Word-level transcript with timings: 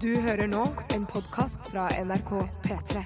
Du 0.00 0.10
hører 0.20 0.48
nå 0.48 0.64
en 0.94 1.06
podkast 1.08 1.70
fra 1.72 1.86
NRK 2.00 2.30
P3. 2.64 3.02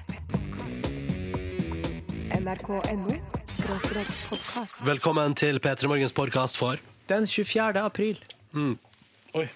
NRK.no 2.41 3.17
podkast. 3.65 4.81
Velkommen 4.87 5.35
til 5.39 5.61
P3 5.63 5.91
Morgens 5.91 6.15
podkast 6.17 6.59
for 6.59 6.83
Den 7.09 7.27
24. 7.27 7.81
april. 7.81 8.19
Oi, 8.55 9.47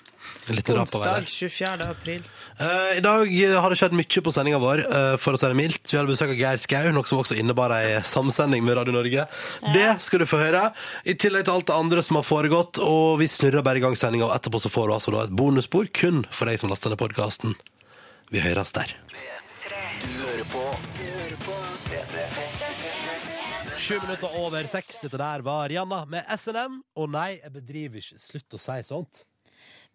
Onsdag 0.48 1.28
24. 1.28 1.90
april. 1.90 2.22
Eh, 2.58 2.96
I 2.98 3.00
dag 3.04 3.28
har 3.60 3.70
det 3.70 3.78
skjedd 3.78 3.94
mye 3.96 4.22
på 4.24 4.32
sendinga 4.34 4.58
vår, 4.58 4.80
eh, 4.86 5.16
for 5.20 5.36
å 5.36 5.38
si 5.38 5.46
det 5.46 5.56
mildt. 5.58 5.84
Vi 5.92 5.98
hadde 5.98 6.10
besøk 6.10 6.32
av 6.32 6.40
Geir 6.40 6.58
Skau, 6.62 6.90
noe 6.92 7.06
som 7.06 7.20
også 7.20 7.36
innebar 7.38 7.74
ei 7.76 8.00
samsending 8.02 8.64
med 8.64 8.76
Radio 8.80 8.96
Norge. 8.96 9.26
Det 9.74 9.88
skal 10.02 10.24
du 10.24 10.26
få 10.26 10.40
høre, 10.42 10.72
i 11.04 11.14
tillegg 11.14 11.44
til 11.44 11.54
alt 11.54 11.66
det 11.66 11.76
andre 11.76 12.02
som 12.02 12.16
har 12.16 12.26
foregått. 12.26 12.80
Og 12.82 13.18
vi 13.20 13.28
snurrer 13.30 13.62
bare 13.62 13.76
i 13.78 13.84
gang 13.84 13.94
sendinga, 13.94 14.26
og 14.26 14.34
etterpå 14.36 14.60
så 14.64 14.72
får 14.72 14.88
du 14.88 14.94
altså 14.96 15.14
da 15.14 15.24
et 15.24 15.36
bonusspor 15.36 15.92
kun 15.92 16.24
for 16.30 16.46
deg 16.50 16.58
som 16.58 16.70
laster 16.72 16.90
ned 16.90 16.98
podkasten. 16.98 17.54
Vi 18.30 18.40
høres 18.40 18.72
der. 18.72 18.94
Sju 23.78 24.00
minutter 24.02 24.28
over 24.36 24.66
seks. 24.66 25.00
Dette 25.00 25.16
der 25.16 25.40
var 25.46 25.68
Rianna 25.70 26.04
med 26.04 26.26
SNM. 26.36 26.82
Og 26.98 27.08
nei, 27.14 27.38
jeg 27.38 27.52
bedriver 27.54 28.02
ikke 28.02 28.18
Slutt 28.20 28.58
å 28.58 28.60
si 28.60 28.82
sånt. 28.84 29.22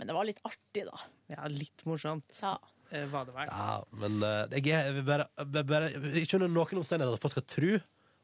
Men 0.03 0.11
det 0.11 0.15
var 0.19 0.27
litt 0.27 0.39
artig, 0.43 0.83
da. 0.89 0.97
Ja, 1.31 1.47
litt 1.47 1.83
morsomt 1.87 2.41
Ja. 2.43 2.57
eh, 2.91 3.05
var 3.07 3.23
det 3.29 3.33
vel. 3.37 3.47
Ja, 3.47 3.77
men 4.03 4.17
eh, 4.19 4.57
jeg, 4.59 4.67
er, 4.75 4.89
jeg 4.89 4.95
vil 4.97 5.05
bare, 5.07 5.27
jeg 5.39 5.65
bare 5.69 5.87
Ikke 6.19 6.35
under 6.41 6.51
noen 6.51 6.81
omstendigheter 6.83 7.15
at 7.15 7.23
folk 7.23 7.31
skal 7.37 7.45
tro 7.47 7.69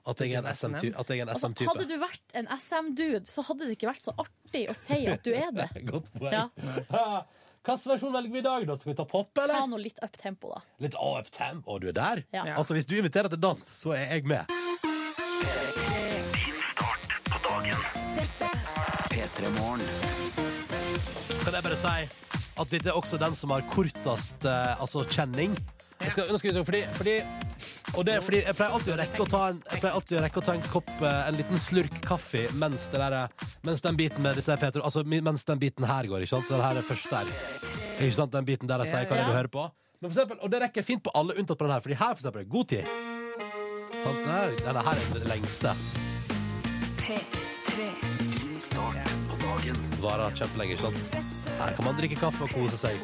at 0.10 0.24
jeg 0.26 0.34
er 0.36 0.42
en 0.44 0.52
SM-ty- 0.52 0.92
at 0.98 1.08
jeg 1.14 1.20
er 1.22 1.24
en 1.28 1.30
Altså, 1.32 1.48
SM-type. 1.48 1.70
hadde 1.72 1.88
du 1.88 1.96
vært 2.02 2.36
en 2.40 2.48
SM-dude, 2.58 3.24
så 3.30 3.44
hadde 3.48 3.68
det 3.70 3.78
ikke 3.78 3.90
vært 3.94 4.04
så 4.04 4.14
artig 4.18 4.66
å 4.72 4.76
si 4.76 5.00
at 5.08 5.24
du 5.24 5.32
er 5.36 5.52
det. 5.56 5.70
Godt 5.92 6.12
poeng. 6.18 6.34
Ja. 6.34 6.48
Hvilken 7.64 7.92
versjon 7.94 8.14
velger 8.16 8.32
vi 8.34 8.40
i 8.42 8.48
dag? 8.48 8.66
da? 8.68 8.78
Skal 8.80 8.94
vi 8.94 8.98
ta 9.00 9.06
pop, 9.06 9.32
Ta 9.38 9.44
eller? 9.48 9.68
nå 9.72 9.80
litt 9.84 10.00
up 10.04 10.18
tempo, 10.20 10.52
da. 10.56 10.64
Litt 10.84 10.96
up 11.00 11.30
temp. 11.36 11.68
Å, 11.68 11.80
du 11.80 11.88
er 11.92 11.98
der? 12.00 12.24
Ja. 12.34 12.46
Ja. 12.52 12.58
Altså, 12.60 12.74
Hvis 12.76 12.88
du 12.90 12.96
inviterer 12.98 13.30
til 13.32 13.40
dans, 13.44 13.64
så 13.84 13.94
er 13.96 14.18
jeg 14.18 14.26
med. 14.28 14.48
Kan 21.50 21.58
jeg 21.58 21.66
bare 21.66 21.78
si 21.82 22.26
at 22.62 22.70
dette 22.70 22.90
er 22.92 22.98
også 23.00 23.18
den 23.18 23.34
som 23.34 23.50
har 23.56 23.64
kortest 23.72 24.44
eh, 24.46 24.82
altså 24.84 25.02
kjenning. 25.10 25.56
Jeg 26.00 26.12
skal, 26.14 26.28
nå 26.30 26.38
skal 26.40 26.52
vi 26.52 26.56
se, 26.60 26.62
fordi, 26.68 26.82
fordi 26.96 27.16
og 27.98 28.06
det 28.06 28.14
er 28.20 28.22
fordi 28.24 28.42
jeg 28.44 28.56
pleier 28.56 28.76
alltid 28.76 28.94
å 28.94 28.98
rekke 29.00 29.24
å 29.24 29.28
ta 29.32 29.40
en, 29.50 29.58
jeg 29.72 29.82
pleier 29.82 29.96
alltid 29.98 30.20
å 30.20 30.22
rekke 30.28 30.40
å 30.40 30.46
ta 30.46 30.54
en 30.56 30.62
kopp, 30.70 30.92
eh, 31.02 31.18
en 31.32 31.40
liten 31.40 31.60
slurk 31.64 31.98
kaffe 32.06 32.44
mens, 32.62 32.86
det 32.94 33.02
der, 33.02 33.16
eh, 33.24 33.48
mens 33.66 33.82
den 33.84 33.98
biten 34.00 34.22
med 34.24 34.38
dette 34.38 34.54
er 34.54 34.62
Peter, 34.62 34.86
altså 34.86 35.02
mi- 35.04 35.22
mens 35.26 35.44
den 35.48 35.60
biten 35.64 35.88
her 35.90 36.08
går, 36.12 36.24
ikke 36.28 36.36
sant? 36.36 36.52
Den 36.54 36.62
her 36.64 36.78
er 36.84 36.86
først 36.92 37.10
der. 37.16 37.34
Ikke 37.98 38.14
sant? 38.20 38.32
Den 38.38 38.46
biten 38.48 38.70
der 38.70 38.86
jeg 38.86 38.94
sier 38.94 39.10
hva 39.10 39.18
det 39.18 39.26
er 39.26 39.32
du 39.34 39.38
hører 39.40 39.52
på. 39.58 39.66
Men 40.00 40.12
for 40.12 40.16
eksempel, 40.20 40.40
og 40.46 40.54
det 40.54 40.62
rekker 40.68 40.84
jeg 40.84 40.90
fint 40.94 41.04
på 41.10 41.16
alle 41.18 41.34
unntatt 41.42 41.58
på 41.58 41.66
den 41.68 41.74
her, 41.76 41.82
fordi 41.88 42.00
her 42.04 42.14
for 42.14 42.22
eksempel 42.22 42.40
er 42.40 42.46
det 42.46 42.54
god 42.54 42.68
tid. 42.76 42.86
Sant? 44.04 44.22
Den 44.22 44.32
her, 44.38 44.56
denne 44.70 44.86
her 44.92 45.04
er 45.04 45.20
det 45.20 45.28
lengste. 45.34 45.76
P3. 47.02 48.19
Varer 50.04 50.36
kjempelenge, 50.38 50.76
ikke 50.76 50.86
sant? 50.88 51.00
Her 51.60 51.76
kan 51.76 51.86
man 51.86 51.98
drikke 52.00 52.18
kaffe 52.20 52.46
og 52.48 52.52
kose 52.56 52.78
seg. 52.80 53.02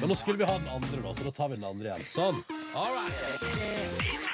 Men 0.00 0.08
nå 0.10 0.16
skulle 0.18 0.40
vi 0.40 0.48
ha 0.48 0.56
den 0.58 0.70
andre, 0.72 1.02
da, 1.04 1.14
så 1.14 1.22
da 1.28 1.32
tar 1.36 1.48
vi 1.52 1.60
den 1.60 1.68
andre 1.68 1.92
igjen. 1.92 2.04
Sånn. 2.14 2.36
All 2.74 2.92
right. 2.94 4.24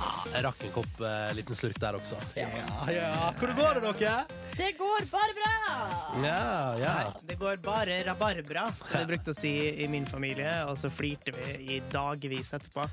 Ah, 0.00 0.24
jeg 0.32 0.42
rakk 0.46 0.62
en 0.66 0.72
kopp 0.74 1.00
eh, 1.04 1.32
liten 1.36 1.56
slurk 1.58 1.78
der 1.82 1.96
også. 1.98 2.16
Ja, 2.38 2.48
ja. 2.90 3.10
Hvordan 3.38 3.56
går 3.58 3.78
det, 3.80 3.92
dere? 4.00 4.40
Det 4.56 4.70
går 4.78 5.06
bare 5.10 5.34
bra! 5.36 5.52
Ja, 6.22 6.38
ja. 6.80 6.94
Det 7.28 7.36
går 7.40 7.58
bare 7.64 7.98
rabarbra, 8.06 8.66
som 8.76 8.86
vi 8.94 9.04
brukte 9.12 9.34
å 9.34 9.36
si 9.38 9.52
i 9.84 9.88
min 9.90 10.06
familie, 10.06 10.50
og 10.70 10.76
så 10.80 10.90
flirte 10.94 11.34
vi 11.36 11.76
i 11.76 11.80
dagevis 11.92 12.52
etterpå. 12.56 12.86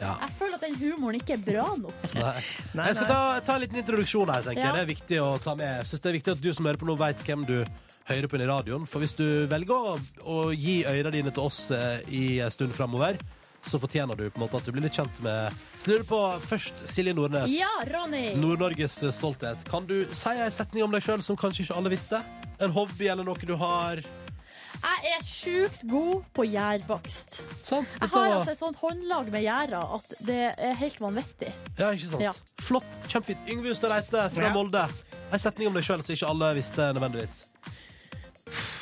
Jeg 0.00 0.30
føler 0.38 0.58
at 0.58 0.66
den 0.66 0.76
humoren 0.82 1.20
ikke 1.20 1.36
er 1.38 1.44
bra 1.46 1.66
nok. 1.80 2.06
Nei. 2.16 2.34
Nei, 2.76 2.86
Jeg 2.90 2.98
skal 3.00 3.10
ta, 3.10 3.20
ta 3.46 3.56
en 3.58 3.64
liten 3.66 3.80
introduksjon 3.82 4.32
her, 4.34 4.46
tenker 4.46 4.62
Ja. 4.62 4.70
jeg. 4.70 4.76
Det 4.76 4.84
er 4.86 4.92
viktig 4.94 5.20
å 5.22 5.30
ta 5.42 5.54
med. 5.58 5.72
Jeg 5.82 5.90
synes 5.92 6.04
det 6.06 6.10
er 6.12 6.18
viktig 6.20 6.36
at 6.36 6.44
du 6.44 6.52
som 6.52 6.68
hører 6.70 6.82
på 6.82 6.90
nå, 6.90 6.98
vet 7.00 7.24
hvem 7.26 7.46
du 7.48 7.56
hører 8.06 8.28
på 8.30 8.38
i 8.38 8.46
radioen. 8.46 8.84
For 8.86 9.02
hvis 9.02 9.16
du 9.18 9.26
velger 9.50 9.74
å, 9.94 9.96
å 10.26 10.36
gi 10.54 10.80
øynene 10.86 11.14
dine 11.14 11.32
til 11.34 11.46
oss 11.48 11.70
eh, 11.74 12.02
i 12.14 12.24
en 12.44 12.52
stund 12.54 12.74
framover, 12.76 13.18
så 13.66 13.80
fortjener 13.82 14.18
du 14.18 14.28
på 14.30 14.38
en 14.38 14.44
måte 14.46 14.60
at 14.60 14.66
du 14.66 14.72
blir 14.74 14.84
litt 14.86 14.94
kjent 14.96 15.18
med 15.24 15.54
Så 15.80 15.90
lurer 15.90 16.04
på 16.08 16.20
først 16.46 16.84
Silje 16.90 17.14
Nordnes. 17.16 17.50
Ja, 17.50 17.70
Ronny! 17.90 18.28
Nord-Norges 18.38 19.00
stolthet. 19.16 19.64
Kan 19.70 19.88
du 19.88 20.04
si 20.14 20.34
en 20.36 20.54
setning 20.54 20.86
om 20.86 20.94
deg 20.94 21.02
sjøl 21.04 21.24
som 21.26 21.38
kanskje 21.38 21.66
ikke 21.66 21.80
alle 21.80 21.92
visste? 21.92 22.22
En 22.62 22.72
hobby 22.72 23.10
eller 23.12 23.26
noe 23.26 23.36
du 23.46 23.56
har? 23.58 24.00
Jeg 24.76 25.12
er 25.16 25.22
sjukt 25.24 25.84
god 25.88 26.24
på 26.36 26.44
gjærbakst. 26.50 27.38
Sant? 27.64 27.96
Jeg 27.96 28.10
har 28.12 28.32
altså 28.34 28.52
et 28.52 28.60
sånt 28.60 28.78
håndlag 28.80 29.30
med 29.32 29.44
gjærer 29.46 29.94
at 29.96 30.12
det 30.26 30.40
er 30.52 30.76
helt 30.78 31.00
vanvittig. 31.00 31.50
Ja, 31.78 31.90
ikke 31.96 32.10
sant? 32.12 32.22
Ja. 32.22 32.34
Flott. 32.62 32.98
Kjempefint. 33.08 33.48
Yngve 33.50 33.72
Hustad 33.72 33.94
Reite 33.94 34.26
fra 34.34 34.48
Ja. 34.48 34.52
Molde. 34.54 34.84
En 35.32 35.42
setning 35.42 35.70
om 35.70 35.74
deg 35.78 35.86
sjøl 35.86 36.04
som 36.04 36.14
ikke 36.14 36.28
alle 36.28 36.52
visste 36.60 36.90
nødvendigvis. 36.92 37.44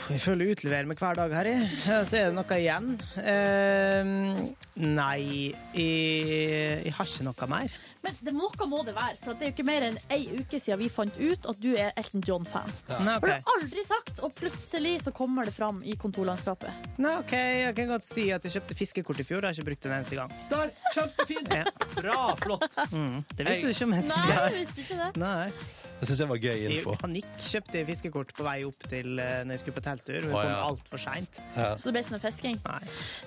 Jeg 0.05 0.21
føler 0.21 0.45
jeg 0.51 0.57
utleverer 0.59 0.89
meg 0.89 0.99
hver 1.01 1.17
dag, 1.17 1.33
Harry. 1.33 1.55
Ja, 1.87 2.03
Så 2.05 2.19
er 2.19 2.27
det 2.29 2.35
noe 2.37 2.57
igjen. 2.61 2.89
Uh, 3.17 4.51
nei, 4.85 5.55
jeg, 5.73 6.83
jeg 6.85 6.93
har 6.99 7.09
ikke 7.09 7.25
noe 7.25 7.49
mer. 7.49 7.77
Men 8.05 8.19
det, 8.21 8.35
noe 8.37 8.67
må 8.69 8.83
det 8.85 8.93
være, 8.99 9.17
for 9.25 9.33
det 9.39 9.47
er 9.47 9.51
jo 9.51 9.55
ikke 9.55 9.65
mer 9.65 9.87
enn 9.87 9.97
ei 10.13 10.27
uke 10.43 10.59
siden 10.61 10.83
vi 10.83 10.91
fant 10.93 11.17
ut 11.17 11.47
at 11.49 11.63
du 11.63 11.71
er 11.73 11.95
Elton 11.97 12.25
John-fan. 12.27 12.69
Nei, 13.07 13.15
For 13.23 13.31
det 13.31 13.39
ok. 13.39 13.47
har 13.49 13.63
du 13.63 13.65
aldri 13.65 13.85
sagt, 13.89 14.21
og 14.27 14.35
plutselig 14.37 14.93
så 15.07 15.15
kommer 15.17 15.49
det 15.49 15.55
fram 15.57 15.81
i 15.89 15.97
kontorlandskapet. 16.01 16.85
Nei, 17.01 17.15
ok, 17.23 17.33
Jeg 17.65 17.77
kan 17.79 17.89
godt 17.95 18.09
si 18.11 18.27
at 18.37 18.45
jeg 18.45 18.59
kjøpte 18.59 18.77
fiskekort 18.83 19.23
i 19.25 19.27
fjor. 19.31 19.41
Jeg 19.41 19.55
har 19.55 19.57
ikke 19.57 19.71
brukt 19.71 19.87
det 19.87 19.91
en 19.93 19.97
eneste 20.03 20.21
gang. 20.21 20.37
Der, 20.53 20.75
kjempefint! 20.99 21.55
Ja. 21.55 21.65
Bra, 21.97 22.21
flott. 22.45 22.69
Mm, 22.93 23.23
det 23.39 23.49
visste 23.49 23.71
du 23.71 23.73
ikke 23.73 23.87
om 23.89 23.97
jeg 23.97 24.07
Nei, 24.11 24.23
jeg 24.35 24.61
visste 24.61 24.85
ikke 24.85 25.01
det. 25.01 25.11
Nei. 25.23 25.49
Det 25.95 26.09
syns 26.11 26.21
jeg 26.25 26.29
var 26.29 26.41
gøy 26.43 26.55
I 26.59 26.65
info. 26.75 26.95
panikk 27.01 27.29
kjøpte 27.47 27.79
jeg 27.79 27.87
fiskekort 27.89 28.33
på 28.37 28.45
vei 28.45 28.57
opp 28.67 28.83
til 28.91 29.21
eh, 29.23 29.37
når 29.47 29.55
jeg 29.55 29.61
skulle 29.63 29.77
på 29.79 29.85
Men 30.09 30.31
Å, 30.31 30.33
kom 30.33 30.51
ja. 30.51 30.59
altfor 30.69 30.99
seint. 30.99 31.41
Så 31.79 31.85
det 31.91 31.93
ble 31.97 32.03
sånn 32.09 32.21
fisking. 32.23 32.59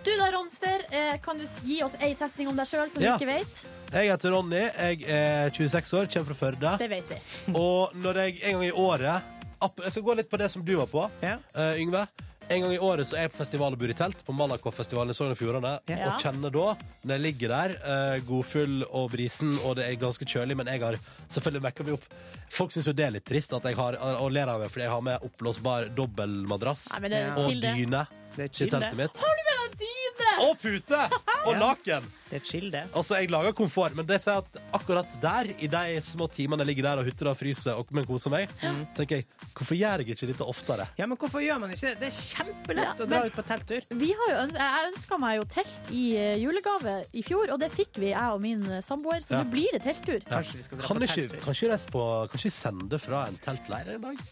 Du 0.04 0.12
da, 0.18 0.30
Ronster, 0.36 0.84
eh, 0.92 1.18
kan 1.24 1.38
du 1.40 1.46
gi 1.64 1.82
oss 1.84 1.96
ei 2.00 2.14
setning 2.16 2.48
om 2.52 2.56
deg 2.60 2.68
sjøl 2.68 2.92
som 2.94 3.02
Ja. 3.02 3.18
vi 3.18 3.26
ikke 3.26 3.34
vet? 3.40 3.66
Jeg 3.94 4.10
heter 4.12 4.32
Ronny, 4.36 4.64
jeg 4.68 5.04
er 5.08 5.50
26 5.50 5.94
år, 5.94 6.08
kommer 6.12 6.26
fra 6.34 6.36
Førde. 6.36 6.78
Det 6.78 6.90
vet 6.90 7.10
vi. 7.10 7.54
Og 7.56 7.94
når 7.96 8.14
jeg 8.26 8.40
en 8.44 8.52
gang 8.60 8.66
i 8.68 8.72
året 8.72 9.22
Jeg 9.58 9.92
skal 9.92 10.04
gå 10.04 10.16
litt 10.16 10.30
på 10.30 10.38
det 10.38 10.52
som 10.52 10.62
du 10.64 10.76
var 10.78 10.86
på, 10.86 11.10
Ja. 11.24 11.38
Uh, 11.56 11.74
Yngve. 11.82 12.08
En 12.50 12.62
gang 12.64 12.72
i 12.72 12.80
året 12.80 13.08
så 13.10 13.18
er 13.18 13.26
jeg 13.26 13.34
på 13.34 13.42
festival 13.42 13.76
og 13.76 13.80
bor 13.82 13.92
i 13.92 13.96
telt 13.98 14.22
på 14.24 14.34
Malakoff-festivalen 14.36 15.12
i 15.12 15.16
Sogn 15.18 15.34
og 15.34 15.40
Fjordane. 15.40 15.74
Ja. 15.92 16.14
Og 16.14 16.22
kjenner 16.24 16.54
da, 16.54 16.68
når 17.04 17.14
jeg 17.18 17.24
ligger 17.26 17.52
der, 17.52 17.74
eh, 17.76 18.20
godfull 18.24 18.86
og 18.88 19.10
brisen, 19.12 19.58
og 19.68 19.76
det 19.76 19.84
er 19.90 19.98
ganske 20.00 20.24
kjølig, 20.26 20.56
men 20.56 20.70
jeg 20.72 20.80
har 20.86 20.96
selvfølgelig 21.28 21.64
mekka 21.66 21.84
meg 21.84 21.98
opp. 21.98 22.08
Folk 22.50 22.72
syns 22.72 22.88
jo 22.88 22.94
det 22.96 23.04
er 23.04 23.12
litt 23.18 23.26
trist 23.28 23.52
at 23.52 23.68
jeg 23.68 23.76
har, 23.76 23.98
og 24.00 24.32
ler 24.32 24.48
av 24.48 24.62
meg 24.64 24.72
fordi 24.72 24.86
jeg 24.86 24.94
har 24.96 25.02
med 25.04 25.20
oppblåsbar 25.28 25.90
dobbeltmadrass 25.98 26.86
Nei, 26.94 27.00
men 27.04 27.12
det 27.12 27.18
er 27.20 27.26
Ja. 27.28 27.34
og 27.36 27.50
chill, 27.50 27.60
det. 27.66 27.74
dyne 27.76 28.08
Det 28.38 28.46
er 28.46 28.54
chill, 28.54 28.70
det. 28.78 28.94
mitt. 29.00 29.18
Har 29.24 29.40
du 29.40 29.44
med 29.48 29.58
deg 29.64 29.80
dyne? 29.82 30.34
Og 30.46 30.58
pute! 30.62 30.98
Og 31.48 31.56
laken! 31.58 32.06
Det 32.28 32.36
er 32.42 32.44
chill, 32.46 32.66
det. 32.74 32.82
Altså, 32.94 33.16
Jeg 33.18 33.30
lager 33.32 33.54
komfort, 33.56 33.94
men 33.96 34.06
det 34.06 34.18
sier 34.22 34.42
at 34.44 34.58
akkurat 34.76 35.14
der, 35.24 35.50
i 35.64 35.68
de 35.72 36.02
små 36.06 36.28
timene 36.30 36.62
jeg 36.66 36.70
ligger 36.70 36.86
der 36.90 37.02
og 37.02 37.08
hutter 37.08 37.30
og 37.32 37.38
fryser 37.40 37.80
og 37.80 37.90
men 37.96 38.06
koser 38.06 38.34
meg, 38.34 38.52
tenker 38.98 39.22
jeg 39.22 39.26
hvorfor 39.56 39.78
gjør 39.80 40.04
jeg 40.04 40.12
ikke 40.18 40.30
dette 40.34 40.48
oftere? 40.52 40.86
Ja, 41.00 41.08
men 41.10 41.18
hvorfor 41.18 41.42
gjør 41.42 41.62
man 41.64 41.72
ikke 41.74 41.94
det? 41.94 41.96
Det 42.04 42.10
er 42.12 42.18
kjempelett 42.20 42.86
Ja, 42.92 43.06
å 43.06 43.10
dra 43.10 43.22
ut 43.26 43.38
på 43.40 43.46
telttur. 43.48 43.88
Vi 44.04 44.12
har 44.20 44.34
jo 44.34 44.38
øns 44.44 44.60
jeg 44.60 44.92
ønska 44.92 45.20
meg 45.24 45.38
jo 45.40 45.48
telt 45.56 45.92
i 45.96 46.04
eh, 46.20 46.36
julegave 46.44 46.98
i 47.18 47.24
fjor, 47.26 47.54
og 47.56 47.64
det 47.64 47.72
fikk 47.74 47.98
vi, 48.04 48.12
jeg 48.12 48.36
og 48.36 48.44
min 48.44 48.62
eh, 48.70 48.84
samboer. 48.86 49.24
Så 49.26 49.34
Ja. 49.38 49.42
nå 49.42 49.52
blir 49.56 49.72
det 49.78 49.82
telttur. 49.88 50.20
Kanskje 50.28 50.60
vi 50.60 50.68
skal 50.68 50.82
dra 50.84 50.88
Kan 50.92 51.02
på 51.02 51.08
ikke, 51.08 51.16
telttur. 51.32 51.44
kan 51.48 52.40
ikke 52.44 52.54
sende 52.60 53.00
fra 53.08 53.26
en 53.32 53.40
teltleir 53.48 53.96
en 53.96 54.02
dag? 54.12 54.24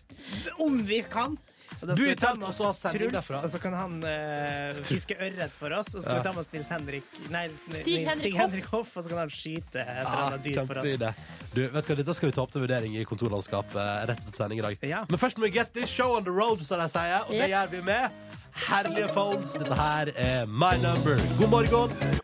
Om 0.67 0.81
vi 0.85 1.01
kan! 1.09 1.39
Og 1.81 1.87
da 1.89 1.93
Du 1.93 2.01
skal 2.01 2.09
vi 2.09 2.15
ta 2.15 2.31
med 2.35 2.47
oss 2.47 2.57
så 2.61 2.91
Truls. 2.95 3.29
Og 3.35 3.49
så 3.51 3.59
kan 3.61 3.73
han 3.77 3.95
uh, 4.03 4.83
fiske 4.87 5.17
ørret 5.19 5.51
for 5.59 5.73
oss. 5.77 5.89
Og 5.95 5.99
så 5.99 6.05
skal 6.05 6.15
Ja. 6.15 6.21
vi 6.21 6.27
ta 6.27 6.33
med 6.35 6.41
oss 6.45 6.51
Nils 6.53 6.69
Henrik 6.71 7.03
Nei, 7.33 7.43
Stig, 7.49 7.81
Stig 7.81 8.07
Henrik 8.07 8.33
Hoff. 8.37 8.41
Henrik 8.51 8.65
Hoff, 8.71 8.95
og 8.97 9.03
så 9.03 9.09
kan 9.11 9.17
han 9.25 9.33
skyte 9.33 9.81
et 9.83 9.89
eller 9.89 10.11
Ah, 10.15 10.27
annet 10.29 10.43
dyr 10.45 10.61
for 10.65 10.79
oss. 10.81 10.85
Kjempeidé. 10.87 11.13
Du, 11.55 11.61
vet 11.67 11.87
du 11.87 11.93
hva, 11.93 11.97
Dette 12.01 12.15
skal 12.17 12.29
vi 12.31 12.35
ta 12.35 12.41
opp 12.45 12.51
til 12.55 12.61
vurdering 12.65 12.95
i 12.99 13.03
kontorlandskapet 13.07 13.75
eh, 13.79 14.05
rett 14.11 14.23
etter 14.25 14.39
sending 14.41 14.59
i 14.59 14.65
dag. 14.65 14.77
Ja. 14.87 15.03
Men 15.09 15.19
først 15.21 15.37
må 15.39 15.47
vi 15.47 15.53
get 15.55 15.73
this 15.73 15.89
show 15.89 16.15
on 16.17 16.23
the 16.27 16.31
road, 16.35 16.63
som 16.67 16.79
de 16.83 16.87
sier. 16.91 17.21
Og 17.27 17.31
det 17.35 17.49
gjør 17.51 17.69
vi 17.71 17.81
med 17.81 18.09
herlige 18.55 19.07
phones. 19.13 19.53
Dette 19.59 19.75
her 19.75 20.13
er 20.15 20.45
My 20.47 20.75
Number. 20.81 21.19
God 21.39 21.49
morgen. 21.49 22.15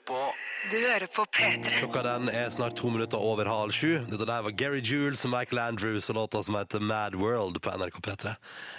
Du 0.72 0.78
hører 0.80 1.07
på 1.12 1.24
P3. 1.36 1.72
Klokka 1.81 2.01
den 2.06 2.30
er 2.31 2.51
snart 2.54 2.78
to 2.80 2.88
minutter 2.88 3.19
over 3.19 3.50
halv 3.50 3.74
sju. 3.75 3.98
Dette 4.07 4.24
der 4.24 4.44
var 4.45 4.54
Gary 4.56 4.80
Jules 4.80 5.25
og 5.28 5.33
Michael 5.33 5.60
Andrews 5.60 6.07
og 6.13 6.16
låta 6.16 6.39
som 6.48 6.56
heter 6.56 6.80
Mad 6.80 7.18
World 7.19 7.57
på 7.60 7.74
NRK 7.75 7.98
P3. 8.06 8.31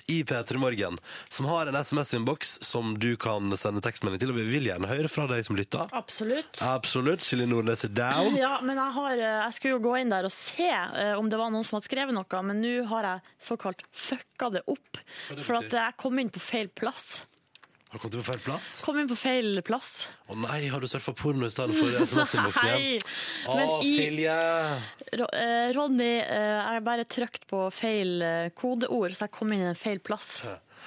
I 0.08 0.22
P3 0.24 0.56
Morgen, 0.62 0.96
som 1.28 1.50
har 1.50 1.68
en 1.68 1.76
SMS-innboks 1.76 2.54
som 2.64 2.94
du 2.98 3.10
kan 3.20 3.52
sende 3.60 3.82
tekstmelding 3.84 4.22
til. 4.22 4.32
Og 4.32 4.38
vi 4.40 4.46
vil 4.54 4.70
gjerne 4.70 4.88
høre 4.88 5.10
fra 5.12 5.26
deg 5.28 5.44
som 5.44 5.58
lytter. 5.58 5.90
Absolutt. 5.92 6.62
Absolutt. 6.64 7.26
Silje 7.26 7.50
Nordnes 7.50 7.84
er 7.84 7.92
down. 7.92 8.38
Ja, 8.40 8.54
men 8.64 8.80
jeg, 8.80 8.94
har, 8.96 9.12
eh, 9.18 9.42
jeg 9.42 9.58
skulle 9.58 9.74
jo 9.74 9.82
gå 9.90 9.98
inn 10.00 10.14
der 10.14 10.30
og 10.30 10.32
se 10.32 10.70
eh, 10.70 11.12
om 11.18 11.28
det 11.28 11.42
var 11.42 11.52
noen 11.52 11.66
som 11.66 11.76
hadde 11.76 11.90
skrevet 11.90 12.16
noe, 12.16 12.40
men 12.48 12.62
nå 12.64 12.72
har 12.94 13.10
jeg 13.10 13.36
såkalt 13.50 13.84
fucka 13.92 14.48
det 14.56 14.64
opp. 14.64 15.02
det 15.28 15.44
For 15.44 15.60
at 15.60 15.76
jeg 15.82 15.98
kom 16.00 16.24
inn 16.24 16.32
på 16.32 16.40
feil 16.40 16.72
plass. 16.72 17.26
Har 17.92 17.98
du 17.98 18.02
kommet 18.06 18.14
inn 18.16 18.22
på 18.24 18.30
feil 18.32 18.40
plass? 18.46 18.66
Kom 18.86 18.98
inn 19.02 19.08
på 19.10 19.16
feil 19.20 19.58
plass. 19.68 19.88
Å 20.32 20.36
nei, 20.40 20.62
har 20.72 20.80
du 20.80 20.88
surfa 20.88 21.12
porno 21.12 21.44
i 21.44 21.52
stedet 21.52 21.76
for 21.76 21.92
SMS-innboksen 21.92 22.70
igjen? 22.72 23.02
Å, 23.52 23.66
Silje! 23.84 24.36
Ro- 25.20 25.28
eh, 25.36 25.66
Ronny, 25.76 26.12
eh, 26.24 26.60
jeg 26.72 26.84
bare 26.86 27.04
trykt 27.04 27.44
på 27.50 27.66
feil 27.76 28.14
eh, 28.24 28.46
kodeord, 28.56 29.12
så 29.18 29.26
jeg 29.26 29.34
kom 29.36 29.52
inn 29.52 29.66
i 29.66 29.68
en 29.74 29.76
feil 29.76 30.00
plass. 30.00 30.38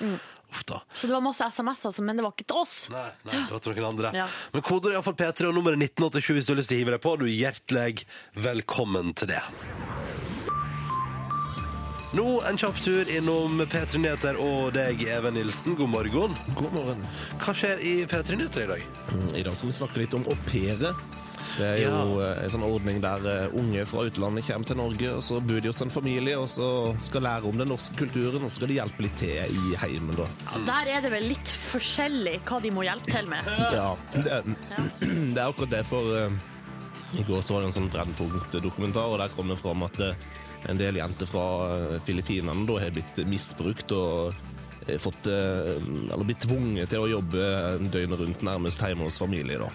Uff 0.02 0.64
da. 0.66 0.80
Så 0.98 1.06
det 1.06 1.14
var 1.14 1.22
masse 1.26 1.46
SMS-er, 1.46 1.92
altså, 1.92 2.02
men 2.10 2.18
det 2.18 2.26
var 2.26 2.34
ikke 2.34 2.48
til 2.50 2.64
oss. 2.64 2.76
Nei, 2.90 3.06
nei, 3.30 3.38
det 3.38 3.54
var 3.54 3.62
til 3.68 3.78
noen 3.78 3.88
andre. 3.92 4.12
Ja. 4.24 4.26
Men 4.56 4.66
koder 4.66 4.90
er 4.96 4.98
iallfall 4.98 5.18
P3 5.22 5.52
og 5.52 5.58
nummeret 5.60 5.86
1987 5.86 6.34
hvis 6.40 6.50
du 6.50 6.56
har 6.56 6.62
lyst 6.64 6.74
til 6.74 6.80
å 6.80 6.84
hive 6.88 6.96
deg 6.98 7.06
på. 7.06 7.14
Du 7.22 7.28
er 7.30 7.36
hjertelig 7.38 8.06
velkommen 8.50 9.14
til 9.22 9.30
det. 9.36 9.44
Nå 12.16 12.42
en 12.48 12.56
kjapp 12.56 12.78
tur 12.80 13.10
innom 13.12 13.60
P3 13.68 14.00
Nyheter 14.00 14.38
og 14.40 14.70
deg, 14.72 15.02
Even 15.12 15.36
Nilsen. 15.36 15.74
God 15.76 15.90
morgen. 15.92 16.38
God 16.56 16.72
morgen. 16.72 17.02
Hva 17.42 17.52
skjer 17.52 17.82
i 17.84 17.90
P3 18.08 18.38
Nyheter 18.40 18.64
i 18.64 18.68
dag? 18.70 18.86
I 19.36 19.42
dag 19.44 19.58
skal 19.60 19.68
vi 19.68 19.76
snakke 19.76 20.00
litt 20.00 20.16
om 20.16 20.24
au 20.32 20.38
pairer. 20.48 20.96
Det 21.58 21.66
er 21.66 21.82
jo 21.82 22.22
ja. 22.22 22.30
en 22.40 22.54
sånn 22.54 22.64
ordning 22.68 23.02
der 23.04 23.28
eh, 23.32 23.58
unge 23.60 23.84
fra 23.90 24.06
utlandet 24.08 24.48
kommer 24.48 24.70
til 24.70 24.80
Norge, 24.80 25.12
og 25.18 25.26
så 25.28 25.42
bor 25.44 25.60
de 25.60 25.74
hos 25.74 25.84
en 25.84 25.92
familie, 25.92 26.38
og 26.40 26.48
så 26.52 26.70
skal 27.04 27.28
lære 27.28 27.52
om 27.52 27.60
den 27.60 27.72
norske 27.74 28.00
kulturen, 28.00 28.48
og 28.48 28.48
så 28.48 28.62
skal 28.62 28.72
de 28.72 28.80
hjelpe 28.80 29.08
litt 29.08 29.20
til 29.20 29.60
i 29.60 29.76
heimen, 29.84 30.16
da. 30.16 30.30
Der 30.72 30.94
er 30.96 31.04
det 31.04 31.12
vel 31.18 31.30
litt 31.34 31.52
forskjellig 31.66 32.38
hva 32.48 32.62
de 32.64 32.72
må 32.76 32.88
hjelpe 32.88 33.12
til 33.12 33.28
med. 33.32 33.52
Ja, 33.76 33.92
det, 34.16 34.42
det 35.36 35.36
er 35.36 35.46
akkurat 35.50 35.76
det, 35.76 35.84
for 35.92 36.16
eh, 36.16 36.40
i 37.20 37.28
går 37.28 37.44
så 37.44 37.58
var 37.58 37.64
det 37.64 37.74
en 37.74 37.78
sånn 37.82 37.92
Brennpunkt-dokumentar, 37.92 39.12
og 39.12 39.20
der 39.24 39.36
kom 39.36 39.52
det 39.52 39.60
fram 39.60 39.84
at 39.88 40.00
eh, 40.04 40.28
en 40.70 40.80
del 40.80 41.00
jenter 41.00 41.30
fra 41.30 41.46
eh, 41.76 41.96
Filippinene 42.06 42.66
da 42.68 42.80
har 42.82 42.94
blitt 42.96 43.22
misbrukt 43.30 43.94
og 43.96 44.34
eh, 44.88 44.98
fått, 45.02 45.30
eh, 45.32 45.76
eller 45.78 46.26
blitt 46.28 46.44
tvunget 46.46 46.92
til 46.94 47.06
å 47.06 47.12
jobbe 47.18 47.48
døgnet 47.94 48.22
rundt 48.22 48.46
nærmest 48.46 48.84
hjemme 48.84 49.08
hos 49.08 49.22
familie. 49.22 49.60
da. 49.62 49.72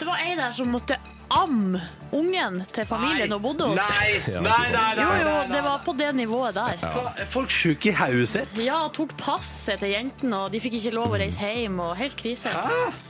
Det 0.00 0.08
var 0.08 0.24
ei 0.24 0.36
der 0.38 0.56
som 0.56 0.72
måtte 0.74 1.00
amme 1.34 1.80
ungen 2.14 2.60
til 2.70 2.86
familien 2.86 3.32
og 3.34 3.40
bodde 3.42 3.66
hos. 3.66 3.78
Nei, 3.78 4.10
nei, 4.30 4.42
nei, 4.44 4.66
nei, 4.70 5.02
Jo, 5.02 5.06
jo, 5.24 5.32
det 5.50 5.62
var 5.66 5.80
på 5.82 5.94
det 5.98 6.10
nivået 6.14 6.54
der. 6.54 6.78
Er 6.84 7.26
folk 7.30 7.50
sjuke 7.50 7.90
i 7.90 7.94
hodet 7.98 8.28
sitt? 8.30 8.60
Ja, 8.62 8.84
tok 8.94 9.16
passet 9.18 9.80
til 9.82 9.90
jentene, 9.90 10.44
og 10.46 10.52
de 10.54 10.60
fikk 10.62 10.76
ikke 10.78 10.92
lov 10.94 11.16
å 11.16 11.18
reise 11.18 11.42
hjem, 11.42 11.80
og 11.82 11.96
helt 11.98 12.14
krise. 12.20 12.52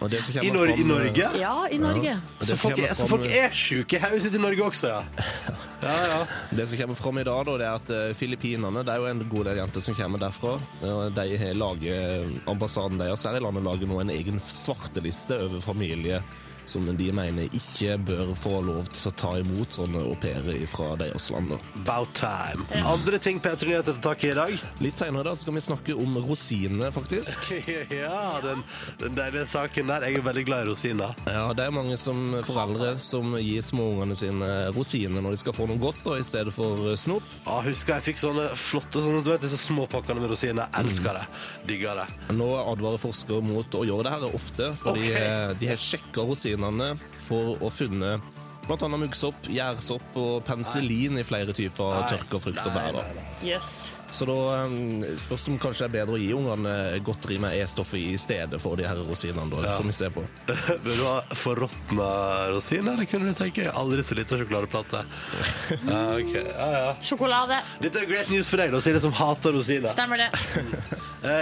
Og 0.00 0.09
det 0.12 0.23
som 0.25 0.38
I, 0.41 0.49
kommer 0.49 0.55
Nor 0.56 0.73
I 0.73 0.76
fram, 0.79 0.81
eh, 0.81 0.88
Norge? 0.94 1.29
Ja, 1.43 1.55
i 1.69 1.79
Norge. 1.82 2.15
det 2.41 2.47
Så 2.49 2.55
som 2.55 2.62
folk, 2.65 2.75
kommer 2.79 2.88
er, 2.88 2.94
så 2.94 3.06
fram- 3.06 3.12
folk 3.26 3.37
er 3.43 3.59
sjuke 3.61 3.99
i 3.99 4.03
hodet 4.06 4.23
sitt 4.25 4.38
i 4.38 4.43
Norge 4.47 4.69
også, 4.70 4.88
ja? 4.94 5.03
Ja, 5.85 5.94
ja. 6.09 6.20
Det 6.56 6.65
som 6.70 6.79
kommer 6.81 6.97
fram 6.97 7.19
i 7.20 7.25
dag, 7.29 7.44
da, 7.44 7.59
det 7.61 7.67
er 7.69 7.75
at 7.82 7.91
eh, 7.93 8.15
Filippinene 8.17 8.85
det 8.87 8.94
er 8.94 9.03
jo 9.03 9.11
en 9.11 9.20
god 9.29 9.44
del 9.50 9.59
jenter 9.61 9.85
som 9.85 9.94
kommer 9.99 10.23
derfra. 10.23 10.55
og 10.81 11.12
De 11.19 11.37
har 11.43 11.53
laget, 11.61 12.41
Ambassaden 12.49 12.97
deres 13.03 13.27
her 13.29 13.37
i 13.37 13.44
landet 13.44 13.67
lager 13.69 13.91
nå 13.93 14.00
en 14.00 14.15
egen 14.15 14.41
svarteliste 14.49 15.37
over 15.44 15.61
familier 15.61 16.25
som 16.71 16.89
de 16.97 17.11
mener 17.15 17.49
ikke 17.57 17.99
bør 18.09 18.35
få 18.39 18.59
lov 18.65 18.89
til 18.93 19.11
å 19.11 19.15
ta 19.21 19.35
imot 19.41 19.79
sånne 19.79 20.05
au 20.05 20.15
pairer 20.21 20.65
fra 20.71 20.95
deres 21.01 21.31
land. 21.33 21.57
About 21.83 22.15
time. 22.19 22.67
Andre 22.85 23.21
ting 23.23 23.41
P3 23.43 23.69
Nyheter 23.69 23.99
tar 23.99 24.15
tak 24.15 24.25
i 24.25 24.35
i 24.35 24.37
dag? 24.37 24.63
Litt 24.83 24.99
senere 24.99 25.29
da 25.29 25.35
skal 25.39 25.55
vi 25.57 25.63
snakke 25.65 25.95
om 25.99 26.19
rosinene, 26.25 26.91
faktisk. 26.95 27.51
Ja, 27.95 28.41
den, 28.43 28.63
den 28.99 29.15
deilige 29.17 29.47
saken 29.51 29.89
der. 29.91 30.05
Jeg 30.09 30.19
er 30.19 30.25
veldig 30.27 30.45
glad 30.49 30.65
i 30.65 30.71
rosiner. 30.71 31.15
Ja, 31.31 31.47
Det 31.55 31.65
er 31.65 31.75
mange 31.75 31.97
som 32.01 32.35
foreldre 32.47 32.95
som 33.03 33.37
gir 33.39 33.63
småungene 33.65 34.17
sine 34.19 34.49
rosiner 34.75 35.23
når 35.25 35.37
de 35.37 35.41
skal 35.45 35.57
få 35.57 35.69
noe 35.71 35.81
godt, 35.81 36.01
da, 36.07 36.17
i 36.19 36.27
stedet 36.27 36.55
for 36.55 36.91
eh, 36.91 36.99
snop. 37.01 37.27
Ja, 37.45 37.61
husker 37.65 37.97
jeg 37.99 38.07
fikk 38.11 38.23
sånne 38.23 38.49
flotte 38.59 39.03
sånne, 39.05 39.23
du 39.25 39.31
vet, 39.33 39.45
disse 39.45 39.61
småpakkene 39.65 40.23
med 40.23 40.33
rosiner. 40.35 40.67
Jeg 40.67 40.89
elsker 40.89 41.21
det. 41.21 41.25
Digger 41.71 42.03
det. 42.03 42.07
Nå 42.39 42.51
advarer 42.65 43.03
forskere 43.03 43.45
mot 43.45 43.79
å 43.79 43.85
gjøre 43.87 44.09
det 44.09 44.15
her 44.17 44.39
ofte, 44.41 44.71
fordi 44.83 45.07
okay. 45.09 45.23
eh, 45.23 45.55
de 45.61 45.71
har 45.71 45.81
sjekka 45.81 46.27
magasinene 46.59 46.99
for 47.27 47.59
å 47.62 47.71
funne 47.73 48.21
bl.a. 48.65 48.89
muggsopp, 48.89 49.51
gjærsopp 49.53 50.15
og 50.17 50.39
penicillin 50.47 51.21
i 51.21 51.27
flere 51.27 51.53
typer 51.53 51.99
nei. 51.99 52.06
tørk 52.15 52.39
og 52.39 52.47
frukt 52.47 52.65
og 52.65 52.73
bær. 52.73 52.97
Da. 52.97 53.27
Yes. 53.45 53.91
Så 54.15 54.25
da 54.25 54.65
um, 54.71 55.03
spørs 55.19 55.45
det 55.45 55.51
om 55.51 55.59
kanskje 55.59 55.85
det 55.85 55.89
er 55.89 55.93
bedre 55.99 56.15
å 56.15 56.21
gi 56.23 56.29
ungene 56.33 56.75
godteri 57.05 57.37
med 57.43 57.56
E-stoffet 57.59 57.99
i 57.99 58.15
stedet 58.17 58.61
for 58.62 58.79
de 58.79 58.87
her 58.87 59.03
rosinene. 59.05 59.51
da, 59.51 59.65
ja. 59.67 59.75
får 59.75 59.89
vi 59.91 59.97
se 59.99 60.11
på. 60.15 60.25
Bør 60.87 60.97
du 60.97 61.03
ha 61.03 61.17
forråtna 61.37 62.09
rosiner, 62.55 63.05
kunne 63.11 63.35
du 63.35 63.37
tenke. 63.37 63.67
Aldri 63.69 64.06
så 64.06 64.17
lita 64.17 64.39
sjokoladeplate. 64.39 65.03
ah, 65.91 66.15
okay. 66.15 66.47
ah, 66.55 66.79
ja. 66.79 66.97
Sjokolade. 67.05 67.61
Dette 67.83 68.01
er 68.01 68.09
great 68.15 68.33
news 68.33 68.49
for 68.49 68.62
deg, 68.62 68.73
da, 68.73 68.81
det 68.81 69.05
som 69.05 69.19
hater 69.19 69.59
rosiner. 69.59 69.91
Stemmer 69.93 70.25
det. 70.25 70.31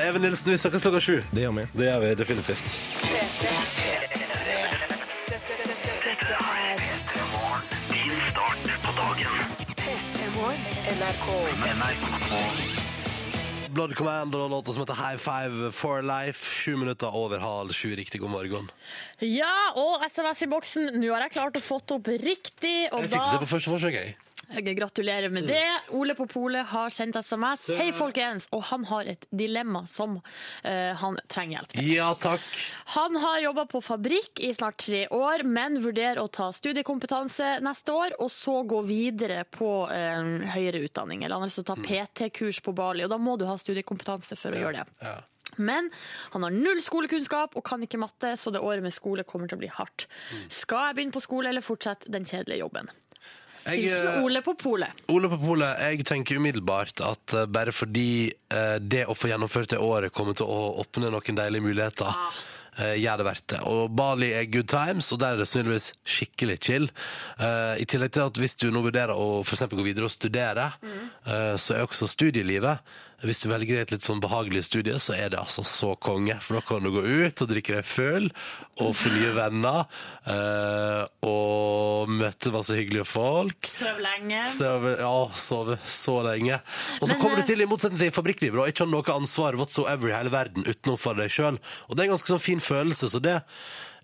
Even 0.09 0.25
Nilsen, 0.25 0.57
vi 0.57 0.59
snakkes 0.65 0.89
klokka 0.89 1.05
sju. 1.05 1.19
Det 1.31 1.47
gjør 1.47 1.59
vi. 1.61 1.71
Det 1.77 1.91
gjør 1.93 2.07
vi 2.09 2.15
definitivt. 2.25 2.79
3, 3.05 3.27
3. 3.45 3.92
Morgen. 10.93 11.79
NRK. 11.81 12.03
Blood 13.73 13.95
Command 13.97 14.35
og 14.37 14.51
låta 14.51 14.73
som 14.73 14.83
heter 14.83 14.99
High 14.99 15.17
Five 15.17 15.71
for 15.73 16.03
Life. 16.05 16.45
Sju 16.45 16.77
minutter 16.77 17.15
over 17.17 17.41
halv 17.41 17.73
sju. 17.73 17.95
Riktig 17.97 18.21
god 18.21 18.31
morgen. 18.31 18.69
Ja, 19.25 19.73
og 19.81 20.05
SMS 20.05 20.43
i 20.45 20.51
boksen. 20.53 20.91
Nå 21.01 21.09
har 21.15 21.25
jeg 21.25 21.33
klart 21.39 21.57
å 21.57 21.63
fått 21.65 21.95
opp 21.97 22.11
riktig, 22.13 22.91
og 22.93 23.07
Jeg 23.07 23.15
fikk 23.15 23.31
det 23.33 23.41
på 23.41 23.49
første 23.55 23.73
forsøk, 23.73 23.97
jeg. 23.97 24.13
Jeg 24.53 24.77
Gratulerer 24.77 25.33
med 25.33 25.47
det. 25.49 25.65
Ole 25.97 26.15
på 26.15 26.27
polet 26.29 26.67
har 26.69 26.93
sendt 26.93 27.17
SMS. 27.17 27.67
Hei, 27.77 27.91
folkens. 27.97 28.49
Og 28.53 28.65
han 28.69 28.85
har 28.89 29.09
et 29.15 29.25
dilemma 29.33 29.85
som 29.89 30.19
eh, 30.19 30.93
han 30.99 31.19
trenger 31.31 31.59
hjelp 31.59 31.73
til. 31.75 31.91
Ja 31.93 32.11
takk. 32.19 32.45
Han 32.97 33.17
har 33.23 33.41
jobba 33.47 33.67
på 33.71 33.83
fabrikk 33.85 34.43
i 34.45 34.53
snart 34.57 34.81
tre 34.85 35.07
år, 35.13 35.47
men 35.49 35.81
vurderer 35.83 36.21
å 36.23 36.29
ta 36.29 36.51
studiekompetanse 36.55 37.59
neste 37.65 37.97
år, 37.97 38.17
og 38.21 38.33
så 38.33 38.61
gå 38.69 38.83
videre 38.89 39.43
på 39.49 39.73
eh, 39.93 40.49
høyere 40.55 40.85
utdanning. 40.87 41.25
Eller 41.25 41.37
han 41.37 41.47
har 41.47 41.53
lyst 41.53 41.63
til 41.63 41.69
å 41.69 41.73
ta 41.73 41.81
PT-kurs 41.83 42.63
på 42.65 42.77
Bali, 42.77 43.07
og 43.07 43.13
da 43.13 43.21
må 43.21 43.39
du 43.41 43.47
ha 43.49 43.59
studiekompetanse 43.61 44.39
for 44.39 44.55
å 44.55 44.65
gjøre 44.67 44.83
det. 44.83 45.07
Ja. 45.07 45.21
Men 45.57 45.91
han 46.33 46.47
har 46.47 46.55
null 46.55 46.81
skolekunnskap 46.85 47.57
og 47.59 47.65
kan 47.67 47.83
ikke 47.85 48.01
matte, 48.01 48.35
så 48.41 48.53
det 48.53 48.63
året 48.65 48.85
med 48.85 48.95
skole 48.95 49.25
kommer 49.29 49.51
til 49.51 49.59
å 49.59 49.63
bli 49.65 49.73
hardt. 49.73 50.07
Skal 50.53 50.91
jeg 50.91 50.99
begynne 50.99 51.17
på 51.17 51.25
skole 51.25 51.53
eller 51.53 51.65
fortsette 51.65 52.13
den 52.13 52.25
kjedelige 52.29 52.63
jobben? 52.65 52.89
Jeg, 53.65 53.85
Hilsen 53.85 54.09
eh, 54.11 54.25
Ole 54.27 54.43
på 54.43 54.55
polet. 54.59 55.03
Ole 55.13 55.29
på 55.31 55.39
polet, 55.43 55.83
jeg 55.87 56.07
tenker 56.09 56.41
umiddelbart 56.41 57.03
at 57.07 57.35
eh, 57.39 57.47
bare 57.47 57.75
fordi 57.75 58.33
eh, 58.33 58.79
det 58.83 59.05
å 59.07 59.15
få 59.15 59.31
gjennomført 59.31 59.75
det 59.75 59.79
året 59.83 60.15
kommer 60.15 60.35
til 60.39 60.49
å 60.51 60.63
åpne 60.83 61.13
noen 61.15 61.39
deilige 61.39 61.63
muligheter, 61.69 62.11
eh, 62.81 62.97
gjør 63.03 63.23
det 63.23 63.29
verdt 63.29 63.47
det. 63.55 63.61
Og 63.71 63.95
Bali 63.95 64.33
er 64.35 64.51
good 64.51 64.71
times, 64.73 65.13
og 65.15 65.23
der 65.23 65.37
er 65.37 65.43
det 65.45 65.47
sannsynligvis 65.51 65.93
skikkelig 66.17 66.59
chill. 66.67 66.91
Eh, 67.39 67.79
I 67.85 67.87
tillegg 67.87 68.17
til 68.17 68.27
at 68.27 68.43
hvis 68.43 68.59
du 68.59 68.69
nå 68.75 68.83
vurderer 68.89 69.15
å 69.15 69.31
for 69.47 69.55
eksempel 69.55 69.79
gå 69.79 69.87
videre 69.93 70.11
og 70.11 70.15
studere, 70.17 70.73
eh, 70.83 71.55
så 71.55 71.79
er 71.79 71.87
også 71.87 72.11
studielivet 72.11 72.83
hvis 73.23 73.43
du 73.43 73.49
velger 73.51 73.83
et 73.83 73.93
litt 73.95 74.05
sånn 74.05 74.21
behagelig 74.23 74.65
studie, 74.67 74.97
så 75.03 75.15
er 75.15 75.33
det 75.33 75.41
altså 75.41 75.63
så 75.67 75.93
konge. 76.03 76.35
For 76.43 76.59
da 76.59 76.63
kan 76.67 76.83
du 76.83 76.91
gå 76.95 77.03
ut 77.03 77.45
og 77.45 77.51
drikke 77.51 77.77
deg 77.79 77.87
full, 77.87 78.29
og 78.83 78.97
få 78.99 79.13
nye 79.15 79.31
venner, 79.37 79.85
eh, 80.27 81.05
og 81.29 82.11
møte 82.11 82.55
masse 82.55 82.77
hyggelige 82.79 83.07
folk. 83.07 83.71
Søv 83.71 84.03
lenge. 84.03 84.43
Sove, 84.57 84.97
ja, 84.99 85.15
sove 85.39 85.79
så 85.87 86.19
lenge. 86.27 86.59
Og 86.99 87.07
så 87.07 87.15
Men, 87.15 87.23
kommer 87.23 87.39
eh, 87.39 87.47
du 87.47 87.53
til, 87.53 87.63
i 87.63 87.71
motsetning 87.71 88.03
til 88.03 88.11
i 88.11 88.17
fabrikklivet, 88.19 88.59
og 88.59 88.73
ikke 88.73 88.87
har 88.87 88.93
noe 88.93 89.17
ansvar 89.17 89.59
whatsoever 89.61 90.11
i 90.11 90.17
hele 90.17 90.35
verden 90.35 90.67
utenom 90.67 90.99
for 90.99 91.19
deg 91.19 91.31
sjøl. 91.33 91.63
Og 91.89 91.95
det 91.95 92.03
er 92.05 92.11
en 92.11 92.17
ganske 92.17 92.35
sånn 92.35 92.47
fin 92.51 92.63
følelse, 92.63 93.13
så 93.13 93.23
det 93.23 93.39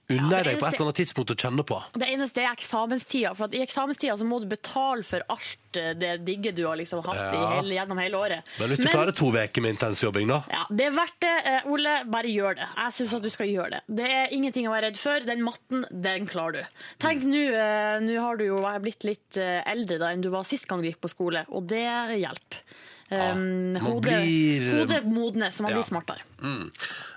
unner 0.09 0.39
Ja, 0.39 0.45
deg 0.47 0.59
på 0.61 0.67
et 0.67 0.75
eller 0.75 0.87
annet 0.89 0.99
tidspunkt 1.03 1.33
å 1.35 1.37
kjenne 1.37 1.65
på. 1.69 1.79
Det 2.01 2.09
eneste 2.09 2.41
er 2.43 2.53
eksamenstida. 2.55 3.35
For 3.37 3.53
I 3.53 3.61
eksamenstida 3.65 4.17
så 4.17 4.25
må 4.29 4.39
du 4.41 4.47
betale 4.49 5.05
for 5.05 5.25
alt 5.29 5.77
eh, 5.77 5.91
det 6.01 6.15
digge 6.25 6.55
du 6.57 6.63
har 6.67 6.79
liksom 6.81 7.03
hatt 7.05 7.35
i 7.35 7.37
Ja. 7.37 7.51
hele, 7.59 7.75
gjennom 7.77 8.01
hele 8.01 8.17
året. 8.17 8.49
Men 8.59 8.73
hvis 8.73 8.81
du 8.83 8.89
klarer 8.89 9.13
to 9.17 9.29
uker 9.35 9.65
med 9.65 9.77
intensjobbing, 9.77 10.29
da 10.33 10.43
ja, 10.51 10.65
Det 10.71 10.87
er 10.89 10.97
verdt 10.97 11.21
det. 11.21 11.35
Eh, 11.53 11.69
Ole, 11.69 11.95
bare 12.09 12.33
gjør 12.33 12.57
det. 12.57 12.69
Jeg 12.77 12.97
syns 12.99 13.15
at 13.21 13.23
du 13.23 13.31
skal 13.31 13.53
gjøre 13.53 13.71
det. 13.77 13.83
Det 14.01 14.09
er 14.09 14.35
ingenting 14.35 14.69
å 14.69 14.73
være 14.73 14.89
redd 14.91 14.99
for. 14.99 15.21
Den 15.29 15.43
matten, 15.45 15.85
den 15.91 16.27
klarer 16.27 16.63
du. 16.63 16.83
Tenk 17.05 17.23
nå, 17.29 17.45
eh, 17.53 18.01
nå 18.01 18.21
har 18.25 18.37
du 18.41 18.47
jo 18.49 18.63
blitt 18.81 19.05
litt 19.05 19.37
eh, 19.37 19.61
eldre 19.69 19.99
da 20.01 20.13
enn 20.13 20.25
du 20.25 20.31
var 20.31 20.45
sist 20.49 20.67
gang 20.67 20.81
du 20.83 20.89
gikk 20.89 21.01
på 21.05 21.13
skole, 21.13 21.45
og 21.53 21.69
det 21.69 21.85
hjelper. 22.17 22.65
Um, 23.09 23.73
man 23.73 23.81
hodet, 23.81 24.03
blir- 24.21 24.67
hodet 24.83 25.05
modnes, 25.09 25.61
man 25.65 25.71
Ja. 25.73 25.79
blir 25.79 25.87
smartere. 25.89 26.21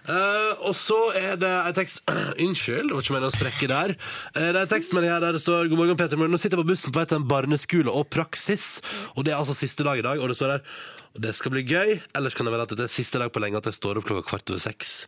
Eh, 0.08 0.54
og 0.66 0.72
så 0.80 0.98
er 1.20 1.36
det 1.36 1.50
en 1.52 1.74
tekst 1.76 2.00
Unnskyld, 2.46 2.88
det 2.90 2.96
var 2.96 3.04
ikke 3.04 3.16
meningen 3.18 3.30
å 3.34 3.36
strekke 3.36 3.68
der. 3.70 3.94
Uh, 4.32 4.48
det 4.50 4.56
er 4.56 4.62
en 4.64 4.72
tekst 4.72 4.96
her 4.96 5.20
der 5.22 5.36
det 5.36 5.42
står 5.44 5.68
God 5.70 5.82
morgen, 5.82 6.00
Peter. 6.00 6.16
Nå 6.18 6.40
sitter 6.40 6.58
jeg 6.58 6.64
på 6.66 6.72
bussen 6.72 6.96
på 6.96 7.02
vei 7.02 7.06
til 7.12 7.20
en 7.20 7.28
barneskole 7.30 7.92
og 7.92 8.08
praksis. 8.14 8.80
Og 9.18 9.26
det 9.28 9.34
er 9.36 9.42
altså 9.42 9.54
siste 9.58 9.84
dag 9.84 10.00
i 10.00 10.06
dag. 10.08 10.18
Og 10.24 10.32
det 10.32 10.40
står 10.40 10.56
der 10.56 10.64
det 11.22 11.36
skal 11.36 11.52
bli 11.52 11.66
gøy. 11.68 11.98
Ellers 12.16 12.34
kan 12.40 12.48
det 12.48 12.54
være 12.56 12.70
at 12.70 12.76
det 12.80 12.88
er 12.88 12.94
siste 12.96 13.20
dag 13.20 13.32
på 13.36 13.44
lenge 13.44 13.60
at 13.60 13.68
jeg 13.68 13.76
står 13.82 14.00
opp 14.00 14.08
klokka 14.08 14.30
kvart 14.32 14.54
over 14.56 14.64
seks. 14.64 15.02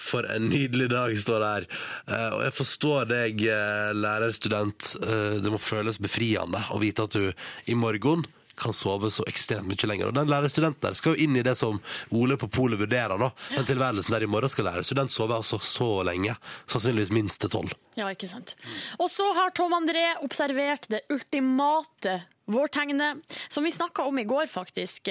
For 0.00 0.24
en 0.30 0.46
nydelig 0.48 0.86
dag, 0.94 1.12
står 1.20 1.42
det 1.42 1.48
her. 1.50 1.64
Eh, 2.08 2.28
og 2.38 2.42
jeg 2.46 2.54
forstår 2.56 3.08
deg, 3.10 3.42
eh, 3.50 3.90
lærerstudent. 3.98 4.94
Eh, 5.02 5.40
det 5.42 5.50
må 5.52 5.58
føles 5.60 5.98
befriende 6.00 6.62
å 6.70 6.78
vite 6.80 7.04
at 7.04 7.18
du 7.18 7.32
i 7.66 7.74
morgen 7.76 8.24
kan 8.60 8.76
sove 8.76 9.10
så 9.14 9.24
ekstremt 9.30 9.68
mye 9.70 9.90
lenger. 9.90 10.10
Og 10.10 10.16
den 10.18 10.30
lærerstudenten 10.30 10.84
der 10.84 10.98
skal 10.98 11.14
jo 11.16 11.26
inn 11.26 11.38
i 11.40 11.44
det 11.46 11.56
som 11.58 11.80
Ole 12.16 12.36
på 12.40 12.48
polet 12.52 12.80
vurderer, 12.80 13.16
da. 13.20 13.30
Den 13.54 13.68
tilværelsen 13.68 14.16
der 14.16 14.26
i 14.26 14.30
morgen 14.30 14.52
skal 14.52 14.68
lærerstudent 14.70 15.14
sove 15.14 15.38
altså 15.38 15.60
så 15.64 15.90
lenge. 16.06 16.36
Sannsynligvis 16.70 17.14
minst 17.14 17.40
til 17.42 17.52
tolv. 17.52 17.74
Ja, 17.98 18.10
ikke 18.12 18.28
sant. 18.30 18.54
Og 19.00 19.10
så 19.12 19.26
har 19.36 19.52
Tom 19.56 19.74
André 19.76 20.06
observert 20.24 20.86
det 20.92 21.02
ultimate 21.10 22.20
vårtegnet, 22.52 23.38
som 23.48 23.64
vi 23.64 23.72
snakka 23.72 24.04
om 24.08 24.18
i 24.18 24.26
går, 24.28 24.46
faktisk. 24.50 25.08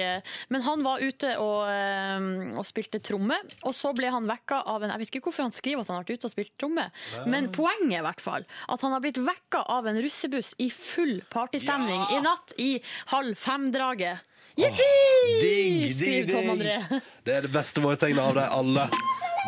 Men 0.48 0.62
han 0.66 0.84
var 0.86 1.02
ute 1.02 1.34
og, 1.40 1.68
eh, 1.70 2.56
og 2.58 2.66
spilte 2.68 3.00
tromme, 3.04 3.36
og 3.64 3.74
så 3.76 3.92
ble 3.96 4.10
han 4.12 4.28
vekka 4.28 4.62
av 4.66 4.82
en 4.84 4.90
Jeg 4.90 4.98
vet 4.98 5.12
ikke 5.14 5.28
hvorfor 5.28 5.46
han 5.46 5.54
skriver 5.54 5.84
at 5.84 5.90
han 5.90 5.98
har 5.98 6.04
vært 6.04 6.18
ute 6.18 6.28
og 6.28 6.32
spilt 6.34 6.54
tromme, 6.60 6.86
men 7.30 7.50
poenget 7.54 8.00
i 8.00 8.04
hvert 8.04 8.20
fall 8.20 8.46
at 8.68 8.82
han 8.82 8.92
har 8.92 9.02
blitt 9.04 9.20
vekka 9.22 9.62
av 9.70 9.86
en 9.86 10.00
russebuss 10.02 10.54
i 10.58 10.70
full 10.74 11.20
partystemning 11.30 12.02
i 12.14 12.20
natt 12.24 12.54
i 12.58 12.72
halv 13.14 13.38
fem-draget. 13.38 14.26
Jippi! 14.58 15.92
Skriver 15.94 16.32
Tom. 16.32 16.50
André. 16.56 17.00
Det 17.24 17.36
er 17.38 17.46
det 17.46 17.52
beste 17.54 17.82
vårtegnet 17.84 18.22
av 18.24 18.34
dem 18.34 18.58
alle. 18.60 18.90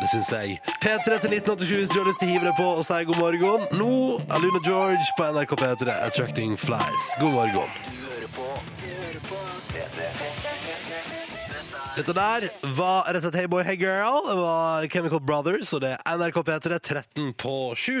Det 0.01 0.09
syns 0.09 0.31
jeg. 0.31 0.59
P3 0.83 1.19
til 1.21 1.33
1987 1.37 1.75
hvis 1.77 1.89
du 1.89 1.99
har 1.99 2.07
lyst 2.09 2.19
til 2.23 2.29
å 2.29 2.33
hive 2.33 2.45
deg 2.49 2.55
på 2.57 2.69
og 2.79 2.85
si 2.87 2.99
god 3.09 3.19
morgen. 3.21 3.67
Nå 3.79 3.91
Aluna 4.33 4.61
George 4.65 5.17
på 5.17 5.29
NRK 5.35 5.53
P3, 5.61 5.89
'Attracting 6.01 6.57
Flies'. 6.57 7.09
God 7.21 7.33
morgen. 7.39 7.69
Dette 11.93 12.13
der 12.17 12.47
var 12.73 13.05
rett 13.05 13.19
og 13.19 13.27
slett 13.27 13.35
Hey 13.37 13.49
Boy, 13.51 13.61
Hey 13.61 13.77
Girl. 13.77 14.23
Det 14.25 14.35
var 14.39 14.85
Chemical 14.89 15.19
Brothers, 15.21 15.69
og 15.77 15.83
det 15.83 15.91
er 15.93 16.15
NRK 16.17 16.39
P3 16.47 16.79
13 16.79 17.27
på 17.37 17.51
7. 17.77 17.99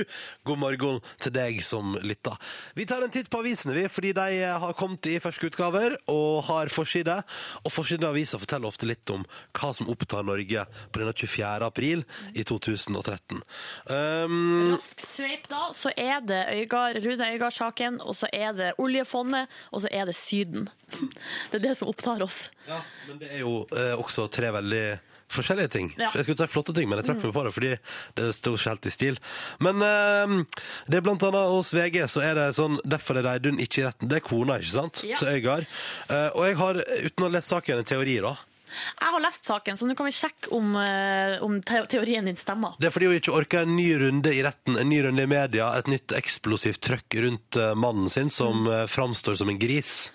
God 0.49 0.61
morgen 0.63 0.97
til 1.21 1.33
deg 1.35 1.59
som 1.61 1.91
lytter. 2.01 2.39
Vi 2.73 2.87
tar 2.89 3.05
en 3.05 3.13
titt 3.13 3.29
på 3.29 3.43
avisene, 3.43 3.75
vi, 3.77 3.83
fordi 3.93 4.15
de 4.17 4.39
har 4.63 4.73
kommet 4.79 5.05
i 5.11 5.19
ferske 5.21 5.51
utgaver 5.51 5.99
og 6.09 6.41
har 6.47 6.73
forside. 6.73 7.19
Og 7.61 7.75
forsiden 7.75 8.07
av 8.07 8.15
avisa 8.15 8.39
forteller 8.41 8.71
ofte 8.71 8.89
litt 8.89 9.13
om 9.13 9.27
hva 9.59 9.69
som 9.77 9.91
opptar 9.93 10.25
Norge 10.25 10.65
på 10.89 11.03
denne 11.03 11.13
24. 11.13 11.69
april 11.69 12.01
i 12.33 12.47
2013. 12.49 13.45
Um, 13.93 14.73
Rask 14.73 15.05
sveip 15.05 15.45
da, 15.53 15.67
så 15.77 15.93
er 15.93 16.25
det 16.25 16.41
Øygard, 16.63 16.97
Rune 17.05 17.29
Øygard-saken, 17.35 18.01
og 18.01 18.17
så 18.17 18.31
er 18.33 18.57
det 18.57 18.73
oljefondet, 18.81 19.53
og 19.69 19.85
så 19.85 19.93
er 19.93 20.09
det 20.09 20.17
Syden. 20.17 20.71
Det 21.51 21.57
er 21.57 21.63
det 21.63 21.77
som 21.77 21.89
opptar 21.89 22.21
oss. 22.21 22.47
Ja, 22.67 22.79
men 23.07 23.17
det 23.19 23.29
er 23.33 23.41
jo 23.41 23.63
eh, 23.75 23.82
også 23.97 24.29
tre 24.33 24.51
veldig 24.55 24.85
forskjellige 25.33 25.71
ting. 25.73 25.91
Ja. 25.97 26.09
Jeg 26.09 26.25
skulle 26.25 26.35
ikke 26.35 26.45
si 26.45 26.53
flotte 26.53 26.75
ting, 26.77 26.89
men 26.89 26.99
jeg 26.99 27.09
trakk 27.09 27.23
meg 27.25 27.35
på 27.35 27.45
det 27.47 27.53
fordi 27.55 27.73
det 28.19 28.29
står 28.37 28.57
ikke 28.57 28.73
helt 28.73 28.87
i 28.87 28.93
stil. 28.93 29.19
Men 29.63 29.83
eh, 29.87 30.63
det 30.91 30.99
er 30.99 31.05
blant 31.05 31.27
annet 31.27 31.53
hos 31.53 31.73
VG 31.75 31.99
så 32.11 32.23
er 32.25 32.39
det 32.39 32.47
sånn 32.57 32.79
Derfor 32.83 33.19
er 33.19 33.27
Reidun 33.27 33.61
ikke 33.63 33.83
i 33.83 33.85
retten. 33.87 34.09
Det 34.11 34.19
er 34.19 34.25
kona, 34.25 34.59
ikke 34.61 34.75
sant? 34.75 35.03
Ja. 35.07 35.19
Til 35.21 35.33
Øygard. 35.33 35.69
Eh, 36.09 36.29
og 36.31 36.49
jeg 36.49 36.59
har, 36.61 36.81
uten 37.07 37.25
å 37.25 37.29
ha 37.29 37.37
lest 37.37 37.53
saken, 37.53 37.81
en 37.81 37.93
teori, 37.93 38.17
da. 38.23 38.35
Jeg 38.73 39.13
har 39.13 39.21
lest 39.21 39.45
saken, 39.45 39.77
så 39.77 39.85
nå 39.85 39.95
kan 39.97 40.07
vi 40.07 40.15
sjekke 40.17 40.49
om, 40.57 40.73
eh, 40.81 41.35
om 41.45 41.59
teorien 41.61 42.25
din 42.25 42.39
stemmer. 42.39 42.73
Det 42.81 42.89
er 42.89 42.95
fordi 42.95 43.11
hun 43.11 43.19
ikke 43.19 43.35
orker 43.37 43.67
en 43.67 43.75
ny 43.77 43.87
runde 44.01 44.33
i 44.33 44.41
retten, 44.45 44.79
en 44.81 44.89
ny 44.89 45.01
runde 45.05 45.25
i 45.25 45.29
media, 45.29 45.69
et 45.77 45.89
nytt 45.91 46.15
eksplosivt 46.17 46.81
trøkk 46.81 47.19
rundt 47.25 47.59
eh, 47.61 47.73
mannen 47.77 48.09
sin, 48.09 48.33
som 48.33 48.65
mm. 48.65 48.89
framstår 48.91 49.37
som 49.39 49.53
en 49.53 49.61
gris. 49.61 50.09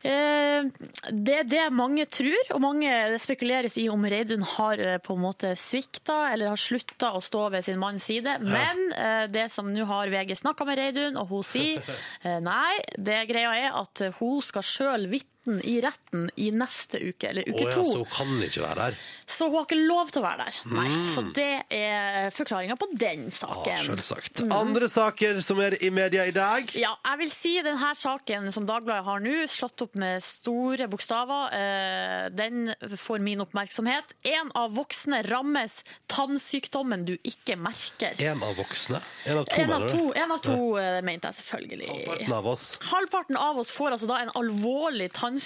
Eh, 0.00 0.64
det 1.12 1.34
er 1.42 1.48
det 1.48 1.64
mange 1.76 2.06
tror, 2.08 2.52
og 2.54 2.62
mange 2.64 2.92
spekuleres 3.20 3.76
i 3.80 3.88
om 3.92 4.06
Reidun 4.08 4.44
har 4.56 4.80
eh, 4.80 5.00
på 5.02 5.16
en 5.16 5.24
måte 5.26 5.52
svikta 5.60 6.30
eller 6.32 6.54
har 6.54 6.60
slutta 6.60 7.12
å 7.16 7.20
stå 7.24 7.48
ved 7.52 7.66
sin 7.66 7.80
manns 7.80 8.08
side. 8.08 8.38
Men 8.46 8.80
eh, 8.96 9.26
det 9.32 9.50
som 9.52 9.68
nå 9.72 9.84
har 9.90 10.12
VG 10.12 10.38
snakka 10.40 10.64
med 10.68 10.80
Reidun, 10.80 11.20
og 11.20 11.34
hun 11.34 11.44
sier 11.44 11.84
nei, 12.50 12.80
det 12.96 13.26
greia 13.28 13.52
er 13.66 13.76
at 13.76 14.06
hun 14.20 14.40
skal 14.44 14.64
sjøl 14.64 15.10
vitne 15.12 15.28
i 15.66 15.80
retten 15.82 16.28
i 16.36 16.50
neste 16.54 17.00
uke, 17.02 17.30
eller 17.32 17.42
uke 17.48 17.56
uke 17.60 17.66
ja, 17.66 17.74
to. 17.74 17.84
så 17.88 17.98
hun 18.04 18.10
kan 18.14 18.30
ikke 18.46 18.62
være 18.62 18.76
der. 18.84 18.98
Så 19.30 19.46
hun 19.48 19.56
har 19.58 19.66
ikke 19.68 19.78
lov 19.86 20.10
til 20.14 20.20
å 20.22 20.24
være 20.26 20.44
der. 20.46 20.60
Nei, 20.74 20.88
Så 21.10 21.22
det 21.36 21.48
er 21.76 22.30
forklaringa 22.34 22.76
på 22.80 22.88
den 22.98 23.24
Ja, 23.28 23.34
saken. 23.40 23.84
selvsagt. 23.90 24.42
Andre 24.52 24.88
saker 24.90 25.40
som 25.46 25.60
er 25.62 25.76
i 25.82 25.90
media 25.94 26.24
i 26.26 26.32
dag? 26.34 26.70
Ja, 26.78 26.94
jeg 27.04 27.18
vil 27.24 27.30
si 27.34 27.52
denne 27.62 27.92
saken 27.96 28.50
som 28.54 28.66
Dagbladet 28.66 29.04
har 29.06 29.20
nå, 29.24 29.36
slått 29.50 29.82
opp 29.86 29.94
med 29.98 30.22
store 30.22 30.86
bokstaver, 30.90 31.54
eh, 31.56 32.28
den 32.34 32.74
får 32.96 33.20
min 33.22 33.40
oppmerksomhet. 33.44 34.14
En 34.24 34.50
av 34.54 34.74
voksne 34.76 35.22
rammes 35.28 35.80
tannsykdommen 36.10 37.04
du 37.06 37.14
ikke 37.26 37.56
merker. 37.56 38.14
En 38.20 38.42
av 38.42 38.54
voksne? 38.58 39.00
En 39.26 39.38
av 39.38 39.44
to, 39.48 39.60
En 39.60 39.72
av 39.72 39.88
to, 39.88 40.12
en 40.14 40.32
av 40.32 40.38
to 40.44 40.76
eh, 40.78 41.00
mente 41.02 41.28
jeg 41.30 41.34
selvfølgelig. 41.40 41.88
Halvparten 41.90 42.32
av 42.36 42.46
oss. 42.46 42.66
Halvparten 42.90 43.36
av 43.36 43.58
oss 43.62 43.70
får 43.72 43.96
altså 43.96 44.06
da 44.10 44.18
en 44.24 44.30
alvorlig 44.34 45.10
tannsykdom 45.12 45.39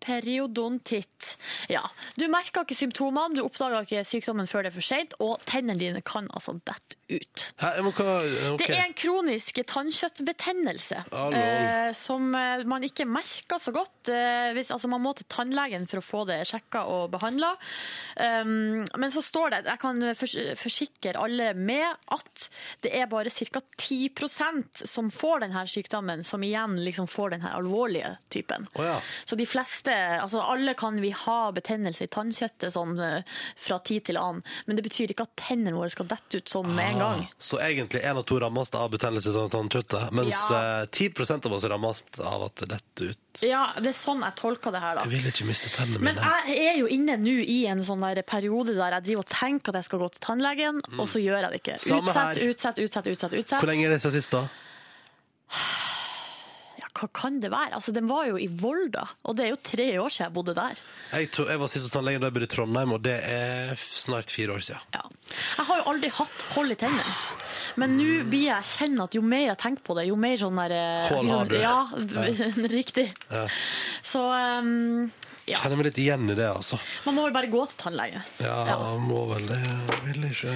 Periodontitt. 0.00 1.34
Ja. 1.72 1.84
Du 2.16 2.26
merker 2.32 2.64
ikke 2.64 2.78
symptomene, 2.78 3.36
du 3.36 3.44
oppdager 3.44 3.84
ikke 3.86 4.04
sykdommen 4.06 4.48
før 4.50 4.64
det 4.64 4.72
er 4.72 4.78
for 4.78 4.86
sent, 4.86 5.16
og 5.20 5.38
tennene 5.48 5.78
dine 5.80 6.04
kan 6.06 6.28
altså 6.34 6.56
dette 6.58 6.98
ut. 7.10 7.44
Hæ, 7.60 7.72
må, 7.84 7.90
okay. 7.90 8.56
Det 8.60 8.70
er 8.70 8.84
en 8.84 8.96
kronisk 8.96 9.60
tannkjøttbetennelse 9.66 11.00
Ah, 11.10 11.34
eh, 11.34 11.92
som 11.96 12.30
eh, 12.34 12.62
man 12.68 12.84
ikke 12.86 13.06
merker 13.08 13.60
så 13.60 13.72
godt. 13.74 14.10
Eh, 14.12 14.50
hvis, 14.56 14.70
altså, 14.74 14.88
man 14.90 15.02
må 15.02 15.12
til 15.18 15.26
tannlegen 15.30 15.86
for 15.90 16.00
å 16.00 16.04
få 16.04 16.22
det 16.28 16.40
sjekka 16.48 16.84
og 16.90 17.10
behandla. 17.14 17.52
Um, 18.20 18.82
men 19.00 19.12
så 19.12 19.22
står 19.24 19.54
det, 19.54 19.60
jeg 19.68 19.80
kan 19.82 20.02
forsikre 20.58 21.16
alle 21.20 21.52
med 21.56 21.86
at 22.14 22.46
det 22.84 22.92
er 22.96 23.10
bare 23.10 23.32
ca. 23.32 23.62
10% 23.80 24.84
som 24.88 25.10
får 25.14 25.44
denne 25.44 25.64
sykdommen, 25.70 26.24
som 26.26 26.42
igjen 26.44 26.78
liksom 26.84 27.08
får 27.10 27.36
den 27.36 27.44
her 27.46 27.56
alvorlige 27.58 28.14
typen. 28.32 28.66
Oh, 28.78 28.86
ja. 28.86 28.98
Så 29.24 29.38
de 29.38 29.46
fleste, 29.48 29.89
altså 30.22 30.40
alle 30.42 30.74
kan 30.78 30.98
vi 31.02 31.10
ha 31.10 31.38
betennelse 31.56 32.04
i 32.06 32.10
tannkjøttet 32.12 32.72
sånn 32.74 32.98
eh, 33.00 33.22
fra 33.56 33.78
tid 33.84 34.04
til 34.10 34.18
annen, 34.20 34.42
men 34.66 34.76
det 34.78 34.84
betyr 34.86 35.12
ikke 35.14 35.26
at 35.28 35.34
tennene 35.40 35.74
våre 35.76 35.90
skal 35.92 36.08
dette 36.10 36.40
ut 36.40 36.48
sånn 36.52 36.70
med 36.74 36.94
en 36.94 36.98
gang. 37.02 37.24
Ah, 37.26 37.34
Så 37.38 37.60
egentlig 37.62 38.02
en 38.04 38.20
av 38.20 38.24
to 38.28 38.38
rammes 38.40 38.70
av 38.74 38.90
betennelse 38.94 39.32
i 39.34 39.48
tannkjøttet, 39.54 40.12
mens 40.16 40.40
Ja. 40.50 40.82
eh, 40.82 40.86
10% 40.86 41.46
av 41.46 41.52
oss 41.58 41.64
rammes 41.64 42.04
av 42.20 42.46
at 42.48 42.54
det 42.62 42.68
detter 42.76 43.10
ut. 43.10 43.42
Ja, 43.46 43.72
det 43.78 43.92
er 43.92 43.98
sånn 43.98 44.22
jeg 44.26 44.34
tolker 44.40 44.72
det 44.74 44.80
her, 44.82 44.94
da. 44.98 45.04
Jeg 45.06 45.10
vil 45.22 45.30
ikke 45.30 45.46
miste 45.46 45.70
tennene 45.74 46.00
mine. 46.00 46.14
Men 46.18 46.48
jeg 46.50 46.72
er 46.74 46.78
jo 46.80 46.86
inne 46.90 47.16
nå 47.20 47.36
i 47.46 47.60
en 47.70 47.78
sånn 47.86 48.00
der 48.02 48.22
periode 48.26 48.74
der 48.74 48.96
jeg 48.98 49.04
driver 49.10 49.24
og 49.26 49.30
tenker 49.30 49.68
at 49.70 49.82
jeg 49.82 49.84
skal 49.90 49.98
gå 50.02 50.08
til 50.16 50.20
tannlegen, 50.24 50.80
og 50.98 51.06
så 51.08 51.22
gjør 51.22 51.44
jeg 51.46 51.50
det 51.50 51.60
ikke. 51.62 51.78
Mm. 51.78 52.00
Utsett, 52.00 52.42
utsett, 52.48 52.78
utsett, 52.82 53.06
utsett. 53.06 53.32
utsett. 53.38 53.60
Hvor 53.62 53.70
lenge 53.70 53.86
er 53.86 53.94
det 53.94 54.02
siden 54.02 54.18
sist, 54.18 54.30
da? 54.34 54.48
Ja, 56.90 57.00
hva 57.00 57.08
kan 57.14 57.38
det 57.42 57.50
være? 57.52 57.74
Altså, 57.78 57.92
Den 57.92 58.08
var 58.10 58.26
jo 58.26 58.38
i 58.40 58.48
Volda, 58.50 59.04
og 59.24 59.36
det 59.36 59.44
er 59.46 59.52
jo 59.52 59.60
tre 59.62 59.86
år 60.00 60.10
siden 60.10 60.26
jeg 60.26 60.34
bodde 60.34 60.54
der. 60.54 60.80
Jeg, 61.12 61.30
tror, 61.30 61.50
jeg 61.50 61.60
var 61.60 61.70
sist 61.70 61.86
hos 61.86 61.94
tannlegen 61.94 62.22
da 62.22 62.30
jeg 62.30 62.36
bodde 62.36 62.48
i 62.48 62.52
Trondheim, 62.54 62.92
og 62.96 63.04
det 63.04 63.16
er 63.30 63.74
snart 63.80 64.30
fire 64.34 64.56
år 64.56 64.66
siden. 64.66 64.82
Ja. 64.94 65.02
Jeg 65.58 65.68
har 65.70 65.80
jo 65.80 65.88
aldri 65.92 66.10
hatt 66.20 66.46
hold 66.56 66.74
i 66.74 66.78
tennene. 66.80 67.16
Men 67.80 67.96
nå 67.98 68.08
blir 68.30 68.48
jeg 68.48 68.68
kjenne 68.72 69.06
at 69.06 69.14
jo 69.14 69.22
mer 69.22 69.46
jeg 69.52 69.60
tenker 69.62 69.86
på 69.86 69.96
det, 69.98 70.08
jo 70.10 70.18
mer 70.18 70.36
sånn 70.40 70.58
der 70.58 70.74
eh, 70.74 71.10
Hull 71.12 71.30
har 71.30 71.50
du. 71.50 71.56
Ja, 71.62 71.78
riktig. 72.80 73.10
Så 74.02 74.24
um, 74.26 75.10
ja. 75.50 75.58
Kjenner 75.60 75.80
meg 75.80 75.88
litt 75.90 75.98
igjen 76.02 76.30
i 76.30 76.36
det, 76.38 76.48
altså. 76.50 76.78
Man 77.06 77.16
må 77.18 77.24
vel 77.28 77.34
bare 77.34 77.50
gå 77.52 77.62
til 77.70 77.78
tannlege. 77.84 78.22
Ja, 78.42 78.78
må 79.00 79.24
vel 79.34 79.46
det. 79.50 79.60
Vil 80.06 80.24
ikke 80.30 80.54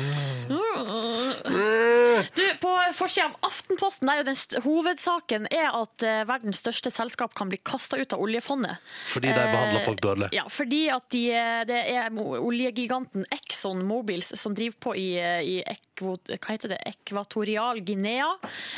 Du, 2.35 2.43
På 2.61 2.71
forsida 2.95 3.27
av 3.29 3.35
Aftenposten 3.51 4.07
der 4.09 4.15
er 4.15 4.23
jo 4.23 4.27
den 4.29 4.39
st 4.39 4.61
hovedsaken 4.65 5.47
er 5.53 5.69
at 5.75 6.05
eh, 6.07 6.23
verdens 6.29 6.61
største 6.63 6.91
selskap 6.95 7.35
kan 7.37 7.51
bli 7.51 7.59
kasta 7.67 7.99
ut 8.01 8.15
av 8.15 8.23
oljefondet. 8.25 8.79
Fordi 9.13 9.31
de 9.33 9.35
behandler 9.41 9.81
Eh, 9.81 9.85
folk 9.87 10.01
dårlig. 10.05 10.29
Ja, 10.37 10.45
fordi 10.53 10.83
at 10.93 11.07
de, 11.13 11.23
det 11.69 11.79
er 11.95 12.11
mo- 12.15 12.37
oljegiganten 12.39 13.25
Exxon 13.35 13.81
Mobils 13.87 14.31
som 14.39 14.55
driver 14.55 14.77
på 14.87 14.95
i, 15.01 15.09
i 15.19 15.57
ekvo, 15.67 16.15
hva 16.31 16.53
heter 16.55 16.75
det? 16.75 16.79
ekvatorial 16.93 17.81
Guinea. 17.87 18.29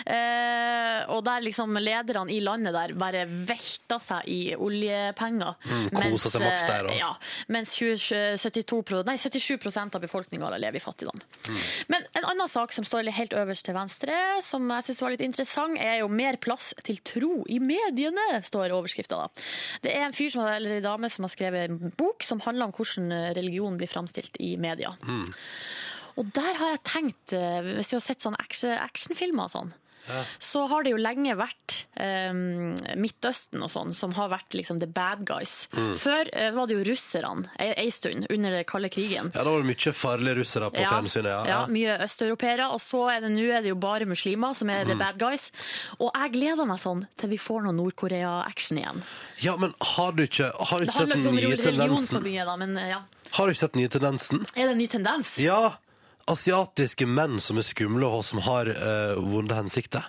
Eh, 0.06 1.02
og 1.12 1.22
der 1.26 1.44
liksom 1.44 1.76
lederne 1.80 2.32
i 2.32 2.40
landet 2.44 2.74
der 2.76 2.94
bare 2.98 3.24
velter 3.28 4.00
seg 4.02 4.28
i 4.32 4.40
oljepenger. 4.56 5.54
Koser 6.14 6.34
seg 6.34 6.44
maks 6.44 6.66
der. 6.68 6.88
Ja, 6.96 7.10
mens 7.52 7.74
20, 7.76 8.36
72, 8.42 9.02
nei, 9.08 9.16
77 9.20 9.66
av 9.86 10.00
befolkninga 10.02 10.50
lever 10.56 10.80
i 10.80 10.82
fattigdom. 10.82 11.20
Mm. 11.48 11.60
Men 11.94 12.06
en 12.20 12.28
annen 12.32 12.50
sak 12.50 12.74
som 12.76 12.86
står 12.86 13.10
helt 13.16 13.36
øverst 13.36 13.66
til 13.68 13.76
venstre, 13.76 14.16
som 14.44 14.68
jeg 14.76 14.88
syns 14.88 15.02
var 15.04 15.14
litt 15.14 15.24
interessant, 15.26 15.80
er 15.80 16.00
jo 16.02 16.10
mer 16.12 16.38
plass 16.42 16.72
til 16.86 17.00
tro 17.06 17.42
i 17.52 17.58
mediene, 17.62 18.40
står 18.46 18.74
overskrifta 18.76 19.20
da. 19.24 19.46
Det 19.84 19.94
er 19.94 20.06
en 20.06 20.16
fyr 20.16 20.32
som, 20.34 20.46
eller 20.46 20.78
en 20.78 20.86
dame 20.86 21.10
som 21.12 21.26
har 21.26 21.34
skrevet 21.34 21.70
en 21.70 21.94
bok 21.98 22.26
som 22.26 22.42
handler 22.44 22.68
om 22.68 22.76
hvordan 22.76 23.12
religion 23.36 23.76
blir 23.80 23.90
framstilt 23.90 24.38
i 24.42 24.54
media. 24.60 24.94
Mm. 25.06 25.28
Og 26.16 26.30
der 26.36 26.54
har 26.56 26.72
jeg 26.74 26.84
tenkt, 26.88 27.32
eh, 27.36 27.74
hvis 27.76 27.92
vi 27.92 27.98
har 27.98 28.04
sett 28.04 28.24
sånne 28.24 28.40
actionfilmer 28.40 29.48
og 29.48 29.52
sånn, 29.52 29.74
så 30.42 30.64
har 30.70 30.86
det 30.86 30.92
jo 30.94 31.00
lenge 31.00 31.34
vært 31.38 31.76
um, 32.00 32.74
Midtøsten 33.00 33.62
og 33.64 33.70
sånn 33.72 33.92
som 33.96 34.14
har 34.16 34.30
vært 34.32 34.56
liksom 34.56 34.80
the 34.82 34.88
bad 34.88 35.24
guys. 35.28 35.66
Før 35.74 36.30
uh, 36.32 36.50
var 36.56 36.70
det 36.70 36.78
jo 36.78 36.86
russerne 36.92 37.46
ei, 37.58 37.72
ei 37.84 37.90
stund, 37.94 38.28
under 38.30 38.56
den 38.58 38.66
kalde 38.68 38.90
krigen. 38.92 39.32
Ja, 39.34 39.42
da 39.44 39.50
var 39.50 39.64
det 39.64 39.70
mye 39.72 39.94
farlige 39.96 40.38
russere 40.40 40.70
på 40.72 40.82
fjernsynet. 40.84 41.30
Ja. 41.32 41.44
ja, 41.50 41.60
mye 41.72 41.98
østeuropeere. 42.06 42.70
Og 42.74 42.80
så 42.84 43.02
er 43.16 43.24
det 43.26 43.32
nå 43.34 43.46
er 43.50 43.64
det 43.64 43.72
jo 43.74 43.78
bare 43.82 44.08
muslimer 44.08 44.54
som 44.56 44.70
er 44.70 44.84
Mm. 44.86 44.90
the 44.92 44.96
bad 45.00 45.18
guys. 45.18 45.50
Og 45.98 46.10
jeg 46.14 46.32
gleder 46.36 46.66
meg 46.68 46.78
sånn 46.78 47.06
til 47.18 47.32
vi 47.32 47.38
får 47.40 47.64
noe 47.64 47.74
Nord-Korea-action 47.74 48.78
igjen. 48.78 49.02
ja, 49.42 49.56
men 49.56 49.74
har 49.80 50.12
du 50.12 50.22
ikke, 50.22 50.52
har 50.54 50.78
du 50.78 50.86
ikke 50.86 50.98
sett 51.00 51.14
den 51.14 51.34
nye 51.34 51.56
tendensen? 51.56 52.22
da, 52.22 52.56
men 52.56 52.76
eh, 52.76 52.88
ja. 52.94 53.00
Har 53.36 53.46
du 53.46 53.52
ikke 53.52 53.64
sett 53.64 53.72
den 53.74 53.82
nye 53.82 53.92
tendensen? 53.92 54.46
Er 54.54 54.68
det 54.68 54.76
en 54.76 54.78
ny 54.78 54.86
tendens? 54.86 55.34
Ja, 55.42 55.76
asiatiske 56.30 57.06
menn 57.08 57.40
som 57.42 57.58
er 57.60 57.66
skumle 57.66 58.08
og 58.08 58.24
som 58.26 58.40
har 58.46 58.68
uh, 58.70 59.18
vonde 59.22 59.56
hensikter. 59.56 60.06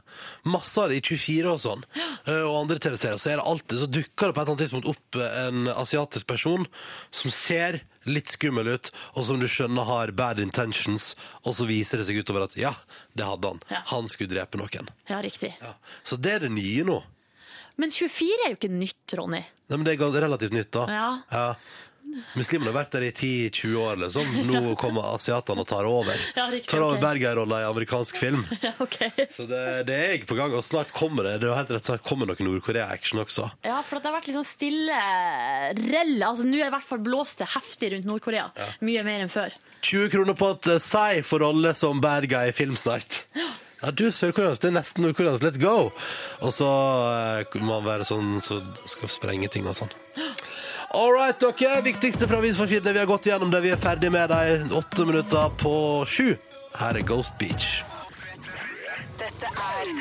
Masse 0.48 0.82
av 0.82 0.92
det 0.92 1.00
i 1.00 1.04
24 1.06 1.52
og 1.52 1.62
sånn. 1.64 1.84
Uh, 2.28 2.44
og 2.48 2.64
andre 2.64 2.80
TV-serier. 2.82 3.20
Så 3.22 3.32
er 3.32 3.42
det 3.42 3.46
alltid, 3.52 3.82
så 3.82 3.90
dukker 4.00 4.32
det 4.32 4.38
på 4.38 4.42
et 4.42 4.44
eller 4.44 4.54
annet 4.56 4.64
tidspunkt 4.66 4.92
opp 4.92 5.20
eh, 5.22 5.38
en 5.48 5.70
asiatisk 5.76 6.28
person 6.30 6.66
som 7.14 7.34
ser 7.34 7.82
litt 8.08 8.32
skummel 8.32 8.70
ut, 8.78 8.90
og 9.20 9.28
som 9.28 9.42
du 9.42 9.48
skjønner 9.52 9.88
har 9.88 10.14
bad 10.16 10.40
intentions, 10.40 11.12
og 11.44 11.58
så 11.58 11.68
viser 11.68 12.00
det 12.00 12.08
seg 12.08 12.22
utover 12.24 12.48
at 12.48 12.56
ja, 12.60 12.72
det 13.18 13.28
hadde 13.28 13.52
han. 13.52 13.62
Ja. 13.72 13.84
Han 13.92 14.08
skulle 14.12 14.32
drepe 14.32 14.60
noen. 14.62 14.90
Ja, 15.12 15.20
riktig. 15.24 15.54
Ja. 15.60 15.76
Så 16.08 16.20
det 16.20 16.38
er 16.38 16.48
det 16.48 16.54
nye 16.56 16.88
nå. 16.88 17.02
Men 17.78 17.92
24 17.94 18.46
er 18.46 18.54
jo 18.54 18.58
ikke 18.58 18.74
nytt, 18.74 19.14
Ronny. 19.20 19.44
Nei, 19.70 19.76
men 19.76 19.84
det 19.86 19.98
er 20.00 20.22
relativt 20.24 20.56
nytt, 20.56 20.72
da. 20.74 20.86
Ja. 20.90 21.44
Muslimene 22.38 22.72
har 22.72 22.78
vært 22.78 22.98
der 22.98 23.08
i 23.08 23.12
10-20 23.12 23.78
år, 23.82 24.00
liksom. 24.06 24.36
Nå 24.48 24.62
kommer 24.80 25.10
asiatene 25.16 25.66
og 25.66 25.70
tar 25.70 25.90
over. 25.90 26.22
Ja, 26.38 26.48
riktig, 26.54 26.70
tar 26.72 26.84
over 26.86 27.00
okay. 27.00 27.06
Bergeir-rolla 27.08 27.64
i 27.64 27.70
amerikansk 27.72 28.22
film. 28.22 28.46
Ja, 28.68 28.72
okay. 28.84 29.12
Så 29.32 29.46
det, 29.48 29.60
det 29.88 29.96
er 29.96 30.10
jeg 30.16 30.26
på 30.28 30.36
gang, 30.36 30.52
og 30.58 30.66
snart 30.66 30.90
kommer 30.96 31.28
det. 31.28 31.38
Det 31.44 31.48
er 31.48 31.56
helt 31.56 31.70
rett, 31.72 31.86
snart 31.88 32.02
kommer 32.04 32.28
noe 32.28 32.48
Nord-Korea-action 32.48 33.22
også. 33.22 33.52
Ja, 33.68 33.78
for 33.86 34.02
det 34.02 34.10
har 34.10 34.18
vært 34.18 34.28
litt 34.28 34.36
sånn 34.36 34.48
stille 34.50 34.98
rell. 35.88 36.18
Altså, 36.26 36.48
Nå 36.48 36.58
er 36.60 36.68
i 36.68 36.74
hvert 36.74 36.88
fall 36.90 37.04
blåst 37.06 37.40
det 37.40 37.52
heftig 37.54 37.94
rundt 37.94 38.10
Nord-Korea. 38.10 38.50
Mye 38.84 39.06
mer 39.08 39.24
enn 39.24 39.32
før. 39.32 39.56
20 39.86 40.10
kroner 40.12 40.36
på 40.36 40.50
at 40.56 40.68
Sei 40.84 41.08
Psy 41.08 41.24
får 41.24 41.40
rolle 41.40 41.74
som 41.74 42.02
bad 42.02 42.28
guy 42.30 42.50
i 42.50 42.54
film 42.54 42.76
snart. 42.76 43.24
Ja, 43.82 43.92
du, 43.92 44.08
sørkoreansk, 44.12 44.62
det 44.62 44.72
er 44.72 44.76
nesten 44.80 45.06
nordkoreansk. 45.06 45.44
Let's 45.46 45.60
go! 45.62 45.92
Og 46.42 46.54
så 46.54 46.68
uh, 46.68 47.60
må 47.62 47.78
man 47.78 47.86
være 47.86 48.08
sånn 48.08 48.42
så 48.42 48.60
skal 48.90 49.12
sprenge 49.14 49.50
ting 49.54 49.68
og 49.70 49.78
sånn. 49.78 49.94
All 50.94 51.12
right, 51.12 51.40
dere. 51.40 51.82
Viktigste 51.82 52.28
fra 52.28 52.38
avisforsidene. 52.38 52.94
Vi 52.94 53.00
har 53.00 53.06
gått 53.06 53.26
gjennom 53.26 53.52
det. 53.52 53.62
Vi 53.62 53.72
er 53.76 53.78
ferdig 53.82 54.12
med 54.12 54.30
dem. 54.30 54.72
Åtte 54.72 55.06
minutter 55.06 55.50
på 55.60 56.06
sju. 56.08 56.36
Her 56.78 56.96
er 56.96 57.06
Ghost 57.08 57.38
Beach. 57.40 57.84
Dette 59.18 59.50
er 59.50 59.94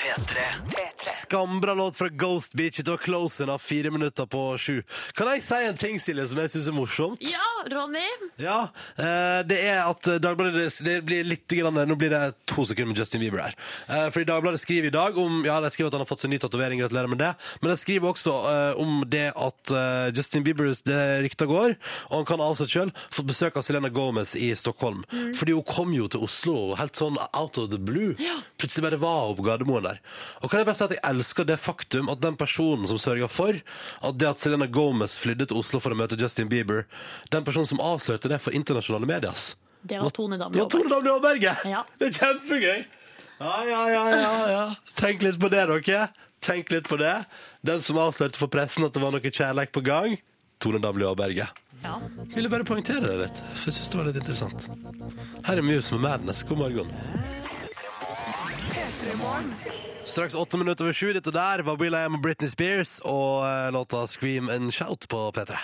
P3. 0.00 0.93
Skambra 1.06 1.74
låt 1.74 1.96
fra 1.96 2.08
Ghost 2.08 2.52
Beach. 2.52 2.76
Det 2.76 2.90
var 2.90 2.96
close 2.96 3.42
enough. 3.42 3.62
Fire 3.62 3.90
minutter 3.90 4.26
på 4.26 4.58
sju. 4.58 4.82
Kan 5.14 5.28
jeg 5.32 5.42
si 5.44 5.54
en 5.68 5.76
ting, 5.80 6.00
Silje, 6.00 6.26
som 6.30 6.38
jeg 6.40 6.52
syns 6.52 6.68
er 6.70 6.76
morsomt? 6.76 7.22
Ja, 7.24 7.44
Ronny. 7.72 8.04
Ja, 8.40 8.68
eh, 8.96 9.40
det 9.48 9.58
er 9.64 9.82
at 9.88 10.08
eh, 10.10 10.18
Dagbladet 10.22 10.66
det 10.84 10.96
blir 11.06 11.24
litt 11.26 11.48
grann, 11.50 11.76
Nå 11.88 11.96
blir 12.00 12.10
det 12.12 12.22
to 12.50 12.64
sekunder 12.66 12.92
med 12.92 13.00
Justin 13.02 13.22
Bieber 13.24 13.42
her. 13.44 13.56
Eh, 13.88 14.08
Fordi 14.14 14.26
Dagbladet 14.30 14.60
skriver 14.62 14.88
i 14.90 14.94
dag 14.94 15.18
om 15.20 15.42
Ja, 15.46 15.60
de 15.60 15.70
skriver 15.74 15.90
at 15.92 15.98
han 15.98 16.04
har 16.04 16.10
fått 16.10 16.24
seg 16.24 16.32
ny 16.32 16.38
tatovering, 16.42 16.80
gratulerer 16.82 17.10
med 17.12 17.20
det. 17.22 17.32
Men 17.60 17.72
de 17.74 17.78
skriver 17.80 18.10
også 18.14 18.34
eh, 18.52 18.80
om 18.82 19.02
det 19.10 19.26
at 19.34 19.74
eh, 19.74 20.08
Justin 20.16 20.44
Bieber 20.46 20.72
det 20.84 21.00
rykta 21.24 21.46
går, 21.50 21.76
og 22.10 22.16
han 22.18 22.28
kan 22.28 22.40
ha 22.42 22.48
avsett 22.52 22.72
sjøl, 22.72 22.92
fått 23.14 23.28
besøk 23.28 23.58
av 23.60 23.64
Selena 23.66 23.90
Gomez 23.92 24.34
i 24.36 24.50
Stockholm. 24.58 25.04
Fordi 25.36 25.54
hun 25.56 25.66
kom 25.68 25.92
jo 25.94 26.08
til 26.10 26.24
Oslo 26.24 26.74
helt 26.78 26.96
sånn 26.98 27.18
out 27.36 27.58
of 27.60 27.68
the 27.72 27.78
blue. 27.78 28.14
Plutselig 28.60 28.86
bare 28.88 29.00
var 29.02 29.28
hun 29.30 29.38
på 29.38 29.46
Gardermoen 29.46 29.84
der. 29.86 30.00
Og 30.42 30.50
kan 30.50 30.60
jeg 30.62 30.68
bare 30.68 30.78
si 30.78 30.86
at 30.86 30.93
jeg 30.94 31.02
elsker 31.10 31.46
det 31.48 31.58
faktum 31.60 32.08
at 32.12 32.22
den 32.22 32.36
personen 32.40 32.86
som 32.88 33.00
sørga 33.02 33.28
for 33.30 33.58
at 33.58 34.18
det 34.20 34.28
at 34.30 34.42
Selena 34.42 34.66
Gomez 34.66 35.16
flydde 35.20 35.48
til 35.50 35.60
Oslo 35.60 35.80
for 35.82 35.94
å 35.94 35.98
møte 35.98 36.18
Justin 36.20 36.50
Bieber, 36.50 36.86
den 37.34 37.46
personen 37.46 37.68
som 37.70 37.82
avslørte 37.82 38.30
det 38.32 38.40
for 38.42 38.56
internasjonale 38.56 39.08
medias, 39.10 39.54
Det 39.84 39.98
var 40.00 40.10
Tone 40.10 40.38
det 40.38 40.44
Damli 40.44 40.60
var 40.64 41.16
Aaberge! 41.18 41.56
Ja. 41.68 41.82
Det 42.00 42.08
er 42.08 42.20
kjempegøy! 42.20 42.84
Ja, 43.40 43.64
ja, 43.66 43.80
ja, 43.90 44.04
ja, 44.16 44.48
ja. 44.48 44.62
Tenk 44.96 45.22
litt 45.26 45.40
på 45.42 45.50
det, 45.52 45.66
dere. 45.68 46.06
Tenk 46.44 46.70
litt 46.72 46.88
på 46.88 46.96
det. 47.00 47.24
Den 47.66 47.82
som 47.82 47.98
avslørte 48.00 48.38
for 48.40 48.52
pressen 48.52 48.86
at 48.86 48.94
det 48.94 49.02
var 49.02 49.12
noe 49.12 49.20
kjærlighet 49.20 49.74
på 49.74 49.82
gang, 49.84 50.16
Tone 50.62 50.80
Damli 50.80 51.04
Aaberge. 51.08 51.48
Ja. 51.84 51.98
Jeg 52.00 52.36
Ville 52.36 52.48
bare 52.48 52.64
poengtere 52.64 53.04
det 53.04 53.16
litt, 53.26 53.40
for 53.52 53.68
jeg 53.68 53.76
synes 53.76 53.90
det 53.92 54.00
var 54.00 54.08
litt 54.08 54.20
interessant. 54.22 54.68
Her 55.44 55.60
er 55.60 55.66
Muse 55.66 55.98
med 55.98 56.06
Madness. 56.06 56.44
God 56.48 56.62
morgen. 56.64 56.94
Straks 60.04 60.34
åtte 60.34 60.58
minutter 60.58 60.84
over 60.84 60.92
sju. 60.92 61.12
Dette 61.12 61.30
der 61.30 61.62
var 61.62 61.76
Will 61.76 61.94
I 61.94 62.04
Am 62.04 62.14
og 62.14 62.22
Britney 62.22 62.50
Spears 62.50 63.00
og 63.04 63.46
eh, 63.48 63.72
låta 63.72 64.06
Scream 64.06 64.48
and 64.48 64.72
Shout 64.74 65.08
på 65.08 65.30
P3. 65.32 65.56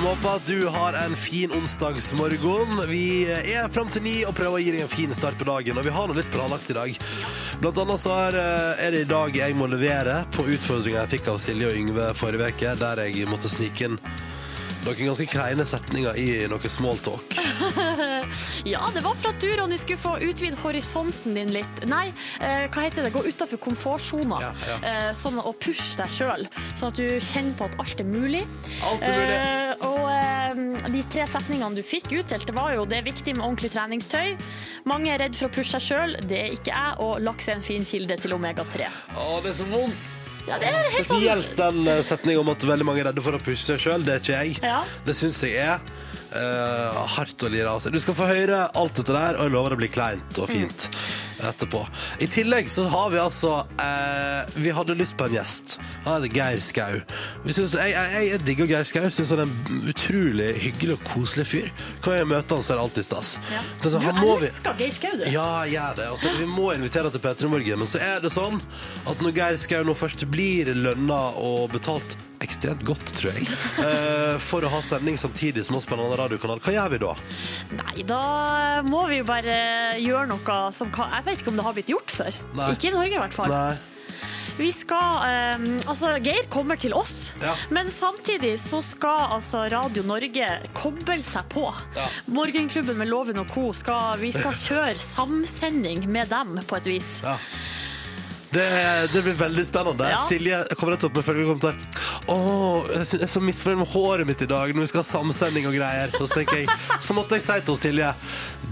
Som 0.00 0.08
håper 0.08 0.36
at 0.36 0.46
du 0.46 0.66
har 0.66 0.92
en 0.96 1.16
fin 1.16 1.52
onsdagsmorgen. 1.52 2.78
Vi 2.88 3.26
er 3.28 3.68
fram 3.68 3.90
til 3.92 4.00
ni 4.00 4.14
og 4.24 4.32
prøver 4.32 4.56
å 4.56 4.62
gi 4.62 4.72
deg 4.72 4.86
en 4.86 4.88
fin 4.88 5.12
start 5.12 5.36
på 5.36 5.44
dagen. 5.44 5.76
Og 5.76 5.84
vi 5.84 5.92
har 5.92 6.08
noe 6.08 6.16
litt 6.16 6.30
planlagt 6.32 6.70
i 6.72 6.76
dag. 6.78 6.96
Blant 7.60 7.82
annet 7.82 8.00
så 8.00 8.14
er, 8.16 8.38
eh, 8.40 8.86
er 8.86 8.96
det 8.96 9.02
i 9.04 9.10
dag 9.10 9.36
jeg 9.36 9.58
må 9.60 9.68
levere 9.68 10.24
på 10.32 10.48
utfordringa 10.48 11.02
jeg 11.04 11.18
fikk 11.18 11.28
av 11.28 11.38
Silje 11.44 11.68
og 11.68 11.76
Yngve 11.76 12.14
forrige 12.16 12.48
uke, 12.48 12.72
der 12.80 13.04
jeg 13.04 13.28
måtte 13.28 13.52
snike 13.52 13.90
inn 13.90 14.00
noen 14.84 15.00
ganske 15.10 15.26
kleine 15.28 15.64
setninger 15.68 16.16
i 16.18 16.26
noe 16.50 16.70
smalltalk. 16.72 17.36
ja, 18.72 18.82
det 18.94 19.02
var 19.04 19.18
for 19.20 19.30
at 19.32 19.42
du, 19.42 19.48
Ronny, 19.58 19.78
skulle 19.80 20.00
få 20.00 20.14
utvide 20.24 20.58
horisonten 20.62 21.36
din 21.36 21.52
litt. 21.54 21.82
Nei, 21.90 22.08
eh, 22.40 22.66
hva 22.72 22.86
heter 22.86 23.06
det? 23.06 23.12
Gå 23.14 23.24
utafor 23.26 23.60
komfortsona. 23.60 24.40
Ja, 24.44 24.52
ja. 24.68 24.78
Eh, 24.90 25.10
sånn, 25.18 25.40
og 25.42 25.58
pushe 25.62 25.98
deg 26.00 26.12
sjøl, 26.14 26.46
sånn 26.78 26.92
at 26.92 27.00
du 27.00 27.18
kjenner 27.30 27.58
på 27.58 27.68
at 27.68 27.76
alt 27.82 28.00
er 28.02 28.08
mulig. 28.08 28.44
Alt 28.88 29.04
er 29.08 29.18
mulig. 29.18 29.36
Eh, 29.36 29.86
og 29.90 30.02
eh, 30.14 30.90
de 30.96 31.04
tre 31.12 31.28
setningene 31.30 31.80
du 31.80 31.84
fikk 31.86 32.10
utdelt, 32.22 32.48
det 32.48 32.56
var 32.56 32.74
jo 32.76 32.88
det 32.88 33.00
er 33.00 33.06
viktig 33.10 33.36
med 33.36 33.46
ordentlig 33.46 33.74
treningstøy. 33.76 34.34
Mange 34.90 35.12
er 35.12 35.22
redd 35.26 35.36
for 35.36 35.50
å 35.50 35.54
pushe 35.54 35.76
seg 35.76 35.86
sjøl, 35.90 36.18
det 36.24 36.40
er 36.46 36.56
ikke 36.56 36.72
jeg. 36.72 36.96
Og 37.04 37.20
laks 37.24 37.50
er 37.50 37.58
en 37.58 37.66
fin 37.66 37.86
kilde 37.86 38.16
til 38.20 38.36
omega-3. 38.38 38.88
Å, 39.16 39.30
det 39.44 39.54
er 39.54 39.60
så 39.60 39.70
vondt! 39.70 40.29
Ja, 40.50 40.58
det 40.58 40.66
er 40.66 40.78
helt 40.80 41.06
Spesielt 41.06 41.56
den 41.58 41.84
eh, 41.86 42.02
setningen 42.06 42.42
om 42.42 42.50
at 42.50 42.64
veldig 42.66 42.86
mange 42.88 43.04
er 43.04 43.10
redde 43.10 43.22
for 43.22 43.38
å 43.38 43.42
pushe 43.42 43.62
seg 43.62 43.78
sjøl. 43.82 44.04
Det 44.06 44.16
er 44.16 44.22
ikke 44.24 44.38
jeg. 44.40 44.56
Ja. 44.66 44.80
Det 45.06 45.14
syns 45.14 45.38
jeg 45.46 45.54
er 45.62 45.78
eh, 46.34 47.00
hardt 47.16 47.46
å 47.46 47.50
lire 47.52 47.70
av 47.70 47.82
seg. 47.84 47.94
Du 47.94 48.02
skal 48.02 48.18
få 48.18 48.26
høre 48.30 48.64
alt 48.66 48.98
dette 48.98 49.14
der, 49.14 49.38
og 49.38 49.46
jeg 49.46 49.54
lover 49.54 49.76
det 49.76 49.82
blir 49.84 49.92
kleint 49.94 50.42
og 50.42 50.50
fint 50.50 50.90
etterpå. 51.48 51.80
I 52.20 52.26
tillegg 52.30 52.68
så 52.70 52.84
har 52.92 53.10
vi 53.10 53.18
altså 53.18 53.66
eh, 53.80 54.50
Vi 54.60 54.70
hadde 54.76 54.94
lyst 54.98 55.16
på 55.18 55.26
en 55.28 55.34
gjest. 55.38 55.78
Han 56.04 56.22
heter 56.22 56.34
Geir 56.36 56.60
Skau. 56.64 57.00
Vi 57.44 57.52
synes, 57.56 57.74
jeg, 57.74 57.94
jeg, 57.96 58.28
jeg 58.30 58.42
digger 58.46 58.70
Geir 58.70 58.84
Skau. 58.88 59.08
Syns 59.10 59.32
han 59.34 59.42
er 59.44 59.50
en 59.50 59.84
utrolig 59.90 60.50
hyggelig 60.62 60.96
og 60.98 61.04
koselig 61.12 61.46
fyr. 61.50 61.68
Kan 62.04 62.18
jeg 62.20 62.30
møte 62.30 62.54
han, 62.58 62.64
så 62.66 62.74
er 62.74 62.80
det 62.80 62.86
alltid 62.88 63.08
stas. 63.10 63.34
Ja. 63.52 63.60
Er 63.60 63.94
sånn, 63.96 64.06
Du 64.06 64.24
elsker 64.36 64.72
vi- 64.76 64.84
Geir 64.84 64.96
Skau, 64.98 65.16
du. 65.20 65.24
ja, 65.30 65.48
gjør 65.74 65.96
det. 66.00 66.08
Altså, 66.14 66.34
vi 66.38 66.48
må 66.50 66.70
invitere 66.74 67.10
til 67.14 67.20
P3 67.24 67.48
Morgen. 67.52 67.78
Men 67.84 67.88
så 67.90 68.00
er 68.04 68.20
det 68.24 68.32
sånn 68.34 68.60
at 69.06 69.22
når 69.24 69.36
Geir 69.40 69.56
Skau 69.60 69.84
nå 69.84 69.94
først 69.96 70.26
blir 70.30 70.72
lønna 70.74 71.20
og 71.40 71.70
betalt 71.72 72.16
ekstremt 72.44 72.82
godt, 72.88 73.12
tror 73.18 73.34
jeg, 73.36 73.46
eh, 73.84 74.38
for 74.40 74.64
å 74.64 74.70
ha 74.72 74.80
sending 74.86 75.18
samtidig 75.20 75.64
som 75.66 75.76
oss 75.76 75.86
på 75.88 75.94
en 75.96 76.00
annen 76.04 76.16
radiokanal, 76.20 76.60
hva 76.64 76.72
gjør 76.74 76.90
vi 76.94 76.98
da? 77.02 77.14
Nei, 77.76 78.02
da 78.08 78.22
må 78.86 79.04
vi 79.10 79.20
jo 79.20 79.28
bare 79.28 79.60
gjøre 80.00 80.26
noe 80.32 80.58
som 80.72 80.90
kan 80.94 81.10
Jeg 81.18 81.26
vet 81.28 81.42
ikke 81.42 81.52
om 81.52 81.60
det 81.60 81.64
har 81.68 81.76
blitt 81.76 81.92
gjort 81.92 82.10
før. 82.16 82.42
Nei. 82.56 82.70
Ikke 82.74 82.88
i 82.90 82.94
Norge, 82.96 83.14
i 83.16 83.22
hvert 83.22 83.36
fall. 83.36 83.52
Nei. 83.52 83.78
Vi 84.60 84.66
skal 84.76 85.22
eh, 85.24 85.62
Altså, 85.88 86.10
Geir 86.20 86.44
kommer 86.52 86.76
til 86.80 86.92
oss, 86.96 87.12
Ja. 87.40 87.54
men 87.72 87.88
samtidig 87.88 88.58
så 88.60 88.82
skal 88.84 89.30
altså 89.38 89.62
Radio 89.72 90.02
Norge 90.04 90.48
koble 90.76 91.20
seg 91.24 91.46
på. 91.48 91.66
Ja. 91.96 92.08
Morgenklubben 92.28 92.98
med 93.00 93.08
Loven 93.08 93.38
og 93.40 93.48
co. 93.54 93.70
Skal, 93.76 94.18
vi 94.20 94.32
skal 94.36 94.52
kjøre 94.66 94.96
samsending 95.00 96.04
med 96.12 96.28
dem, 96.28 96.58
på 96.68 96.76
et 96.80 96.90
vis. 96.96 97.08
Ja. 97.24 97.36
Det, 98.50 98.64
det 99.12 99.20
blir 99.22 99.34
veldig 99.38 99.62
spennende. 99.68 100.08
Ja. 100.10 100.20
Silje 100.26 100.64
kommer 100.76 100.96
rett 100.96 101.04
opp 101.06 101.14
med 101.14 101.24
følgende 101.24 101.52
kommentar. 101.52 101.76
Å, 102.26 102.36
jeg 102.90 103.20
er 103.22 103.30
så 103.30 103.40
misfornøyd 103.42 103.78
med 103.84 103.90
håret 103.92 104.26
mitt 104.26 104.42
i 104.42 104.48
dag 104.50 104.72
når 104.74 104.84
vi 104.86 104.90
skal 104.90 105.04
ha 105.04 105.06
samsending 105.06 105.68
og 105.70 105.76
greier. 105.76 106.10
Og 106.18 106.26
så 106.26 106.40
tenker 106.40 106.64
jeg, 106.64 106.78
så 107.06 107.14
måtte 107.14 107.38
jeg 107.38 107.46
si 107.46 107.58
til 107.68 107.78
Silje 107.78 108.08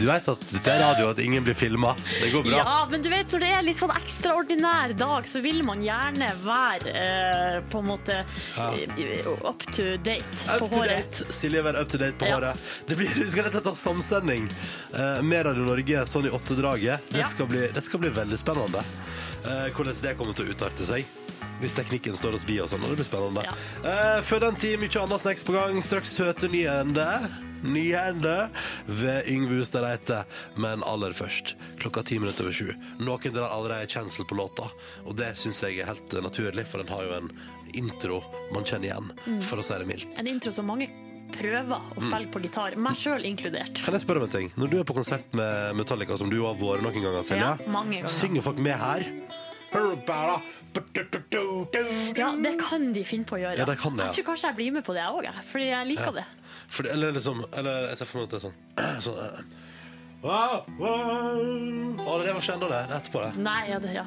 Du 0.01 0.05
vet 0.09 0.27
at 0.33 0.43
dette 0.51 0.73
er 0.75 0.83
radio, 0.83 1.13
at 1.15 1.21
ingen 1.23 1.47
blir 1.47 1.55
filma. 1.59 1.93
Det 2.11 2.33
går 2.35 2.43
bra. 2.49 2.59
Ja, 2.59 2.75
men 2.91 3.05
du 3.07 3.09
vet, 3.13 3.31
når 3.33 3.45
det 3.45 3.53
er 3.55 3.63
litt 3.69 3.79
sånn 3.79 3.95
ekstraordinær 3.95 4.97
dag, 4.99 5.29
så 5.31 5.43
vil 5.47 5.63
man 5.67 5.83
gjerne 5.87 6.33
være 6.43 6.97
eh, 7.05 7.61
på 7.71 7.79
en 7.83 7.89
måte 7.93 8.19
ja. 8.25 8.69
up 9.47 9.63
to 9.73 9.93
date 10.03 10.43
på 10.43 10.59
Up 10.59 10.73
to 10.75 10.83
håret. 10.83 11.07
date. 11.23 11.31
Silje 11.39 11.63
være 11.67 11.85
up 11.87 11.93
to 11.95 12.03
date 12.03 12.19
på 12.19 12.27
Ja. 12.29 12.35
håret. 12.41 12.67
Det 12.91 12.99
blir, 12.99 13.15
vi 13.15 13.31
skal 13.31 13.47
rett 13.47 13.55
og 13.55 13.61
slett 13.63 13.71
ha 13.71 13.79
samsending 13.85 14.51
eh, 14.51 15.23
med 15.23 15.47
Radio 15.47 15.71
Norge 15.71 16.03
sånn 16.11 16.27
i 16.27 16.35
åttedraget. 16.35 17.09
Det, 17.15 17.23
Ja. 17.23 17.31
skal 17.31 17.47
bli- 17.47 17.71
det 17.79 17.85
skal 17.87 18.03
bli 18.03 18.11
veldig 18.11 18.39
spennende. 18.43 18.83
Eh, 19.49 19.71
hvordan 19.73 20.01
det 20.05 20.17
kommer 20.19 20.35
til 20.37 20.47
å 20.49 20.55
utarte 20.55 20.85
seg. 20.85 21.05
Hvis 21.63 21.75
teknikken 21.75 22.15
står 22.15 22.37
oss 22.39 22.45
bi 22.47 22.59
og 22.63 22.69
sånn. 22.71 22.83
og 22.85 22.93
Det 22.93 23.01
blir 23.01 23.09
spennende. 23.09 23.43
Ja. 23.49 23.55
Eh, 23.83 24.23
før 24.23 24.41
den 24.45 24.57
tid, 24.61 24.79
mye 24.79 25.01
annet 25.03 25.21
snacks 25.25 25.43
på 25.47 25.55
gang. 25.57 25.81
Straks 25.83 26.13
søte 26.15 26.51
nyende. 26.53 27.07
Nyende 27.65 28.51
ved 28.87 29.27
Yngve 29.27 29.57
Hustad 29.59 29.83
Reite. 29.83 30.21
Men 30.57 30.85
aller 30.87 31.11
først, 31.17 31.57
klokka 31.81 32.05
ti 32.07 32.19
minutter 32.23 32.45
over 32.47 32.55
sju. 32.55 32.71
Noen 33.03 33.35
drar 33.35 33.51
allerede 33.51 33.89
kjensel 33.91 34.29
på 34.31 34.37
låta, 34.39 34.69
og 35.05 35.17
det 35.19 35.33
syns 35.41 35.65
jeg 35.65 35.81
er 35.81 35.87
helt 35.91 36.15
naturlig, 36.23 36.67
for 36.71 36.79
den 36.85 36.93
har 36.95 37.03
jo 37.09 37.17
en 37.19 37.33
intro 37.75 38.21
man 38.55 38.63
kjenner 38.65 38.93
igjen, 38.93 39.11
Mm. 39.27 39.43
for 39.43 39.57
å 39.59 39.65
si 39.65 39.75
det 39.75 39.87
mildt. 39.89 40.19
En 40.19 40.27
intro 40.27 40.53
som 40.53 40.67
mange 40.67 40.89
prøver 41.33 41.81
å 41.97 42.01
spille 42.01 42.31
på 42.31 42.41
gitar, 42.41 42.77
meg 42.77 42.95
sjøl 42.97 43.27
inkludert. 43.27 43.75
Kan 43.85 43.93
jeg 43.93 44.01
spørre 44.07 44.19
om 44.23 44.23
en 44.23 44.31
ting? 44.31 44.53
Når 44.57 44.71
du 44.71 44.79
er 44.79 44.85
på 44.85 44.95
konsert 44.95 45.25
med 45.35 45.75
Metallica, 45.77 46.17
som 46.17 46.31
du 46.31 46.39
har 46.47 46.55
vært 46.55 46.81
noen 46.83 46.95
ganger, 46.95 47.23
Selja, 47.25 47.59
Ja, 47.59 47.67
mange 47.71 47.97
ganger. 48.01 48.09
synger 48.09 48.43
folk 48.43 48.57
med 48.59 48.79
her? 48.79 49.05
Ja, 52.19 52.33
det 52.43 52.55
kan 52.61 52.93
de 52.95 53.05
finne 53.07 53.29
på 53.29 53.37
å 53.37 53.41
gjøre. 53.43 53.57
Ja, 53.61 53.67
det 53.69 53.79
kan 53.81 53.97
det, 53.97 54.07
ja. 54.07 54.11
Jeg 54.11 54.21
tror 54.21 54.27
kanskje 54.33 54.51
jeg 54.51 54.59
blir 54.59 54.75
med 54.79 54.85
på 54.87 54.97
det, 54.97 55.05
jeg 55.05 55.21
òg, 55.21 55.41
fordi 55.51 55.71
jeg 55.71 55.91
liker 55.93 56.19
det. 56.19 56.27
For, 56.69 56.89
eller 56.93 57.15
liksom 57.17 57.41
Eller 57.57 57.89
jeg 57.91 58.01
ser 58.01 58.11
for 58.11 58.21
meg 58.21 58.29
at 58.29 58.35
det 58.35 58.39
er 58.39 58.45
sånn, 58.45 58.59
sånn 59.07 59.17
uh, 59.23 59.41
wow, 60.25 60.59
wow. 60.81 61.39
Å, 62.05 62.19
det 62.23 62.35
var 62.35 62.43
ikke 62.43 62.59
enda 62.59 62.69
det. 62.73 62.83
Er 62.83 62.99
etterpå, 62.99 63.25
det. 63.25 63.47
Nei, 63.49 63.63
ja, 63.71 63.81
det, 63.83 63.95
ja. 63.97 64.05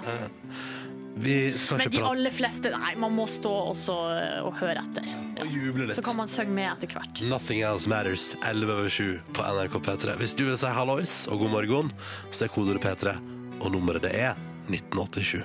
Vi 1.21 1.57
skal 1.59 1.81
Men 1.81 1.89
de 1.89 1.97
prate 1.97 2.11
aller 2.13 2.31
fleste 2.33 2.69
Nei, 2.71 2.93
man 3.01 3.11
må 3.17 3.25
stå 3.27 3.51
også 3.73 3.95
eh, 4.15 4.37
og 4.47 4.55
høre 4.61 4.79
etter. 4.79 5.09
og 5.43 5.51
juble 5.51 5.89
litt. 5.89 5.97
Så 5.97 6.05
kan 6.05 6.15
man 6.17 6.31
synge 6.31 6.55
med 6.55 6.69
etter 6.69 6.95
hvert. 6.95 7.23
Nothing 7.27 7.65
Else 7.67 7.91
Matters, 7.91 8.31
11 8.47 8.71
over 8.77 8.93
7 8.95 9.33
på 9.35 9.49
NRK 9.57 9.75
P3. 9.89 10.15
Hvis 10.21 10.37
du 10.39 10.45
vil 10.47 10.55
si 10.61 10.71
hallois 10.71 11.17
og 11.27 11.43
god 11.43 11.53
morgen, 11.57 11.91
så 12.31 12.47
er 12.47 12.55
kodet 12.55 12.79
P3, 12.85 13.17
og 13.59 13.75
nummeret 13.75 14.07
det 14.07 14.15
er 14.23 14.39
1987 14.71 15.43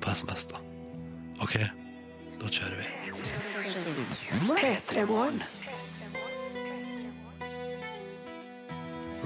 på 0.00 0.14
SMS, 0.14 0.48
da. 0.52 0.62
OK, 1.44 1.58
da 2.40 2.52
kjører 2.52 2.80
vi. 2.80 2.88
P3 4.56 5.06
Morgen. 5.08 5.40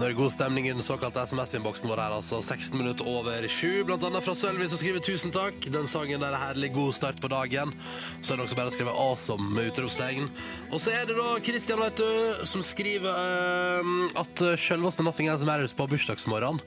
Nå 0.01 0.07
er 0.07 0.15
det 0.15 0.17
god 0.17 0.33
stemning 0.33 0.65
i 0.65 0.71
den 0.73 0.81
såkalte 0.81 1.21
SMS-innboksen 1.29 1.91
vår 1.91 2.01
her, 2.01 2.15
altså. 2.17 2.39
16 2.41 2.79
minutter 2.79 3.05
over 3.05 3.45
sju, 3.53 3.83
blant 3.85 4.07
annet 4.09 4.25
fra 4.25 4.33
Sølvi, 4.39 4.69
som 4.71 4.81
skriver 4.81 5.03
'tusen 5.05 5.35
takk'. 5.35 5.69
Den 5.69 5.91
sangen 5.93 6.23
der 6.25 6.33
er 6.33 6.41
herlig, 6.41 6.71
god 6.73 6.95
start 6.97 7.21
på 7.21 7.29
dagen. 7.29 7.75
Så 8.23 8.33
er 8.33 8.41
det 8.41 8.47
også 8.47 8.57
bare 8.57 8.73
å 8.73 8.75
skrive 8.77 8.95
'awesome' 8.97 9.51
med 9.53 9.69
utropstegn. 9.69 10.31
Og 10.73 10.81
så 10.81 10.95
er 10.97 11.05
det 11.05 11.19
da 11.19 11.37
Kristian, 11.45 11.85
vet 11.85 12.01
du, 12.01 12.47
som 12.47 12.63
skriver 12.65 13.13
uh, 13.13 14.09
at 14.17 14.41
selveste 14.57 15.05
'Nothing 15.05 15.29
Else 15.29 15.45
Matters' 15.45 15.77
på 15.77 15.85
bursdagsmorgen. 15.85 16.65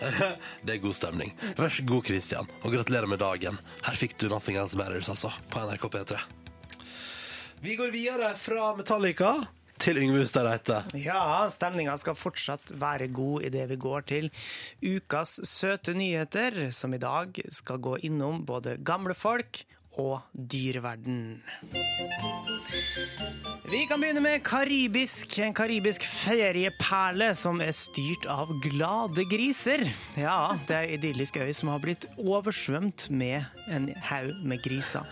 det 0.64 0.74
er 0.74 0.82
god 0.82 0.96
stemning. 0.96 1.32
Vær 1.58 1.72
så 1.72 1.84
god, 1.86 2.04
Kristian, 2.08 2.50
og 2.62 2.74
gratulerer 2.74 3.08
med 3.10 3.20
dagen. 3.22 3.60
Her 3.84 3.96
fikk 4.00 4.16
du 4.18 4.28
'Nothing 4.28 4.60
Else 4.60 4.78
Matters', 4.78 5.10
altså, 5.12 5.32
på 5.50 5.62
NRK 5.66 5.88
P3. 5.92 6.20
Vi 7.60 7.76
går 7.76 7.90
videre 7.92 8.34
fra 8.40 8.70
Metallica 8.76 9.34
til 9.80 9.98
Yngve 10.00 10.22
Hustad 10.22 10.44
Reite. 10.44 10.78
Ja, 10.96 11.48
stemninga 11.52 11.96
skal 12.00 12.16
fortsatt 12.16 12.72
være 12.80 13.08
god 13.12 13.44
idet 13.48 13.66
vi 13.70 13.76
går 13.80 14.06
til 14.08 14.30
ukas 14.80 15.38
søte 15.48 15.94
nyheter, 15.96 16.70
som 16.72 16.94
i 16.96 17.00
dag 17.00 17.36
skal 17.52 17.80
gå 17.80 17.96
innom 18.08 18.44
både 18.48 18.76
gamle 18.84 19.16
folk 19.16 19.62
og 19.98 20.20
dyreverden. 20.34 21.42
Vi 23.70 23.84
kan 23.86 24.00
begynne 24.02 24.22
med 24.22 24.42
karibisk. 24.42 25.36
En 25.44 25.54
karibisk 25.54 26.02
ferieperle 26.02 27.28
som 27.38 27.60
er 27.62 27.70
styrt 27.76 28.24
av 28.26 28.50
glade 28.64 29.22
griser. 29.30 29.84
Ja, 30.18 30.56
det 30.66 30.74
er 30.74 30.88
ei 30.88 30.96
idyllisk 30.96 31.38
øy 31.38 31.52
som 31.54 31.70
har 31.70 31.78
blitt 31.82 32.08
oversvømt 32.18 33.06
med 33.14 33.46
en 33.70 33.86
haug 34.08 34.32
med 34.42 34.58
griser. 34.64 35.06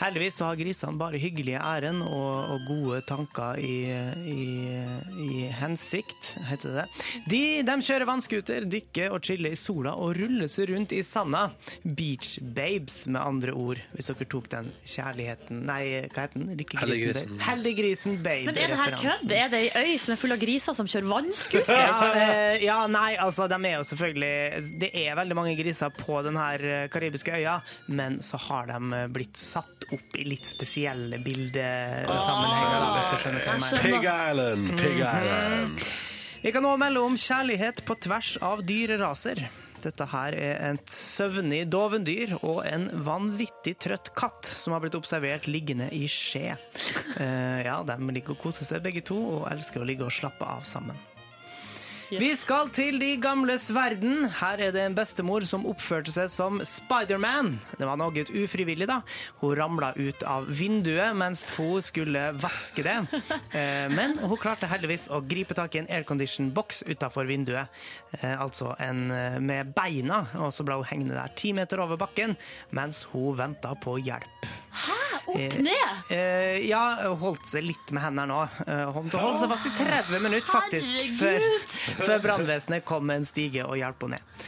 Heldigvis 0.00 0.38
så 0.40 0.48
har 0.48 0.56
grisene 0.56 0.96
bare 0.96 1.20
hyggelige 1.20 1.60
ærend 1.60 2.04
og, 2.06 2.54
og 2.54 2.64
gode 2.70 3.02
tanker 3.10 3.60
i, 3.60 3.76
i, 4.30 4.46
i 5.26 5.48
hensikt, 5.58 6.32
heter 6.48 6.78
det. 6.78 6.86
De, 7.28 7.42
de 7.66 7.76
kjører 7.82 8.08
vannskuter, 8.08 8.68
dykker 8.72 9.12
og 9.12 9.20
chiller 9.26 9.52
i 9.52 9.58
sola 9.58 9.92
og 9.98 10.14
ruller 10.16 10.48
seg 10.48 10.72
rundt 10.72 10.96
i 10.96 11.02
sanda. 11.04 11.48
Beach 11.82 12.38
babes, 12.40 13.02
med 13.08 13.20
andre 13.20 13.52
ord, 13.52 13.84
hvis 13.92 14.08
dere 14.08 14.17
tok 14.26 14.48
den 14.50 14.70
kjærligheten 14.88 15.60
Nei, 15.68 15.82
hva 16.10 16.24
heter 16.24 16.40
den? 16.40 16.48
Heldiggrisen. 16.50 17.38
Helliggrisen 17.44 18.16
babe. 18.24 18.48
Men 18.48 18.58
er 18.58 18.72
det 18.72 18.78
her 18.80 18.96
kødd? 19.02 19.34
Er 19.36 19.52
det 19.52 19.60
ei 19.68 19.92
øy 19.92 19.98
som 20.02 20.14
er 20.14 20.20
full 20.20 20.34
av 20.34 20.42
griser 20.42 20.76
som 20.78 20.88
kjører 20.90 21.08
vannskuter? 21.12 21.74
Ja, 21.78 22.10
eh, 22.18 22.64
ja, 22.64 22.78
nei, 22.90 23.12
altså 23.20 23.46
de 23.50 23.58
er 23.58 23.76
jo 23.76 23.86
selvfølgelig 23.92 24.80
Det 24.82 24.90
er 25.04 25.18
veldig 25.18 25.38
mange 25.38 25.54
griser 25.58 25.94
på 25.94 26.18
denne 26.26 26.48
karibiske 26.92 27.36
øya, 27.38 27.58
men 27.86 28.18
så 28.24 28.40
har 28.48 28.68
de 28.72 28.80
eh, 28.98 29.06
blitt 29.12 29.38
satt 29.38 29.88
opp 29.94 30.18
i 30.18 30.26
litt 30.26 30.48
spesielle 30.48 31.20
bildesammenhenger. 31.24 32.82
Oh, 32.82 32.92
hvis 32.98 33.12
du 33.12 33.22
skjønner 33.22 33.46
hva 33.46 33.54
jeg 33.54 33.64
mener. 33.64 33.82
Pig 33.86 34.10
Island, 34.10 34.68
Pig 34.82 35.00
Island. 35.00 35.88
Vi 36.42 36.52
kan 36.54 36.62
nå 36.62 36.74
melde 36.78 37.00
om 37.02 37.16
kjærlighet 37.18 37.82
på 37.86 37.96
tvers 38.04 38.36
av 38.44 38.62
dyreraser. 38.66 39.42
Dette 39.82 40.06
her 40.10 40.34
er 40.34 40.62
et 40.72 40.92
søvnig 40.92 41.62
dovendyr 41.70 42.34
og 42.40 42.64
en 42.66 42.88
vanvittig 43.06 43.76
trøtt 43.84 44.12
katt 44.18 44.48
som 44.48 44.74
har 44.74 44.82
blitt 44.84 44.98
observert 44.98 45.46
liggende 45.50 45.90
i 45.94 46.06
skje. 46.10 46.56
Eh, 47.20 47.60
ja, 47.66 47.78
de 47.86 47.98
ligger 48.10 48.34
og 48.34 48.42
koser 48.42 48.68
seg 48.68 48.82
begge 48.84 49.04
to 49.06 49.18
og 49.38 49.46
elsker 49.52 49.82
å 49.84 49.88
ligge 49.88 50.08
og 50.08 50.14
slappe 50.14 50.46
av 50.46 50.66
sammen. 50.68 50.98
Vi 52.08 52.30
skal 52.40 52.70
til 52.72 52.96
de 53.02 53.10
gamles 53.20 53.66
verden. 53.74 54.22
Her 54.38 54.60
er 54.68 54.72
det 54.72 54.80
en 54.86 54.94
bestemor 54.96 55.44
som 55.44 55.66
oppførte 55.68 56.12
seg 56.14 56.30
som 56.32 56.56
Spiderman. 56.64 57.50
Det 57.76 57.84
var 57.84 57.98
noe 58.00 58.24
ufrivillig, 58.40 58.86
da. 58.88 59.02
Hun 59.42 59.52
ramla 59.58 59.90
ut 59.98 60.24
av 60.24 60.46
vinduet 60.48 61.12
mens 61.20 61.44
hun 61.58 61.82
skulle 61.84 62.30
vaske 62.40 62.84
det. 62.86 62.96
Eh, 63.52 63.88
Men 63.92 64.16
hun 64.22 64.38
klarte 64.40 64.68
heldigvis 64.70 65.08
å 65.12 65.20
gripe 65.28 65.56
tak 65.58 65.76
i 65.76 65.82
en 65.82 65.90
aircondition-boks 65.98 66.82
utafor 66.88 67.28
vinduet. 67.28 67.68
Eh, 68.22 68.36
Altså 68.38 68.72
en 68.80 69.10
eh, 69.12 69.36
med 69.42 69.74
beina, 69.76 70.22
og 70.40 70.52
så 70.54 70.64
ble 70.64 70.78
hun 70.80 70.88
hengende 70.88 71.18
der 71.18 71.34
ti 71.36 71.52
meter 71.52 71.82
over 71.84 71.98
bakken 72.00 72.36
mens 72.72 73.04
hun 73.12 73.36
venta 73.36 73.74
på 73.82 73.98
hjelp. 74.00 74.48
Hæ? 74.78 74.96
Opp 75.28 75.58
ned? 75.60 76.12
Ja, 76.64 76.82
hun 77.10 77.18
holdt 77.20 77.48
seg 77.50 77.66
litt 77.66 77.90
med 77.92 78.00
hendene 78.00 78.24
nå. 78.30 78.38
Hun 78.94 79.10
holdt 79.12 79.40
seg 79.42 79.50
fast 79.52 79.66
i 79.68 79.72
30 79.76 80.22
minutter, 80.24 80.48
faktisk, 80.48 80.88
Herregud! 80.88 81.18
før 81.18 81.97
brannvesenet 82.24 82.86
kom 82.88 83.06
med 83.08 83.22
en 83.22 83.28
stige 83.28 83.66
og 83.66 83.78
hjalp 83.80 84.06
henne 84.06 84.18
ned. 84.18 84.44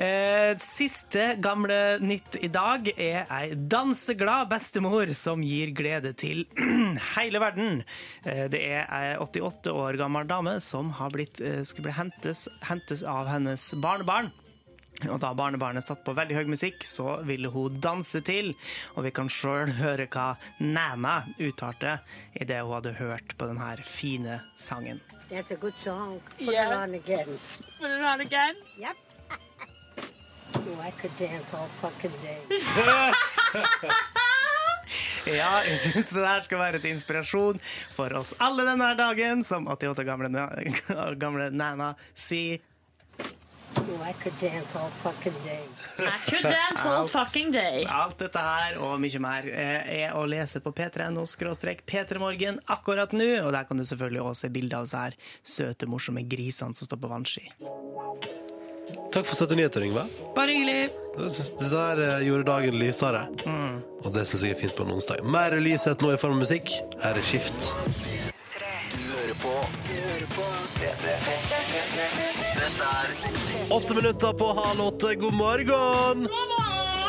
Eh, 0.00 0.56
siste 0.64 1.34
gamle 1.44 1.98
nytt 2.00 2.38
i 2.40 2.48
dag 2.48 2.86
er 2.94 3.26
ei 3.28 3.52
danseglad 3.52 4.48
bestemor 4.48 5.10
som 5.12 5.42
gir 5.44 5.74
glede 5.76 6.14
til 6.16 6.46
hele 7.18 7.42
verden. 7.42 7.82
Eh, 8.24 8.46
det 8.52 8.62
er 8.70 8.86
ei 8.88 9.10
88 9.20 9.74
år 9.76 10.00
gammel 10.00 10.28
dame 10.28 10.56
som 10.64 10.94
har 10.96 11.12
blitt, 11.12 11.42
eh, 11.44 11.60
skulle 11.68 11.90
bli 11.90 11.98
hentes, 11.98 12.46
hentes 12.64 13.04
av 13.04 13.28
hennes 13.28 13.68
barnebarn. 13.84 14.32
Og 15.10 15.18
da 15.22 15.32
barnebarnet 15.34 15.84
satt 15.84 16.04
på 16.06 16.14
veldig 16.14 16.36
høy 16.36 16.44
musikk, 16.52 16.84
så 16.86 17.18
ville 17.26 17.48
hun 17.54 17.80
danse 17.82 18.20
til. 18.26 18.52
Og 18.96 19.04
vi 19.06 19.10
kan 19.14 19.28
sjøl 19.32 19.72
høre 19.78 20.06
hva 20.12 20.36
Nana 20.60 21.22
uttalte 21.42 21.98
idet 22.38 22.60
hun 22.62 22.74
hadde 22.76 22.92
hørt 23.00 23.34
på 23.38 23.48
denne 23.50 23.72
fine 23.86 24.40
sangen. 24.56 25.00
That's 25.30 25.50
a 25.50 25.56
good 25.56 25.74
song. 25.80 26.20
Put 26.38 26.52
Yeah. 26.52 26.68
it 26.68 26.76
on 26.76 26.94
again. 26.94 27.26
Put 27.80 27.90
it 27.90 28.04
on 28.04 28.20
again. 28.20 28.54
Yep. 28.78 28.96
oh, 30.56 30.80
I 30.86 30.90
could 31.00 31.16
dance 31.18 31.54
all 31.54 31.68
fucking 31.80 32.12
day. 32.22 32.40
Ja, 35.22 35.60
jeg 35.62 35.78
syns 35.78 36.10
det 36.10 36.22
der 36.24 36.42
skal 36.44 36.58
være 36.58 36.80
til 36.82 36.90
inspirasjon 36.96 37.60
for 37.94 38.10
oss 38.18 38.32
alle 38.42 38.64
denne 38.66 38.88
dagen, 38.98 39.44
som 39.46 39.68
88 39.70 40.02
gamle, 40.04 40.28
gamle 41.22 41.46
Nana 41.54 41.92
sier. 42.18 42.58
Oh, 43.82 44.02
I 44.08 44.12
could 44.22 44.38
dance 44.40 44.76
all 44.76 44.90
fucking 45.02 45.34
day. 45.44 45.64
I 45.98 46.18
could 46.30 46.42
dance 46.42 46.86
all 46.86 47.06
fucking 47.06 47.50
day. 47.50 47.84
Alt 47.88 48.18
dette 48.22 48.42
her 48.42 48.78
og 48.82 49.00
mye 49.02 49.22
mer 49.22 49.48
eh, 49.50 50.06
er 50.06 50.16
å 50.18 50.24
lese 50.28 50.62
på 50.64 50.72
p3.no 50.76 51.24
skråstrek 51.28 51.84
p3morgen 51.88 52.60
akkurat 52.72 53.14
nå. 53.16 53.30
Og 53.42 53.52
der 53.54 53.68
kan 53.68 53.80
du 53.80 53.84
selvfølgelig 53.88 54.22
også 54.22 54.46
se 54.46 54.52
bilder 54.54 54.80
av 54.80 54.88
disse 54.88 55.04
her 55.04 55.18
søte, 55.42 55.90
morsomme 55.90 56.24
grisene 56.28 56.78
som 56.78 56.88
står 56.88 57.02
på 57.02 57.12
vannski. 57.12 57.46
Takk 59.12 59.26
for 59.28 59.36
79 59.36 59.56
nyheter, 59.56 59.84
Yngve. 59.86 60.04
Bare 60.36 60.54
hyggelig. 60.56 60.90
Det 61.60 61.70
der 61.70 62.00
eh, 62.06 62.26
gjorde 62.26 62.48
dagen 62.48 62.78
lysere. 62.80 63.26
Og 64.02 64.10
det 64.14 64.26
syns 64.28 64.46
jeg 64.46 64.56
er 64.56 64.60
fint 64.62 64.76
på 64.76 64.86
en 64.86 64.96
onsdag. 64.96 65.22
Mer 65.24 65.58
lyshet 65.60 66.02
nå 66.02 66.14
i 66.14 66.20
form 66.20 66.38
av 66.38 66.46
musikk. 66.46 66.72
Her 67.02 67.20
er 67.20 67.26
Skift. 67.26 67.72
Åtte 73.72 73.94
minutter 73.94 74.32
på 74.32 74.52
halv 74.52 74.80
åtte. 74.80 75.14
God 75.14 75.34
morgen! 75.34 76.28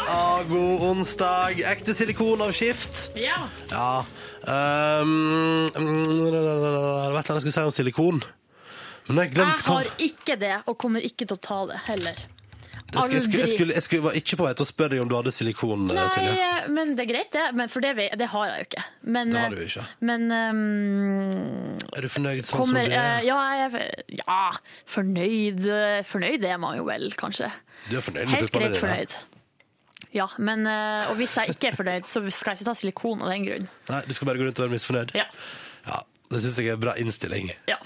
Ja, 0.08 0.44
god 0.50 0.82
onsdag. 0.82 1.60
Ekte 1.60 1.96
silikon 1.96 2.42
av 2.42 2.54
Skift. 2.56 3.10
Ja. 3.20 3.42
Ja. 3.72 4.06
Um, 4.48 5.68
det 5.76 5.84
var 5.84 6.30
et 6.32 6.38
eller 6.38 7.18
annet 7.18 7.32
jeg 7.34 7.44
skulle 7.44 7.56
si 7.58 7.66
om 7.68 7.76
silikon. 7.76 8.24
Men 9.10 9.26
jeg 9.26 9.36
Jeg 9.36 9.66
har 9.68 9.90
ikke 10.00 10.40
det, 10.40 10.56
og 10.66 10.78
kommer 10.80 11.04
ikke 11.04 11.28
til 11.28 11.36
å 11.36 11.42
ta 11.44 11.60
det 11.68 11.82
heller. 11.90 12.24
Jeg, 12.94 13.24
skulle, 13.26 13.42
jeg, 13.44 13.50
skulle, 13.52 13.74
jeg, 13.78 13.84
skulle, 13.86 14.04
var 14.06 14.18
ikke 14.20 14.38
på 14.40 14.46
vei 14.48 14.54
til 14.58 14.66
å 14.66 14.70
spørre 14.70 14.94
deg 14.94 15.02
om 15.04 15.10
du 15.12 15.16
hadde 15.18 15.34
silikon, 15.36 15.84
Nei, 15.90 16.06
Silje. 16.14 16.48
Men 16.76 16.94
det 16.98 17.04
er 17.06 17.10
greit, 17.10 17.32
det. 17.34 17.46
Men 17.58 17.72
for 17.74 17.84
det, 17.86 17.92
vet- 17.98 18.16
det 18.22 18.28
har 18.32 18.46
jeg 18.50 18.62
jo 18.64 18.68
ikke. 18.70 18.84
Men, 19.18 19.34
Det 19.34 19.42
har 19.44 19.54
du 19.56 19.60
jo 19.62 19.68
ikke. 19.68 19.86
Men 20.10 20.26
um, 20.32 21.78
Er 21.98 22.06
du 22.06 22.10
fornøyd 22.14 22.46
sånn 22.48 22.62
kommer 22.64 22.86
som 22.86 22.94
du 22.94 22.96
eh, 22.96 23.10
er? 23.18 23.28
Ja, 23.28 23.40
jeg 23.64 24.22
ja, 24.22 24.40
fornøyd 24.96 25.68
Fornøyd 26.10 26.48
er 26.54 26.62
man 26.62 26.78
jo 26.80 26.88
vel, 26.88 27.10
kanskje. 27.20 27.50
Du 27.90 27.98
er 28.00 28.06
fornøyd 28.06 28.28
med 28.30 28.36
Helt 28.38 28.52
puppene 28.52 28.70
greit 28.70 28.78
dine? 28.78 28.86
fornøyd. 28.86 29.20
Ja, 30.14 30.28
men 30.38 30.68
eh, 30.70 31.10
Og 31.10 31.18
hvis 31.18 31.36
jeg 31.40 31.56
ikke 31.56 31.72
er 31.72 31.78
fornøyd, 31.80 32.10
så 32.10 32.22
skal 32.30 32.54
jeg 32.54 32.62
ikke 32.62 32.70
ta 32.72 32.78
silikon 32.78 33.24
av 33.26 33.32
den 33.34 33.48
grunn. 33.48 33.70
Nei, 33.90 34.02
du 34.08 34.14
skal 34.14 34.30
bare 34.30 34.42
gå 34.42 34.46
rundt 34.50 34.60
og 34.62 34.68
være 34.68 34.76
misfornøyd? 34.78 35.16
Ja. 35.18 35.26
Ja, 35.88 36.04
det 36.36 36.44
syns 36.44 36.60
jeg 36.60 36.72
er 36.72 36.78
en 36.78 36.84
bra 36.84 36.96
innstilling. 37.00 37.52
Ja. 37.70 37.78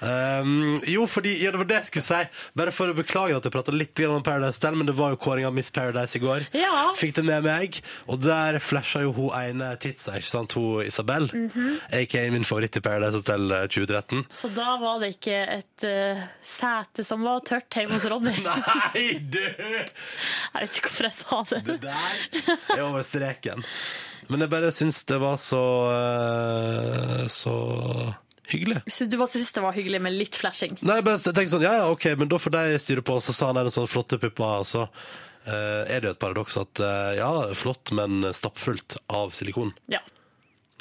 Um, 0.00 0.76
jo, 0.88 1.06
fordi 1.10 1.34
ja, 1.42 1.50
det 1.52 1.60
var 1.60 1.68
det 1.70 1.78
jeg 1.80 1.90
skulle 1.90 2.06
si. 2.06 2.42
Bare 2.58 2.74
for 2.74 2.92
å 2.92 2.96
beklage 2.96 3.36
at 3.36 3.46
jeg 3.46 3.54
prata 3.54 3.74
litt 3.74 4.02
om 4.06 4.22
Paradise 4.24 4.62
Del, 4.62 4.76
men 4.78 4.88
det 4.88 4.96
var 4.98 5.14
jo 5.14 5.20
kåring 5.22 5.46
av 5.48 5.54
Miss 5.56 5.70
Paradise 5.74 6.18
i 6.18 6.22
går. 6.22 6.46
Ja. 6.56 6.90
Fikk 6.98 7.16
det 7.18 7.26
med 7.26 7.46
meg. 7.46 7.80
Og 8.10 8.20
der 8.22 8.58
flasha 8.62 9.02
jo 9.04 9.14
hun 9.16 9.32
ene 9.36 9.72
titsa, 9.82 10.16
ikke 10.18 10.30
sant, 10.30 10.56
hun 10.58 10.82
Isabel. 10.86 11.28
Mhm. 11.32 11.80
Aka 12.02 12.24
min 12.32 12.46
favoritt 12.46 12.76
i 12.78 12.84
Paradise 12.84 13.18
Hotel 13.18 13.50
eh, 13.50 13.66
2013. 13.72 14.24
Så 14.32 14.50
da 14.54 14.76
var 14.80 15.02
det 15.02 15.14
ikke 15.16 15.40
et 15.58 15.86
uh, 15.88 16.22
sete 16.46 17.04
som 17.06 17.24
var 17.26 17.42
tørt 17.46 17.78
hjemme 17.78 17.98
hos 17.98 18.06
Ronny. 18.10 18.34
Nei, 18.46 19.04
du! 19.32 19.42
Jeg 19.42 20.56
vet 20.56 20.78
ikke 20.78 20.88
hvorfor 20.90 21.08
jeg 21.08 21.18
sa 21.18 21.42
det. 21.52 21.62
Det 21.66 21.78
der 21.82 22.78
er 22.78 22.86
over 22.86 23.04
streken. 23.06 23.66
Men 24.30 24.44
jeg 24.44 24.52
bare 24.52 24.70
syns 24.74 25.02
det 25.08 25.18
var 25.22 25.38
så 25.42 25.62
eh, 25.90 27.24
så 27.32 27.56
hyggelig. 28.52 28.82
Så 28.86 29.08
du 29.10 29.18
syntes 29.18 29.52
det 29.56 29.64
var 29.64 29.76
hyggelig 29.76 30.00
med 30.04 30.16
litt 30.16 30.38
flashing? 30.38 30.78
Nei, 30.80 31.00
jeg 31.00 31.06
bare 31.08 31.20
tenkte 31.24 31.54
sånn, 31.56 31.66
ja, 31.66 31.74
ja, 31.80 31.90
ok, 31.90 32.12
men 32.20 32.30
da 32.30 32.38
får 32.42 32.54
de 32.54 32.80
styre 32.84 33.04
på. 33.06 33.18
Og 33.18 33.26
Så 33.26 33.34
sa 33.36 33.50
han 33.50 33.60
en 33.60 33.72
sånn 33.72 33.90
flotte 33.90 34.20
pupper, 34.22 34.62
og 34.62 34.68
så 34.68 34.86
eh, 34.86 35.82
er 35.88 36.02
det 36.02 36.10
jo 36.10 36.14
et 36.16 36.22
paradoks 36.22 36.58
at 36.62 36.82
eh, 36.84 37.12
ja, 37.20 37.32
flott, 37.58 37.94
men 37.96 38.28
stappfullt 38.36 39.00
av 39.12 39.34
silikon. 39.36 39.74
Ja. 39.92 40.02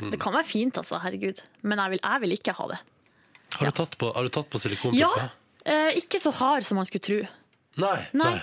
Det 0.01 0.17
kan 0.21 0.33
være 0.33 0.49
fint, 0.49 0.77
altså. 0.81 0.97
Herregud. 1.03 1.43
Men 1.61 1.81
jeg 1.83 1.95
vil, 1.95 2.01
jeg 2.01 2.23
vil 2.23 2.37
ikke 2.37 2.55
ha 2.57 2.71
det. 2.73 2.79
Har, 3.57 3.67
du, 3.67 3.75
tatt 3.75 3.97
på, 3.99 4.09
har 4.15 4.25
du 4.25 4.33
tatt 4.33 4.49
på 4.49 4.61
silikonpupper? 4.63 5.29
Ja. 5.29 5.29
Eh, 5.65 5.99
ikke 6.01 6.21
så 6.21 6.31
hard 6.33 6.65
som 6.65 6.79
man 6.79 6.87
skulle 6.89 7.05
tro. 7.05 7.19
Nei. 7.81 7.97
Nei. 8.17 8.31
nei. 8.33 8.39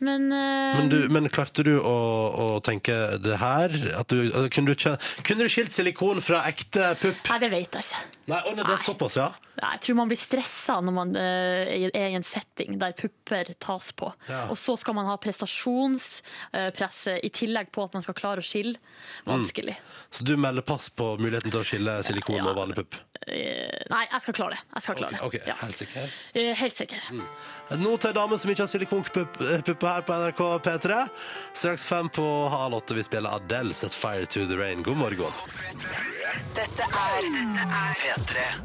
Men, 0.00 0.30
uh, 0.32 0.78
Men, 0.78 0.88
du, 0.88 0.96
men 1.12 1.28
klarte 1.28 1.64
du 1.66 1.74
å, 1.76 1.96
å 2.32 2.46
tenke 2.64 2.94
det 3.20 3.36
her? 3.40 3.74
At 3.98 4.08
du, 4.08 4.30
kunne, 4.52 4.72
du, 4.72 4.96
kunne 5.26 5.44
du 5.44 5.52
skilt 5.52 5.74
silikon 5.76 6.22
fra 6.24 6.40
ekte 6.48 6.94
pupp? 7.02 7.20
Nei, 7.28 7.38
det 7.42 7.50
vet 7.52 7.76
jeg 7.76 7.84
ikke. 7.84 8.00
Nei, 8.30 8.38
å, 8.40 8.54
nei, 8.56 8.64
det 8.64 8.74
er 8.78 8.84
såpass, 8.84 9.18
ja? 9.20 9.28
Nei, 9.60 9.72
Jeg 9.74 9.82
tror 9.84 9.98
man 10.00 10.10
blir 10.12 10.20
stressa 10.20 10.78
når 10.80 10.96
man 10.96 11.12
uh, 11.18 11.74
er 11.90 12.06
i 12.08 12.16
en 12.16 12.24
setting 12.26 12.78
der 12.80 12.96
pupper 12.96 13.52
tas 13.60 13.90
på. 13.92 14.08
Ja. 14.30 14.46
Og 14.48 14.56
så 14.60 14.78
skal 14.80 14.96
man 14.96 15.10
ha 15.10 15.18
prestasjonspresse 15.20 17.18
i 17.20 17.32
tillegg 17.34 17.68
på 17.74 17.84
at 17.84 17.96
man 17.98 18.06
skal 18.06 18.16
klare 18.16 18.40
å 18.44 18.46
skille. 18.46 18.80
Vanskelig. 19.28 19.76
Så 20.10 20.24
du 20.24 20.36
melder 20.40 20.64
pass 20.66 20.88
på 20.90 21.12
muligheten 21.20 21.52
til 21.52 21.60
å 21.60 21.66
skille 21.66 22.00
silikon 22.06 22.40
Ja. 22.40 22.48
og 22.50 22.56
vanlig 22.62 22.80
pupp? 22.80 22.96
Eh, 23.28 23.68
nei, 23.92 24.06
jeg 24.10 24.20
skal 24.24 24.34
klare 24.34 24.56
det. 24.56 24.60
Jeg 24.74 24.82
skal 24.82 24.96
klare 24.96 25.18
Ok, 25.26 25.32
det. 25.32 25.42
Ja. 25.46 25.54
helt 25.60 25.76
sikker. 25.78 26.12
Eh, 26.34 26.54
helt 26.56 26.76
sikker. 26.76 27.00
Nå 27.76 27.92
til 28.00 28.10
ei 28.10 28.16
dame 28.16 28.38
som 28.40 28.50
ikke 28.50 28.64
har 28.64 28.70
silikonpuppe 28.72 29.84
her 29.84 30.02
på 30.08 30.16
NRK 30.16 30.40
P3. 30.64 31.02
Straks 31.52 31.84
fem 31.86 32.08
på 32.08 32.24
halv 32.50 32.74
åtte 32.80 32.96
vi 32.96 33.02
spiller 33.04 33.36
Adele, 33.36 33.74
'Set 33.74 33.92
Fire 33.94 34.24
to 34.26 34.46
the 34.46 34.56
Rain'. 34.56 34.82
God 34.82 34.96
morgen. 34.96 35.32
Dette 36.54 36.82
er 36.82 37.22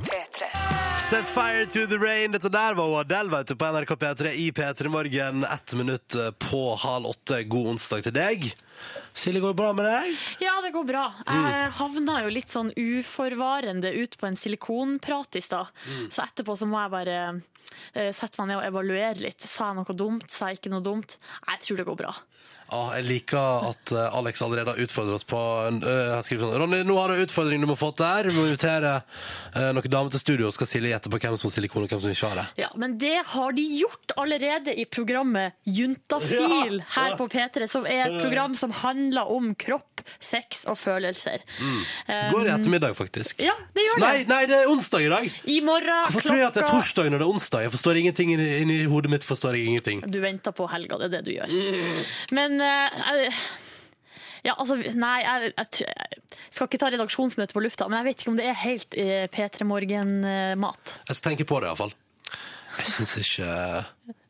P3. 0.06 0.48
Set 1.00 1.28
fire 1.28 1.66
to 1.66 1.86
the 1.86 1.98
rain. 1.98 2.32
Dette 2.32 2.50
der 2.50 2.74
var 2.78 3.00
Adele 3.02 3.30
vet 3.30 3.48
du, 3.48 3.56
på 3.56 3.66
NRK 3.72 3.96
P3 4.00 4.32
i 4.34 4.52
P3 4.52 4.88
Morgen. 4.90 5.44
Ett 5.44 5.74
minutt 5.74 6.16
på 6.40 6.62
halv 6.82 7.06
åtte. 7.12 7.44
God 7.44 7.68
onsdag 7.76 8.04
til 8.08 8.16
deg. 8.16 8.48
Silje, 9.16 9.40
går 9.40 9.54
det 9.54 9.60
bra 9.60 9.72
med 9.74 9.86
deg? 9.88 10.16
Ja, 10.44 10.55
det 10.66 10.74
går 10.76 10.88
bra. 10.90 11.04
Jeg 11.30 11.72
havna 11.80 12.20
jo 12.26 12.32
litt 12.34 12.52
sånn 12.52 12.72
uforvarende 12.76 13.92
ut 13.96 14.18
på 14.20 14.28
en 14.30 14.38
silikonprat 14.40 15.38
i 15.40 15.44
stad. 15.46 15.72
Så 16.10 16.24
etterpå 16.26 16.56
så 16.60 16.68
må 16.70 16.82
jeg 16.82 16.94
bare 16.94 17.18
eh, 17.94 18.12
sette 18.16 18.40
meg 18.42 18.52
ned 18.52 18.60
og 18.62 18.68
evaluere 18.70 19.22
litt. 19.22 19.46
Sa 19.46 19.72
jeg 19.72 19.80
noe 19.82 19.98
dumt? 19.98 20.30
Sa 20.32 20.50
jeg 20.52 20.60
ikke 20.62 20.74
noe 20.74 20.86
dumt? 20.86 21.18
Jeg 21.48 21.62
tror 21.66 21.82
det 21.82 21.88
går 21.92 22.00
bra. 22.06 22.16
Ja, 22.72 22.82
jeg 22.98 23.06
liker 23.06 23.68
at 23.70 23.92
eh, 23.94 24.18
Alex 24.18 24.42
allerede 24.42 24.74
har 24.74 24.80
utfordret 24.82 25.20
oss 25.20 25.28
på 25.30 25.40
en, 25.68 25.80
har 25.86 26.24
skrevet 26.26 26.46
sånn, 26.48 26.56
Ronny, 26.62 26.80
nå 26.88 26.96
har 26.98 27.12
du 27.12 27.16
en 27.20 27.26
utfordring 27.28 27.62
du 27.62 27.68
må 27.70 27.76
få 27.80 27.92
til 27.96 28.08
her. 28.08 28.30
Vi 28.30 28.34
må 28.36 28.46
invitere 28.50 28.94
uh, 29.56 29.70
noen 29.76 29.92
damer 29.94 30.14
til 30.16 30.22
studio, 30.24 30.48
og 30.50 30.56
skal 30.56 30.70
Silje 30.70 30.92
gjette 30.94 31.12
på 31.14 31.20
hvem 31.22 31.38
som 31.38 31.48
har 31.50 31.54
silikon 31.56 31.86
og 31.86 31.94
hvem 31.94 32.02
som 32.04 32.14
ikke 32.16 32.32
har 32.32 32.40
det. 32.42 32.46
Ja, 32.64 32.70
Men 32.82 32.98
det 33.02 33.14
har 33.36 33.56
de 33.58 33.66
gjort 33.80 34.16
allerede 34.18 34.74
i 34.74 34.86
programmet 34.90 35.54
Juntafil 35.70 36.80
Ja. 36.82 36.86
her 36.96 37.16
på 37.20 37.28
P3, 37.32 37.68
som 37.70 37.86
er 37.86 38.06
et 38.08 38.18
program 38.24 38.56
som 38.58 38.74
handler 38.82 39.30
om 39.32 39.54
kropp, 39.56 40.02
sex 40.20 40.66
og 40.70 40.78
følelser. 40.82 41.44
Um, 41.62 41.84
Går 42.34 42.50
i 42.50 42.54
ettermiddag, 42.56 42.96
faktisk. 42.98 43.40
Ja, 43.46 43.54
det 43.76 43.86
gjør 43.86 44.02
Nei, 44.02 44.14
det. 44.24 44.28
nei, 44.34 44.42
det 44.50 44.58
er 44.64 44.72
onsdag 44.74 45.06
i 45.06 45.12
dag! 45.14 45.30
I 45.46 45.60
morgen 45.66 46.10
Hvorfor 46.10 46.26
tror 46.28 46.40
jeg 46.42 46.48
at 46.50 46.58
det 46.58 46.64
er 46.66 46.72
torsdag 46.74 47.10
når 47.14 47.22
det 47.22 47.28
er 47.28 47.34
onsdag? 47.38 47.66
Jeg 47.68 47.74
forstår 47.78 48.02
ingenting 48.02 48.34
inni, 48.36 48.50
inni 48.64 48.78
hodet 48.92 49.12
mitt. 49.14 49.24
forstår 49.26 49.56
jeg 49.58 49.70
ingenting. 49.72 50.04
Du 50.12 50.20
venter 50.24 50.54
på 50.56 50.68
helga, 50.72 50.98
det 51.02 51.08
er 51.10 51.16
det 51.18 51.24
du 51.26 51.32
gjør. 51.38 51.56
Men 52.36 52.60
eh, 52.66 53.06
jeg- 53.26 53.38
ja, 54.46 54.54
altså, 54.62 54.76
nei, 54.94 55.20
jeg, 55.26 55.54
jeg, 55.58 55.88
skal 56.54 56.68
ikke 56.70 56.80
ta 56.84 56.90
redaksjonsmøte 56.94 57.56
på 57.56 57.64
lufta, 57.66 57.88
men 57.90 57.98
jeg 58.02 58.06
vet 58.12 58.22
ikke 58.22 58.34
om 58.34 58.38
det 58.38 58.46
er 58.52 58.60
helt 58.62 58.98
uh, 59.02 59.24
P3 59.34 59.66
Morgen-mat. 59.66 60.94
Jeg 61.08 61.18
skal 61.18 61.32
tenke 61.32 61.48
på 61.50 61.58
det, 61.64 61.72
iallfall. 61.72 61.96
Jeg 62.78 62.92
syns 62.92 63.16
ikke 63.24 63.48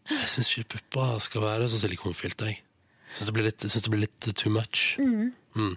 Jeg 0.06 0.30
syns 0.30 0.52
ikke 0.54 0.76
pupper 0.78 1.20
skal 1.26 1.42
være 1.42 1.68
så 1.70 1.82
silikonfylt, 1.82 2.46
jeg. 2.46 2.62
Syns 3.18 3.32
det, 3.32 3.56
det 3.74 3.92
blir 3.92 4.06
litt 4.06 4.30
too 4.38 4.52
much. 4.54 4.96
Mm. 5.56 5.74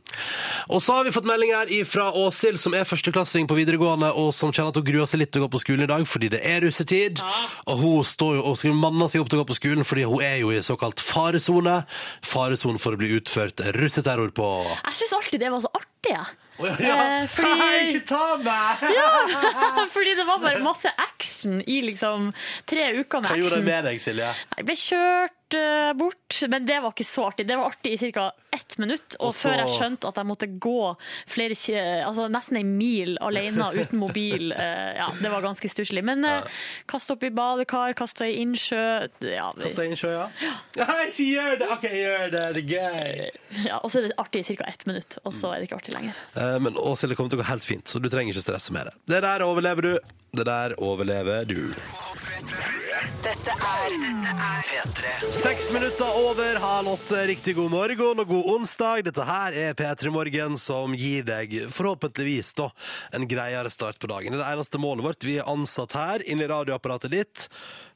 Og 0.75 0.83
så 0.83 0.97
har 0.99 1.05
vi 1.07 1.13
fått 1.15 1.27
melding 1.29 1.53
her 1.55 1.71
fra 1.87 2.09
Åshild, 2.19 2.59
som 2.59 2.75
er 2.75 2.85
førsteklassing 2.89 3.47
på 3.49 3.55
videregående, 3.59 4.11
og 4.19 4.33
som 4.35 4.51
kjenner 4.53 4.73
at 4.75 4.81
hun 4.81 4.87
gruer 4.89 5.07
seg 5.07 5.23
litt 5.23 5.31
til 5.35 5.45
å 5.45 5.47
gå 5.47 5.53
på 5.55 5.61
skolen 5.63 5.85
i 5.87 5.91
dag, 5.91 6.03
fordi 6.11 6.31
det 6.35 6.41
er 6.43 6.61
russetid. 6.67 7.23
Og 7.71 7.79
hun 7.83 8.05
står 8.05 8.41
jo 8.41 8.43
og 8.51 8.59
skal 8.59 8.75
manne 8.75 9.07
seg 9.13 9.23
opp 9.23 9.31
til 9.31 9.39
å 9.39 9.45
gå 9.45 9.51
på 9.53 9.59
skolen, 9.61 9.87
fordi 9.87 10.07
hun 10.11 10.25
er 10.27 10.37
jo 10.43 10.51
i 10.51 10.59
såkalt 10.67 10.99
faresone. 11.05 11.81
Faresone 12.27 12.83
for 12.83 12.97
å 12.97 13.01
bli 13.01 13.13
utført 13.21 13.63
russeterror 13.79 14.35
på. 14.35 14.51
Jeg 14.83 15.01
syns 15.05 15.17
alltid 15.21 15.47
det 15.47 15.55
var 15.55 15.63
så 15.65 15.71
artig, 15.79 16.13
jeg. 16.17 16.37
Ja, 16.59 16.75
ja. 16.83 16.95
Eh, 17.23 17.27
fordi- 17.31 17.59
Hei, 17.63 17.83
ikke 17.93 18.07
ta 18.09 18.25
meg! 18.43 18.81
Fordi 19.95 20.15
det 20.19 20.25
var 20.27 20.41
bare 20.43 20.59
masse 20.65 20.91
action 20.99 21.61
i 21.71 21.77
liksom 21.87 22.33
tre 22.67 22.89
uker 22.99 23.23
med 23.23 23.31
Hva 23.31 23.39
gjorde 23.39 23.53
action. 23.55 23.63
det 23.63 23.71
med 23.71 23.85
deg, 23.87 24.01
Silje? 24.03 24.33
Jeg 24.59 24.67
ble 24.67 24.77
kjørt 24.83 25.38
bort, 25.99 26.43
men 26.49 26.67
det 26.67 26.81
var 26.83 26.93
ikke 26.93 27.07
så 27.07 27.25
artig. 27.31 27.47
Det 27.49 27.57
var 27.57 27.71
artig 27.71 27.95
i 28.03 28.13
ca. 28.13 28.33
ett 28.53 28.79
minutt, 28.79 29.15
og, 29.21 29.29
Og 29.29 29.35
så- 29.35 29.49
før 29.51 29.57
jeg 29.61 29.69
skjønte 29.79 30.09
at 30.09 30.17
jeg 30.17 30.27
måtte 30.27 30.47
gå 30.59 30.97
flere, 31.29 31.55
altså 32.05 32.29
nesten 32.33 32.57
en 32.59 32.71
mil 32.79 33.17
alene 33.21 33.69
uten 33.77 33.99
mobil. 33.99 34.53
eh, 34.53 34.97
ja, 34.97 35.09
det 35.23 35.31
var 35.31 35.43
ganske 35.43 35.69
stusslig. 35.69 36.03
Men 36.05 36.25
uh, 36.25 36.43
kast 36.87 37.11
opp 37.11 37.23
i 37.23 37.31
badekar, 37.31 37.95
kast 37.95 38.21
i 38.23 38.33
innsjø 38.43 39.09
ja, 39.21 39.53
Kast 39.61 39.77
deg 39.77 39.87
i 39.87 39.91
innsjø, 39.93 40.11
ja? 40.13 40.29
Ikke 41.07 41.27
gjør 41.29 41.59
det! 41.59 41.69
OK, 41.77 41.83
gjør 41.93 42.31
det. 42.31 42.45
Det 42.55 42.65
er 42.65 42.69
gøy. 42.75 43.31
ja, 43.69 43.79
Og 43.85 43.91
så 43.93 43.99
er 44.03 44.09
det 44.09 44.17
artig 44.19 44.41
i 44.51 44.57
ca. 44.57 44.65
ett 44.69 44.87
minutt, 44.87 45.19
og 45.25 45.33
så 45.33 45.53
er 45.55 45.61
det 45.61 45.69
ikke 45.71 45.79
artig 45.83 45.95
lenger. 45.95 46.15
Eh, 46.37 46.59
Men 46.59 46.75
Åshild, 46.75 47.11
det 47.11 47.17
kommer 47.17 47.31
til 47.31 47.39
å 47.39 47.43
gå 47.45 47.49
helt 47.53 47.65
fint, 47.65 47.85
så 47.89 48.01
du 48.03 48.09
trenger 48.09 48.33
ikke 48.35 48.47
stresse 48.49 48.73
med 48.73 48.87
det. 48.91 48.95
Det 49.07 49.23
der 49.23 49.45
overlever 49.47 49.83
du. 49.83 49.99
Det 50.35 50.45
der 50.45 50.75
overlever 50.79 51.45
du. 51.49 51.73
Dette 52.99 53.53
er 53.55 53.95
P3. 54.67 55.11
Seks 55.39 55.69
minutter 55.73 56.17
over 56.19 56.59
halv 56.59 56.89
åtte. 56.97 57.21
Riktig 57.31 57.55
god 57.55 57.71
morgen 57.71 58.23
og 58.23 58.27
god 58.27 58.49
onsdag. 58.57 59.05
Dette 59.07 59.27
her 59.29 59.55
er 59.55 59.77
P3 59.79 60.11
Morgen 60.11 60.57
som 60.59 60.97
gir 60.99 61.27
deg 61.29 61.55
forhåpentligvis 61.71 62.51
da 62.59 62.71
en 63.15 63.29
greiere 63.31 63.71
start 63.71 64.01
på 64.03 64.11
dagen. 64.11 64.35
Det 64.35 64.41
er 64.41 64.43
det 64.43 64.51
eneste 64.57 64.83
målet 64.83 65.07
vårt. 65.07 65.27
Vi 65.29 65.37
er 65.39 65.47
ansatt 65.51 65.95
her 65.95 66.25
inne 66.27 66.49
i 66.49 66.51
radioapparatet 66.51 67.15
ditt 67.15 67.47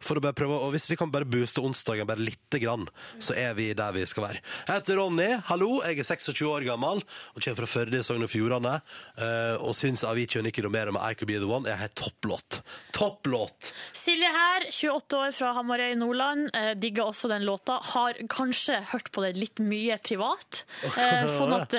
for 0.04 0.18
å 0.18 0.22
bare 0.24 0.36
prøve, 0.36 0.58
og 0.66 0.72
hvis 0.74 0.88
vi 0.90 0.96
kan 1.00 1.10
bare 1.12 1.24
booste 1.28 1.62
onsdagen 1.62 2.06
bare 2.08 2.22
lite 2.22 2.60
grann, 2.62 2.86
så 3.22 3.34
er 3.38 3.54
vi 3.58 3.70
der 3.78 3.92
vi 3.96 4.04
skal 4.06 4.26
være. 4.28 4.40
Jeg 4.66 4.74
heter 4.80 4.98
Ronny. 5.00 5.28
Hallo, 5.48 5.80
jeg 5.86 5.98
er 6.02 6.04
26 6.10 6.42
år 6.48 6.66
gammel 6.66 7.02
og 7.02 7.38
kommer 7.42 7.60
fra 7.62 7.70
Førde 7.72 7.98
i 8.00 8.02
Sogn 8.06 8.22
og 8.26 8.30
Fjordane. 8.32 8.80
eh, 9.18 9.56
Og 9.62 9.74
syns 9.78 10.04
Avicii 10.04 10.40
og 10.40 10.44
Nikki 10.48 10.62
Romero 10.64 10.92
med 10.92 11.02
I 11.02 11.14
Could 11.14 11.28
Be 11.30 11.38
The 11.38 11.48
One 11.48 11.66
er 11.70 11.76
helt 11.76 11.94
topplåt. 11.94 12.60
topplåt. 12.92 13.72
Silje 13.92 14.28
her, 14.32 14.66
28 14.70 15.16
år 15.18 15.32
fra 15.36 15.52
Hamarøy, 15.56 15.94
Nordland. 15.98 16.50
Eh, 16.56 16.72
digger 16.78 17.04
også 17.10 17.28
den 17.30 17.44
låta. 17.46 17.78
Har 17.92 18.14
kanskje 18.30 18.80
hørt 18.92 19.10
på 19.12 19.22
det 19.24 19.36
litt 19.36 19.58
mye 19.62 19.98
privat, 20.02 20.64
eh, 20.96 21.26
sånn 21.38 21.52
at 21.56 21.70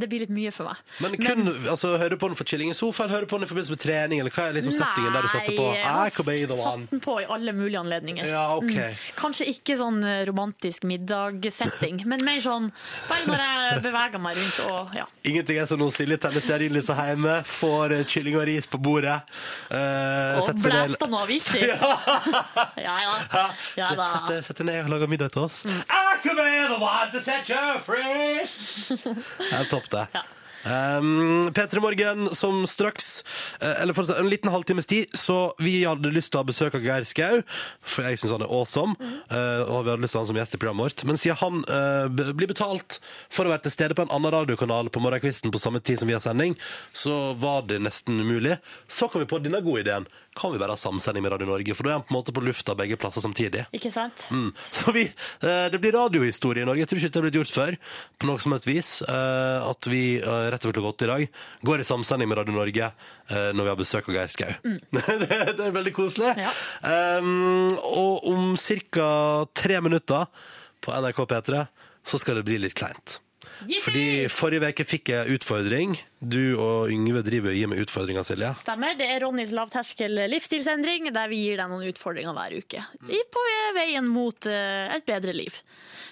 det 0.00 0.08
blir 0.10 0.24
litt 0.24 0.32
mye 0.34 0.52
for 0.54 0.68
meg. 0.68 0.80
Men 1.04 1.16
kun, 1.20 1.48
altså, 1.70 1.94
hører 1.98 2.14
du 2.14 2.20
på 2.20 2.28
den 2.30 2.38
for 2.38 2.44
chilling 2.48 2.70
i 2.72 2.76
sofaen, 2.76 3.10
hører 3.12 3.26
du 3.26 3.30
på 3.32 3.38
den 3.40 3.46
i 3.46 3.50
forbindelse 3.50 3.74
med 3.74 3.82
trening, 3.84 4.20
eller 4.22 4.30
hva 4.34 4.48
er 4.48 4.56
liksom 4.58 4.74
settingen 4.76 5.12
der 5.16 5.22
du 5.26 5.28
satte 5.32 5.54
på? 5.56 5.66
jeg 5.74 5.84
I 5.84 6.10
could 6.14 6.26
be 6.28 6.38
the 6.46 6.56
satt 6.60 6.90
den 6.90 7.00
på 7.04 7.18
i 7.22 7.26
alle 7.28 7.43
mulige 7.52 7.80
anledninger. 7.80 8.24
Ja, 8.30 8.56
ok. 8.56 8.70
Mm. 8.72 9.00
Kanskje 9.18 9.46
ikke 9.52 9.76
sånn 9.76 10.00
eh, 10.06 10.22
romantisk 10.28 10.86
middagsetting, 10.88 12.04
men 12.08 12.24
mer 12.24 12.40
sånn 12.44 12.70
bare 13.08 13.26
når 13.28 13.42
jeg 13.44 13.82
beveger 13.84 14.22
meg 14.22 14.38
rundt 14.40 14.60
og 14.64 14.94
ja. 14.96 15.04
Ingenting 15.28 15.58
er 15.60 15.68
som 15.68 15.80
når 15.82 15.92
Silje 15.96 16.18
tenner 16.22 16.44
stearinlyset 16.44 16.96
hjemme, 16.96 17.36
får 17.48 17.96
eh, 17.98 18.04
kylling 18.08 18.38
og 18.40 18.46
ris 18.48 18.68
på 18.70 18.80
bordet. 18.80 19.18
Uh, 19.70 20.40
Og 20.40 20.62
blæster 20.62 21.10
noe 21.10 21.24
aviser. 21.26 21.66
ja, 21.74 21.96
Ja, 22.80 22.96
ja. 23.02 23.44
ja 23.76 23.90
da. 23.96 24.06
Sette, 24.08 24.40
sette 24.46 24.64
ned 24.66 24.84
og 24.84 24.94
lage 24.94 25.10
middag 25.10 25.32
til 25.34 25.44
oss. 25.48 25.64
I 25.66 26.16
come 26.22 26.40
in, 26.46 26.70
the 26.72 26.78
one 26.80 27.10
to 27.12 27.20
set 27.22 27.48
you 27.48 27.78
free. 27.84 28.44
Helt 29.50 29.70
topp, 29.70 29.90
det. 29.90 30.06
Ja. 30.14 30.22
Um, 30.64 31.50
P3 31.52 31.80
Morgen 31.84 32.30
som 32.34 32.62
straks 32.66 33.24
eh, 33.60 33.82
Eller 33.82 33.92
for 33.92 34.00
å 34.00 34.08
si 34.08 34.14
en 34.16 34.30
liten 34.32 34.48
halvtimes 34.48 34.86
tid 34.88 35.12
Så 35.12 35.52
vi 35.60 35.82
hadde 35.84 36.08
lyst 36.14 36.32
til 36.32 36.40
å 36.40 36.44
ha 36.44 36.48
besøk 36.48 36.78
av 36.78 36.86
Geir 36.86 37.04
Skau 37.04 37.42
For 37.84 38.06
jeg 38.08 38.16
synes 38.22 38.32
han 38.38 38.46
er 38.46 38.52
awesome. 38.54 38.96
Eh, 39.28 39.60
Og 39.68 39.84
vi 39.84 39.92
hadde 39.92 40.00
lyst 40.06 40.16
til 40.16 40.20
å 40.20 40.22
ha 40.22 40.24
han 40.24 40.30
som 40.32 40.40
gjest 40.40 40.56
i 40.56 40.60
programmet 40.62 40.86
vårt. 40.86 41.04
Men 41.04 41.20
siden 41.20 41.36
han 41.42 41.60
uh, 41.68 42.32
blir 42.32 42.48
betalt 42.48 42.96
For 43.28 43.44
å 43.44 43.52
være 43.52 43.66
til 43.66 43.74
stede 43.76 43.98
på 43.98 44.06
en 44.06 44.14
annen 44.14 44.32
radiokanal 44.32 44.88
På 44.94 45.04
morgenkvisten 45.04 45.52
på 45.52 45.60
samme 45.60 45.84
tid 45.84 46.00
som 46.00 46.08
vi 46.08 46.16
har 46.16 46.24
sending 46.24 46.56
Så 46.96 47.34
var 47.44 47.68
det 47.68 47.82
nesten 47.84 48.24
umulig 48.24 48.56
Så 48.88 49.10
kom 49.12 49.20
vi 49.20 49.28
på 49.34 49.42
denne 49.44 49.60
gode 49.64 49.84
ideen 49.84 50.08
Kan 50.34 50.50
vi 50.52 50.58
bare 50.58 50.74
ha 50.74 50.80
samsending 50.80 51.22
med 51.22 51.30
Radio 51.32 51.46
Norge 51.46 51.74
For 51.78 51.86
da 51.86 51.90
er 51.92 51.98
han 52.00 52.04
på 52.08 52.10
en 52.10 52.16
måte 52.18 52.32
på 52.34 52.42
lufta 52.42 52.74
begge 52.74 52.96
plasser 52.98 53.22
samtidig 53.22 53.64
Ikke 53.76 53.92
sant? 53.94 54.24
Mm. 54.34 54.48
Så 54.66 54.90
vi, 54.96 55.04
eh, 55.06 55.66
det 55.70 55.78
blir 55.82 55.94
radiohistorie 55.94 56.64
i 56.64 56.66
Norge. 56.66 56.82
Jeg 56.82 56.90
tror 56.90 56.98
ikke 57.00 57.12
det 57.14 57.20
har 57.20 57.26
blitt 57.28 57.38
gjort 57.38 57.52
før. 57.54 57.76
På 58.18 58.26
noe 58.30 58.42
som 58.42 58.54
helst 58.56 58.66
vis. 58.66 58.90
eh, 59.06 59.68
At 59.70 59.86
vi 59.90 60.02
eh, 60.18 60.46
rett 60.50 60.66
over 60.66 60.74
klokka 60.78 60.90
åtte 60.94 61.06
i 61.06 61.10
dag 61.12 61.26
går 61.70 61.84
i 61.84 61.86
samsending 61.86 62.28
med 62.32 62.38
Radio 62.42 62.56
Norge 62.56 62.90
når 63.30 63.62
vi 63.62 63.70
har 63.70 63.76
besøk 63.78 64.08
av 64.10 64.16
Geir 64.18 64.28
Skau. 64.28 64.50
det, 64.92 65.04
det 65.56 65.64
er 65.64 65.72
veldig 65.72 65.92
koselig. 65.96 66.34
Ja. 66.36 66.50
Um, 67.16 67.70
og 67.72 68.26
om 68.28 68.50
ca. 68.60 69.06
tre 69.56 69.78
minutter 69.80 70.26
på 70.84 70.92
NRK 70.92 71.22
P3 71.30 71.62
så 72.04 72.20
skal 72.20 72.36
det 72.36 72.44
bli 72.50 72.58
litt 72.60 72.76
kleint. 72.76 73.20
Yippee! 73.64 73.80
Fordi 73.84 74.04
forrige 74.32 74.70
uke 74.74 74.86
fikk 74.88 75.12
jeg 75.12 75.38
utfordring. 75.38 75.96
Du 76.24 76.56
og 76.56 76.90
Yngve 76.92 77.20
driver 77.26 77.52
og 77.52 77.58
gir 77.58 77.68
meg 77.70 77.82
utfordringer, 77.84 78.24
Silje. 78.26 78.50
Stemmer. 78.62 78.96
Det 78.98 79.06
er 79.12 79.22
Ronnys 79.24 79.52
lavterskel 79.54 80.22
livsstilsendring, 80.32 81.10
der 81.14 81.28
vi 81.32 81.42
gir 81.44 81.60
deg 81.60 81.70
noen 81.72 81.88
utfordringer 81.90 82.36
hver 82.36 82.56
uke. 82.62 82.84
I, 83.08 83.20
på 83.34 83.44
veien 83.76 84.08
mot 84.08 84.48
eh, 84.48 84.94
et 84.96 85.06
bedre 85.08 85.34
liv. 85.36 85.56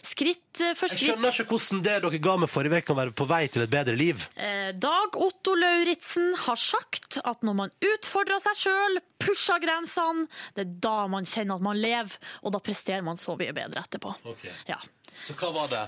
Skritt 0.05 0.61
for 0.76 0.90
skritt. 0.90 1.00
Jeg 1.00 1.14
skjønner 1.14 1.33
ikke 1.33 1.48
hvordan 1.55 1.83
det 1.87 1.96
dere 2.05 2.22
ga 2.26 2.37
meg 2.42 2.50
forrige 2.52 2.81
uke, 2.83 2.87
kan 2.90 2.98
være 2.98 3.14
på 3.16 3.28
vei 3.31 3.42
til 3.52 3.64
et 3.64 3.72
bedre 3.72 3.96
liv. 3.98 4.26
Eh, 4.37 4.72
Dag 4.83 5.16
Otto 5.16 5.55
Lauritzen 5.59 6.33
har 6.46 6.61
sagt 6.61 7.20
at 7.24 7.46
når 7.46 7.59
man 7.64 7.74
utfordrer 7.94 8.42
seg 8.44 8.64
sjøl, 8.66 9.00
pusher 9.22 9.62
grensene, 9.62 10.26
det 10.57 10.66
er 10.66 10.74
da 10.83 10.96
man 11.11 11.28
kjenner 11.28 11.57
at 11.61 11.64
man 11.64 11.81
lever, 11.81 12.18
og 12.42 12.52
da 12.57 12.61
presterer 12.64 13.05
man 13.07 13.20
så 13.20 13.37
mye 13.38 13.55
bedre 13.57 13.85
etterpå. 13.85 14.12
Ok. 14.28 14.44
Ja. 14.68 14.81
Så 15.20 15.35
hva 15.38 15.51
var 15.55 15.68
det? 15.70 15.83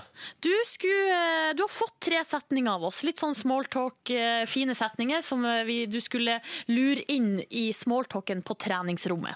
Du, 0.45 0.53
skulle, 0.65 1.15
eh, 1.49 1.53
du 1.57 1.63
har 1.65 1.71
fått 1.71 1.97
tre 1.99 2.21
setninger 2.25 2.71
av 2.71 2.85
oss. 2.89 3.03
Litt 3.07 3.19
sånn 3.19 3.35
smalltalk, 3.35 4.09
eh, 4.13 4.45
fine 4.49 4.75
setninger 4.77 5.25
som 5.25 5.45
eh, 5.45 5.63
vi, 5.67 5.79
du 5.89 5.99
skulle 6.03 6.39
lure 6.71 7.03
inn 7.11 7.39
i 7.49 7.67
smalltalken 7.73 8.43
på 8.45 8.57
treningsrommet 8.65 9.35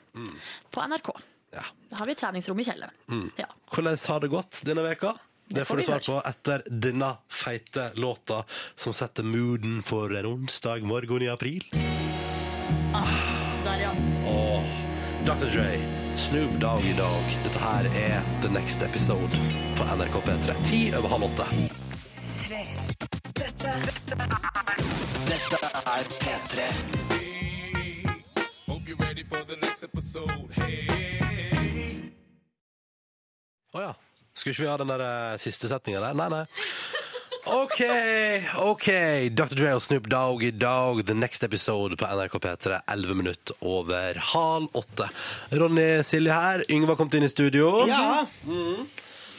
på 0.71 0.85
NRK. 0.85 1.11
Ja. 1.55 1.65
Da 1.89 2.03
har 2.03 2.05
vi 2.05 2.15
treningsrom 2.15 2.59
i 2.61 2.67
kjelleren. 2.67 3.31
Ja. 3.39 3.49
Hvordan 3.73 3.97
har 4.07 4.21
det 4.21 4.29
gått 4.31 4.61
denne 4.67 4.85
veka? 4.85 5.15
Det 5.49 5.65
får 5.65 5.77
du 5.77 5.83
svar 5.83 6.03
på 6.05 6.17
etter 6.29 6.63
denne 6.69 7.07
feite 7.33 7.87
låta 7.97 8.43
som 8.77 8.93
setter 8.93 9.25
mooden 9.25 9.79
for 9.81 10.13
en 10.13 10.27
onsdag 10.29 10.85
morgen 10.85 11.25
i 11.25 11.29
april. 11.33 11.65
Der, 13.65 13.81
ja. 13.81 13.95
Og 14.29 14.69
Dr. 15.25 15.49
Dre, 15.49 15.71
Snoop 16.19 16.51
i 16.83 16.93
dag. 16.97 17.37
Dette 17.43 17.59
her 17.59 17.85
er 17.95 18.23
The 18.41 18.51
Next 18.51 18.81
Episode 18.81 19.29
på 19.77 19.83
NRK 19.83 20.15
P3. 20.25 20.55
Ti 20.67 20.79
over 20.97 21.09
halv 21.09 21.23
åtte. 21.23 21.45
Dette 25.29 25.59
er 25.95 26.03
P3. 26.19 26.67
Å 33.73 33.81
ja. 33.81 33.93
Skulle 34.35 34.53
ikke 34.53 34.63
vi 34.63 34.67
ha 34.67 34.77
den 34.77 34.91
der 34.91 35.05
eh, 35.05 35.39
siste 35.39 35.71
setninga 35.71 36.03
der? 36.03 36.19
Nei, 36.19 36.29
nei. 36.35 36.45
OK, 37.49 37.81
OK. 38.61 38.87
Dr. 39.33 39.55
Dre 39.57 39.71
og 39.73 39.81
Snoop 39.81 40.05
Dogg 40.11 40.43
i 40.45 40.51
dag, 40.53 40.99
The 41.05 41.15
Next 41.17 41.43
Episode 41.43 41.97
på 41.97 42.05
NRK 42.05 42.35
P3. 42.43 42.79
11 42.93 43.17
minutter 43.17 43.57
over 43.65 44.19
halv 44.33 44.69
åtte. 44.77 45.07
Ronny 45.57 46.03
Silje 46.05 46.35
her. 46.35 46.63
Yngve 46.69 46.93
har 46.93 46.99
kommet 46.99 47.17
inn 47.17 47.25
i 47.25 47.31
studio. 47.31 47.71
Ja. 47.89 48.25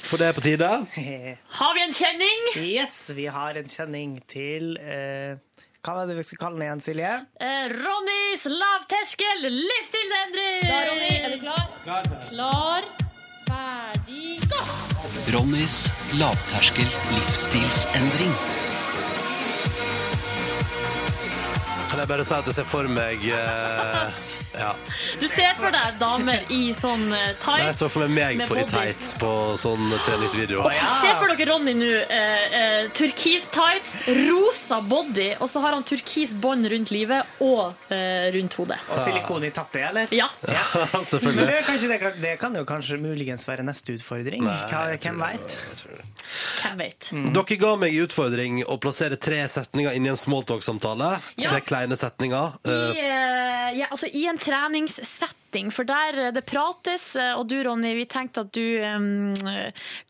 For 0.00 0.18
det 0.18 0.30
er 0.30 0.34
på 0.34 0.42
tide. 0.42 0.70
Har 1.60 1.74
vi 1.76 1.84
en 1.84 1.94
kjenning? 1.94 2.46
Yes, 2.64 2.98
vi 3.14 3.28
har 3.30 3.58
en 3.60 3.68
kjenning 3.70 4.16
til 4.32 4.72
eh, 4.80 5.36
Hva 5.84 5.98
var 6.00 6.08
det 6.08 6.16
vi 6.18 6.24
skulle 6.26 6.42
kalle 6.42 6.58
den 6.58 6.66
igjen, 6.66 6.82
Silje? 6.88 7.12
Eh, 7.38 7.66
Ronnys 7.76 8.46
lavterskel 8.50 9.44
livsstilsendring! 9.54 10.62
Da, 10.66 10.80
Ronny, 10.90 11.12
er 11.20 11.36
du 11.36 11.42
klar? 11.44 11.68
Klar, 12.32 12.88
ferdig, 13.50 14.40
gå! 14.48 14.89
Ronnys 15.32 15.90
lavterskel 16.18 16.88
livsstilsendring. 17.14 18.34
Kan 22.00 22.08
jeg 22.08 22.16
bare 22.16 22.24
si 22.24 22.32
at 22.32 22.46
jeg 22.48 22.54
ser 22.56 22.64
for 22.64 22.88
meg 22.88 23.24
eh, 23.28 24.28
Ja. 24.50 24.70
Du 25.20 25.26
ser 25.30 25.52
for 25.60 25.70
deg 25.70 25.98
damer 26.00 26.40
i 26.50 26.72
sånn 26.74 27.04
eh, 27.14 27.34
tights. 27.38 27.60
Jeg 27.68 27.76
så 27.78 27.86
for 27.92 28.08
meg 28.08 28.16
meg 28.16 28.38
med 28.40 28.48
på, 28.50 28.56
i 28.58 28.62
body. 28.64 28.72
tights 28.72 29.10
på 29.20 29.28
sånn 29.60 29.84
treningsvideo. 30.02 30.64
Se 30.72 31.12
for 31.20 31.30
dere 31.30 31.46
Ronny 31.52 31.74
nå. 31.78 31.90
Eh, 32.10 32.56
eh, 32.58 32.88
turkis 32.96 33.46
tights, 33.54 33.92
rosa 34.26 34.80
body, 34.82 35.28
og 35.38 35.46
så 35.52 35.62
har 35.62 35.76
han 35.76 35.84
turkis 35.86 36.32
bånd 36.42 36.66
rundt 36.72 36.90
livet 36.90 37.30
og 37.46 37.92
eh, 37.94 38.26
rundt 38.34 38.56
hodet. 38.58 38.80
Og 38.90 38.98
silikon 39.04 39.46
i 39.46 39.52
tappet, 39.54 39.84
eller? 39.92 40.10
Ja. 40.18 40.26
Men 40.42 41.06
Selvfølgelig. 41.12 41.46
det, 41.52 41.60
kanskje 41.68 41.92
det, 41.94 42.00
kan- 42.02 42.18
det 42.24 42.34
kan 42.42 42.58
jo 42.58 42.64
kanskje 42.68 42.98
muligens 43.04 43.46
være 43.46 43.62
neste 43.68 43.94
utfordring. 44.00 44.42
Hva, 44.48 44.56
jeg 44.66 45.04
tror 45.04 45.12
hvem 45.12 45.22
det- 45.22 45.28
veit? 45.28 45.58
jeg 45.68 45.78
tror 45.84 46.00
det. 46.00 46.08
Hvem 46.64 46.82
vet. 46.82 47.08
Dere 47.38 47.56
ga 47.62 47.70
meg 47.80 47.94
i 47.96 48.02
utfordring 48.02 48.60
å 48.66 48.76
plassere 48.82 49.16
tre 49.18 49.44
setninger 49.50 49.94
inn 49.96 50.10
i 50.10 50.12
en 50.12 50.18
smalltalk-samtale. 50.20 51.14
Ja. 51.40 51.54
Tre 51.54 51.62
kleine 51.70 51.89
setninger. 51.98 52.56
I, 52.64 52.70
Eh, 52.70 52.98
eh, 53.04 53.78
ja, 53.78 53.86
altså, 53.90 54.06
I 54.06 54.26
en 54.30 54.38
treningssetting, 54.38 55.70
for 55.74 55.88
der 55.88 56.18
eh, 56.26 56.32
det 56.34 56.44
prates, 56.48 57.12
og 57.36 57.46
du 57.50 57.56
Ronny, 57.66 57.94
vi 57.98 58.06
tenkte 58.10 58.44
at 58.44 58.52
du 58.54 58.82
um, 58.82 59.34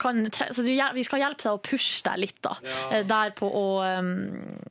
kan 0.00 0.24
tre 0.30 0.50
så 0.52 0.64
du, 0.66 0.72
Vi 0.72 1.04
skal 1.06 1.22
hjelpe 1.24 1.44
deg 1.44 1.54
å 1.54 1.62
pushe 1.62 2.02
deg 2.06 2.24
litt, 2.26 2.40
da. 2.44 2.56
Ja. 2.64 3.02
Der 3.08 3.36
på 3.36 3.48
å 3.48 3.68
um, 4.00 4.12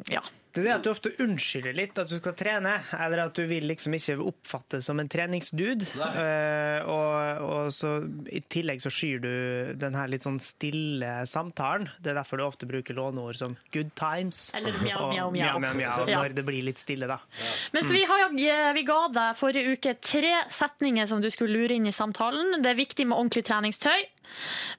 Ja. 0.10 0.22
Det 0.60 0.65
er 0.65 0.67
det 0.67 0.76
at 0.76 0.84
du 0.84 0.89
ofte 0.91 1.12
unnskylder 1.24 1.76
litt 1.78 2.00
at 2.02 2.10
du 2.12 2.17
skal 2.19 2.34
trene, 2.38 2.74
eller 3.00 3.22
at 3.26 3.38
du 3.38 3.45
vil 3.48 3.63
liksom 3.69 3.93
ikke 3.95 4.17
oppfattes 4.28 4.88
som 4.89 5.00
en 5.00 5.08
treningsdude. 5.12 5.88
Uh, 5.95 6.84
og, 6.89 7.43
og 7.45 7.69
så 7.76 7.93
i 8.28 8.41
tillegg 8.52 8.82
så 8.84 8.91
skyr 8.91 9.22
du 9.24 9.32
den 9.80 9.95
her 9.95 10.12
litt 10.12 10.26
sånn 10.28 10.39
stille 10.43 11.13
samtalen. 11.30 11.88
Det 12.04 12.12
er 12.12 12.19
derfor 12.19 12.41
du 12.41 12.45
ofte 12.48 12.67
bruker 12.69 12.98
låneord 12.98 13.39
som 13.39 13.56
'good 13.72 13.93
times'. 13.95 14.50
Eller 14.58 14.76
mjau, 14.84 15.08
og 15.08 15.13
mjau, 15.13 15.32
mjau. 15.32 15.60
mjau, 15.60 15.74
mjau, 15.80 16.08
Ja. 16.10 16.22
når 16.24 16.36
det 16.36 16.45
blir 16.45 16.63
litt 16.65 16.82
stille, 16.82 17.08
da. 17.08 17.19
Men 17.74 17.84
så 17.86 17.93
vi, 17.95 18.04
har, 18.04 18.74
vi 18.74 18.84
ga 18.84 19.02
deg 19.15 19.38
forrige 19.39 19.76
uke 19.78 19.95
tre 20.02 20.36
setninger 20.52 21.08
som 21.08 21.22
du 21.22 21.30
skulle 21.32 21.56
lure 21.56 21.76
inn 21.80 21.88
i 21.88 21.95
samtalen. 21.95 22.62
Det 22.62 22.74
er 22.74 22.76
viktig 22.76 23.08
med 23.08 23.17
ordentlig 23.17 23.45
treningstøy. 23.48 24.08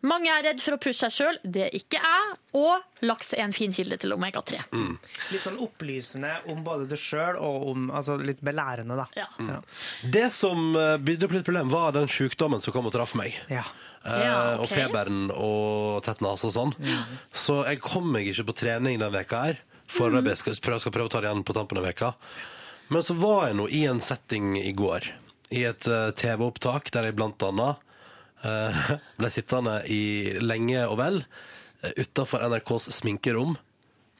Mange 0.06 0.30
er 0.30 0.44
redd 0.50 0.60
for 0.62 0.76
å 0.76 0.80
pushe 0.82 1.08
seg 1.08 1.14
sjøl, 1.14 1.38
det 1.44 1.66
er 1.68 1.76
ikke 1.76 1.98
jeg. 1.98 2.36
Og 2.58 3.06
laks 3.06 3.32
er 3.34 3.44
en 3.46 3.54
fin 3.54 3.70
kilde 3.74 3.96
til 4.02 4.14
omega-3. 4.16 4.58
Litt 5.30 5.44
sånn 5.46 5.58
opplysende 5.70 6.34
om 6.52 6.60
både 6.66 6.88
det 6.90 6.98
sjøl 7.00 7.38
og 7.40 7.68
om 7.70 7.86
Altså 7.94 8.18
litt 8.20 8.42
belærende, 8.44 8.98
da. 8.98 9.06
Ja. 9.16 9.28
Ja. 9.46 9.60
det 10.04 10.26
som 10.36 10.74
eh, 10.76 10.96
på 10.98 11.16
litt 11.32 11.46
problem, 11.46 11.70
var 11.72 11.94
den 11.96 12.10
sykdommen 12.10 12.60
som 12.60 12.74
kom 12.76 12.90
og 12.90 12.94
traff 12.96 13.14
meg. 13.18 13.38
ja. 13.48 13.64
Eh, 14.04 14.20
Ja, 14.24 14.36
okay. 14.54 14.60
Og 14.64 14.70
feberen 14.70 15.18
og 15.34 15.98
tett 16.06 16.22
nese 16.24 16.48
og 16.48 16.54
sånn. 16.54 16.70
Så 17.36 17.58
jeg 17.68 17.82
kom 17.84 18.06
meg 18.14 18.30
ikke 18.30 18.46
på 18.48 18.54
trening 18.62 18.96
den 19.02 19.12
veka 19.12 19.42
her. 19.44 19.58
Foreløpig. 19.90 20.32
Jeg 20.32 20.40
skal 20.40 20.60
prøve, 20.64 20.80
skal 20.80 20.94
prøve 20.94 21.10
å 21.10 21.12
ta 21.12 21.20
det 21.20 21.28
igjen 21.28 21.44
på 21.44 21.56
tampen 21.56 21.80
av 21.80 21.84
veka. 21.84 22.14
Men 22.88 23.04
så 23.06 23.14
var 23.20 23.48
jeg 23.48 23.58
nå 23.58 23.68
i 23.68 23.82
en 23.90 24.00
setting 24.02 24.54
i 24.58 24.72
går. 24.72 25.10
I 25.52 25.66
et 25.68 25.86
eh, 25.90 26.10
TV-opptak 26.16 26.88
der 26.94 27.10
jeg 27.10 27.18
blant 27.18 27.42
annet 27.44 27.82
eh, 28.46 28.92
ble 29.20 29.30
sittende 29.34 29.80
i 29.90 30.02
lenge 30.40 30.86
og 30.86 30.96
vel 31.02 31.20
uh, 31.26 31.90
utafor 31.98 32.40
NRKs 32.46 32.88
sminkerom 33.00 33.56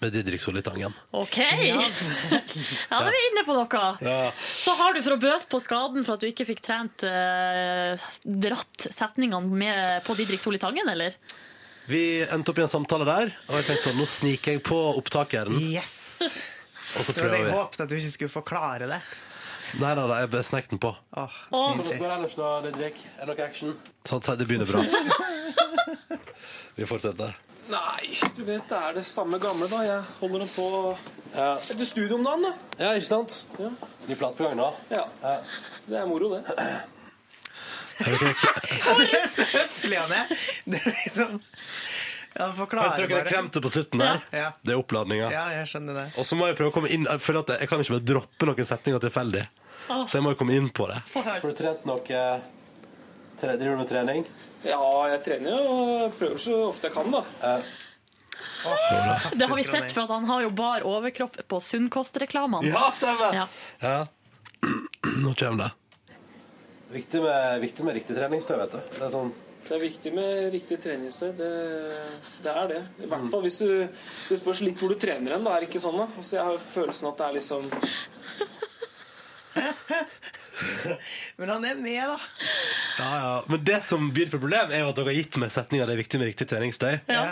med 0.00 0.12
Didrik 0.12 0.40
Solli 0.40 0.62
Tangen. 0.64 0.94
OK! 1.10 1.36
Ja, 1.60 1.76
da 2.90 3.00
er 3.04 3.12
vi 3.12 3.20
inne 3.30 3.44
på 3.44 3.56
noe. 3.56 4.20
Så 4.56 4.72
har 4.78 4.96
du 4.96 5.02
for 5.04 5.16
å 5.16 5.20
bøte 5.20 5.48
på 5.50 5.60
skaden 5.60 6.06
for 6.06 6.16
at 6.16 6.24
du 6.24 6.30
ikke 6.30 6.46
fikk 6.48 6.62
trent 6.64 7.04
eh, 7.04 8.00
dratt 8.24 8.86
setningene 8.88 9.60
med 9.60 10.06
på 10.06 10.16
Didrik 10.16 10.40
Solli 10.40 10.60
Tangen, 10.62 10.88
eller? 10.88 11.18
Vi 11.90 12.22
endte 12.22 12.52
opp 12.52 12.60
i 12.60 12.64
en 12.64 12.70
samtale 12.70 13.04
der, 13.08 13.34
og 13.50 13.58
jeg 13.58 13.66
tenkte 13.68 13.88
sånn, 13.88 13.98
nå 14.00 14.06
sniker 14.08 14.56
jeg 14.56 14.62
på 14.64 14.78
opptakeren, 14.94 15.58
Yes! 15.72 16.22
og 16.22 17.04
så 17.04 17.14
prøver 17.16 17.36
vi. 17.36 17.44
jeg 17.48 17.56
håpet 17.58 17.84
at 17.84 17.90
du 17.90 17.96
ikke 17.98 18.14
skulle 18.14 18.32
forklare 18.32 18.88
det. 18.90 19.00
Nei, 19.80 19.92
nei, 19.94 20.06
nei, 20.10 20.22
jeg 20.24 20.46
snek 20.48 20.70
den 20.70 20.80
på. 20.82 20.90
Åh, 21.14 21.36
nydelig. 21.52 21.98
går 22.00 22.08
det 22.08 22.16
ellers 22.16 22.38
da, 22.38 22.48
Didrik? 22.64 23.04
Er 23.20 23.28
det 23.28 23.36
noe 23.36 23.46
action? 23.46 23.76
Sånn, 24.08 24.24
det 24.40 24.48
begynner 24.48 24.70
bra. 24.70 24.82
vi 26.80 26.88
fortsetter. 26.90 27.36
Nei, 27.70 28.06
du 28.36 28.42
vet 28.46 28.66
det 28.70 28.78
er 28.78 28.94
det 28.98 29.04
samme 29.06 29.38
gamle, 29.42 29.68
da. 29.70 29.80
Jeg 29.86 30.02
holder 30.20 30.42
den 30.44 30.50
på 30.50 30.66
etter 31.30 31.86
studio 31.86 32.16
om 32.18 32.24
dagen, 32.26 32.46
da. 32.48 32.52
Ja, 32.80 32.94
ikke 32.98 33.06
sant? 33.06 33.36
Ja. 33.60 33.70
Ny 34.08 34.16
plat 34.18 34.34
på 34.38 34.48
gang 34.48 34.58
da. 34.58 34.70
Ja. 34.90 35.04
Så 35.84 35.92
det 35.92 36.00
er 36.00 36.08
moro, 36.10 36.32
det. 36.34 36.42
Hvor 38.00 39.02
høflig 39.54 39.98
han 40.00 40.14
er! 40.16 40.30
Det 40.64 40.80
er 40.80 40.94
liksom 41.04 41.40
Ja, 42.30 42.46
Hørte 42.46 42.56
forklare 42.60 42.96
dere 42.96 43.08
det 43.10 43.24
kremte 43.28 43.60
på 43.60 43.70
slutten 43.72 44.00
der? 44.00 44.20
Ja. 44.32 44.52
Det 44.62 44.72
er 44.72 44.80
oppladninga. 44.80 45.30
Ja, 45.34 45.48
jeg 45.58 45.68
skjønner 45.72 45.98
det. 45.98 46.06
Og 46.16 46.26
så 46.26 46.38
må 46.38 46.46
jeg 46.48 46.56
prøve 46.58 46.70
å 46.70 46.76
komme 46.78 46.90
inn 46.94 47.08
Jeg 47.10 47.22
føler 47.24 47.42
at 47.44 47.50
jeg, 47.54 47.64
jeg 47.64 47.72
kan 47.72 47.82
ikke 47.84 47.96
bare 47.96 48.08
droppe 48.12 48.48
noen 48.48 48.68
setninger 48.70 49.02
tilfeldig. 49.04 49.42
Så 49.90 50.16
jeg 50.16 50.24
må 50.24 50.32
jo 50.34 50.38
komme 50.38 50.54
inn 50.56 50.70
på 50.74 50.86
det. 50.90 51.00
Får 51.12 51.50
du 51.50 51.56
trent 51.58 51.86
noe 51.90 52.22
Driver 53.40 53.72
du 53.72 53.80
med 53.80 53.88
trening? 53.88 54.24
Ja, 54.66 55.08
jeg 55.14 55.22
trener 55.24 55.56
jo 55.56 55.76
og 55.76 56.16
prøver 56.18 56.40
så 56.42 56.56
ofte 56.68 56.90
jeg 56.90 56.96
kan, 56.96 57.12
da. 57.14 57.22
Det 59.32 59.46
har 59.46 59.56
vi 59.56 59.64
sett, 59.64 59.92
for 59.94 60.04
at 60.04 60.10
han 60.12 60.26
har 60.28 60.42
jo 60.44 60.50
bar 60.52 60.84
overkropp 60.84 61.38
på 61.48 61.60
sunnkostreklamene. 61.64 62.68
Ja, 62.68 62.90
stemmer! 62.96 63.36
Ja. 63.36 63.46
Ja. 63.80 64.00
Nå 65.24 65.32
kommer 65.34 65.64
det. 65.64 65.70
Viktig 66.90 67.22
med, 67.22 67.60
viktig 67.62 67.86
med 67.86 67.96
riktig 68.00 68.16
treningstøy, 68.18 68.56
vet 68.58 68.74
du. 68.74 68.80
Det 68.98 69.04
er 69.06 69.12
sånn 69.14 69.30
Det 69.62 69.74
er 69.76 69.82
viktig 69.84 70.10
med 70.16 70.46
riktig 70.52 70.80
treningstøy. 70.82 71.28
Det, 71.38 71.50
det 72.44 72.54
er 72.62 72.70
det. 72.72 72.80
I 73.04 73.10
hvert 73.12 73.28
fall 73.32 73.44
hvis 73.46 73.60
du 73.62 73.68
Det 74.28 74.38
spørs 74.40 74.62
litt 74.66 74.80
hvor 74.80 74.90
du 74.92 74.98
trener 75.00 75.36
hen. 75.36 75.46
Det 75.46 75.52
er 75.54 75.68
ikke 75.68 75.82
sånn, 75.82 76.00
da. 76.02 76.08
Altså, 76.16 76.36
jeg 76.36 76.48
har 76.50 76.64
følelsen 76.66 77.10
at 77.12 77.20
det 77.20 77.28
er 77.28 77.38
liksom 77.38 77.70
Men 81.36 81.48
han 81.48 81.64
er 81.64 81.74
med, 81.74 82.02
da. 82.08 82.18
Ja, 82.98 83.18
ja. 83.18 83.44
Men 83.48 83.64
det 83.64 83.80
som 83.84 84.10
byr 84.14 84.30
på 84.30 84.38
problem, 84.38 84.70
er 84.70 84.84
jo 84.84 84.90
at 84.92 84.98
dere 84.98 85.10
har 85.10 85.18
gitt 85.18 85.38
meg 85.42 85.52
setninga 85.54 85.88
det 85.88 85.96
er 85.96 86.02
viktig 86.02 86.20
med 86.20 86.30
riktig 86.30 86.48
treningstøy. 86.50 86.92
Ja. 87.10 87.24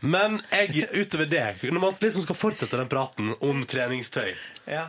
Men 0.00 0.40
jeg, 0.52 0.86
utover 0.94 1.28
det, 1.28 1.44
når 1.66 1.82
man 1.82 1.98
liksom 2.04 2.24
skal 2.24 2.38
fortsette 2.38 2.80
den 2.80 2.90
praten 2.90 3.34
om 3.44 3.64
treningstøy 3.68 4.32
Ja. 4.70 4.88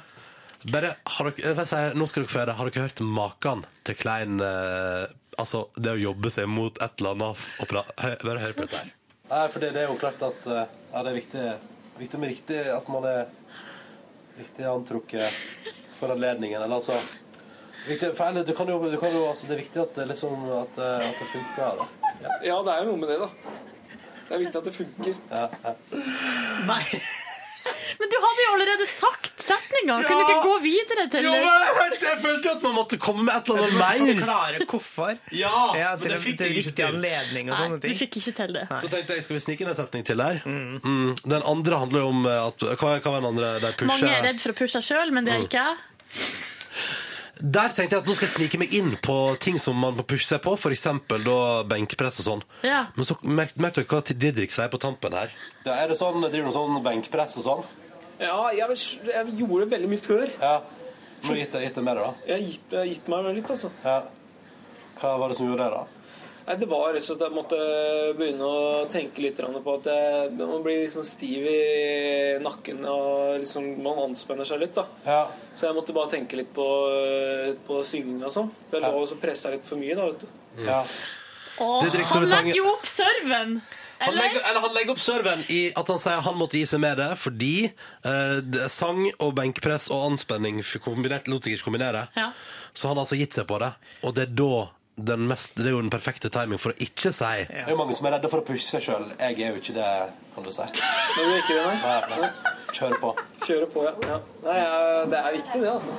Bare, 0.71 0.93
har 1.09 1.31
dere, 1.31 1.55
jeg 1.57 1.69
si, 1.71 1.77
Nå 1.97 2.05
skal 2.05 2.21
dere 2.23 2.31
få 2.31 2.43
høre. 2.43 2.53
Har 2.59 2.69
dere 2.69 2.85
hørt 2.85 3.01
maken 3.01 3.63
til 3.87 3.97
klein 3.97 4.37
eh, 4.45 5.09
Altså, 5.41 5.63
det 5.73 5.95
å 5.95 5.97
jobbe 5.97 6.29
seg 6.29 6.49
mot 6.51 6.75
et 6.83 7.01
eller 7.01 7.15
annet 7.15 7.45
og 7.63 7.69
pra, 7.71 7.81
hø, 8.03 8.11
Bare 8.21 8.43
hør 8.43 8.53
på 8.53 8.67
dette 8.67 8.83
her. 8.83 8.91
Nei, 9.31 9.45
for 9.49 9.63
det, 9.63 9.71
er 9.79 9.87
jo 9.87 9.97
klart 9.97 10.21
at 10.27 10.45
ja, 10.45 11.01
det 11.01 11.07
er 11.07 11.17
viktig, 11.17 11.45
viktig 11.97 12.19
med 12.21 12.33
riktig 12.33 12.59
At 12.75 12.91
man 12.93 13.07
er 13.09 13.21
riktig 14.37 14.67
antrukket 14.69 15.33
for 16.01 16.13
anledningen. 16.15 16.61
Eller 16.61 16.81
altså 16.81 16.97
viktig, 17.87 18.11
for, 18.17 18.29
eller, 18.29 18.45
du 18.47 18.53
kan 18.57 18.69
jo, 18.73 18.77
du 18.91 18.97
kan 19.01 19.15
jo, 19.15 19.25
altså, 19.29 19.49
Det 19.49 19.57
er 19.57 19.63
viktig 19.63 19.83
at 19.85 19.97
det, 20.01 20.07
liksom, 20.13 20.45
at, 20.59 20.77
eh, 20.77 21.09
at 21.09 21.23
det 21.23 21.31
funker. 21.31 21.81
Da. 21.81 22.37
Ja, 22.45 22.61
det 22.65 22.75
er 22.75 22.85
jo 22.85 22.91
noe 22.91 23.01
med 23.01 23.13
det, 23.13 23.19
da. 23.21 23.57
Det 24.27 24.37
er 24.37 24.45
viktig 24.45 24.61
at 24.61 24.69
det 24.69 24.77
funker. 24.77 25.19
Ja, 25.31 25.47
ja. 25.65 25.75
Nei. 26.69 26.83
Men 27.99 28.09
du 28.09 28.15
hadde 28.23 28.41
jo 28.41 28.53
allerede 28.55 28.85
sagt 28.89 29.43
setninga! 29.45 29.97
Kunne 30.07 30.21
du 30.21 30.31
ikke 30.31 30.45
gå 30.45 30.55
videre 30.63 31.05
til 31.11 31.27
Jo, 31.27 31.33
men 31.35 31.93
jeg, 31.97 32.15
følte 32.23 32.49
jo 32.49 32.53
at 32.55 32.63
man 32.65 32.73
måtte 32.77 32.97
komme 33.01 33.25
med 33.27 33.35
et 33.35 33.51
eller 33.51 33.67
annet 33.67 34.07
mer. 34.07 34.21
Klare 34.23 34.65
hvorfor. 34.71 35.19
Ja, 35.37 35.51
Ja, 35.77 35.91
men 35.99 36.13
det 36.13 36.19
fikk 36.23 36.41
jeg 36.41 36.57
ikke 36.63 36.73
til. 36.79 36.87
anledning 36.87 37.51
og 37.51 37.53
Nei, 37.53 37.59
sånne 37.61 37.79
du 37.83 37.93
fikk 38.01 38.17
ikke 38.21 38.33
til 38.39 38.55
det. 38.57 38.65
Så 38.71 38.91
tenkte 38.93 39.17
jeg, 39.17 39.27
skal 39.27 39.37
vi 39.37 39.43
snike 39.45 39.65
inn 39.65 39.73
en 39.73 39.77
setning 39.77 40.07
til 40.07 40.23
der? 40.23 40.41
Mm. 40.45 41.13
Den 41.21 41.47
andre 41.53 41.81
handler 41.83 42.05
jo 42.05 42.11
om 42.15 42.25
eh, 42.25 42.41
at 42.47 42.67
Hva, 42.81 42.95
hva 42.97 43.13
var 43.13 43.21
den 43.21 43.29
andre? 43.33 43.53
Der 43.61 43.77
pusher 43.77 43.91
Mange 43.93 44.11
er 44.15 44.27
redd 44.31 44.41
for 44.43 44.55
å 44.55 44.59
pushe 44.63 44.83
sjøl, 44.85 45.13
men 45.13 45.27
det 45.27 45.35
er 45.35 45.45
ikke 45.45 45.61
jeg. 45.61 45.79
Der 47.41 47.71
tenkte 47.73 47.95
jeg 47.95 48.03
at 48.03 48.09
nå 48.09 48.13
skal 48.13 48.27
jeg 48.27 48.35
snike 48.35 48.59
meg 48.61 48.73
inn 48.77 48.91
på 49.01 49.15
ting 49.41 49.55
som 49.61 49.77
man 49.81 49.95
må 49.97 50.03
pushe 50.05 50.27
seg 50.27 50.43
på, 50.43 50.53
f.eks. 50.53 50.83
benkpress 51.71 52.21
og 52.21 52.27
sånn. 52.27 52.43
Ja. 52.67 52.83
Men 52.93 53.07
så 53.09 53.17
merk, 53.25 53.55
merk 53.57 53.79
dere 53.79 53.89
hva 53.89 54.01
Didrik 54.05 54.53
sier 54.53 54.69
på 54.69 54.77
tampen 54.81 55.15
her. 55.17 55.33
Ja, 55.65 55.79
er 55.79 55.89
det 55.89 55.97
sånn, 55.97 56.21
Driver 56.27 56.51
du 56.51 56.53
sånn 56.53 56.77
benkpress 56.85 57.39
og 57.41 57.47
sånn? 57.47 57.65
Ja, 58.21 58.37
jeg, 58.53 58.77
jeg 59.09 59.33
gjorde 59.39 59.65
det 59.65 59.71
veldig 59.73 59.89
mye 59.89 60.03
før. 60.03 60.29
Ja. 60.37 60.59
Nå 61.21 61.33
deg, 61.33 61.55
gitt 61.65 61.77
deg 61.77 61.85
mer, 61.85 61.97
da? 62.01 62.13
Jeg 62.27 62.35
har 62.35 62.45
gitt, 62.45 62.75
har 62.77 62.87
gitt 62.91 63.09
meg 63.09 63.31
litt, 63.39 63.49
altså. 63.53 63.71
Ja. 63.85 63.97
Hva 65.01 65.15
var 65.21 65.31
det 65.33 65.37
som 65.39 65.49
gjorde 65.49 65.65
det, 65.65 65.79
da? 65.79 66.00
Nei, 66.47 66.55
Det 66.57 66.67
var 66.69 66.93
rett 66.93 67.03
og 67.03 67.05
slett 67.05 67.21
at 67.21 67.27
jeg 67.29 67.37
måtte 67.37 67.59
begynne 68.17 68.47
å 68.49 68.85
tenke 68.91 69.23
litt 69.23 69.37
på 69.37 69.75
at 69.77 69.89
jeg, 69.91 70.31
man 70.39 70.63
blir 70.65 70.83
liksom 70.85 71.05
stiv 71.07 71.45
i 71.47 71.61
nakken 72.41 72.81
og 72.89 73.41
liksom, 73.43 73.71
man 73.85 74.03
anspenner 74.07 74.47
seg 74.47 74.63
litt. 74.63 74.75
da. 74.75 74.85
Ja. 75.05 75.21
Så 75.55 75.69
jeg 75.69 75.77
måtte 75.77 75.95
bare 75.95 76.13
tenke 76.15 76.39
litt 76.39 76.53
på, 76.55 76.67
på 77.67 77.81
synging 77.87 78.23
og 78.25 78.33
sånn. 78.33 78.51
For 78.69 78.79
jeg 78.79 78.87
lå 78.87 79.03
og 79.05 79.09
så 79.11 79.19
pressa 79.21 79.53
litt 79.53 79.67
for 79.67 79.81
mye. 79.81 79.97
da, 79.97 80.09
vet 80.11 80.25
du. 80.25 80.65
ja. 80.65 80.83
Åh, 81.61 81.83
han 81.83 82.25
legger 82.25 82.55
jo 82.57 82.65
opp 82.71 82.87
serven! 82.89 83.61
Han 84.01 84.09
Eller? 84.15 84.23
legger, 84.23 84.41
eller 84.49 84.63
han 84.63 84.73
legger 84.73 84.91
opp 84.95 85.01
serven 85.03 85.43
i 85.53 85.59
at 85.77 85.89
han 85.93 85.99
sier 86.01 86.23
han 86.25 86.37
måtte 86.39 86.57
gi 86.57 86.65
seg 86.65 86.81
med 86.81 86.97
det 86.97 87.09
fordi 87.21 87.67
eh, 87.67 88.37
det, 88.41 88.63
sang 88.73 89.03
og 89.21 89.35
benkpress 89.37 89.91
og 89.93 90.07
anspenning 90.07 90.63
kombinert, 90.81 91.29
lot 91.29 91.45
seg 91.45 91.53
ikke 91.53 91.67
kombinere. 91.67 92.07
Ja. 92.17 92.31
Så 92.73 92.89
han 92.89 92.97
har 92.97 93.05
altså 93.05 93.19
gitt 93.19 93.37
seg 93.37 93.45
på 93.51 93.59
det, 93.61 93.69
og 94.01 94.15
det 94.17 94.25
er 94.25 94.33
da 94.41 94.55
den 95.07 95.27
mest, 95.29 95.53
det 95.57 95.69
er 95.69 95.75
jo 95.75 95.81
den 95.81 95.91
perfekte 95.93 96.31
timing 96.33 96.59
for 96.61 96.73
å 96.73 96.77
ikke 96.83 97.11
si 97.15 97.31
Det 97.49 97.63
er 97.65 97.71
jo 97.73 97.77
mange 97.79 97.95
som 97.97 98.07
er 98.09 98.15
redde 98.17 98.31
for 98.31 98.43
å 98.43 98.45
pushe 98.47 98.67
seg 98.67 98.85
sjøl. 98.85 99.07
Jeg 99.19 99.37
er 99.39 99.55
jo 99.55 99.61
ikke 99.61 99.75
det, 99.77 99.89
kan 100.35 100.47
du 100.47 100.51
si. 100.55 100.67
Men 101.15 101.21
du 101.21 101.33
er 101.33 101.43
ikke 101.43 101.57
det, 101.57 101.65
nei. 101.67 101.77
Nei, 101.83 102.19
nei. 102.25 102.55
Kjør 102.71 102.97
på. 103.01 103.13
Kjøre 103.45 103.69
på, 103.73 103.85
ja. 103.87 103.93
ja. 104.07 104.19
Nei, 104.45 104.57
Det 105.11 105.21
er 105.21 105.37
viktig, 105.37 105.61
det, 105.61 105.71
altså. 105.75 105.91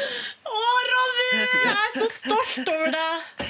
Å, 0.54 0.74
Ronny! 0.90 1.30
Jeg 1.36 1.72
er 1.74 1.96
så 1.98 2.10
stolt 2.18 2.74
over 2.76 2.94
deg! 2.94 3.48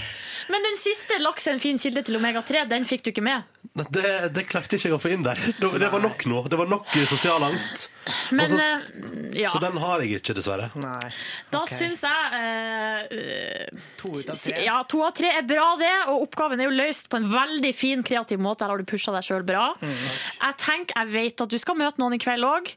Men 0.53 0.67
den 0.67 0.77
siste 0.79 1.19
laksen, 1.23 1.57
en 1.57 1.63
fin 1.63 1.79
kilde 1.81 2.03
til 2.05 2.19
omega-3', 2.19 2.67
den 2.71 2.85
fikk 2.89 3.07
du 3.07 3.13
ikke 3.15 3.25
med. 3.25 3.54
Det, 3.73 4.29
det 4.35 4.45
klarte 4.47 4.77
ikke 4.77 4.91
jeg 4.91 4.95
å 4.95 5.01
få 5.03 5.11
inn 5.15 5.25
der. 5.25 5.39
Det, 5.59 5.71
det 5.81 5.89
var 5.91 6.03
nok 6.05 6.25
nå. 6.31 6.45
Det 6.51 6.59
var 6.61 6.69
nok 6.71 6.93
sosial 7.09 7.43
angst. 7.43 7.89
Men 8.31 8.45
Altså, 8.45 8.59
eh, 8.61 9.41
ja, 9.41 9.49
Så 9.49 9.59
den 9.63 9.79
har 9.81 10.03
jeg 10.05 10.21
ikke, 10.21 10.35
dessverre. 10.37 10.69
Nei. 10.77 11.09
da 11.51 11.63
okay. 11.65 11.79
syns 11.81 12.03
jeg 12.05 12.37
eh, 12.37 13.81
To 14.03 14.13
ut 14.13 14.29
av 14.31 14.37
tre. 14.37 14.59
Ja, 14.67 14.77
to 14.87 15.01
av 15.07 15.15
tre 15.17 15.31
er 15.39 15.47
bra, 15.49 15.71
det. 15.81 15.93
Og 16.13 16.27
oppgaven 16.27 16.61
er 16.61 16.69
jo 16.69 16.75
løst 16.77 17.09
på 17.11 17.19
en 17.19 17.31
veldig 17.33 17.73
fin, 17.75 18.05
kreativ 18.07 18.43
måte. 18.45 18.67
Her 18.67 18.75
har 18.75 18.83
du 18.83 18.87
pusha 18.89 19.15
deg 19.17 19.25
sjøl 19.27 19.47
bra. 19.49 19.71
Jeg 19.81 20.59
tenker, 20.61 20.95
jeg 21.01 21.13
vet 21.15 21.45
at 21.47 21.55
du 21.55 21.59
skal 21.63 21.79
møte 21.81 22.03
noen 22.03 22.19
i 22.19 22.21
kveld 22.23 22.45
òg. 22.47 22.71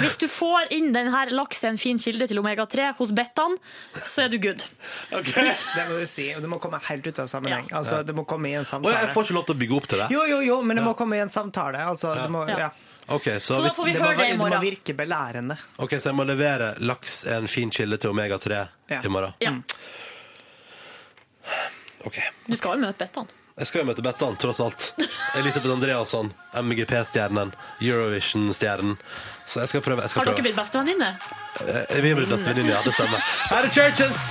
hvis 0.00 0.18
du 0.20 0.26
får 0.32 0.72
inn 0.74 0.90
den 0.96 1.12
her 1.14 1.30
laks 1.30 1.62
er 1.64 1.72
en 1.74 1.80
fin 1.80 2.00
kilde 2.02 2.26
til 2.28 2.42
omega-3 2.42 2.90
hos 2.98 3.14
Bettan, 3.16 3.56
så 4.02 4.26
er 4.26 4.34
du 4.34 4.38
good. 4.42 4.66
Det 5.76 5.86
må 5.88 6.00
du 6.00 6.06
si. 6.10 6.28
og 6.34 6.42
Det 6.42 6.50
må 6.50 6.58
komme 6.62 6.80
helt 6.90 7.06
ut 7.06 7.22
av 7.22 7.30
sammenheng. 7.30 7.70
Altså, 7.76 8.02
det 8.06 8.14
må 8.16 8.26
komme 8.28 8.50
i 8.50 8.56
en 8.58 8.66
Og 8.66 8.68
samtale. 8.68 8.98
jeg 9.06 9.14
får 9.14 9.28
ikke 9.28 9.35
lov 9.36 9.46
til 9.48 9.56
å 9.56 9.60
bygge 9.62 9.76
opp 9.78 9.86
til 9.92 10.02
det. 10.02 10.08
Jo, 10.16 10.24
jo, 10.32 10.40
jo, 10.46 10.58
men 10.66 10.76
det 10.80 10.84
må 10.86 10.94
komme 10.98 11.16
i 11.18 11.22
en 11.24 11.32
samtale. 11.32 11.84
Altså, 11.92 12.14
det, 12.18 12.26
må, 12.32 12.44
Ja. 12.50 12.70
Okay, 13.06 13.36
så, 13.38 13.54
så, 13.54 13.60
hvis, 13.62 13.70
da 13.70 13.76
får 13.78 13.84
vi 13.86 13.92
det, 13.94 14.00
må, 14.02 14.06
høre 14.08 14.16
det 14.18 14.24
i 14.26 14.30
det 14.32 14.38
må 14.40 14.44
morgen. 14.48 14.62
virke 14.66 14.94
belærende. 14.98 15.56
ok, 15.78 15.92
så 16.02 16.08
jeg 16.10 16.16
må 16.18 16.24
levere 16.26 16.72
laks 16.82 17.20
er 17.30 17.36
en 17.38 17.46
fin 17.46 17.70
kilde 17.70 18.00
til 18.02 18.10
omega-3 18.10 18.56
Ja. 18.90 18.98
i 18.98 19.08
morgen. 19.14 19.36
Ja. 19.38 19.52
Ok. 22.04 22.18
Du 22.46 22.56
skal 22.58 22.76
jo 22.78 22.82
møte 22.86 22.98
Bettan. 23.06 23.28
Jeg 23.56 23.66
skal 23.70 23.80
jo 23.80 23.86
møte 23.88 24.02
Bettan, 24.04 24.34
tross 24.36 24.58
alt. 24.60 24.88
Elisabeth 25.38 25.72
Andreasson, 25.72 26.32
MGP-stjernen, 26.60 27.54
Eurovision-stjernen. 27.80 28.98
Så 29.48 29.62
jeg 29.62 29.70
skal 29.70 29.80
prøve. 29.86 30.02
Jeg 30.04 30.10
skal 30.12 30.20
Har 30.20 30.26
dere 30.28 30.36
prøve. 30.36 30.48
blitt 30.50 30.58
bestevenninner? 30.58 31.16
Eh, 31.62 32.02
Vi 32.04 32.10
er 32.10 32.18
blitt 32.20 32.28
bestevenninner, 32.34 32.74
ja. 32.76 32.82
Det 32.84 32.92
stemmer. 32.98 33.22
Her 33.54 33.64
er 33.64 33.72
Churches! 33.72 34.26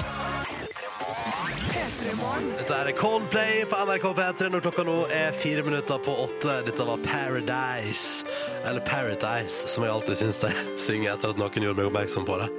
Dette 2.66 2.82
er 2.82 2.95
Coldplay 2.97 3.59
på 3.70 3.78
NRK 3.78 4.05
P3 4.18 4.47
når 4.49 4.63
klokka 4.66 4.82
nå 4.88 4.93
er 5.13 5.36
fire 5.38 5.61
minutter 5.61 5.99
på 6.01 6.16
åtte. 6.24 6.55
Dette 6.66 6.88
var 6.88 6.97
Paradise. 7.03 8.26
Eller 8.66 8.82
Paradise, 8.82 9.70
som 9.70 9.86
jeg 9.86 9.93
alltid 9.93 10.18
syns 10.18 10.41
de 10.41 10.49
synger 10.88 11.11
etter 11.11 11.36
at 11.36 11.38
noen 11.38 11.68
gjorde 11.68 11.78
meg 11.78 11.91
oppmerksom 11.91 12.26
på 12.26 12.39
det. 12.41 12.49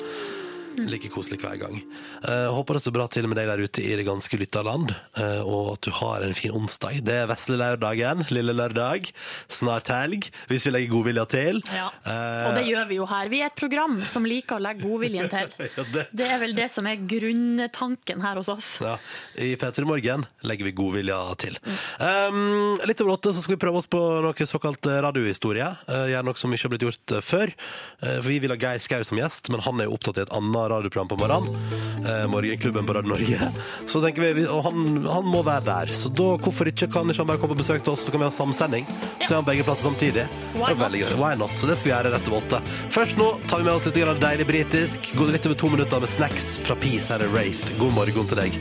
Like 0.77 1.09
koselig 1.13 1.39
hver 1.41 1.57
gang. 1.61 1.79
Uh, 2.27 2.51
håper 2.53 2.77
det 2.77 2.83
står 2.85 2.95
bra 2.97 3.07
til 3.13 3.27
med 3.31 3.39
deg 3.39 3.49
der 3.49 3.63
ute 3.65 3.83
i 3.83 3.95
det 3.97 4.05
ganske 4.07 4.37
lytta 4.39 4.61
land, 4.67 4.93
eh, 5.17 5.41
og 5.43 5.73
at 5.77 5.87
du 5.87 5.91
har 5.97 6.25
en 6.27 6.35
fin 6.37 6.53
onsdag. 6.55 6.99
Det 7.07 7.15
er 7.23 7.29
vesle 7.31 7.57
lørdagen, 7.61 8.25
lille 8.35 8.53
lørdag. 8.57 9.09
Snart 9.53 9.89
helg, 9.93 10.29
hvis 10.51 10.67
vi 10.69 10.73
legger 10.75 10.93
godvilja 10.93 11.25
til. 11.33 11.61
Ja. 11.73 11.89
uh, 12.05 12.49
Og 12.51 12.59
det 12.59 12.67
gjør 12.69 12.89
vi 12.91 12.99
jo 12.99 13.07
her. 13.09 13.31
Vi 13.33 13.41
er 13.43 13.49
et 13.51 13.59
program 13.59 13.97
som 14.09 14.27
liker 14.29 14.59
å 14.59 14.63
legge 14.67 14.85
godviljen 14.85 15.31
til. 15.33 15.55
ja, 15.79 15.87
det, 15.95 16.07
Det 16.13 16.29
er 16.29 16.43
vel 16.43 16.57
det 16.59 16.69
som 16.75 16.89
er 16.91 17.01
grunntanken 17.09 18.23
her 18.25 18.41
hos 18.43 18.51
oss. 18.53 18.71
ja. 18.85 18.97
I 19.41 19.55
P3 19.61 19.85
Morgen 19.89 20.25
legger 20.49 20.69
vi 20.69 20.75
godvilja 20.77 21.19
til. 21.41 21.57
Um, 22.01 22.77
litt 22.89 23.01
over 23.05 23.17
åtte 23.17 23.33
så 23.37 23.43
skal 23.45 23.57
vi 23.57 23.63
prøve 23.63 23.81
oss 23.81 23.89
på 23.91 24.01
noe 24.25 24.47
såkalt 24.49 24.87
radiohistorie. 25.07 25.69
Uh, 25.89 26.07
gjøre 26.13 26.27
noe 26.29 26.41
som 26.41 26.53
ikke 26.55 26.69
har 26.69 26.75
blitt 26.75 26.87
gjort 26.89 27.17
før. 27.25 27.53
For 28.01 28.29
vi 28.29 28.39
vil 28.43 28.53
ha 28.53 28.59
Geir 28.61 28.83
Skau 28.83 29.03
som 29.07 29.19
gjest, 29.21 29.49
men 29.53 29.63
han 29.65 29.81
er 29.81 29.89
jo 29.89 29.97
opptatt 29.97 30.19
i 30.21 30.25
et 30.27 30.33
annet 30.37 30.66
radioprogram 30.73 31.09
på 31.11 31.19
morgenen. 31.21 31.85
Eh, 32.07 32.27
Morgenklubben 32.31 32.87
på 32.87 32.95
Radio 32.95 33.09
Norge. 33.09 33.51
Så 33.87 34.01
tenker 34.05 34.35
vi, 34.35 34.45
og 34.47 34.63
han, 34.65 35.07
han 35.11 35.27
må 35.27 35.43
være 35.47 35.65
der. 35.67 35.93
Så 35.97 36.11
da, 36.15 36.29
hvorfor 36.39 36.71
ikke 36.71 36.89
kan 36.93 37.11
ikke 37.11 37.25
han 37.25 37.31
bare 37.33 37.43
komme 37.43 37.57
på 37.57 37.63
besøk 37.65 37.83
til 37.83 37.97
oss, 37.97 38.07
så 38.07 38.15
kan 38.15 38.23
vi 38.23 38.29
ha 38.29 38.35
samsending. 38.35 38.87
Så 39.25 39.33
er 39.33 39.39
han 39.41 39.49
begge 39.49 39.67
plasser 39.67 39.91
samtidig. 39.91 40.27
Why 40.55 40.75
veldig. 40.79 41.03
Why 41.19 41.35
not? 41.39 41.57
Så 41.59 41.71
det 41.71 41.79
skal 41.81 41.91
vi 41.91 41.95
gjøre 41.97 42.15
rett 42.15 42.31
over 42.31 42.45
åtte. 42.45 42.63
Først 42.95 43.19
nå 43.19 43.31
tar 43.51 43.63
vi 43.63 43.69
med 43.69 43.75
oss 43.75 43.89
litt 43.89 44.01
grann 44.03 44.23
deilig 44.23 44.49
britisk. 44.53 45.13
Går 45.19 45.35
litt 45.35 45.51
over 45.51 45.59
to 45.65 45.73
minutter 45.75 46.03
med 46.05 46.13
snacks 46.13 46.53
fra 46.67 46.79
Peace 46.79 47.11
her 47.13 47.25
er 47.25 47.33
Wraith. 47.35 47.75
God 47.81 47.97
morgen 47.99 48.31
til 48.31 48.45
deg. 48.45 48.61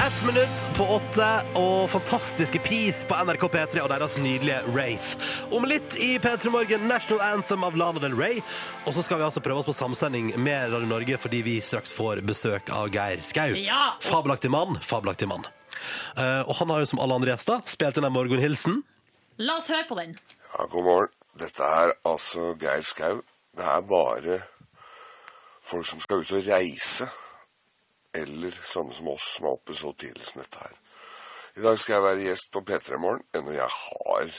Ett 0.00 0.24
minutt 0.26 0.76
på 0.76 0.84
åtte 0.84 1.26
og 1.54 1.90
fantastiske 1.90 2.58
Peace 2.58 3.06
på 3.06 3.14
NRK 3.24 3.44
P3 3.52 3.82
og 3.84 3.90
deres 3.92 4.16
nydelige 4.18 4.58
Wraith. 4.74 5.14
Om 5.54 5.66
litt 5.70 5.94
i 6.02 6.16
P3 6.18 6.50
Morgen 6.50 6.88
National 6.90 7.22
Anthem 7.22 7.62
av 7.64 7.76
Lana 7.78 8.02
Del 8.02 8.16
Rey. 8.18 8.40
Og 8.88 8.96
så 8.96 9.04
skal 9.06 9.20
vi 9.20 9.26
altså 9.28 9.42
prøve 9.44 9.62
oss 9.62 9.68
på 9.70 9.76
samsending 9.76 10.32
med 10.42 10.74
Radio 10.74 10.90
Norge 10.90 11.18
fordi 11.22 11.44
vi 11.46 11.54
straks 11.62 11.94
får 11.94 12.24
besøk 12.26 12.72
av 12.74 12.90
Geir 12.94 13.22
Skau. 13.22 13.54
Ja. 13.54 13.94
Fabelaktig 14.02 14.50
mann, 14.50 14.80
fabelaktig 14.82 15.30
mann. 15.30 15.46
Uh, 16.18 16.42
og 16.42 16.56
han 16.58 16.74
har 16.74 16.82
jo 16.82 16.90
som 16.90 17.02
alle 17.04 17.20
andre 17.20 17.34
gjester 17.36 17.62
spilt 17.70 18.00
inn 18.00 18.08
en 18.08 18.16
morgenhilsen. 18.18 18.82
La 19.38 19.60
oss 19.62 19.70
høre 19.70 19.86
på 19.88 20.00
den. 20.00 20.18
Ja, 20.50 20.66
god 20.74 20.90
morgen. 20.90 21.14
Dette 21.38 21.66
er 21.66 21.94
altså 22.06 22.52
Geir 22.60 22.82
Skau. 22.86 23.22
Det 23.54 23.66
er 23.66 23.86
bare 23.86 24.42
folk 25.64 25.86
som 25.86 26.02
skal 26.02 26.22
ut 26.22 26.34
og 26.34 26.48
reise, 26.50 27.08
eller 28.14 28.56
sånne 28.62 28.94
som 28.94 29.10
oss 29.12 29.28
som 29.36 29.48
er 29.48 29.56
oppe 29.56 29.76
så 29.76 29.92
tidlig 29.98 30.26
som 30.28 30.42
dette 30.42 30.62
her. 30.62 30.76
I 31.54 31.62
dag 31.62 31.78
skal 31.78 31.96
jeg 31.96 32.06
være 32.08 32.26
gjest 32.28 32.50
på 32.54 32.64
P3 32.66 32.98
Morgen, 32.98 33.26
ennå 33.34 33.54
jeg 33.54 33.70
har 33.70 34.32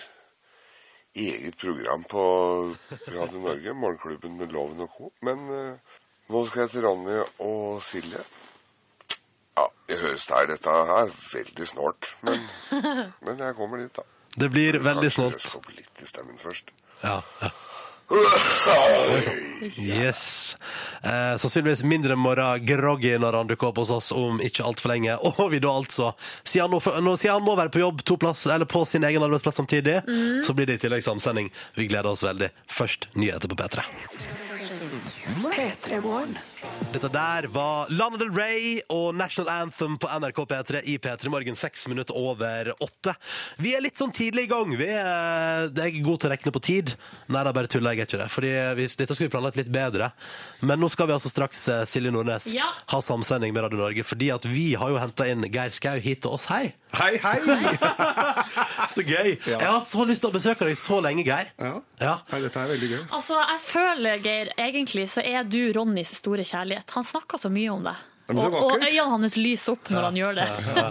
eget 1.15 1.57
program 1.57 2.03
på 2.03 2.23
Radio 3.07 3.39
Norge, 3.39 3.73
Morgenklubben 3.83 4.37
med 4.37 4.51
Loven 4.51 4.83
og 4.83 4.89
Co. 4.97 5.11
Men 5.23 5.45
eh, 5.51 5.93
nå 6.31 6.41
skal 6.49 6.65
jeg 6.65 6.73
til 6.73 6.87
Ronny 6.87 7.21
og 7.45 7.79
Silje. 7.83 8.23
Ja, 9.55 9.69
jeg 9.87 10.01
høres 10.01 10.27
der 10.27 10.49
dette 10.51 10.79
her 10.89 11.13
veldig 11.31 11.67
snålt, 11.71 12.11
men, 12.27 12.43
men 13.25 13.39
jeg 13.39 13.55
kommer 13.55 13.79
dit, 13.79 13.95
da. 13.95 14.03
Det 14.35 14.49
blir 14.51 14.81
veldig 14.83 15.07
Kanskje 15.07 15.29
jeg 15.31 15.45
skal 15.45 15.61
opp 15.61 15.69
litt 15.77 16.03
i 16.03 16.09
stemmen 16.09 16.41
først. 16.41 16.75
Ja, 17.03 17.21
ja. 17.39 17.53
Yes. 19.77 20.57
Eh, 21.01 21.37
sannsynligvis 21.37 21.83
mindre 21.83 22.15
morgen-groggy 22.15 23.15
når 23.21 23.37
han 23.39 23.49
dukker 23.49 23.71
opp 23.71 23.79
hos 23.81 23.91
oss 23.93 24.11
om 24.15 24.41
ikke 24.43 24.65
altfor 24.67 24.93
lenge. 24.93 25.15
Og 25.31 25.51
vi 25.51 25.61
da 25.63 25.71
altså, 25.73 26.11
siden 26.43 26.69
han, 26.69 26.75
nå, 26.75 27.01
nå, 27.07 27.15
siden 27.17 27.39
han 27.39 27.45
må 27.47 27.55
være 27.57 27.73
på 27.73 27.81
jobb 27.81 28.03
to 28.05 28.17
plass, 28.21 28.45
eller 28.45 28.69
på 28.69 28.83
sin 28.89 29.07
egen 29.07 29.25
arbeidsplass 29.25 29.57
samtidig, 29.61 30.01
så 30.45 30.53
blir 30.53 30.69
det 30.69 30.79
i 30.79 30.83
tillegg 30.85 31.05
samsending. 31.05 31.49
Vi 31.79 31.87
gleder 31.89 32.11
oss 32.11 32.25
veldig. 32.25 32.51
Først 32.69 33.09
nyheter 33.17 33.51
på 33.51 33.57
P3. 33.63 33.87
P3morgen. 35.55 36.37
Dette 36.95 37.09
der 37.11 37.45
var 37.51 37.89
Lana 37.91 38.15
Del 38.17 38.29
Rey 38.31 38.77
og 38.93 39.15
National 39.19 39.49
Anthem 39.65 39.97
på 39.99 40.07
NRK 40.07 40.37
P3 40.47 40.81
i 40.87 40.93
P3 41.03 41.29
Morgen 41.33 41.57
seks 41.59 41.87
minutter 41.91 42.15
over 42.15 42.69
åtte. 42.83 43.13
Vi 43.59 43.73
er 43.75 43.83
litt 43.83 43.99
sånn 43.99 44.13
tidlig 44.15 44.45
i 44.45 44.51
gang. 44.51 44.71
Vi 44.79 44.87
er, 44.87 45.67
det 45.75 45.83
er 45.89 45.97
god 46.05 46.21
til 46.23 46.29
å 46.29 46.31
rekne 46.31 46.53
på 46.55 46.61
tid. 46.63 46.93
Nei, 47.27 47.41
da 47.43 47.51
bare 47.55 47.67
tuller 47.71 47.97
jeg 47.97 48.07
ikke 48.07 48.21
det. 48.23 48.29
Fordi 48.31 48.53
vi, 48.79 48.87
dette 49.01 49.17
skulle 49.17 49.27
vi 49.27 49.33
planlagt 49.35 49.59
litt 49.59 49.71
bedre. 49.75 50.11
Men 50.63 50.79
nå 50.81 50.87
skal 50.93 51.09
vi 51.11 51.17
altså 51.17 51.31
straks, 51.33 51.65
eh, 51.73 51.83
Silje 51.89 52.13
Nordnes, 52.15 52.47
Ja. 52.55 52.69
ha 52.93 53.01
samsending 53.03 53.51
med 53.53 53.67
Radio 53.67 53.81
Norge. 53.83 54.05
Fordi 54.07 54.31
at 54.37 54.47
vi 54.47 54.69
har 54.79 54.93
jo 54.95 55.01
henta 55.03 55.27
inn 55.27 55.43
Geir 55.51 55.75
Skau 55.75 55.99
hit 55.99 56.23
til 56.23 56.31
oss. 56.37 56.47
Hei! 56.47 56.71
Hei, 56.95 57.17
hei! 57.19 57.75
Så 58.95 59.03
gøy! 59.03 59.35
Jeg 59.43 59.59
har 59.59 59.81
hatt 59.81 59.91
så 59.91 60.05
lyst 60.07 60.23
til 60.23 60.31
å 60.31 60.35
besøke 60.37 60.63
deg 60.69 60.79
så 60.79 61.01
lenge, 61.03 61.25
Geir. 61.27 61.51
Ja. 61.59 61.73
Ja. 61.99 62.13
Hei, 62.31 62.39
dette 62.45 62.61
er 62.63 62.71
veldig 62.71 62.89
gøy. 62.93 63.01
Altså, 63.17 63.35
jeg 63.51 63.61
føler, 63.67 64.23
Geir, 64.23 64.53
egentlig 64.63 65.09
så 65.11 65.23
er 65.27 65.43
du 65.43 65.59
Ronnys 65.75 66.13
store 66.15 66.45
kjærlighet. 66.55 66.97
Han 66.97 67.07
snakker 67.13 67.41
så 67.45 67.53
mye 67.53 67.71
om 67.75 67.87
det. 67.91 67.97
Og, 68.25 68.55
og 68.57 68.79
øynene 68.81 69.03
hans 69.11 69.35
lyser 69.37 69.75
opp 69.75 69.89
når 69.93 70.07
han 70.07 70.15
gjør 70.17 70.37
det. 70.39 70.45
Ja. 70.65 70.85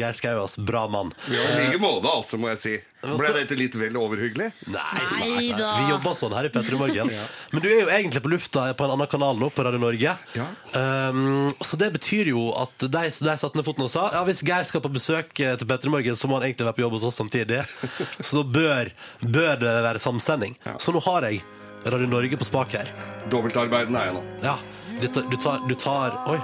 Geir 0.00 0.14
Skau 0.16 0.38
altså 0.40 0.62
bra 0.64 0.86
mann. 0.88 1.10
Ja, 1.28 1.42
I 1.44 1.66
like 1.66 1.80
måte, 1.82 2.08
altså, 2.08 2.38
må 2.40 2.48
jeg 2.54 2.60
si. 2.62 2.72
Ble 3.04 3.32
dette 3.34 3.56
litt 3.58 3.76
vel 3.76 3.98
overhyggelig? 4.00 4.46
Nei, 4.72 5.02
Nei 5.18 5.50
da. 5.56 5.74
Vi 5.76 5.92
jobber 5.92 6.16
sånn 6.16 6.36
her 6.36 6.48
i 6.48 6.52
P3 6.54 6.78
Morgen. 6.80 7.12
Men 7.52 7.64
du 7.64 7.68
er 7.68 7.82
jo 7.82 7.90
egentlig 7.92 8.24
på 8.24 8.32
lufta 8.32 8.64
på 8.76 8.86
en 8.86 8.94
annen 8.96 9.10
kanal 9.12 9.36
nå, 9.40 9.50
på 9.52 9.66
Radio 9.66 9.82
Norge. 9.82 10.16
Ja. 10.38 10.48
Um, 10.72 11.50
så 11.60 11.76
det 11.80 11.90
betyr 11.98 12.32
jo 12.32 12.48
at 12.56 12.86
de, 12.86 13.04
de 13.12 13.36
satte 13.44 13.60
ned 13.60 13.66
foten 13.66 13.84
og 13.84 13.92
sa 13.92 14.08
ja, 14.14 14.24
hvis 14.28 14.44
Geir 14.46 14.64
skal 14.68 14.84
på 14.84 14.92
besøk 14.96 15.36
eh, 15.36 15.56
til 15.60 15.68
P3 15.68 15.92
Morgen, 15.92 16.16
så 16.16 16.32
må 16.32 16.40
han 16.40 16.48
egentlig 16.48 16.70
være 16.70 16.80
på 16.80 16.86
jobb 16.86 16.96
hos 16.96 17.08
oss 17.12 17.20
samtidig. 17.20 17.64
Så 18.24 18.40
da 18.40 18.48
bør, 18.56 18.92
bør 19.20 19.54
det 19.60 19.76
være 19.84 20.00
samsending. 20.00 20.56
Så 20.80 20.96
nå 20.96 21.04
har 21.04 21.28
jeg 21.28 21.44
Radio 21.84 22.08
Norge 22.08 22.40
på 22.40 22.48
spak 22.48 22.76
her. 22.76 22.92
Dobbeltarbeidende 23.32 24.00
er 24.00 24.10
jeg 24.10 24.20
nå. 24.20 24.28
Ja, 24.44 24.58
dette, 25.00 25.22
du 25.30 25.36
tar, 25.36 25.60
du 25.68 25.74
tar 25.74 26.16
Oi. 26.30 26.38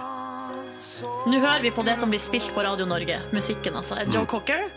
Nå 1.26 1.38
hører 1.42 1.62
vi 1.62 1.70
på 1.74 1.82
det 1.84 1.96
som 2.00 2.10
blir 2.12 2.20
spilt 2.22 2.52
på 2.54 2.62
Radio 2.64 2.86
Norge. 2.88 3.18
Musikken, 3.34 3.74
altså. 3.76 3.98
Er 4.00 4.06
Joe 4.12 4.24
Cocker? 4.26 4.68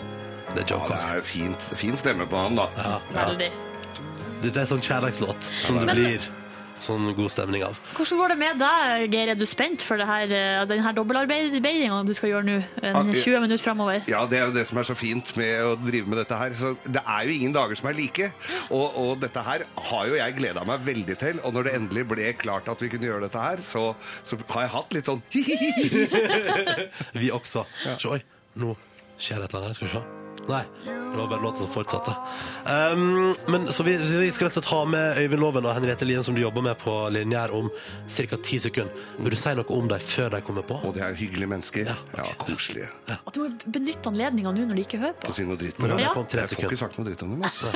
Det 0.55 0.63
er 0.63 0.73
Ja, 0.73 0.79
Cocker. 0.79 0.95
det 0.95 1.17
er 1.19 1.21
fint, 1.21 1.61
fin 1.77 1.95
stemme 1.97 2.25
på 2.27 2.35
han, 2.41 2.55
da. 2.57 2.67
Ja, 2.77 2.99
ja. 3.13 3.25
Veldig. 3.29 3.51
Dette 4.41 4.61
er 4.63 4.65
sånn 4.65 4.81
kjærlighetslåt 4.81 5.49
som 5.61 5.77
det 5.79 5.85
Men- 5.85 5.95
blir 5.95 6.19
sånn 6.83 7.09
god 7.17 7.31
stemning 7.33 7.63
av. 7.65 7.77
Hvordan 7.97 8.21
går 8.21 8.33
det 8.33 8.37
med 8.39 8.59
deg, 8.61 9.13
Geir? 9.13 9.31
Er 9.33 9.39
du 9.39 9.45
spent 9.49 9.83
for 9.85 9.99
denne 9.99 10.09
her, 10.09 10.67
eh, 10.67 10.93
dobbeltarbeidinga 10.95 12.01
du 12.07 12.13
skal 12.17 12.33
gjøre 12.33 12.47
nå? 12.47 12.57
En 12.89 13.13
20 13.13 13.43
minutter 13.43 13.63
framover? 13.63 14.03
Ja, 14.11 14.25
det 14.29 14.39
er 14.39 14.45
jo 14.47 14.55
det 14.55 14.65
som 14.69 14.79
er 14.81 14.87
så 14.87 14.95
fint 14.97 15.31
med 15.37 15.63
å 15.63 15.75
drive 15.79 16.07
med 16.07 16.21
dette 16.23 16.39
her. 16.39 16.55
Så 16.57 16.75
det 16.85 17.03
er 17.05 17.27
jo 17.27 17.35
ingen 17.35 17.55
dager 17.55 17.79
som 17.79 17.89
er 17.91 17.97
like. 17.97 18.31
Og, 18.69 18.97
og 18.99 19.19
dette 19.23 19.43
her 19.45 19.65
har 19.89 20.07
jo 20.09 20.19
jeg 20.19 20.37
gleda 20.39 20.65
meg 20.67 20.85
veldig 20.87 21.19
til. 21.19 21.41
Og 21.43 21.55
når 21.55 21.69
det 21.69 21.75
endelig 21.79 22.07
ble 22.13 22.33
klart 22.39 22.69
at 22.71 22.81
vi 22.83 22.91
kunne 22.91 23.09
gjøre 23.09 23.27
dette 23.27 23.39
her, 23.39 23.63
så, 23.65 23.93
så 24.23 24.39
har 24.53 24.67
jeg 24.67 24.75
hatt 24.77 24.95
litt 24.97 25.09
sånn 25.09 25.23
Vi 27.19 27.31
også. 27.33 27.65
Så, 27.95 28.15
oi, 28.15 28.23
nå 28.59 28.75
skjer 29.19 29.41
det 29.43 29.49
et 29.49 29.53
eller 29.53 29.69
annet. 29.69 29.79
Skal 29.79 29.89
vi 29.89 29.97
se. 29.97 30.18
Nei, 30.49 30.63
det 30.85 31.17
var 31.17 31.27
bare 31.29 31.41
låta 31.43 31.61
som 31.61 31.69
fortsatte. 31.69 32.13
Um, 32.93 33.33
men, 33.47 33.67
så 33.73 33.83
vi, 33.85 33.97
vi 33.97 34.31
skal 34.33 34.47
rett 34.47 34.57
og 34.57 34.63
slett 34.63 34.69
ha 34.71 34.79
med 34.89 35.17
Øyvind 35.21 35.41
Loven 35.41 35.67
og 35.69 35.75
Henriette 35.77 36.07
Lien, 36.07 36.23
som 36.25 36.35
du 36.37 36.41
jobber 36.41 36.63
med 36.65 36.77
på 36.81 36.93
Linjær, 37.13 37.53
om 37.53 37.69
ca. 38.09 38.39
ti 38.45 38.59
sekunder. 38.61 38.93
Vil 39.19 39.35
du 39.35 39.37
si 39.39 39.53
noe 39.57 39.65
om 39.77 39.89
dem 39.91 40.01
før 40.01 40.33
de 40.35 40.41
kommer 40.45 40.65
på? 40.65 40.79
Og 40.89 40.95
det 40.97 41.03
er 41.05 41.17
hyggelige 41.17 41.49
mennesker. 41.53 41.91
Ja, 41.91 41.97
Ja, 42.17 42.25
koselige. 42.41 42.89
koselige. 42.89 43.19
At 43.29 43.33
du 43.35 43.41
må 43.43 43.49
benytte 43.77 44.09
anledninga 44.11 44.53
nå 44.55 44.65
når 44.69 44.79
de 44.79 44.85
ikke 44.87 45.01
hører 45.01 45.15
på. 45.17 45.29
Ikke 45.29 45.33
på. 45.33 45.37
si 45.39 45.47
noe 45.49 45.59
dritt 45.61 45.77
på 45.77 45.85
om 45.89 45.95
dem. 45.97 46.25
tre 46.33 46.45
Jeg 46.45 46.51
får 46.53 46.65
ikke 46.67 46.81
sagt 46.83 46.99
noe 46.99 47.07
dritt 47.09 47.23
om 47.25 47.33
dem. 47.35 47.45
Altså. 47.49 47.71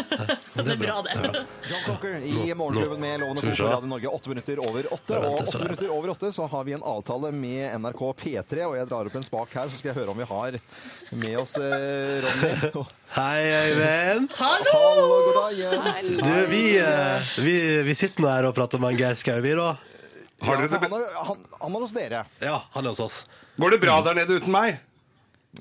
Det 0.53 0.75
er 0.75 0.81
bra, 0.81 0.97
det. 1.05 1.45
John 1.69 1.83
Cocker 1.85 2.17
i 2.21 2.53
Morgenklubben 2.57 3.01
med 3.01 3.23
Lovende 3.23 3.43
og 3.43 3.57
på 3.57 3.69
Radio 3.69 3.91
Norge. 3.93 4.13
Åtte 4.17 4.33
minutter 4.33 4.63
over 4.65 4.89
åtte. 4.97 5.19
Og 5.19 5.39
åtte 5.41 5.57
er 5.59 5.65
minutter 5.67 5.93
over 5.93 6.13
åtte 6.15 6.33
så 6.33 6.47
har 6.49 6.63
vi 6.67 6.75
en 6.77 6.85
avtale 6.93 7.31
med 7.35 7.77
NRK 7.81 8.03
P3. 8.23 8.65
Og 8.69 8.77
jeg 8.77 8.89
drar 8.91 9.09
opp 9.09 9.17
en 9.19 9.27
spak 9.29 9.57
her, 9.57 9.69
så 9.71 9.79
skal 9.79 9.93
jeg 9.93 9.99
høre 10.01 10.13
om 10.13 10.21
vi 10.21 10.27
har 10.29 10.59
med 11.23 11.37
oss 11.41 11.57
eh, 11.61 12.23
Ronny. 12.25 12.62
Hei, 12.63 13.41
Øyvind. 13.51 14.29
Hallo! 14.37 14.71
Hallo, 14.71 15.07
god 15.25 15.35
dag 15.35 15.57
igjen. 15.57 16.21
Du, 16.23 16.29
vi, 16.47 16.61
eh, 16.79 17.33
vi, 17.43 17.55
vi 17.83 17.95
sitter 17.97 18.23
nå 18.23 18.29
her 18.31 18.47
og 18.47 18.55
prater 18.55 18.79
med 18.79 18.93
en 18.93 18.99
Geir 19.01 19.19
Skau, 19.19 19.35
vi, 19.43 19.51
da. 19.59 19.73
Har 20.43 20.55
Ja, 20.55 20.61
dere 20.61 20.69
for 20.71 20.79
det 20.83 20.89
han, 20.91 21.03
er, 21.03 21.17
han, 21.27 21.43
han 21.59 21.75
var 21.75 21.83
hos 21.83 21.95
dere. 21.95 22.21
Ja, 22.43 22.61
han 22.75 22.85
er 22.87 22.95
hos 22.95 23.01
oss. 23.03 23.19
Går 23.59 23.75
det 23.75 23.81
bra 23.83 23.97
der 24.05 24.15
nede 24.21 24.39
uten 24.39 24.55
meg? 24.55 24.79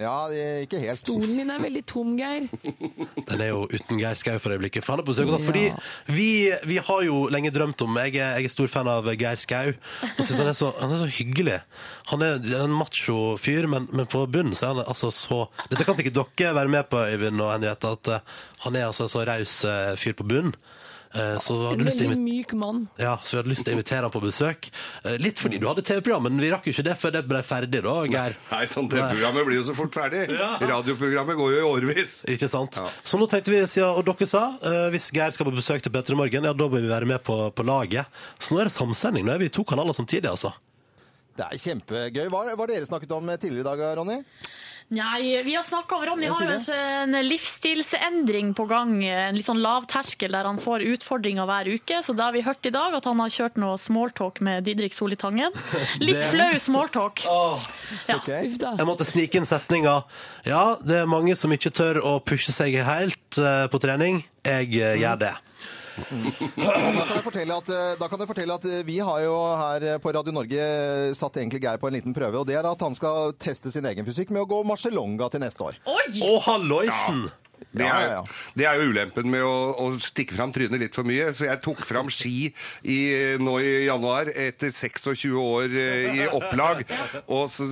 Ja, 0.00 0.24
ikke 0.64 0.78
helt. 0.80 0.96
Stolen 0.96 1.34
din 1.36 1.50
er 1.52 1.60
veldig 1.60 1.82
tom, 1.84 2.14
Geir. 2.16 2.46
Den 3.28 3.42
er 3.44 3.50
jo 3.50 3.66
uten 3.68 3.98
Geir 4.00 4.16
Skau 4.16 4.38
for 4.40 4.54
øyeblikket. 4.54 4.86
For 4.86 4.94
han 4.94 5.02
er 5.02 5.04
på 5.04 5.12
besøk 5.12 5.28
hos 5.28 5.42
oss. 5.42 5.44
Fordi 5.44 5.66
vi, 6.08 6.28
vi 6.70 6.78
har 6.80 7.02
jo 7.04 7.26
lenge 7.32 7.52
drømt 7.52 7.84
om 7.84 7.98
Jeg 8.00 8.14
er, 8.16 8.38
jeg 8.40 8.48
er 8.48 8.54
stor 8.54 8.72
fan 8.72 8.88
av 8.88 9.10
Geir 9.20 9.36
Skau. 9.42 9.74
Og 10.06 10.22
synes 10.22 10.40
han, 10.40 10.48
er 10.48 10.56
så, 10.56 10.72
han 10.80 10.96
er 10.96 11.02
så 11.02 11.10
hyggelig. 11.12 11.58
Han 12.08 12.24
er 12.24 12.40
en 12.62 12.72
macho 12.72 13.36
fyr, 13.36 13.68
men, 13.68 13.90
men 13.92 14.08
på 14.08 14.24
bunnen 14.32 14.56
så 14.56 14.70
er 14.70 14.78
han 14.78 14.86
altså 14.86 15.12
så 15.12 15.42
Dette 15.68 15.84
kan 15.84 15.98
sikkert 15.98 16.22
dere 16.40 16.56
være 16.56 16.72
med 16.72 16.88
på, 16.88 17.04
Øyvind 17.12 17.44
og 17.44 17.52
Henriette, 17.52 17.92
at 17.98 18.12
eh, 18.16 18.38
han 18.64 18.78
er 18.78 18.88
altså 18.88 19.04
en 19.04 19.12
så 19.12 19.26
raus 19.28 19.58
eh, 19.68 19.92
fyr 20.00 20.16
på 20.16 20.24
bunnen. 20.24 20.56
Eh, 21.14 21.38
Så 21.44 21.52
vi 21.58 21.64
En 21.64 21.70
hadde 21.74 21.84
lyst 21.84 21.98
til 22.00 22.06
å 22.08 22.10
veldig 22.14 22.24
myk 22.24 22.52
mann. 22.56 22.88
ja, 22.98 23.16
så 23.22 23.30
vi 23.34 23.36
hadde 23.42 23.50
lyst 23.52 23.64
til 23.66 23.74
å 23.74 23.76
invitere 23.76 24.02
han 24.06 24.10
på 24.14 24.22
besøk. 24.24 24.70
Eh, 25.04 25.18
Litt 25.20 25.38
fordi 25.38 25.58
du 25.60 25.66
hadde 25.68 25.82
TV-program, 25.84 26.22
men 26.24 26.38
vi 26.40 26.48
rakk 26.50 26.64
jo 26.66 26.72
ikke 26.72 26.84
det 26.88 26.96
før 26.98 27.12
det 27.12 27.22
ble 27.28 27.42
ferdig, 27.44 27.82
da, 27.84 27.96
Geir. 28.08 28.36
Nei, 28.50 28.62
sånn 28.66 28.88
TV-programmet 28.88 29.44
blir 29.46 29.58
jo 29.60 29.66
så 29.68 29.74
fort 29.76 29.92
ferdig. 29.92 30.24
Radioprogrammet 30.62 31.36
går 31.36 31.52
jo 31.52 31.60
i 31.60 31.68
årevis. 31.68 32.24
Ikke 32.32 32.48
sant? 32.48 32.78
Så 33.04 33.20
nå 33.20 33.28
tenkte 33.28 33.52
vi, 33.52 33.60
siden, 33.66 33.92
og 33.92 34.04
dere 34.08 34.26
sa, 34.28 34.44
eh, 34.62 34.88
hvis 34.94 35.10
Geir 35.12 35.32
skal 35.36 35.46
på 35.50 35.54
besøk 35.56 35.82
til 35.84 35.92
Petter 35.92 36.14
i 36.14 36.16
morgen, 36.16 36.44
ja, 36.48 36.52
da 36.52 36.68
bør 36.68 36.80
vi 36.80 36.88
være 36.88 37.06
med 37.06 37.22
på, 37.24 37.38
på 37.52 37.62
laget. 37.66 38.06
Så 38.40 38.54
nå 38.56 38.60
er 38.64 38.70
det 38.70 38.76
samsending. 38.76 39.24
Nå 39.28 39.34
er 39.34 39.38
vi 39.38 39.50
i 39.50 39.54
to 39.54 39.64
kanaler 39.64 39.92
samtidig, 39.92 40.30
altså. 40.32 40.52
Det 41.36 41.44
er 41.48 41.56
kjempegøy. 41.56 42.26
Hva 42.28 42.42
hva 42.52 42.56
har 42.60 42.66
dere 42.68 42.84
snakket 42.88 43.12
om 43.16 43.28
tidligere 43.36 43.64
i 43.64 43.68
dag, 43.68 43.96
Ronny? 43.96 44.18
Nei, 44.92 45.40
vi 45.46 45.54
har 45.56 45.62
snakka 45.64 45.96
om 45.96 46.02
Ronny 46.04 46.26
har 46.28 46.42
jo 46.44 46.56
en, 46.74 47.14
en 47.16 47.24
livsstilsendring 47.24 48.50
på 48.54 48.66
gang. 48.68 48.90
En 49.08 49.36
litt 49.38 49.46
sånn 49.46 49.62
lav 49.64 49.86
terskel 49.88 50.34
der 50.34 50.44
han 50.44 50.58
får 50.60 50.84
utfordringer 50.92 51.48
hver 51.48 51.70
uke. 51.72 52.02
Så 52.04 52.12
da 52.18 52.26
har 52.28 52.36
vi 52.36 52.42
hørt 52.44 52.68
i 52.68 52.72
dag 52.74 52.92
at 52.98 53.08
han 53.08 53.22
har 53.22 53.32
kjørt 53.32 53.56
noe 53.62 53.78
smalltalk 53.80 54.42
med 54.44 54.66
Didrik 54.68 54.92
Solitangen. 54.96 55.54
Litt 56.04 56.20
Det- 56.20 56.28
flau 56.34 56.50
smalltalk. 56.66 57.24
Ja. 57.24 58.18
Jeg 58.26 58.86
måtte 58.88 59.08
snike 59.08 59.40
inn 59.40 59.48
setninga. 59.48 60.02
Ja, 60.44 60.76
det 60.84 61.02
er 61.02 61.08
mange 61.08 61.36
som 61.40 61.52
ikke 61.56 61.72
tør 61.72 62.02
å 62.04 62.18
pushe 62.20 62.52
seg 62.52 62.76
helt 62.84 63.40
eh, 63.40 63.64
på 63.72 63.80
trening. 63.80 64.22
Jeg 64.44 64.74
eh, 64.76 64.98
gjør 65.00 65.24
det. 65.24 65.32
Da 65.92 66.72
kan, 66.72 67.12
jeg 67.16 67.24
fortelle 67.26 67.56
at, 67.60 67.68
eh, 67.72 67.92
da 68.00 68.08
kan 68.08 68.22
jeg 68.22 68.30
fortelle 68.30 68.56
at 68.56 68.64
eh, 68.68 68.82
vi 68.88 68.98
har 69.04 69.20
jo 69.24 69.34
her 69.60 69.86
eh, 69.90 69.98
på 70.02 70.12
Radio 70.16 70.32
Norge 70.34 70.56
eh, 70.62 71.12
satt 71.18 71.36
egentlig 71.40 71.62
Geir 71.64 71.80
på 71.82 71.90
en 71.90 71.96
liten 71.98 72.16
prøve, 72.16 72.40
og 72.40 72.48
det 72.48 72.56
er 72.56 72.68
at 72.68 72.84
han 72.86 72.96
skal 72.96 73.34
teste 73.40 73.72
sin 73.74 73.86
egen 73.90 74.06
fysikk 74.08 74.32
med 74.32 74.44
å 74.44 74.48
gå 74.48 74.62
Marcelonga 74.68 75.28
til 75.32 75.44
neste 75.44 75.68
år. 75.68 75.80
Å, 75.84 76.32
halloisen! 76.48 77.26
Det 77.70 77.86
er, 77.86 78.06
ja, 78.06 78.18
ja. 78.18 78.22
det 78.58 78.66
er 78.68 78.80
jo 78.80 78.90
ulempen 78.92 79.28
med 79.32 79.44
å, 79.46 79.56
å 79.84 79.86
stikke 80.02 80.36
fram 80.36 80.52
trynet 80.54 80.80
litt 80.82 80.96
for 80.96 81.08
mye. 81.08 81.30
Så 81.36 81.46
jeg 81.48 81.62
tok 81.64 81.82
fram 81.86 82.10
ski 82.12 82.50
i, 82.82 82.98
nå 83.40 83.56
i 83.62 83.72
januar 83.86 84.30
etter 84.32 84.72
26 84.72 85.24
år 85.38 85.76
eh, 85.78 86.20
i 86.22 86.26
opplag. 86.28 86.84
Og 87.26 87.48
så 87.52 87.68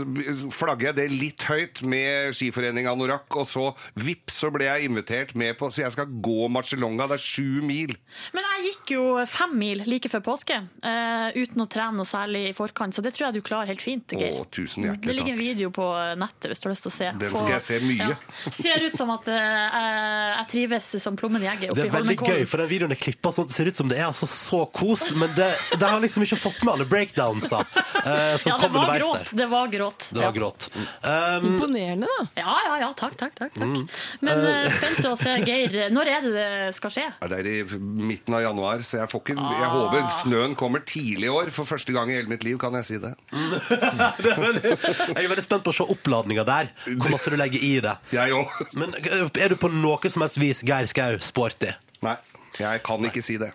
flagger 0.54 0.90
jeg 0.90 0.98
det 1.00 1.08
litt 1.12 1.46
høyt 1.48 1.82
med 1.86 2.36
Skiforening 2.36 2.88
Anorakk, 2.90 3.28
og 3.40 3.48
så 3.50 3.70
vips 4.00 4.40
så 4.40 4.50
ble 4.54 4.68
jeg 4.68 4.88
invitert 4.88 5.34
med 5.38 5.56
på 5.58 5.68
Så 5.74 5.82
jeg 5.82 5.92
skal 5.92 6.08
gå 6.22 6.48
Marcelonga. 6.52 7.08
Det 7.10 7.18
er 7.18 7.24
sju 7.24 7.60
mil. 7.66 7.92
Men 8.36 8.46
jeg 8.46 8.70
gikk 8.70 8.94
jo 8.94 9.04
fem 9.28 9.52
mil 9.60 9.84
like 9.88 10.10
før 10.10 10.22
påske 10.30 10.56
uh, 10.56 11.28
uten 11.36 11.64
å 11.64 11.68
trene 11.70 11.98
noe 11.98 12.08
særlig 12.08 12.46
i 12.50 12.54
forkant, 12.56 12.94
så 12.96 13.04
det 13.04 13.12
tror 13.16 13.28
jeg 13.28 13.40
du 13.40 13.46
klarer 13.46 13.70
helt 13.72 13.84
fint, 13.84 14.14
Geir. 14.16 14.38
Å, 14.40 14.46
tusen 14.52 14.86
Det 15.00 15.14
ligger 15.14 15.34
en 15.34 15.40
video 15.40 15.72
på 15.74 15.86
nettet 16.20 16.50
hvis 16.52 16.62
du 16.62 16.68
har 16.68 16.74
lyst 16.74 16.86
til 16.86 16.92
å 16.92 16.96
se. 16.96 17.10
Den 17.20 17.34
skal 17.34 17.52
jeg 17.56 17.64
se 17.66 17.80
mye. 17.84 18.16
Ser 18.54 18.86
ut 18.86 18.96
som 18.98 19.12
at 19.14 19.28
eh, 19.30 19.79
jeg 19.80 20.46
trives 20.52 20.88
som 21.02 21.16
plommen 21.16 21.42
i 21.42 21.48
egget 21.50 21.70
Det 21.70 21.72
oppi 21.74 21.80
er 21.88 21.92
veldig 21.94 22.16
Holmenkollen. 22.16 22.40
gøy, 22.40 22.46
for 22.50 22.62
den 22.62 22.68
videoen 22.70 22.92
er 22.94 23.00
klippa 23.00 23.32
sånn 23.34 23.44
at 23.46 23.50
det 23.52 23.56
ser 23.56 23.70
ut 23.70 23.76
som 23.80 23.88
det 23.90 23.98
er 23.98 24.06
altså 24.08 24.26
så 24.30 24.60
kos, 24.72 25.06
men 25.18 25.30
det, 25.36 25.50
det 25.78 25.82
har 25.90 26.00
liksom 26.04 26.24
ikke 26.26 26.38
fått 26.40 26.64
med 26.66 26.74
alle 26.74 26.86
breakdownsa 26.90 27.60
eh, 27.60 28.36
som 28.40 28.50
Ja, 28.52 28.56
det 28.56 28.68
kom 28.68 28.72
var 28.72 28.80
underveis 28.80 29.02
gråt. 29.02 29.24
der. 29.30 29.36
Det 29.40 29.48
var 29.50 29.66
gråt. 29.74 30.08
Det 30.10 30.18
var 30.20 30.28
Ja. 30.28 30.32
gråt. 30.36 30.68
Um, 31.02 31.46
Imponerende, 31.54 32.06
da. 32.18 32.26
Ja, 32.42 32.56
ja, 32.68 32.74
ja. 32.84 32.92
Takk, 32.92 33.16
takk. 33.16 33.34
takk, 33.38 33.54
takk. 33.54 33.66
Mm. 33.66 33.88
Men 34.20 34.38
Eh. 34.38 34.66
uh, 34.66 34.70
spent 34.76 35.06
å 35.10 35.16
se, 35.18 35.36
Geir. 35.46 35.90
Når 35.90 36.06
er 36.16 36.20
det 36.26 36.32
det 36.34 36.74
skal 36.76 36.90
skje? 36.90 37.06
Ja, 37.20 37.26
Det 37.30 37.38
er 37.40 37.46
i 37.46 37.62
midten 37.80 38.34
av 38.34 38.42
januar, 38.42 38.78
så 38.86 38.98
jeg 39.00 39.08
får 39.10 39.20
ikke 39.24 39.36
Jeg 39.40 39.66
Ah. 39.66 39.72
håper 39.74 40.08
snøen 40.22 40.54
kommer 40.56 40.80
tidlig 40.84 41.24
i 41.26 41.32
år. 41.32 41.50
For 41.50 41.64
første 41.64 41.92
gang 41.92 42.10
i 42.10 42.14
hele 42.18 42.28
mitt 42.28 42.42
liv, 42.44 42.58
kan 42.58 42.72
jeg 42.74 42.84
si 42.84 42.98
det. 42.98 43.14
jeg 43.32 45.24
er 45.24 45.30
veldig 45.30 45.44
spent 45.44 45.64
på 45.66 45.72
å 45.72 45.76
se 45.76 45.86
oppladninga 45.86 46.44
der. 46.46 46.70
Hvor 46.96 47.10
masse 47.14 47.30
du 47.32 47.36
legger 47.40 47.62
i 47.62 47.72
det. 47.84 47.94
Jeg 48.14 48.34
òg. 48.36 48.60
Men 48.76 48.94
eh, 48.98 49.28
er 49.44 49.52
du 49.54 49.56
på 49.60 49.69
noe 49.72 50.10
som 50.12 50.24
helst 50.24 50.38
vis 50.40 50.62
Geir 50.66 50.88
Skau 50.90 51.18
sporty? 51.24 51.72
Nei, 52.04 52.16
jeg 52.58 52.82
kan 52.86 53.04
ikke 53.08 53.22
si 53.24 53.38
det. 53.40 53.52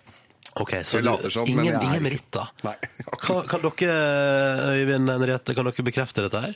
Ok, 0.56 0.72
så 0.88 1.02
du, 1.04 1.10
som, 1.30 1.44
ingen, 1.52 1.76
ingen 1.84 2.04
meritter? 2.04 2.48
Nei. 2.64 2.76
Kan, 3.22 3.42
kan 3.48 3.60
dere, 3.60 3.96
Øyvind 4.72 5.10
Henriette, 5.12 5.54
kan 5.56 5.68
dere 5.68 5.84
bekrefte 5.84 6.24
dette 6.24 6.40
her? 6.40 6.54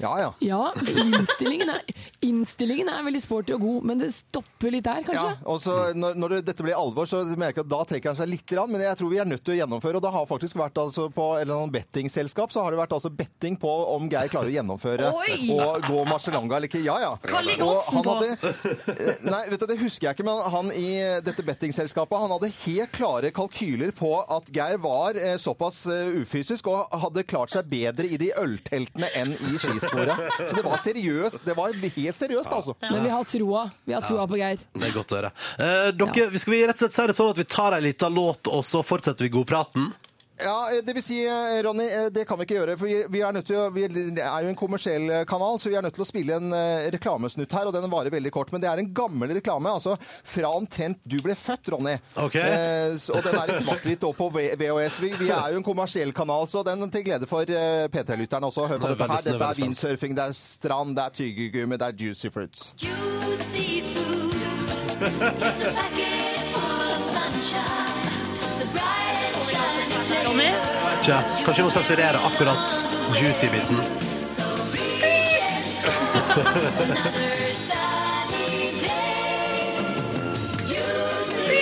Ja, 0.00 0.12
ja. 0.20 0.30
Ja, 0.40 0.60
innstillingen 0.88 1.70
er, 1.74 1.82
innstillingen 2.24 2.88
er 2.92 3.02
veldig 3.06 3.20
sporty 3.22 3.52
og 3.56 3.60
god, 3.64 3.84
men 3.90 4.00
det 4.00 4.08
stopper 4.14 4.72
litt 4.72 4.86
der, 4.86 5.02
kanskje? 5.06 5.26
Ja, 5.34 5.48
og 5.52 5.60
så 5.62 5.74
når, 5.96 6.16
når 6.20 6.34
det, 6.34 6.40
dette 6.50 6.64
blir 6.64 6.78
alvor, 6.78 7.08
så 7.10 7.22
merker 7.36 7.60
jeg 7.60 7.66
at 7.66 7.72
da 7.72 7.80
trekker 7.90 8.12
han 8.12 8.18
seg 8.20 8.30
litt, 8.32 8.54
men 8.70 8.82
jeg 8.82 8.96
tror 8.98 9.10
vi 9.12 9.20
er 9.22 9.28
nødt 9.28 9.44
til 9.46 9.54
å 9.54 9.58
gjennomføre. 9.60 10.00
Og 10.00 10.04
det 10.06 10.12
har 10.14 10.26
faktisk 10.30 10.56
vært 10.60 10.80
altså 10.80 11.06
på 11.14 11.26
et 11.36 11.44
eller 11.44 11.58
annet 11.60 11.74
bettingselskap, 11.76 12.52
så 12.54 12.64
har 12.64 12.72
det 12.74 12.80
vært 12.80 12.94
altså 12.96 13.10
betting 13.14 13.58
på 13.60 13.70
om 13.94 14.08
Geir 14.10 14.30
klarer 14.32 14.50
å 14.50 14.54
gjennomføre 14.56 15.10
Oi! 15.20 15.36
og 15.54 15.84
gå 15.86 16.04
Marcelanga 16.08 16.56
eller 16.58 16.70
ikke. 16.70 16.82
Ja, 16.86 16.96
ja. 17.04 17.12
Han 17.30 18.04
på? 18.04 18.16
hadde- 18.16 18.54
eh, 18.96 19.20
Nei, 19.28 19.42
vet 19.52 19.60
du, 19.62 19.66
det 19.70 19.78
husker 19.82 20.08
jeg 20.08 20.16
ikke, 20.18 20.26
men 20.26 20.40
han 20.54 20.72
i 20.74 20.88
dette 21.26 21.44
bettingselskapet, 21.46 22.16
han 22.24 22.32
hadde 22.34 22.50
helt 22.64 22.94
klare 22.96 23.30
kalkyler 23.36 23.92
på 23.96 24.14
at 24.24 24.48
Geir 24.54 24.80
var 24.82 25.18
eh, 25.20 25.36
såpass 25.40 25.82
eh, 25.90 26.10
ufysisk 26.22 26.70
og 26.72 26.88
hadde 27.04 27.26
klart 27.28 27.52
seg 27.54 27.68
bedre 27.70 28.08
i 28.08 28.18
de 28.20 28.32
ølteltene 28.40 29.10
enn 29.20 29.36
i 29.52 29.54
skisporet. 29.90 30.50
Så 30.50 30.56
det 30.56 30.64
var 30.64 30.82
seriøst. 30.84 31.44
Det 31.44 31.56
var 31.56 31.72
helt 31.74 32.16
seriøst, 32.16 32.52
altså. 32.52 32.74
Men 32.80 33.02
vi 33.04 33.10
har 33.10 33.24
troa. 33.24 33.64
Vi 33.84 33.92
har 33.96 34.06
troa 34.06 34.26
på 34.30 34.38
Geir. 34.40 34.62
Det 34.74 34.88
er 34.88 34.94
godt 34.94 35.12
å 35.14 35.18
høre. 35.20 35.32
Eh, 35.58 35.90
dere, 35.96 36.38
Skal 36.38 36.54
vi 36.54 36.62
rett 36.66 36.76
og 36.78 36.84
slett 36.86 36.96
si 36.96 37.06
det 37.10 37.16
sånn 37.18 37.32
at 37.34 37.40
vi 37.42 37.48
tar 37.50 37.76
ei 37.76 37.82
lita 37.84 38.08
låt, 38.12 38.48
og 38.48 38.64
så 38.66 38.82
fortsetter 38.86 39.26
vi 39.26 39.32
godpraten? 39.34 39.90
Ja, 40.42 40.70
det 40.84 40.94
vil 40.96 41.04
si, 41.04 41.18
eh, 41.26 41.62
Ronny, 41.64 41.86
eh, 41.86 42.08
det 42.14 42.24
kan 42.28 42.38
vi 42.40 42.46
ikke 42.46 42.56
gjøre. 42.58 42.76
For 42.80 42.86
vi, 43.12 43.20
er, 43.20 43.32
nødt 43.34 43.46
til 43.48 43.58
å, 43.60 43.66
vi 43.74 43.84
er 43.86 44.44
jo 44.44 44.50
en 44.50 44.58
kommersiell 44.58 45.10
eh, 45.10 45.24
kanal, 45.28 45.58
så 45.60 45.70
vi 45.72 45.76
er 45.78 45.84
nødt 45.84 45.96
til 45.98 46.04
å 46.04 46.08
spille 46.08 46.38
en 46.40 46.54
eh, 46.56 46.88
reklamesnutt 46.94 47.56
her, 47.56 47.68
og 47.70 47.76
den 47.76 47.90
varer 47.92 48.14
veldig 48.14 48.32
kort. 48.34 48.52
Men 48.54 48.62
det 48.64 48.70
er 48.70 48.82
en 48.82 48.90
gammel 48.96 49.34
reklame, 49.36 49.72
altså 49.72 49.96
fra 50.00 50.52
omtrent 50.56 51.00
du 51.04 51.18
ble 51.24 51.36
født, 51.38 51.72
Ronny. 51.74 51.96
Ok. 52.16 52.38
Eh, 52.40 52.96
og 53.14 53.22
den 53.26 53.40
er 53.42 53.54
i 53.54 53.58
svart-hvitt 53.64 54.06
og 54.08 54.16
på 54.18 54.30
VHS. 54.36 55.00
Vi, 55.04 55.12
vi 55.20 55.30
er 55.34 55.54
jo 55.54 55.60
en 55.60 55.66
kommersiell 55.66 56.14
kanal, 56.16 56.48
så 56.50 56.64
den 56.66 56.88
til 56.90 57.06
glede 57.06 57.28
for 57.30 57.44
eh, 57.44 57.86
P3-lytterne 57.92 58.50
også. 58.50 58.68
Hør 58.70 58.82
på 58.82 58.92
Det 58.92 58.98
dette 58.98 59.12
her. 59.12 59.20
er 59.20 59.32
Dette 59.32 59.50
er 59.50 59.60
vinsurfing, 59.60 59.68
windsurfing, 59.70 60.16
det 60.16 60.24
er 60.28 60.36
strand, 60.36 60.96
det 60.96 61.04
er 61.04 61.18
tyggegummi, 61.20 61.80
det 61.80 61.90
er 61.90 62.06
juicy 62.06 62.32
fruits. 62.32 62.72
Juicy 62.80 63.82
food. 63.94 64.10
Ronny? 70.30 70.50
Tja, 71.02 71.22
kanskje 71.44 71.62
vi 71.62 71.66
må 71.66 71.70
sensurere 71.74 72.18
akkurat 72.22 72.74
juicy-biten. 73.18 73.80
So 74.22 74.44
reach 74.74 75.34
in. 75.34 75.64
Another 76.38 77.54
sunny 77.54 78.78
day. 78.78 79.74
Juicy 80.70 81.58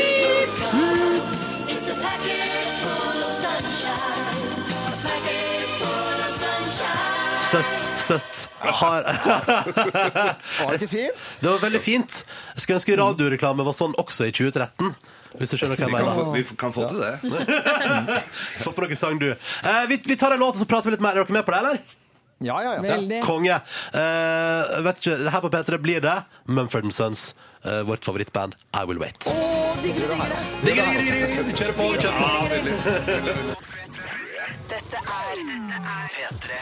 fruit. 0.58 1.22
It's 1.72 1.88
a 1.88 1.96
packet 1.96 2.68
full 2.82 3.20
of 3.24 3.32
sunshine. 3.32 4.36
A 4.84 4.96
packet 5.06 5.68
full 5.80 6.20
of 6.26 6.32
sunshine. 6.42 7.40
Søtt, 7.48 7.88
søtt. 7.98 8.48
Har... 8.80 9.02
Var 10.60 10.72
det 10.72 10.82
ikke 10.82 10.88
fint? 10.88 11.38
Det 11.40 11.50
var 11.50 11.58
veldig 11.58 11.80
fint. 11.82 12.24
Jeg 12.58 12.64
skulle 12.64 12.78
ønske 12.80 12.96
radioreklame 12.98 13.62
var 13.62 13.74
sånn 13.76 13.92
også 14.02 14.26
i 14.26 14.32
2013. 14.34 14.88
Hvis 15.38 15.52
du 15.52 15.58
skjønner 15.60 15.78
hva 15.78 15.84
jeg 15.86 15.92
mener. 15.94 16.16
få, 16.16 16.32
vi 16.34 16.42
kan 16.58 16.72
få 16.74 16.88
til 16.90 16.98
det. 17.04 17.12
Få 18.64 18.72
på 18.74 18.82
noe 18.82 18.96
sang, 18.98 19.20
du. 19.20 19.28
Eh, 19.30 19.84
vi, 19.92 20.00
vi 20.08 20.16
tar 20.18 20.34
en 20.34 20.42
låt, 20.42 20.56
og 20.56 20.62
så 20.64 20.66
prater 20.66 20.90
vi 20.90 20.96
litt 20.96 21.04
mer. 21.04 21.14
Er 21.14 21.22
dere 21.22 21.36
med 21.36 21.46
på 21.46 21.54
det, 21.54 21.60
eller? 21.62 21.78
Ja, 22.42 22.56
ja, 22.64 22.72
ja. 22.74 22.82
Veldig. 22.82 23.20
Konge. 23.22 23.60
Eh, 23.94 24.74
vet 24.88 24.98
ikke, 25.04 25.16
her 25.30 25.44
på 25.44 25.52
P3 25.54 25.78
blir 25.84 26.02
det 26.02 26.16
Mumford 26.50 26.90
Sons, 26.96 27.28
eh, 27.62 27.84
vårt 27.86 28.08
favorittband 28.08 28.58
I 28.74 28.82
Will 28.90 28.98
Wait. 29.04 29.30
Å, 29.30 29.36
digger. 29.84 30.10
Digger, 30.10 30.18
digger, 30.66 30.98
digger, 30.98 31.24
digger. 31.30 31.46
Vi 31.46 31.56
kjører 31.62 31.78
på. 31.78 31.90
Vi 31.94 31.98
kjører 32.02 32.18
på. 33.54 33.68
Dette 34.68 35.07
er 35.46 36.08
P3. 36.12 36.56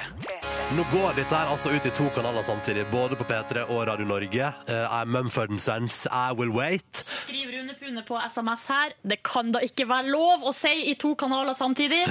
Nå 0.76 0.84
går 0.92 1.14
dette 1.16 1.36
her 1.36 1.48
altså 1.52 1.70
ut 1.72 1.86
i 1.86 1.92
to 1.94 2.08
kanaler 2.14 2.44
samtidig, 2.44 2.84
både 2.90 3.16
på 3.16 3.24
P3 3.28 3.62
og 3.72 3.84
Radio 3.88 4.06
Norge. 4.08 4.48
Uh, 4.68 4.84
I'm 4.92 5.12
Mumford 5.14 5.54
Sons, 5.62 6.06
I 6.10 6.34
Will 6.36 6.50
Wait. 6.52 7.04
Skriv 7.22 7.52
Rune 7.54 7.76
Pune 7.80 8.02
på 8.06 8.18
SMS 8.26 8.66
her. 8.68 8.96
Det 9.02 9.20
kan 9.24 9.52
da 9.54 9.62
ikke 9.64 9.86
være 9.88 10.10
lov 10.12 10.44
å 10.48 10.52
si 10.56 10.74
i 10.90 10.96
to 11.00 11.14
kanaler 11.18 11.56
samtidig? 11.56 12.02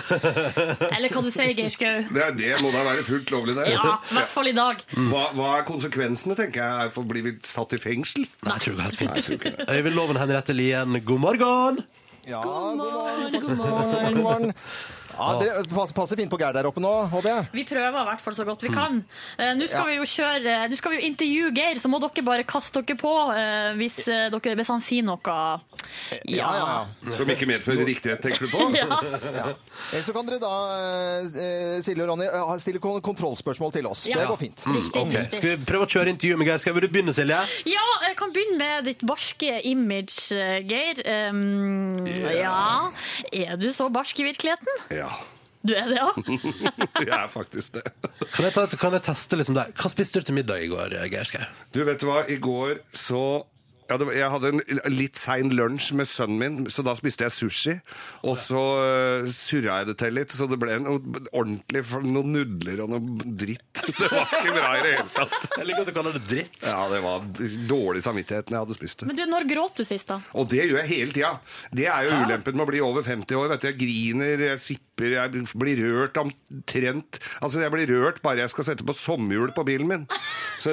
Eller 0.95 1.13
hva 1.13 1.25
du 1.25 1.29
sier, 1.33 1.53
Geir 1.57 1.73
Skau? 1.75 2.05
Det, 2.09 2.23
er, 2.23 2.37
det 2.39 2.53
må 2.63 2.71
da 2.73 2.85
være 2.87 3.05
fullt 3.07 3.35
lovlig, 3.35 3.57
det. 3.59 3.69
Ja, 3.75 3.99
i 3.99 4.17
hvert 4.19 4.33
fall 4.33 4.49
i 4.49 4.55
dag. 4.57 4.81
Hva, 5.11 5.27
hva 5.37 5.51
er 5.59 5.67
konsekvensene, 5.67 6.37
tenker 6.39 6.63
jeg? 6.63 6.95
For 6.95 7.05
Blir 7.05 7.27
vi 7.27 7.35
satt 7.45 7.75
i 7.77 7.81
fengsel? 7.81 8.25
Nei, 8.47 8.57
jeg 8.57 8.65
tror 8.65 8.79
det 8.79 8.81
går 8.81 9.13
helt 9.13 9.29
fint. 9.29 9.63
Øyvind 9.69 9.99
Loven 9.99 10.21
Henriette 10.23 10.55
Lien, 10.57 10.97
god 11.05 11.21
morgen! 11.27 11.85
Ja, 12.25 12.41
god 12.41 12.77
morgen. 12.79 13.41
God 13.41 13.57
morgen. 13.59 14.13
God 14.15 14.23
morgen. 14.23 14.55
Ja, 15.15 15.39
dere 15.39 15.63
passer, 15.95 16.15
fint 16.19 16.29
på 16.31 16.37
Geir 16.39 16.53
der 16.53 16.67
oppe 16.67 16.81
nå, 16.83 16.91
håper 17.11 17.29
jeg. 17.31 17.47
Vi 17.53 17.63
prøver 17.69 17.95
i 18.01 18.05
hvert 18.09 18.21
fall 18.21 18.35
så 18.35 18.45
godt 18.47 18.61
vi 18.65 18.69
kan. 18.73 19.03
Eh, 19.39 19.53
Nå 19.55 19.67
skal 19.67 19.79
Ja. 19.79 19.85
vi 19.85 19.95
jo 19.95 20.03
kjøre 20.03 20.55
Nå 20.69 20.75
skal 20.77 20.91
vi 20.91 20.97
jo 20.99 21.07
intervjue 21.07 21.51
Geir, 21.55 21.79
så 21.79 21.87
må 21.91 21.99
dere 22.03 22.23
bare 22.25 22.43
kaste 22.43 22.81
dere 22.83 22.97
på 22.99 23.13
eh, 23.35 23.73
hvis, 23.79 23.99
eh, 24.07 24.29
dere, 24.33 24.55
hvis 24.59 24.67
han 24.73 24.81
sier 24.81 25.03
noe 25.07 25.61
Ja. 26.25 26.85
Som 27.15 27.29
ikke 27.31 27.47
medfører 27.49 27.85
riktighet, 27.87 28.21
tenker 28.21 28.45
du 28.45 28.51
på? 28.51 28.69
Ja. 28.75 28.99
Ja. 29.35 29.45
Ellers 29.93 30.05
så 30.09 30.13
kan 30.15 30.25
dere 30.27 30.39
da, 30.43 30.53
eh, 31.23 31.81
Silje 31.85 32.03
og 32.03 32.09
Ronny, 32.11 32.25
eh, 32.27 32.57
stille 32.59 32.79
kon- 32.83 33.01
kontrollspørsmål 33.05 33.71
til 33.75 33.87
oss. 33.87 34.05
Ja. 34.09 34.17
Det 34.19 34.27
går 34.27 34.39
fint. 34.41 34.63
Ok, 34.95 35.15
Skal 35.35 35.55
vi 35.55 35.65
prøve 35.65 35.85
å 35.87 35.91
kjøre 35.91 36.11
intervju 36.13 36.37
med 36.41 36.47
Geir? 36.49 36.59
Skal 36.63 36.73
vi 36.77 36.87
begynne, 36.87 37.13
Silje? 37.15 37.39
Ja, 37.69 37.85
jeg 38.07 38.17
kan 38.19 38.33
begynne 38.35 38.57
med 38.59 38.85
ditt 38.89 39.05
barske 39.07 39.61
image, 39.65 40.31
eh, 40.35 40.59
Geir. 40.67 41.01
Um, 41.29 42.05
ja, 42.05 42.91
er 43.31 43.55
du 43.57 43.69
så 43.73 43.89
barsk 43.93 44.19
i 44.19 44.27
virkeligheten? 44.31 44.81
Ja. 44.91 45.04
Du 45.65 45.73
er 45.73 45.89
det, 45.89 45.97
ja? 45.97 46.11
Jeg 47.07 47.09
er 47.09 47.29
faktisk 47.33 47.79
det. 47.79 47.83
Kan 48.35 48.45
jeg, 48.45 48.53
ta, 48.53 48.67
kan 48.77 48.93
jeg 48.93 49.01
teste 49.07 49.39
liksom 49.39 49.57
der? 49.57 49.71
Hva 49.73 49.89
spiste 49.89 50.21
du 50.21 50.27
til 50.27 50.37
middag 50.37 50.61
i 50.61 50.69
går, 50.69 50.93
Geir 51.09 51.25
Skau? 51.25 51.41
Du 51.73 51.81
vet 51.87 51.97
du 52.01 52.05
hva, 52.05 52.21
i 52.29 52.37
går 52.41 52.83
så 52.93 53.23
ja, 53.85 53.99
det 54.01 54.05
var, 54.07 54.15
jeg 54.17 54.29
hadde 54.33 54.49
en 54.49 54.61
litt 54.89 55.19
sein 55.21 55.51
lunsj 55.53 55.91
med 55.97 56.09
sønnen 56.09 56.39
min, 56.41 56.69
så 56.73 56.81
da 56.85 56.95
spiste 56.97 57.27
jeg 57.27 57.33
sushi. 57.35 57.75
Og 58.25 58.33
så 58.41 58.61
uh, 58.81 59.27
surra 59.29 59.81
jeg 59.81 59.89
det 59.91 59.95
til 59.99 60.15
litt, 60.17 60.33
så 60.33 60.47
det 60.49 60.57
ble 60.61 60.79
noe 60.81 60.97
ordentlig 61.29 61.83
noen 62.01 62.31
nudler 62.33 62.81
og 62.81 62.95
noe 62.95 63.33
dritt. 63.37 63.61
Det 63.95 64.09
var 64.09 64.31
ikke 64.39 64.55
bra 64.55 64.71
i 64.75 64.81
det 64.81 64.93
hele 64.95 65.11
tatt. 65.13 65.35
Jeg 65.55 65.67
liker 65.69 65.83
at 65.83 65.89
du 65.89 65.93
kaller 65.95 66.15
det 66.17 66.23
dritt. 66.27 66.57
Ja, 66.65 66.79
det 66.89 66.99
var 67.05 67.27
dårlig 67.69 68.01
samvittighet 68.03 68.49
når 68.49 68.57
jeg 68.57 68.63
hadde 68.65 68.77
spist 68.79 69.01
det. 69.01 69.07
Men 69.09 69.19
du, 69.19 69.23
når 69.29 69.45
gråt 69.49 69.79
du 69.79 69.85
sist, 69.87 70.09
da? 70.09 70.17
Og 70.35 70.49
det 70.51 70.63
gjør 70.65 70.81
jeg 70.81 70.89
hele 70.89 71.15
tida. 71.15 71.31
Det 71.75 71.85
er 71.85 72.07
jo 72.07 72.15
Hæ? 72.15 72.23
ulempen 72.25 72.57
med 72.57 72.65
å 72.65 72.69
bli 72.71 72.81
over 72.85 73.05
50 73.05 73.39
år. 73.39 73.51
Vet 73.53 73.63
du. 73.63 73.69
Jeg 73.69 73.79
griner, 73.79 74.45
jeg 74.49 74.63
sipper, 74.95 75.15
jeg 75.15 75.45
blir 75.55 75.79
rørt 75.83 76.17
omtrent. 76.17 77.19
Altså, 77.41 77.61
jeg 77.61 77.71
blir 77.71 77.87
rørt 77.91 78.21
bare 78.23 78.43
jeg 78.43 78.49
skal 78.49 78.65
sette 78.65 78.85
på 78.85 78.93
sommerhjul 78.95 79.53
på 79.55 79.65
bilen 79.65 79.87
min. 79.87 80.05
Så 80.59 80.71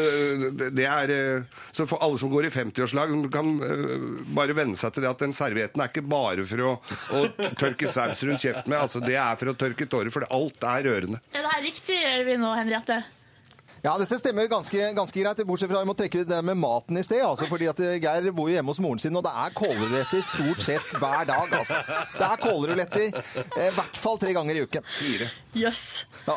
det 0.59 0.73
det 0.77 0.87
er 0.87 1.11
eh, 1.11 1.43
Så 1.73 1.87
for 1.87 1.99
alle 2.03 2.19
som 2.19 2.31
går 2.31 2.47
i 2.47 2.53
50-årslag, 2.53 3.31
kan 3.33 3.53
eh, 3.63 4.07
bare 4.35 4.55
venne 4.57 4.77
seg 4.77 4.93
til 4.95 5.03
det 5.05 5.11
at 5.11 5.23
den 5.23 5.33
servietten 5.33 5.81
er 5.83 5.91
ikke 5.91 6.07
bare 6.07 6.45
for 6.45 6.63
å, 6.63 6.73
å 7.19 7.25
tørke 7.59 7.89
saus 7.91 8.23
rundt 8.25 8.43
kjeften 8.43 8.71
med. 8.71 8.81
Altså, 8.81 9.01
det 9.03 9.17
er 9.17 9.37
for 9.41 9.53
å 9.53 9.57
tørke 9.59 9.87
tårer, 9.87 10.13
for 10.13 10.27
alt 10.31 10.63
er 10.63 10.87
rørende. 10.89 11.23
Er 11.33 11.43
det 11.43 11.53
her 11.57 11.67
riktig, 11.67 11.99
Øyvind 12.19 12.47
og 12.47 12.57
Henriette? 12.59 13.03
Ja, 13.83 13.97
dette 13.99 14.15
stemmer 14.15 14.47
ganske, 14.47 14.79
ganske 14.95 15.19
greit, 15.19 15.41
bortsett 15.43 15.71
fra 15.73 15.81
jeg 15.83 15.89
må 15.89 15.95
trekke 15.99 16.21
det 16.23 16.37
med 16.47 16.55
maten 16.55 17.01
i 17.01 17.03
sted. 17.03 17.19
Altså, 17.27 17.49
fordi 17.51 17.67
at 17.67 17.81
eh, 17.83 17.97
Geir 17.99 18.29
bor 18.31 18.47
jo 18.47 18.55
hjemme 18.55 18.71
hos 18.71 18.79
moren 18.79 19.01
sin, 19.03 19.17
og 19.19 19.25
det 19.27 19.33
er 19.35 19.55
kålruletter 19.59 20.21
stort 20.23 20.61
sett 20.63 20.93
hver 21.03 21.25
dag. 21.27 21.57
Altså. 21.59 21.81
Det 22.15 22.29
er 22.29 22.43
kålruletter 22.45 23.09
eh, 23.09 23.65
i 23.67 23.73
hvert 23.75 23.99
fall 23.99 24.21
tre 24.23 24.37
ganger 24.37 24.61
i 24.61 24.63
uken. 24.63 24.87
Fire. 25.01 25.27
Jøss. 25.59 25.83
Ja. 26.29 26.37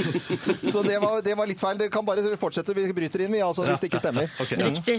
Så 0.72 0.80
det 0.86 0.96
var, 1.04 1.20
det 1.26 1.34
var 1.36 1.50
litt 1.50 1.60
feil. 1.60 1.76
Dere 1.82 1.92
kan 1.92 2.06
bare 2.08 2.24
fortsette. 2.40 2.72
Vi 2.78 2.86
bryter 2.96 3.26
inn, 3.26 3.36
vi, 3.36 3.42
altså, 3.44 3.66
hvis 3.68 3.82
det 3.82 3.90
ikke 3.92 4.00
stemmer. 4.00 4.32
Okay. 4.40 4.56
Riktig. 4.56 4.96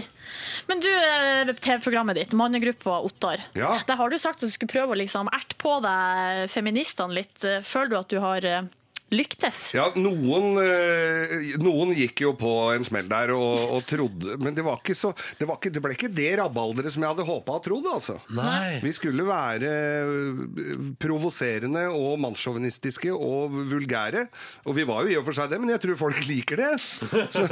Men 0.68 0.80
du, 0.84 0.86
eh, 0.86 1.50
TV-programmet 1.58 2.20
ditt, 2.20 2.36
Mannegruppa 2.38 3.00
Ottar. 3.02 3.42
Ja. 3.58 3.72
Der 3.88 3.98
har 3.98 4.12
du 4.12 4.20
sagt 4.22 4.38
at 4.38 4.52
du 4.52 4.54
skulle 4.54 4.70
prøve 4.70 4.94
å 4.94 5.00
liksom 5.02 5.26
erte 5.34 5.58
på 5.58 5.74
deg 5.82 6.46
feministene 6.52 7.18
litt. 7.18 7.34
Føler 7.66 7.90
du 7.90 7.98
at 7.98 8.14
du 8.14 8.20
har 8.22 8.46
lyktes? 9.12 9.60
Ja, 9.76 9.88
noen, 9.96 10.56
eh, 10.62 11.54
noen 11.62 11.92
gikk 11.96 12.24
jo 12.24 12.32
på 12.38 12.52
en 12.74 12.84
smell 12.86 13.08
der 13.10 13.32
og, 13.36 13.60
og 13.76 13.84
trodde 13.88 14.36
Men 14.40 14.56
det, 14.56 14.64
var 14.66 14.80
ikke 14.80 14.96
så, 14.98 15.12
det, 15.38 15.46
var 15.48 15.58
ikke, 15.60 15.72
det 15.74 15.82
ble 15.84 15.94
ikke 15.96 16.10
det 16.12 16.30
rabalderet 16.40 16.94
som 16.94 17.04
jeg 17.04 17.12
hadde 17.12 17.26
håpa 17.28 17.58
og 17.58 17.64
trodd, 17.66 17.88
altså. 17.92 18.16
Nei. 18.36 18.78
Vi 18.82 18.92
skulle 18.96 19.26
være 19.28 19.72
eh, 19.72 20.90
provoserende 21.02 21.84
og 21.92 22.18
mannssjåvinistiske 22.24 23.12
og 23.12 23.54
vulgære. 23.72 24.26
Og 24.66 24.76
vi 24.76 24.86
var 24.88 25.04
jo 25.06 25.12
i 25.12 25.18
og 25.20 25.26
for 25.28 25.36
seg 25.36 25.50
det, 25.52 25.60
men 25.62 25.72
jeg 25.74 25.82
tror 25.84 25.98
folk 26.00 26.22
liker 26.28 26.62
det. 26.62 26.70
Så, 26.82 27.46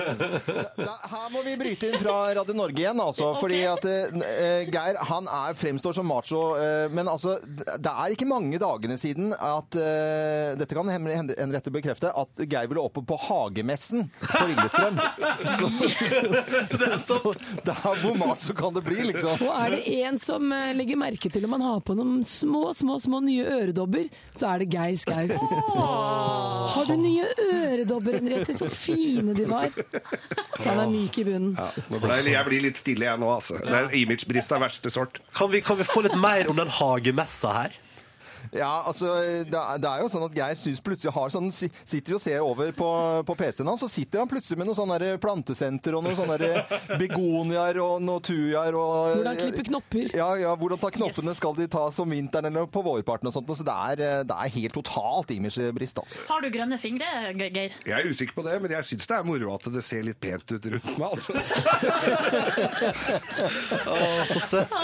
Da, 0.81 0.95
her 1.13 1.29
må 1.35 1.43
vi 1.47 1.57
bryte 1.61 1.91
inn 1.91 2.01
fra 2.01 2.17
Radio 2.37 2.55
Norge 2.57 2.81
igjen, 2.83 3.01
altså. 3.03 3.33
Fordi 3.41 3.61
at 3.69 3.85
uh, 3.87 4.23
Geir 4.71 4.99
han 5.11 5.29
er, 5.31 5.57
fremstår 5.59 5.97
som 5.97 6.09
macho. 6.09 6.43
uh, 6.57 6.87
men 6.95 7.09
altså, 7.11 7.37
det 7.45 7.91
er 7.91 8.15
ikke 8.15 8.29
mange 8.29 8.59
dagene 8.61 8.97
siden 9.01 9.35
at 9.37 9.77
uh, 9.79 10.57
Dette 10.61 10.77
kan 10.77 10.89
Hen- 10.91 11.35
Henriette 11.51 11.73
bekrefte, 11.75 12.11
at 12.15 12.43
Geir 12.47 12.69
ville 12.71 12.83
oppe 12.83 13.03
på 13.03 13.17
Hagemessen 13.19 14.07
på 14.23 14.47
Lillestrøm. 14.47 15.01
Så, 15.59 17.17
så 17.19 17.33
der 17.67 17.81
hvor 18.05 18.37
så 18.39 18.55
kan 18.55 18.75
det 18.77 18.85
bli, 18.87 19.01
liksom. 19.11 19.43
Og 19.43 19.51
er 19.51 19.75
det 19.75 19.81
en 20.05 20.19
som 20.23 20.53
eh, 20.55 20.71
legger 20.79 21.01
merke 21.01 21.31
til 21.33 21.47
om 21.49 21.55
man 21.57 21.65
har 21.65 21.83
på 21.83 21.97
noen 21.99 22.23
små, 22.27 22.71
små, 22.77 23.01
små 23.03 23.21
nye 23.25 23.43
øredobber, 23.59 24.07
så 24.37 24.53
er 24.53 24.63
det 24.63 24.71
Geir 24.77 24.97
Skau. 25.01 25.35
Har 26.71 26.87
du 26.87 26.95
nye 27.01 27.27
øredobber, 27.51 28.21
Henriette? 28.21 28.55
Så 28.55 28.71
fine 28.71 29.35
de 29.35 29.49
var. 29.51 29.75
Så 29.75 30.69
han 30.69 30.85
er 30.85 30.91
myk 30.93 31.19
i 31.19 31.27
bunnen. 31.27 31.55
ja, 31.59 31.71
nå 31.91 32.03
ble, 32.03 32.23
jeg 32.31 32.47
blir 32.47 32.67
litt 32.69 32.81
stille 32.81 33.09
jeg 33.09 33.21
nå, 33.21 33.35
altså. 33.41 33.59
Det 33.65 33.75
er 33.75 34.01
imagebrist 34.05 34.55
av 34.55 34.63
verste 34.69 34.93
sort. 34.95 35.23
Kan 35.35 35.51
vi, 35.53 35.65
kan 35.67 35.81
vi 35.81 35.89
få 35.89 36.07
litt 36.07 36.19
mer 36.21 36.51
om 36.51 36.59
den 36.61 36.71
hagemessa 36.81 37.57
her? 37.63 37.81
Ja, 38.55 38.71
altså, 38.89 39.15
det 39.47 39.57
er, 39.61 40.01
jo 40.03 40.09
sånn 40.13 40.27
at 40.27 40.37
Geir 40.37 40.59
syns 40.59 40.81
plutselig 40.85 41.15
har 41.15 41.33
sånn 41.33 41.51
Sitter 41.51 42.15
jo 42.15 42.19
og 42.19 42.23
ser 42.23 42.41
over 42.45 42.73
på, 42.77 42.89
på 43.27 43.37
PC-en 43.39 43.69
hans, 43.71 43.83
så 43.85 43.89
sitter 43.91 44.23
han 44.23 44.31
plutselig 44.31 44.59
med 44.59 44.69
noen 44.69 44.79
sånne 44.79 45.11
plantesenter 45.23 45.97
og 45.97 46.05
noen 46.07 46.19
sånne 46.19 46.97
begoniaer 47.01 47.81
og 47.83 48.03
noe 48.05 48.23
tujaer 48.25 48.77
og 48.79 49.21
Hvordan 49.21 49.39
klippe 49.41 49.65
knopper. 49.71 50.11
Ja, 50.17 50.31
ja, 50.41 50.55
hvordan 50.59 50.81
ta 50.81 50.91
knoppene? 50.95 51.35
Skal 51.39 51.57
de 51.59 51.67
tas 51.71 51.99
om 52.03 52.11
vinteren 52.15 52.51
eller 52.51 52.69
på 52.71 52.83
vårparten 52.85 53.31
og 53.31 53.35
sånt? 53.37 53.51
Så 53.61 53.67
det 53.67 53.75
er, 53.75 54.25
det 54.29 54.37
er 54.37 54.55
helt 54.57 54.77
totalt 54.77 55.33
imagebrist, 55.35 56.01
altså. 56.03 56.23
Har 56.29 56.45
du 56.45 56.51
grønne 56.53 56.79
fingre, 56.81 57.09
Geir? 57.39 57.75
Jeg 57.87 57.97
er 57.97 58.09
usikker 58.11 58.37
på 58.37 58.47
det, 58.47 58.57
men 58.63 58.75
jeg 58.77 58.89
syns 58.93 59.09
det 59.11 59.17
er 59.19 59.27
moro 59.27 59.55
at 59.57 59.69
det 59.75 59.85
ser 59.87 60.05
litt 60.07 60.21
pent 60.23 60.55
ut 60.55 60.71
rundt 60.75 60.91
meg. 60.95 61.09
altså. 61.11 61.33
Å, 63.91 63.97
så 64.31 64.41
søtt. 64.45 64.75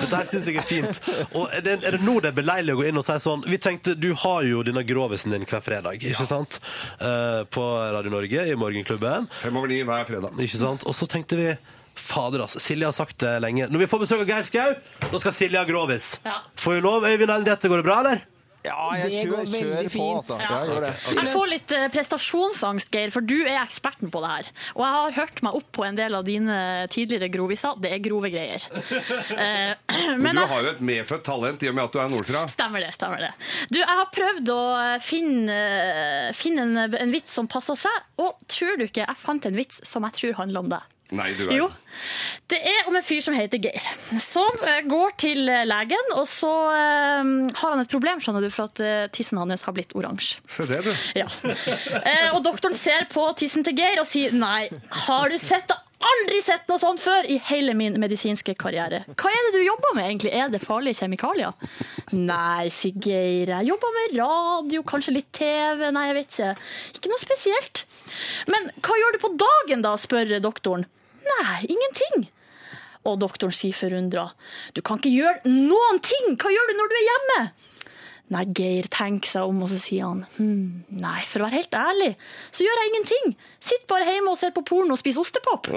Dette 0.00 0.12
her 0.16 0.30
syns 0.30 0.48
jeg 0.50 0.60
er 0.60 0.66
fint. 0.66 1.00
Og 1.36 1.50
er 1.54 1.64
det, 1.64 1.78
er 1.86 1.96
det 1.96 2.02
nå 2.04 2.18
det 2.22 2.32
er 2.32 2.38
beleilig 2.40 2.76
å 2.76 2.80
gå 2.80 2.88
inn 2.90 3.00
og 3.00 3.05
si 3.06 3.16
sånn 3.22 3.44
Vi 3.46 3.58
tenkte, 3.62 3.94
Du 3.98 4.10
har 4.24 4.42
jo 4.46 4.62
denne 4.66 4.82
grovisen 4.86 5.32
din 5.34 5.46
hver 5.48 5.62
fredag, 5.64 6.02
ikke 6.02 6.26
sant? 6.28 6.58
Eh, 7.00 7.44
på 7.50 7.64
Radio 7.94 8.12
Norge 8.12 8.46
i 8.50 8.54
Morgenklubben. 8.58 9.28
Fem 9.40 9.56
over 9.56 9.70
ni 9.70 9.80
hver 9.86 10.06
fredag. 10.08 10.36
Ikke 10.42 10.60
sant? 10.60 10.84
Og 10.86 10.94
så 10.98 11.08
tenkte 11.10 11.38
vi 11.38 11.50
Fader, 11.96 12.42
altså. 12.44 12.60
Silje 12.60 12.84
har 12.84 12.92
sagt 12.92 13.16
det 13.22 13.38
lenge. 13.40 13.70
Når 13.72 13.86
vi 13.86 13.86
får 13.88 14.02
besøk 14.04 14.20
av 14.26 14.28
Geir 14.28 14.44
Skau, 14.44 14.74
da 15.08 15.20
skal 15.22 15.32
Silje 15.32 15.62
ha 15.62 15.64
grovis. 15.64 16.18
Ja. 16.26 16.42
Får 16.60 16.76
vi 16.76 16.82
lov? 16.84 17.06
Øyvind 17.08 17.32
Henriette, 17.32 17.70
går 17.72 17.80
det 17.80 17.86
bra, 17.88 18.00
eller? 18.04 18.20
Ja, 18.66 18.86
jeg 18.98 19.10
Det 19.12 19.22
går 19.30 19.42
kjører, 19.46 19.50
veldig 19.56 19.90
på, 19.90 19.94
fint. 19.94 20.16
altså. 20.16 20.36
Ja. 20.42 20.46
Ja, 20.50 20.58
jeg 20.60 20.72
gjør 20.74 20.84
det. 20.86 20.92
Jeg 21.16 21.32
får 21.36 21.50
litt 21.52 21.74
eh, 21.76 21.86
prestasjonsangst, 21.96 22.90
Geir, 22.96 23.12
for 23.14 23.26
du 23.26 23.36
er 23.44 23.60
eksperten 23.62 24.10
på 24.14 24.22
det 24.24 24.30
her. 24.32 24.50
Og 24.76 24.82
jeg 24.84 24.96
har 24.96 25.16
hørt 25.20 25.42
meg 25.46 25.58
opp 25.60 25.68
på 25.76 25.84
en 25.86 25.98
del 25.98 26.18
av 26.18 26.26
dine 26.26 26.58
tidligere 26.92 27.28
groviser. 27.32 27.78
Det 27.82 27.92
er 27.96 28.02
grove 28.04 28.32
greier. 28.34 28.66
Eh, 29.36 29.74
Men 30.16 30.22
Men 30.26 30.38
du 30.38 30.42
har 30.50 30.62
jo 30.64 30.70
et 30.74 30.80
medfødt 30.80 31.24
talent 31.26 31.62
i 31.62 31.68
og 31.70 31.74
med 31.76 31.84
at 31.84 31.92
du 31.94 31.98
er 32.00 32.08
nordfra. 32.12 32.44
Stemmer 32.50 32.82
det. 32.82 32.92
stemmer 32.96 33.20
det. 33.26 33.30
Du, 33.70 33.78
Jeg 33.78 33.88
har 33.88 34.08
prøvd 34.14 34.50
å 34.54 34.60
finne, 35.04 35.56
finne 36.36 36.64
en, 36.66 36.94
en 36.96 37.12
vits 37.14 37.34
som 37.36 37.48
passer 37.50 37.78
seg, 37.78 37.96
og 38.22 38.36
tror 38.50 38.78
du 38.80 38.86
ikke 38.88 39.04
jeg 39.04 39.20
fant 39.20 39.46
en 39.48 39.56
vits 39.58 39.80
som 39.86 40.06
jeg 40.08 40.16
tror 40.20 40.38
handler 40.42 40.64
om 40.64 40.70
deg? 40.72 40.92
Nei, 41.14 41.28
du 41.38 41.44
er 41.46 41.54
Jo. 41.54 41.68
Det 42.50 42.58
er 42.66 42.88
om 42.90 42.96
en 42.98 43.04
fyr 43.06 43.22
som 43.24 43.34
heter 43.34 43.60
Geir, 43.62 43.86
som 44.22 44.58
eh, 44.66 44.82
går 44.86 45.14
til 45.22 45.48
eh, 45.50 45.62
legen, 45.66 46.10
og 46.18 46.26
så 46.30 46.50
eh, 46.74 47.30
har 47.60 47.72
han 47.72 47.82
et 47.82 47.90
problem, 47.90 48.20
skjønner 48.22 48.44
du, 48.44 48.50
for 48.54 48.68
at 48.70 48.82
eh, 48.84 49.06
tissen 49.14 49.38
hans 49.40 49.64
har 49.66 49.74
blitt 49.76 49.94
oransje. 49.98 50.42
Se 50.50 50.66
det, 50.68 50.82
du. 50.86 50.92
Ja. 51.18 51.26
Eh, 52.02 52.28
og 52.34 52.42
doktoren 52.44 52.76
ser 52.78 53.08
på 53.12 53.24
tissen 53.38 53.64
til 53.66 53.74
Geir 53.78 54.02
og 54.02 54.10
sier 54.10 54.34
nei, 54.36 54.66
har 55.06 55.32
du 55.32 55.38
sett 55.42 55.68
det? 55.70 55.78
Aldri 56.06 56.42
sett 56.44 56.66
noe 56.68 56.76
sånt 56.78 57.00
før 57.00 57.24
i 57.24 57.38
hele 57.48 57.72
min 57.74 57.94
medisinske 57.98 58.52
karriere. 58.60 58.98
Hva 59.16 59.30
er 59.32 59.46
det 59.46 59.54
du 59.56 59.62
jobber 59.64 59.94
med 59.96 60.04
egentlig? 60.10 60.32
Er 60.36 60.50
det 60.52 60.60
farlige 60.60 61.00
kjemikalier? 61.00 61.56
Nei, 62.12 62.68
sier 62.68 62.98
Geir. 63.00 63.54
Jeg 63.54 63.70
jobber 63.70 63.94
med 63.96 64.18
radio, 64.20 64.82
kanskje 64.86 65.14
litt 65.16 65.30
TV. 65.34 65.86
Nei, 65.96 66.04
jeg 66.10 66.18
vet 66.18 66.36
ikke. 66.36 66.50
Ikke 66.98 67.12
noe 67.14 67.22
spesielt. 67.24 67.82
Men 68.52 68.68
hva 68.84 69.00
gjør 69.00 69.16
du 69.16 69.22
på 69.24 69.32
dagen 69.40 69.86
da, 69.88 69.94
spør 69.98 70.36
doktoren. 70.44 70.84
Nei, 71.26 71.66
ingenting. 71.66 72.28
Og 73.06 73.20
doktoren 73.22 73.54
sier 73.54 73.76
forundra. 73.76 74.28
Du 74.74 74.82
kan 74.82 74.98
ikke 75.00 75.14
gjøre 75.14 75.50
noen 75.50 76.02
ting! 76.04 76.34
Hva 76.40 76.50
gjør 76.54 76.70
du 76.72 76.78
når 76.78 76.90
du 76.90 76.96
er 76.98 77.06
hjemme? 77.06 77.40
Nei, 78.34 78.42
Geir 78.58 78.88
tenker 78.90 79.30
seg 79.30 79.46
om, 79.46 79.60
og 79.62 79.68
så 79.70 79.76
sier 79.78 80.02
han 80.08 80.24
hm, 80.34 80.82
nei, 80.98 81.20
for 81.30 81.38
å 81.42 81.46
være 81.46 81.60
helt 81.60 81.74
ærlig, 81.78 82.08
så 82.50 82.64
gjør 82.66 82.80
jeg 82.80 82.90
ingenting. 82.90 83.36
Sitter 83.62 83.86
bare 83.92 84.08
hjemme 84.10 84.32
og 84.32 84.38
ser 84.40 84.50
på 84.56 84.64
porno 84.66 84.96
og 84.96 84.98
spiser 84.98 85.22
ostepop. 85.22 85.68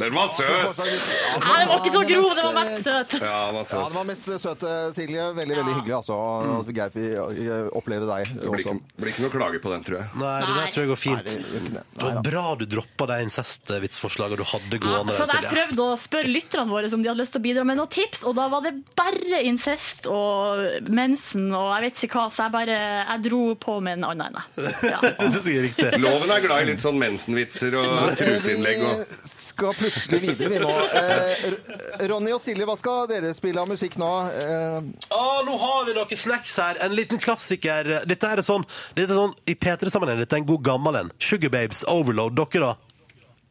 Den 0.00 0.14
var 0.16 0.28
søt! 0.32 0.78
Nei, 0.80 1.58
det 1.60 1.68
var 1.68 1.76
ikke 1.82 1.92
så 1.92 2.02
grov, 2.08 2.30
det 2.38 2.44
var 2.46 2.54
mest 2.56 2.86
søt. 2.86 3.10
Ja, 3.20 3.40
den 3.50 3.58
var 3.58 3.66
Ja, 3.68 3.80
den 3.82 3.90
det 3.90 3.98
var 3.98 4.06
mest 4.08 4.24
søt, 4.30 4.64
Silje. 4.96 5.26
Veldig, 5.36 5.56
veldig 5.58 5.74
hyggelig, 5.76 5.94
altså. 5.98 6.16
At 6.60 6.70
Geir 6.78 6.94
fikk 6.94 7.76
oppleve 7.76 8.08
deg 8.08 8.30
Det 8.32 8.46
blir 8.48 8.62
ikke, 8.64 8.74
blir 9.00 9.12
ikke 9.12 9.24
noe 9.26 9.34
klage 9.34 9.60
på 9.60 9.72
den, 9.74 9.84
tror 9.84 9.98
jeg. 10.00 10.08
Nei, 10.22 10.32
det 10.46 10.54
der 10.56 10.72
tror 10.72 10.84
jeg 10.86 10.90
går 10.92 11.00
fint. 11.02 11.28
Nei, 11.74 11.84
det 11.98 12.06
var 12.06 12.22
bra 12.30 12.44
du 12.60 12.64
droppa 12.76 13.10
de 13.12 13.18
incestvitsforslagene 13.26 14.40
du 14.40 14.46
hadde 14.54 14.80
Ja, 14.80 14.84
gående. 14.86 15.16
for 15.18 15.28
der, 15.34 15.44
jeg 15.44 15.52
prøvde 15.52 15.80
å 15.84 15.98
spørre 16.00 16.32
lytterne 16.32 16.72
våre 16.72 16.92
om 16.96 17.04
de 17.04 17.12
hadde 17.12 17.20
lyst 17.22 17.36
til 17.36 17.42
å 17.42 17.46
bidra 17.50 17.66
med 17.68 17.80
noen 17.80 17.92
tips, 17.92 18.24
og 18.24 18.32
da 18.40 18.48
var 18.52 18.64
det 18.64 18.72
bare 18.98 19.42
incest 19.50 20.06
og 20.10 20.88
mensen 20.90 21.48
og 21.54 21.68
jeg 21.74 21.84
vet 21.86 22.02
ikke 22.06 22.18
hva, 22.20 22.26
så 22.32 22.46
jeg 22.46 22.54
bare 22.54 22.78
jeg 23.10 23.24
dro 23.26 23.42
på 23.60 23.76
med 23.84 23.98
en 23.98 24.06
annen 24.10 24.38
er 25.60 25.64
riktig. 25.66 25.90
Loven 26.00 26.30
er 26.34 26.44
glad 26.44 26.62
i 26.64 26.68
litt 26.72 26.82
sånn 26.84 26.98
mensenvitser 27.00 27.74
og 27.80 28.14
truseinnlegg 28.20 28.82
og 28.86 29.04
Vi 29.10 29.30
skal 29.34 29.76
plutselig 29.76 30.20
videre, 30.24 30.50
vi 30.54 30.60
nå. 30.62 30.70
Eh, 31.00 32.06
Ronny 32.10 32.32
og 32.32 32.40
Silje, 32.44 32.66
hva 32.68 32.76
skal 32.80 33.08
dere 33.10 33.32
spille 33.36 33.60
av 33.60 33.68
musikk 33.70 33.98
nå? 34.00 34.10
Eh, 34.40 34.78
Ah, 35.10 35.40
nå 35.46 35.56
har 35.60 35.84
vi 35.88 35.94
noen 35.96 36.16
snacks 36.20 36.56
her. 36.62 36.78
En 36.84 36.94
liten 36.96 37.20
klassiker. 37.20 37.90
Dette 38.08 38.28
er 38.30 38.42
sånn, 38.46 38.64
dette 38.96 39.12
er 39.12 39.18
sånn 39.18 39.34
i 39.50 39.56
P3-sammenheng. 39.58 40.20
Dette 40.22 40.36
er 40.38 40.42
en 40.44 40.48
god 40.48 40.62
gammel 40.66 40.98
en. 41.02 41.10
Sugar 41.20 41.52
Babes, 41.52 41.82
Overload. 41.90 42.38
Dere, 42.40 42.70
da? 42.70 42.89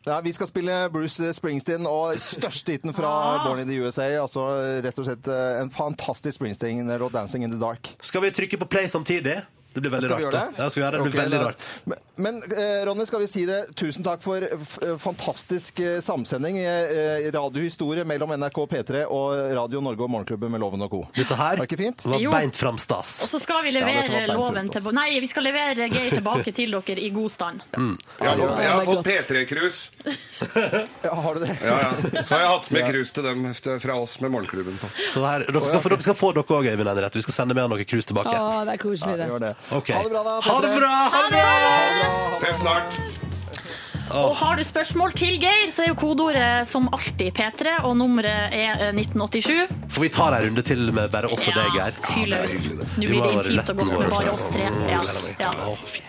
Ja, 0.05 0.21
vi 0.23 0.33
skal 0.33 0.47
spille 0.47 0.75
Bruce 0.93 1.33
Springsteen 1.35 1.87
og 1.89 2.15
største 2.21 2.75
hiten 2.75 2.93
fra 2.95 3.11
Born 3.45 3.59
in 3.63 3.67
the 3.67 3.79
USA. 3.83 4.07
Altså 4.21 4.45
rett 4.85 4.99
og 4.99 5.07
slett 5.09 5.29
eh, 5.31 5.61
en 5.61 5.71
fantastisk 5.73 6.39
Springsteen-låt, 6.39 7.11
'Dancing 7.13 7.43
in 7.43 7.51
the 7.51 7.59
Dark'. 7.59 7.95
Skal 8.01 8.23
vi 8.23 8.31
trykke 8.31 8.61
på 8.61 8.69
play 8.69 8.87
samtidig? 8.87 9.41
Det 9.73 9.81
blir 9.81 9.91
veldig 9.91 10.09
rart. 10.09 10.31
det? 10.33 10.43
Ja, 10.57 10.69
skal 10.69 10.81
vi 10.81 10.85
gjøre 10.85 10.91
det? 10.91 11.03
Det 11.03 11.11
blir 11.11 11.19
Ok, 11.19 11.25
veldig 11.25 11.39
rart. 11.45 11.65
Men, 11.85 11.97
men 12.25 12.39
eh, 12.57 12.85
Ronny, 12.89 13.05
skal 13.05 13.21
vi 13.21 13.27
si 13.29 13.45
det. 13.45 13.59
Tusen 13.77 14.03
takk 14.03 14.23
for 14.25 14.41
f 14.41 14.77
fantastisk 15.03 15.79
eh, 15.79 15.99
samsending. 16.01 16.57
Eh, 16.57 17.29
radiohistorie 17.35 18.05
mellom 18.09 18.33
NRK 18.33 18.57
P3 18.73 19.03
og 19.05 19.35
Radio 19.55 19.81
Norge 19.85 20.03
og 20.07 20.09
Morgenklubben 20.09 20.51
med 20.51 20.63
Loven 20.63 20.81
og 20.87 20.91
co. 20.91 21.01
Dette 21.15 21.37
her 21.37 21.61
Var 21.61 21.69
det 21.69 21.91
var 22.09 22.31
beint 22.33 22.57
fram 22.57 22.77
stas. 22.81 23.19
Og 23.23 23.29
så 23.29 23.39
skal 23.43 23.61
vi 23.67 23.75
levere 23.75 24.23
ja, 24.25 24.33
loven 24.33 24.71
til 24.73 24.89
Nei, 24.95 25.19
vi 25.21 25.29
skal 25.29 25.45
levere 25.45 25.87
Geir 25.91 26.17
tilbake 26.17 26.53
til 26.55 26.73
dere 26.73 26.99
i 27.05 27.11
god 27.13 27.29
stand. 27.31 27.61
Jeg 28.19 28.27
har 28.29 28.37
fått, 28.37 28.59
jeg 28.59 28.69
har 28.73 28.85
fått 28.89 29.05
P3-krus. 29.07 29.77
Ja, 31.03 31.13
har 31.15 31.35
du 31.35 31.41
det? 31.45 31.55
Ja, 31.63 31.77
ja. 31.83 32.21
Så 32.23 32.35
har 32.35 32.41
jeg 32.41 32.49
hatt 32.51 32.67
med 32.73 32.85
krus 32.91 33.11
til 33.15 33.25
dem 33.25 33.45
fra 33.55 33.95
oss 34.01 34.17
med 34.23 34.31
Morgenklubben 34.33 34.77
på. 34.81 34.89
Så 35.07 35.23
her, 35.25 35.45
dere, 35.47 35.65
skal, 35.67 35.81
få- 35.83 35.91
dere 35.93 36.05
skal 36.05 36.17
få 36.17 36.31
dere 36.35 36.57
òg, 36.57 36.67
Øyvind 36.69 36.89
Henriette. 36.91 37.19
Vi 37.19 37.25
skal 37.25 37.35
sende 37.37 37.55
med 37.57 37.69
noen 37.71 37.85
krus 37.87 38.07
tilbake. 38.09 38.33
Å, 38.35 38.63
det 38.67 38.75
er 38.75 38.81
koselig, 38.81 39.29
det. 39.43 39.53
Ok. 39.71 39.91
Ha 39.93 40.03
det 40.03 40.11
bra, 40.13 40.23
da. 40.25 40.35
Ha 40.49 40.59
det 40.65 40.73
bra! 40.79 40.95
Ha 41.13 41.23
det 41.27 41.31
bra! 41.37 42.33
Ses 42.39 42.59
snart. 42.61 42.99
Og 44.09 44.31
har 44.39 44.57
du 44.57 44.63
spørsmål 44.65 45.11
til 45.13 45.35
Geir, 45.37 45.69
så 45.73 45.83
er 45.85 45.91
jo 45.91 45.97
kodeordet 45.99 46.65
som 46.67 46.87
alltid 46.95 47.29
P3, 47.37 47.75
og 47.85 47.93
nummeret 47.99 48.55
er 48.57 48.81
eh, 48.87 48.93
1987. 48.97 49.69
For 49.93 50.01
vi 50.01 50.09
tar 50.13 50.33
en 50.33 50.47
runde 50.47 50.63
til 50.65 50.87
med 50.95 51.11
bare 51.13 51.29
oss 51.29 51.45
og 51.45 51.59
deg, 51.59 51.77
Geir. 51.77 51.99
Fyr 52.09 52.31
løs. 52.33 52.55
Nå 52.73 52.87
Vi 52.97 53.05
blir 53.05 53.19
må 53.19 53.27
det 53.29 53.37
være 53.37 53.57
intimt 53.59 53.69
og 53.69 53.83
godt 53.83 53.99
med 53.99 54.15
bare 54.17 54.33
oss 54.33 54.47
tre. 54.49 54.69
Ja. 54.89 55.03
Ja. 55.45 55.53
Å, 55.53 55.75
fy. 55.85 56.08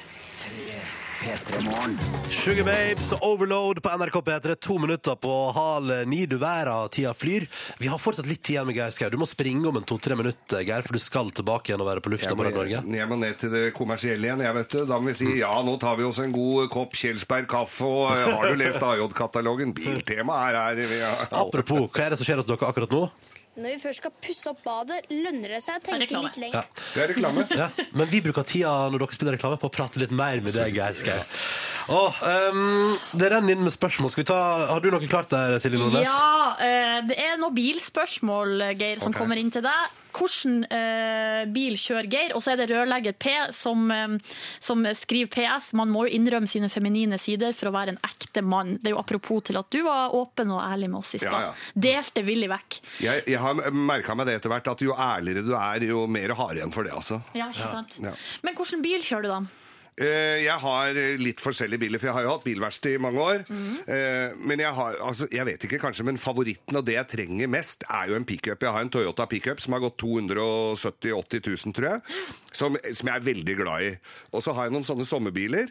Sugar 1.21 2.64
Babes 2.64 3.11
og 3.12 3.21
Overload 3.27 3.81
på 3.85 3.91
NRK 3.93 4.14
P3. 4.25 4.55
To 4.64 4.77
minutter 4.81 5.18
på 5.21 5.33
hal 5.53 5.91
ni. 6.09 6.23
Du 6.31 6.39
verden, 6.41 6.89
tida 6.95 7.12
flyr. 7.14 7.45
Vi 7.79 7.91
har 7.93 8.01
fortsatt 8.01 8.29
litt 8.31 8.41
tid 8.41 8.55
igjen 8.57 8.68
med 8.71 8.79
Geir 8.79 8.95
Skau. 8.97 9.11
Du 9.12 9.18
må 9.21 9.29
springe 9.29 9.68
om 9.68 9.77
en 9.77 9.85
to-tre 9.87 10.16
minutter, 10.16 10.64
Geir, 10.64 10.81
for 10.87 10.97
du 10.97 11.03
skal 11.03 11.29
tilbake 11.37 11.71
igjen 11.75 11.85
og 11.85 11.91
være 11.91 12.05
på 12.07 12.14
lufta 12.14 12.33
på 12.33 12.47
Norge. 12.49 12.81
jeg 12.97 13.09
må 13.11 13.18
ned 13.21 13.37
til 13.43 13.53
det 13.53 13.64
kommersielle 13.77 14.31
igjen. 14.31 14.45
Jeg 14.49 14.57
vet 14.62 14.73
du. 14.73 14.81
Da 14.89 14.97
må 14.99 15.12
vi 15.12 15.18
si 15.21 15.37
ja, 15.43 15.53
nå 15.66 15.77
tar 15.83 16.01
vi 16.01 16.09
oss 16.09 16.23
en 16.25 16.33
god 16.33 16.71
kopp 16.73 16.97
Kjelsberg 16.97 17.49
kaffe. 17.53 17.85
Og 17.85 18.14
eh, 18.16 18.25
har 18.33 18.49
du 18.49 18.61
lest 18.62 18.81
AJ-katalogen? 18.81 19.75
Biltema 19.77 20.41
er 20.49 20.81
det 20.81 20.89
Vi 20.89 21.03
har- 21.05 21.29
Apropos, 21.31 21.85
hva 21.93 22.07
er 22.07 22.14
det 22.16 22.23
som 22.23 22.31
skjer 22.31 22.41
hos 22.41 22.49
dere 22.49 22.64
akkurat 22.73 22.97
nå? 22.97 23.05
Når 23.61 23.74
vi 23.74 23.80
først 23.82 24.00
skal 24.00 24.12
pusse 24.24 24.50
opp 24.50 24.62
badet, 24.64 25.02
lønner 25.12 25.52
det 25.56 25.62
seg 25.64 25.76
å 25.76 25.82
tenke 25.84 26.06
litt 26.08 26.14
Ja. 26.16 26.40
lenger. 26.40 26.64
Det 26.94 27.02
er 27.02 27.11
reklame. 27.12 27.44
Ja, 27.61 27.68
men 27.92 28.08
vi 28.08 28.20
bruker 28.24 28.46
tida 28.48 28.72
når 28.88 29.04
dere 29.04 29.16
spiller 29.18 29.36
reklame 29.36 29.58
på 29.61 29.68
å 29.68 29.74
prate 29.74 30.00
litt 30.00 30.11
mer 30.16 30.40
med 30.40 30.54
deg, 30.56 30.74
Geir. 30.74 31.20
Åh, 31.90 32.20
ehm, 32.22 32.94
det 33.18 33.30
renner 33.32 33.56
inn 33.56 33.64
med 33.66 33.72
spørsmål. 33.74 34.12
Skal 34.14 34.22
vi 34.24 34.28
ta, 34.30 34.40
har 34.70 34.80
du 34.80 34.90
noe 34.94 35.08
klart 35.11 35.28
der, 35.32 35.58
Silje 35.58 35.80
Nordnes? 35.80 36.06
Ja, 36.06 36.54
eh, 36.62 37.00
det 37.08 37.18
er 37.18 37.36
noen 37.40 37.54
bilspørsmål, 37.56 38.76
Geir, 38.78 39.00
som 39.00 39.11
okay. 39.11 39.20
kommer 39.20 39.36
inn 39.40 39.50
til 39.50 39.62
deg. 39.66 39.96
Hvilken 40.11 40.64
eh, 40.70 41.44
bil 41.52 41.76
kjører 41.80 42.08
Geir? 42.11 42.34
Og 42.36 42.44
så 42.44 42.54
er 42.54 42.61
det 42.61 42.68
rørlegger 42.72 43.16
P 43.20 43.34
som, 43.56 43.86
eh, 43.94 44.16
som 44.62 44.84
skriver 44.96 45.30
PS. 45.34 45.72
Man 45.78 45.92
må 45.92 46.06
jo 46.06 46.14
innrømme 46.18 46.50
sine 46.50 46.70
feminine 46.72 47.18
sider 47.20 47.56
for 47.56 47.70
å 47.70 47.74
være 47.74 47.94
en 47.94 48.02
ekte 48.06 48.44
mann. 48.46 48.76
Det 48.80 48.90
er 48.90 48.96
jo 48.96 49.02
apropos 49.02 49.44
til 49.48 49.61
at 49.61 49.70
du 49.72 49.82
var 49.86 50.14
åpen 50.16 50.52
og 50.54 50.62
ærlig 50.64 50.90
med 50.92 51.02
oss 51.02 51.14
i 51.16 51.22
stad. 51.22 51.32
Ja, 51.32 51.52
ja. 51.52 51.80
Delte 51.88 52.24
villig 52.26 52.50
vekk. 52.52 52.80
Jeg, 53.04 53.24
jeg 53.30 53.40
har 53.42 53.62
merka 53.74 54.16
meg 54.18 54.30
det 54.30 54.40
etter 54.40 54.52
hvert, 54.52 54.74
at 54.74 54.84
jo 54.84 54.96
ærligere 54.96 55.46
du 55.46 55.54
er, 55.56 55.88
jo 55.90 56.04
mer 56.11 56.36
har 56.38 56.58
igjen 56.58 56.74
for 56.74 56.86
det, 56.86 56.94
altså. 56.96 57.22
Ja, 57.36 57.50
ikke 57.52 57.72
sant? 57.72 57.98
Men 58.00 58.56
hvilken 58.58 58.84
bil 58.84 59.02
kjører 59.04 59.26
du 59.26 59.32
da? 59.32 59.40
Eh, 60.01 60.40
Jeg 60.46 60.57
har 60.62 60.96
litt 61.20 61.40
forskjellige 61.44 61.80
biler, 61.82 62.01
for 62.01 62.09
jeg 62.09 62.14
har 62.16 62.24
jo 62.24 62.30
hatt 62.32 62.44
bilverksted 62.46 62.94
i 62.96 63.01
mange 63.03 63.20
år. 63.20 63.42
Eh, 63.86 64.32
Men 64.40 64.59
jeg 64.62 64.72
har, 64.74 64.96
altså, 65.05 65.28
jeg 65.30 65.44
vet 65.46 65.64
ikke 65.66 65.80
kanskje, 65.82 66.05
men 66.09 66.16
favoritten 66.18 66.76
og 66.80 66.86
det 66.86 66.94
jeg 66.96 67.09
trenger 67.12 67.48
mest, 67.53 67.84
er 67.90 68.09
jo 68.09 68.16
en 68.16 68.24
pickup. 68.24 68.62
Jeg 68.64 68.72
har 68.72 68.80
en 68.80 68.90
Toyota 68.92 69.26
pickup 69.28 69.61
som 69.61 69.74
har 69.76 69.82
gått 69.84 69.98
270 70.01 71.11
000-80 71.12 71.66
000, 71.66 71.74
tror 71.76 71.88
jeg. 71.90 72.01
Som, 72.53 72.78
som 72.96 73.11
jeg 73.11 73.16
er 73.20 73.26
veldig 73.28 73.57
glad 73.61 73.82
i. 73.86 73.90
Og 74.32 74.42
så 74.42 74.55
har 74.57 74.66
jeg 74.68 74.74
noen 74.74 74.86
sånne 74.88 75.07
sommerbiler. 75.09 75.68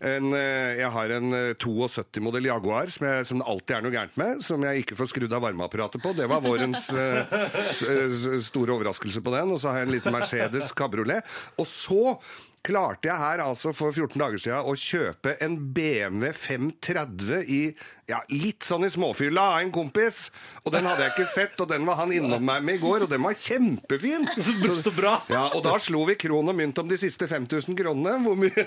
En, 0.00 0.30
eh, 0.38 0.78
jeg 0.80 0.90
har 0.94 1.16
en 1.18 1.32
eh, 1.40 1.54
72-modell 1.58 2.46
Jaguar 2.52 2.86
som, 2.92 3.06
jeg, 3.10 3.26
som 3.28 3.42
det 3.42 3.48
alltid 3.50 3.76
er 3.76 3.82
noe 3.88 3.94
gærent 3.96 4.16
med, 4.20 4.42
som 4.46 4.62
jeg 4.68 4.84
ikke 4.84 4.98
får 5.02 5.10
skrudd 5.12 5.34
av 5.34 5.42
varmeapparatet 5.48 6.02
på. 6.04 6.14
Det 6.16 6.28
var 6.30 6.44
vårens 6.44 6.86
store 8.46 8.72
overraskelse 8.78 9.22
på 9.24 9.34
den. 9.34 9.52
Og 9.52 9.60
så 9.62 9.72
har 9.72 9.82
jeg 9.82 9.88
en 9.90 9.94
liten 9.96 10.14
Mercedes 10.14 10.72
kabriolet. 10.76 11.26
Og 11.58 11.66
så 11.68 12.16
klarte 12.62 13.08
jeg 13.10 13.18
her 13.18 13.40
altså 13.42 13.72
for 13.74 13.90
14 13.90 14.14
dager 14.22 14.38
siden 14.42 14.68
å 14.70 14.74
kjøpe 14.78 15.32
en 15.42 15.56
BMW 15.74 16.30
530 16.36 17.42
i 17.50 17.60
ja, 18.10 18.20
litt 18.30 18.62
sånn 18.66 18.84
i 18.86 18.90
småfylla 18.92 19.44
av 19.54 19.62
en 19.64 19.72
kompis. 19.74 20.28
Og 20.62 20.72
den 20.74 20.86
hadde 20.86 21.06
jeg 21.06 21.14
ikke 21.14 21.26
sett, 21.32 21.60
og 21.62 21.70
den 21.70 21.86
var 21.88 21.96
han 22.02 22.12
innom 22.14 22.42
meg 22.44 22.62
med 22.66 22.76
i 22.78 22.82
går, 22.82 23.06
og 23.06 23.10
den 23.12 23.22
var 23.24 23.34
kjempefin. 23.38 24.26
Så, 24.82 24.92
bra! 24.94 25.16
Ja, 25.32 25.46
Og 25.56 25.62
da 25.64 25.74
slo 25.82 26.04
vi 26.08 26.16
kron 26.20 26.50
og 26.52 26.58
mynt 26.58 26.78
om 26.82 26.90
de 26.90 26.98
siste 27.00 27.28
5000 27.30 27.78
kronene. 27.78 28.18
Hvor 28.26 28.38
mye 28.38 28.66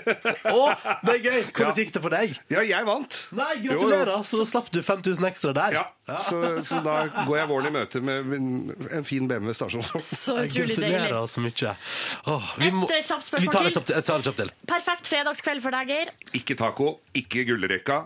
Å, 0.52 0.64
det 1.06 1.14
er 1.16 1.22
gøy! 1.22 1.40
Hvordan 1.52 1.78
gikk 1.80 1.94
det 1.96 2.02
for 2.04 2.16
deg? 2.16 2.36
Ja, 2.52 2.64
jeg 2.66 2.88
vant. 2.88 3.20
Nei, 3.36 3.52
Jo, 3.62 3.76
jo. 3.76 3.78
gratulerer! 3.78 4.24
Så 4.26 4.42
slapp 4.48 4.72
du 4.74 4.82
5000 4.84 5.30
ekstra 5.30 5.54
der. 5.56 5.78
Ja, 5.80 5.86
Så, 6.06 6.38
så 6.62 6.78
da 6.86 6.92
går 7.26 7.38
jeg 7.40 7.48
våren 7.50 7.66
i 7.66 7.70
møte 7.74 8.00
med 8.00 8.28
en- 8.36 8.88
en 8.94 9.04
fin 9.04 9.26
BMW 9.26 9.50
stasjonsvogn. 9.58 10.04
Så 10.06 10.36
utrolig 10.38 10.76
deilig. 10.78 11.00
Gratulerer 11.02 11.26
så 11.26 11.42
mye. 11.42 11.72
Åh, 12.30 12.52
vi 12.60 12.70
må- 12.70 12.86
Et, 12.86 12.92
eh, 12.94 13.02
kjapt 13.08 13.26
spørsmål 13.26 13.42
Vi 13.42 13.48
tar 13.50 13.64
det 13.66 13.72
til. 13.72 13.80
kjapt, 13.80 13.90
jeg 13.96 14.04
tar 14.06 14.18
det 14.22 14.28
kjapt 14.28 14.36
til. 14.44 14.52
Perfekt 14.70 15.10
fredagskveld 15.10 15.62
for 15.66 15.74
deg, 15.74 15.88
Geir. 15.90 16.12
Ikke 16.38 16.56
taco, 16.60 17.00
ikke 17.18 17.42
gullrekka. 17.48 17.98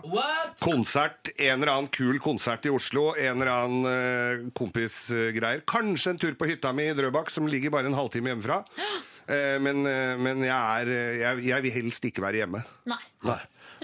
Konsert, 0.65 1.29
en 1.37 1.61
eller 1.61 1.73
annen 1.75 1.91
kul 1.93 2.17
konsert 2.19 2.65
i 2.65 2.73
Oslo, 2.73 3.11
en 3.13 3.37
eller 3.41 3.51
annen 3.53 3.85
uh, 3.85 4.49
kompisgreier. 4.57 5.61
Kanskje 5.69 6.15
en 6.15 6.17
tur 6.25 6.33
på 6.41 6.49
hytta 6.49 6.73
mi 6.73 6.89
i 6.89 6.97
Drøbak, 6.97 7.29
som 7.29 7.45
ligger 7.47 7.69
bare 7.69 7.85
en 7.91 7.97
halvtime 7.97 8.33
hjemmefra. 8.33 8.63
Eh, 9.31 9.59
men 9.61 9.85
eh, 9.87 10.17
men 10.19 10.41
jeg, 10.43 10.49
er, 10.81 10.89
eh, 10.91 11.19
jeg, 11.21 11.43
jeg 11.45 11.63
vil 11.63 11.71
helst 11.71 12.03
ikke 12.09 12.23
være 12.25 12.39
hjemme. 12.41 12.63
Nei. 12.89 12.97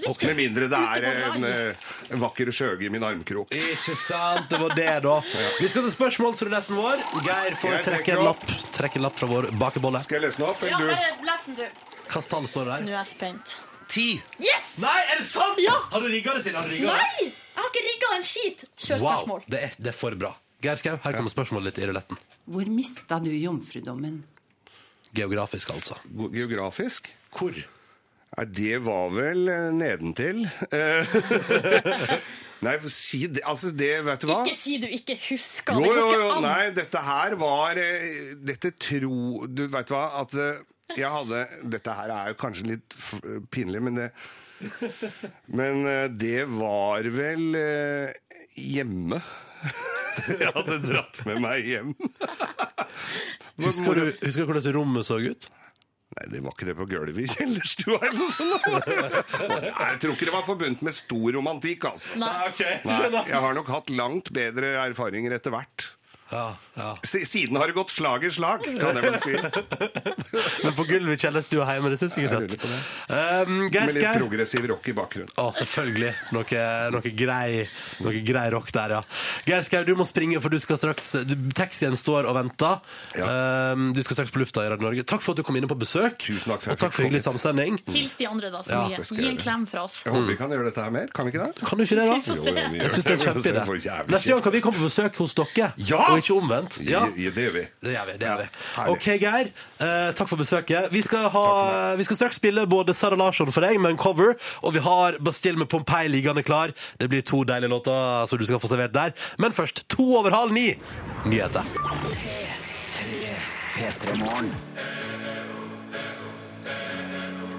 Og 0.06 0.20
Med 0.22 0.36
mindre 0.38 0.68
det 0.70 0.78
er 0.78 1.04
en, 1.10 1.44
eh, 1.44 1.74
en 2.14 2.20
vakker 2.22 2.46
skjøge 2.54 2.86
i 2.86 2.88
min 2.92 3.02
armkrok. 3.02 3.50
Ikke 3.50 3.96
sant, 3.98 4.48
det 4.50 4.60
var 4.62 4.74
det, 4.76 5.02
da. 5.02 5.16
Vi 5.58 5.68
skal 5.68 5.82
til 5.82 5.92
spørsmålsruletten 5.96 6.76
vår. 6.78 7.02
Geir 7.26 7.56
får 7.58 7.72
Jeg 7.72 7.82
trekke 7.82 8.04
trekker 8.04 8.12
en 8.20 8.26
opp. 8.30 8.44
lapp, 8.46 8.72
trekke 8.78 8.96
en 8.96 9.02
lapp 9.02 9.16
fra 9.18 9.26
vår 9.26 9.48
bakebolle. 9.58 10.00
Skal 10.04 10.20
jeg 10.20 10.28
lese 10.28 10.38
den 10.38 10.46
opp, 10.48 10.62
Ja, 10.62 10.76
eller 10.78 10.78
du? 10.78 10.94
bare 10.94 11.30
les 11.30 11.42
den, 11.48 11.54
du. 11.54 11.66
Hvilket 12.08 12.28
tall 12.30 12.46
står 12.46 12.64
det 12.64 12.72
der? 12.76 12.84
Nå 12.86 12.92
er 12.94 12.98
jeg 13.02 13.06
spent. 13.10 13.56
Ti. 13.88 14.06
Yes! 14.38 14.74
Nei, 14.78 14.98
er 15.12 15.16
det 15.18 15.26
sant? 15.26 15.58
Ja. 15.58 15.74
Har 15.90 16.00
du 16.00 16.08
rigga 16.12 16.34
det, 16.36 16.42
Silje? 16.44 16.58
Har 16.60 16.68
du 16.68 16.74
rigga 16.76 16.92
det? 16.92 16.98
Nei! 17.02 17.32
Jeg 17.32 17.62
har 17.64 17.70
ikke 17.72 17.84
rigga 17.88 18.10
en 18.16 18.22
skit. 18.22 18.64
Kjør 18.78 19.00
Wow, 19.00 19.16
spørsmål. 19.16 19.42
det 19.48 19.62
er, 19.64 19.70
det 19.80 19.86
er 19.88 19.96
for 19.96 20.14
bra. 20.14 20.34
Geir 20.62 20.76
Skau, 20.76 20.96
her 21.02 21.12
kommer 21.12 21.30
spørsmålet 21.32 21.74
ditt 21.74 21.84
i 21.84 21.88
ruletten. 21.90 22.18
Hvor 22.46 22.66
mista 22.70 23.18
du 23.22 23.30
jomfrudommen? 23.30 24.22
Geografisk, 25.14 25.70
altså. 25.70 25.96
Geografisk? 26.32 27.08
Hvor? 27.34 27.54
Nei, 28.36 28.44
det 28.54 28.76
var 28.84 29.08
vel 29.14 29.48
eh, 29.48 29.68
nedentil. 29.74 30.44
Eh, 30.74 31.16
Nei, 32.66 32.74
for 32.82 32.90
si 32.90 33.20
det 33.30 33.44
Altså, 33.46 33.70
det 33.70 33.92
Vet 34.02 34.24
du 34.24 34.28
hva? 34.32 34.40
Ikke 34.42 34.58
si 34.58 34.76
du 34.82 34.88
ikke 34.90 35.14
husker. 35.28 35.78
Jo, 35.78 35.92
jo, 35.94 36.08
jo, 36.18 36.30
nei, 36.42 36.72
dette 36.74 37.02
her 37.06 37.36
var 37.38 37.78
eh, 37.78 38.34
Dette 38.42 38.72
tro 38.74 39.46
Du 39.46 39.62
vet 39.70 39.92
hva, 39.94 40.02
at 40.24 40.34
jeg 40.98 41.12
hadde 41.14 41.44
Dette 41.70 41.94
her 42.00 42.10
er 42.16 42.32
jo 42.32 42.38
kanskje 42.40 42.72
litt 42.72 42.96
pinlig, 43.54 43.82
men 43.86 44.00
det 44.00 44.08
Men 45.60 45.84
det 46.18 46.48
var 46.50 47.06
vel 47.14 47.44
hjemme. 48.58 49.20
Jeg 50.26 50.50
hadde 50.56 50.78
dratt 50.82 51.20
med 51.28 51.38
meg 51.44 51.68
hjem. 51.68 51.92
Husker 53.62 54.00
du, 54.00 54.02
husker 54.24 54.42
du 54.42 54.50
hvordan 54.50 54.74
rommet 54.74 55.06
så 55.06 55.20
ut? 55.22 55.46
Nei, 56.18 56.26
det 56.32 56.40
var 56.42 56.54
ikke 56.56 56.66
det 56.66 56.74
på 56.78 56.86
gulvet 56.90 57.18
i 57.22 57.26
kjellerstua 57.30 57.98
eller 58.00 58.16
noe 58.18 58.32
sånt. 58.34 58.64
Nei, 59.52 59.68
jeg 59.68 60.00
tror 60.02 60.14
ikke 60.16 60.26
det 60.26 60.34
var 60.34 60.46
forbundet 60.48 60.82
med 60.88 60.96
stor 60.96 61.36
romantikk, 61.36 61.86
altså. 61.92 62.16
Nei. 62.18 62.48
Nei, 62.88 63.22
jeg 63.28 63.42
har 63.44 63.54
nok 63.54 63.70
hatt 63.70 63.92
langt 63.94 64.32
bedre 64.34 64.72
erfaringer 64.82 65.36
etter 65.38 65.54
hvert. 65.54 65.86
Si- 67.08 67.24
Siden 67.26 67.56
har 67.56 67.66
det 67.70 67.74
gått 67.76 67.90
slag 67.90 68.24
i 68.24 68.30
slag, 68.30 68.62
kan 68.78 68.98
jeg 68.98 69.02
vel 69.02 69.16
si. 69.22 69.32
Men 70.64 70.74
på 70.76 70.84
gulvet 70.88 71.16
i 71.16 71.22
kjellerstua 71.24 71.66
hjemme, 71.72 71.90
det 71.92 71.98
syns 72.00 72.16
jeg 72.18 72.28
er 72.28 72.34
søtt. 72.34 72.64
Um, 73.08 73.54
Med 73.72 73.94
litt 73.94 74.04
progressiv 74.18 74.66
rock 74.70 74.88
i 74.90 74.94
bakgrunnen. 74.96 75.32
Å, 75.40 75.46
selvfølgelig. 75.56 76.12
Noe, 76.36 76.60
noe, 76.94 77.12
grei, 77.16 77.64
noe 78.04 78.20
grei 78.28 78.44
rock 78.54 78.70
der, 78.76 78.96
ja. 78.98 79.00
Geir 79.48 79.64
Skau, 79.66 79.82
du 79.88 79.94
må 79.98 80.06
springe, 80.08 80.40
for 80.44 80.52
du 80.52 80.58
skal 80.62 80.78
straks 80.80 81.14
Taxien 81.56 81.96
står 81.98 82.28
og 82.28 82.36
venter. 82.36 82.78
Um, 83.16 83.88
du 83.96 84.02
skal 84.04 84.20
straks 84.20 84.34
på 84.34 84.42
lufta 84.44 84.66
i 84.66 84.70
Radio 84.74 84.88
Norge. 84.88 85.06
Takk 85.08 85.24
for 85.24 85.32
at 85.34 85.40
du 85.40 85.46
kom 85.48 85.56
inne 85.58 85.70
på 85.70 85.78
besøk. 85.80 86.20
Tusen 86.22 86.52
takk 86.52 86.66
for 86.66 86.76
og 86.76 86.82
takk 86.84 86.94
for 86.94 87.06
hyggelig 87.08 87.24
samsending. 87.26 87.80
Hils 87.88 88.14
de 88.20 88.28
andre, 88.28 88.52
da, 88.54 88.62
så 88.66 88.84
Ja, 88.92 89.00
Gi 89.18 89.26
en 89.32 89.40
klem 89.40 89.64
fra 89.70 89.86
oss. 89.88 90.02
Jeg 90.04 90.12
håper 90.14 90.28
vi 90.34 90.36
kan 90.38 90.52
gjøre 90.52 90.68
dette 90.68 90.84
her 90.84 90.92
mer. 90.94 91.08
Kan 91.16 91.26
vi 91.26 91.32
ikke 91.34 91.48
det? 91.48 91.64
Kan 91.64 91.80
du 91.80 91.86
ikke 91.88 91.98
det, 91.98 92.06
da? 92.12 92.20
Jo, 92.20 92.36
Jeg 92.84 92.92
syns 92.92 93.08
det 93.08 93.14
er 93.14 93.18
en 93.18 93.26
kjempeidé. 93.26 93.96
Neste 94.12 94.34
gang 94.34 94.44
kan 94.44 94.54
vi 94.54 94.62
komme 94.68 94.78
på 94.82 94.86
besøk 94.90 95.18
hos 95.24 95.34
dere, 95.40 95.72
Ja! 95.88 96.04
Og 96.18 96.24
ikke 96.24 96.36
omvendt. 96.36 96.78
Ja. 96.82 97.06
Ja, 97.06 97.30
det 97.32 97.46
gjør 97.46 97.54
vi. 97.54 97.64
Det 97.84 97.94
gjør 97.94 98.08
vi. 98.10 98.16
det 98.18 98.28
gjør 98.28 98.42
vi. 98.42 98.48
OK, 98.94 99.06
Geir. 99.22 99.50
Eh, 99.78 100.10
takk 100.18 100.28
for 100.30 100.40
besøket. 100.40 100.90
Vi 100.92 101.02
skal, 101.06 101.28
ha, 101.32 101.44
vi 101.98 102.06
skal 102.08 102.20
straks 102.20 102.40
spille 102.42 102.66
både 102.70 102.94
Sara 102.98 103.18
Larsson 103.18 103.52
for 103.54 103.64
deg 103.64 103.78
med 103.80 103.94
en 103.94 104.00
cover, 104.00 104.34
og 104.62 104.74
vi 104.76 104.82
har 104.84 105.18
Bastille 105.24 105.60
med 105.60 105.70
Pompeii 105.70 106.10
liggende 106.12 106.44
klar. 106.46 106.74
Det 107.00 107.08
blir 107.12 107.22
to 107.26 107.44
deilige 107.48 107.70
låter 107.72 108.26
som 108.28 108.38
du 108.38 108.46
skal 108.48 108.60
få 108.62 108.70
servert 108.70 108.94
der. 108.96 109.14
Men 109.38 109.54
først, 109.56 109.84
to 109.88 110.10
over 110.18 110.34
halv 110.34 110.52
ni, 110.52 110.72
nyheter. 111.26 111.62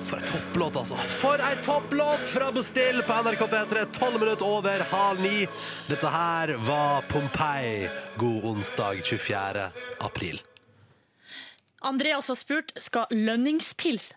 For 0.09 0.17
ei 0.17 0.25
topplåt, 0.25 0.75
altså. 0.75 0.95
For 1.13 1.41
ei 1.45 1.55
topplåt 1.63 2.27
fra 2.33 2.51
Bestill 2.51 3.03
på 3.05 3.13
NRK 3.23 3.43
P3, 3.51 3.85
tolv 3.93 4.19
minutter 4.19 4.45
over 4.45 4.85
halv 4.89 5.21
ni. 5.21 5.45
Dette 5.89 6.09
her 6.09 6.55
var 6.65 7.05
Pompeii. 7.11 7.89
God 8.17 8.45
onsdag 8.53 9.03
24. 9.05 9.67
april. 9.99 10.41
Andreas 11.81 12.27
har 12.27 12.35
spurt 12.35 12.73
skal 12.81 13.05
lønningspils 13.13 14.09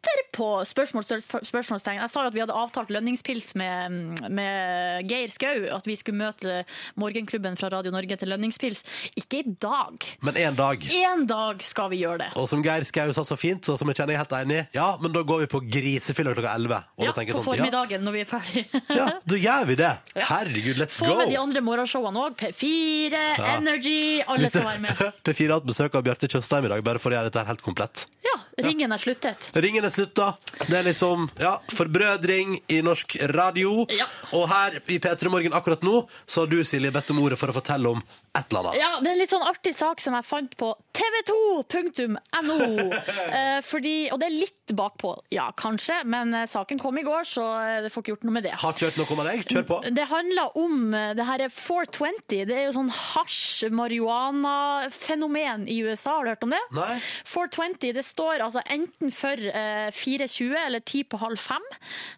etterpå? 0.00 0.48
Spørsmål, 0.68 1.04
spørsmålstegn. 1.44 2.00
Jeg 2.00 2.10
sa 2.12 2.24
jo 2.24 2.30
at 2.30 2.36
vi 2.36 2.42
hadde 2.42 2.56
avtalt 2.56 2.90
lønningspils 2.92 3.52
med, 3.60 3.96
med 4.32 5.08
Geir 5.10 5.32
Skau. 5.34 5.66
At 5.76 5.86
vi 5.88 5.96
skulle 5.98 6.20
møte 6.20 6.62
Morgenklubben 7.00 7.58
fra 7.60 7.70
Radio 7.72 7.92
Norge 7.94 8.16
til 8.20 8.30
lønningspils. 8.32 8.82
Ikke 9.20 9.42
i 9.42 9.54
dag. 9.60 10.06
Men 10.24 10.40
én 10.40 10.56
dag. 10.58 10.84
En 11.00 11.26
dag 11.28 11.62
skal 11.66 11.90
vi 11.92 12.00
gjøre 12.04 12.24
det. 12.24 12.30
Og 12.40 12.48
som 12.50 12.64
Geir 12.64 12.86
Skau 12.88 13.12
sa 13.16 13.24
så 13.28 13.36
fint, 13.40 13.64
så 13.66 13.76
som 13.80 13.90
jeg 13.92 14.00
kjenner 14.00 14.16
jeg 14.16 14.22
helt 14.24 14.36
enig 14.40 14.60
ja, 14.76 14.86
men 15.00 15.12
da 15.14 15.22
går 15.26 15.44
vi 15.44 15.48
på 15.50 15.60
grisefylla 15.66 16.34
klokka 16.36 16.54
11. 16.56 16.80
Ja, 17.00 17.12
på 17.14 17.24
sånn, 17.34 17.44
formiddagen 17.46 17.98
ja, 17.98 18.04
når 18.06 18.16
vi 18.16 18.22
er 18.24 18.28
ferdige. 18.30 18.82
ja, 19.00 19.06
da 19.24 19.40
gjør 19.40 19.68
vi 19.70 19.76
det. 19.80 19.92
Herregud, 20.16 20.80
let's 20.80 21.00
Få 21.00 21.10
go. 21.10 21.18
med 21.20 21.32
de 21.32 21.38
andre 21.40 21.62
morgenshowene 21.64 22.24
òg. 22.28 22.38
P4, 22.40 23.20
Ja. 23.40 23.56
Energy. 23.56 24.20
Alle 24.30 24.48
skal 24.50 24.66
være 24.66 24.82
med. 24.84 25.00
P4 25.26 25.46
har 25.50 25.58
hatt 25.58 25.68
besøk 25.68 25.96
av 25.98 26.04
Bjarte 26.06 26.28
Tjøstheim 26.30 26.66
i 26.68 26.72
dag, 26.72 26.82
bare 26.86 27.02
for 27.02 27.12
å 27.12 27.18
gjøre 27.18 27.30
dette 27.30 27.44
helt 27.48 27.62
komplett. 27.64 28.04
Ja, 28.26 28.36
Ringen 28.64 28.92
er 28.92 29.00
sluttet. 29.00 29.48
Ringen 29.56 29.86
er 29.86 29.89
slutta. 29.94 30.32
Det 30.66 30.78
er 30.78 30.86
liksom 30.86 31.28
ja, 31.40 31.56
forbrødring 31.74 32.58
i 32.72 32.80
norsk 32.86 33.16
radio. 33.34 33.86
Ja. 33.94 34.08
Og 34.36 34.48
her 34.50 34.80
i 34.86 34.98
P3 35.02 35.32
Morgen 35.32 35.56
akkurat 35.56 35.84
nå 35.86 36.04
så 36.26 36.44
har 36.44 36.52
du, 36.52 36.60
Silje, 36.64 36.92
bedt 36.94 37.12
om 37.14 37.22
ordet 37.22 37.38
for 37.40 37.52
å 37.52 37.56
fortelle 37.56 37.94
om 37.96 38.02
et 38.38 38.46
eller 38.52 38.60
annet. 38.70 38.78
Ja, 38.78 38.90
Det 39.00 39.08
er 39.08 39.12
en 39.16 39.18
litt 39.18 39.30
sånn 39.32 39.42
artig 39.48 39.72
sak 39.74 39.98
som 40.00 40.14
jeg 40.14 40.24
fant 40.28 40.52
på 40.60 40.68
tv2.no. 40.94 42.58
Eh, 43.30 43.60
fordi, 43.62 44.10
og 44.10 44.18
det 44.20 44.26
er 44.26 44.30
litt 44.34 44.72
bakpå, 44.74 45.12
ja, 45.34 45.50
kanskje, 45.58 46.00
men 46.08 46.34
eh, 46.34 46.46
saken 46.50 46.78
kom 46.80 46.98
i 46.98 47.02
går, 47.06 47.24
så 47.28 47.42
eh, 47.62 47.80
det 47.84 47.90
får 47.92 48.02
ikke 48.02 48.12
gjort 48.14 48.24
noe 48.26 48.32
med 48.36 48.42
det. 48.46 48.52
Har 48.58 48.72
kjørt 48.78 48.96
noe 48.98 49.16
med 49.18 49.26
deg? 49.28 49.42
Kjør 49.50 49.64
på. 49.68 49.76
Det 49.96 50.06
handler 50.10 50.46
om 50.58 50.90
det 51.18 51.24
her 51.28 51.40
er 51.46 51.50
420. 51.54 52.44
Det 52.48 52.56
er 52.56 52.64
jo 52.68 52.72
sånn 52.74 52.90
hasj-marihuana-fenomen 52.94 55.60
i 55.70 55.76
USA. 55.84 56.10
Har 56.18 56.24
du 56.24 56.30
hørt 56.32 56.44
om 56.46 56.50
det? 56.54 56.62
Nei. 56.76 56.96
420 57.28 57.92
det 57.96 58.04
står 58.06 58.34
altså 58.44 58.60
enten 58.70 59.10
for 59.14 59.36
eh, 59.50 59.90
420 59.94 60.56
eller 60.64 60.80
10 60.84 61.04
på 61.10 61.16
halv 61.22 61.38
fem, 61.40 61.64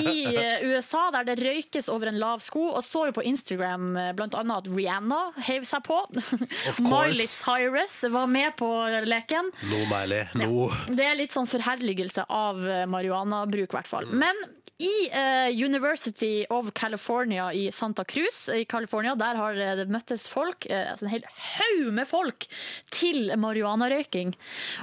i 0.00 0.36
eh, 0.36 0.62
USA, 0.64 1.10
der 1.12 1.24
det 1.28 1.36
røykes 1.42 1.88
over 1.92 2.06
en 2.08 2.18
lav 2.20 2.38
sko. 2.44 2.68
Og 2.72 2.84
så 2.84 3.06
jo 3.10 3.14
på 3.18 3.26
Instagram 3.28 3.96
eh, 4.00 4.12
blant 4.16 4.34
annet 4.38 4.56
at 4.62 4.68
Rihanna 4.72 5.20
heiv 5.48 5.62
seg 5.68 5.80
på. 5.86 5.98
Miley 6.88 7.28
Cyrus 7.28 7.94
var 8.14 8.26
med 8.30 8.50
på 8.60 8.70
leken. 9.04 9.46
Nå, 9.68 9.78
Meili. 9.92 10.22
Nå. 10.40 10.70
Det 10.88 11.04
er 11.10 11.20
litt 11.20 11.32
sånn 11.36 11.50
forherligelse 11.50 12.22
av 12.32 12.54
eh, 12.64 12.86
marihuanabruk, 12.90 13.68
i 13.68 13.76
hvert 13.78 13.90
fall. 13.90 14.06
Men 14.14 14.36
i 14.78 15.08
eh, 15.12 15.64
University 15.64 16.46
of 16.50 16.70
California 16.74 17.52
i 17.52 17.72
Santa 17.72 18.04
Cruz 18.04 18.48
i 18.48 18.64
California, 18.64 19.14
der 19.14 19.38
har 19.38 19.54
eh, 19.54 19.76
det 19.78 19.86
møttes 19.92 20.26
folk, 20.26 20.66
eh, 20.66 20.90
altså 20.90 21.06
en 21.06 21.12
hel 21.12 21.26
haug 21.30 21.92
med 21.94 22.08
folk, 22.10 22.46
til 22.90 23.30
marihuanarøyking. 23.38 24.34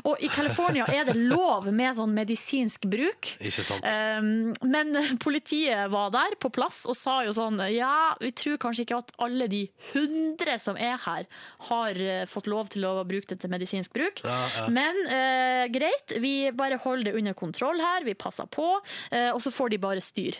Og 0.05 0.21
i 0.23 0.29
California 0.31 0.85
er 0.87 1.09
det 1.09 1.17
lov 1.19 1.67
med 1.75 1.97
sånn 1.99 2.15
medisinsk 2.15 2.87
bruk. 2.91 3.33
Ikke 3.43 3.65
sant. 3.67 3.83
Um, 3.83 4.53
men 4.63 4.95
politiet 5.23 5.91
var 5.91 6.13
der 6.15 6.37
på 6.39 6.51
plass 6.53 6.83
og 6.87 6.95
sa 6.97 7.21
jo 7.25 7.33
sånn 7.35 7.59
Ja, 7.73 8.13
vi 8.21 8.31
tror 8.35 8.59
kanskje 8.61 8.85
ikke 8.85 9.01
at 9.01 9.11
alle 9.21 9.49
de 9.51 9.65
hundre 9.91 10.55
som 10.61 10.79
er 10.79 10.95
her, 11.03 11.27
har 11.67 11.99
eh, 11.99 12.23
fått 12.31 12.47
lov 12.51 12.71
til 12.71 12.87
å 12.87 12.93
bruke 13.07 13.27
det 13.33 13.41
til 13.43 13.51
medisinsk 13.51 13.91
bruk. 13.95 14.23
Ja, 14.23 14.39
ja. 14.55 14.65
Men 14.71 14.97
eh, 15.11 15.67
greit, 15.73 16.15
vi 16.23 16.33
bare 16.55 16.79
holder 16.81 17.11
det 17.11 17.17
under 17.19 17.35
kontroll 17.37 17.81
her, 17.83 18.07
vi 18.07 18.15
passer 18.15 18.47
på, 18.51 18.71
eh, 19.11 19.29
og 19.33 19.41
så 19.43 19.51
får 19.53 19.73
de 19.73 19.80
bare 19.81 20.03
styr. 20.03 20.37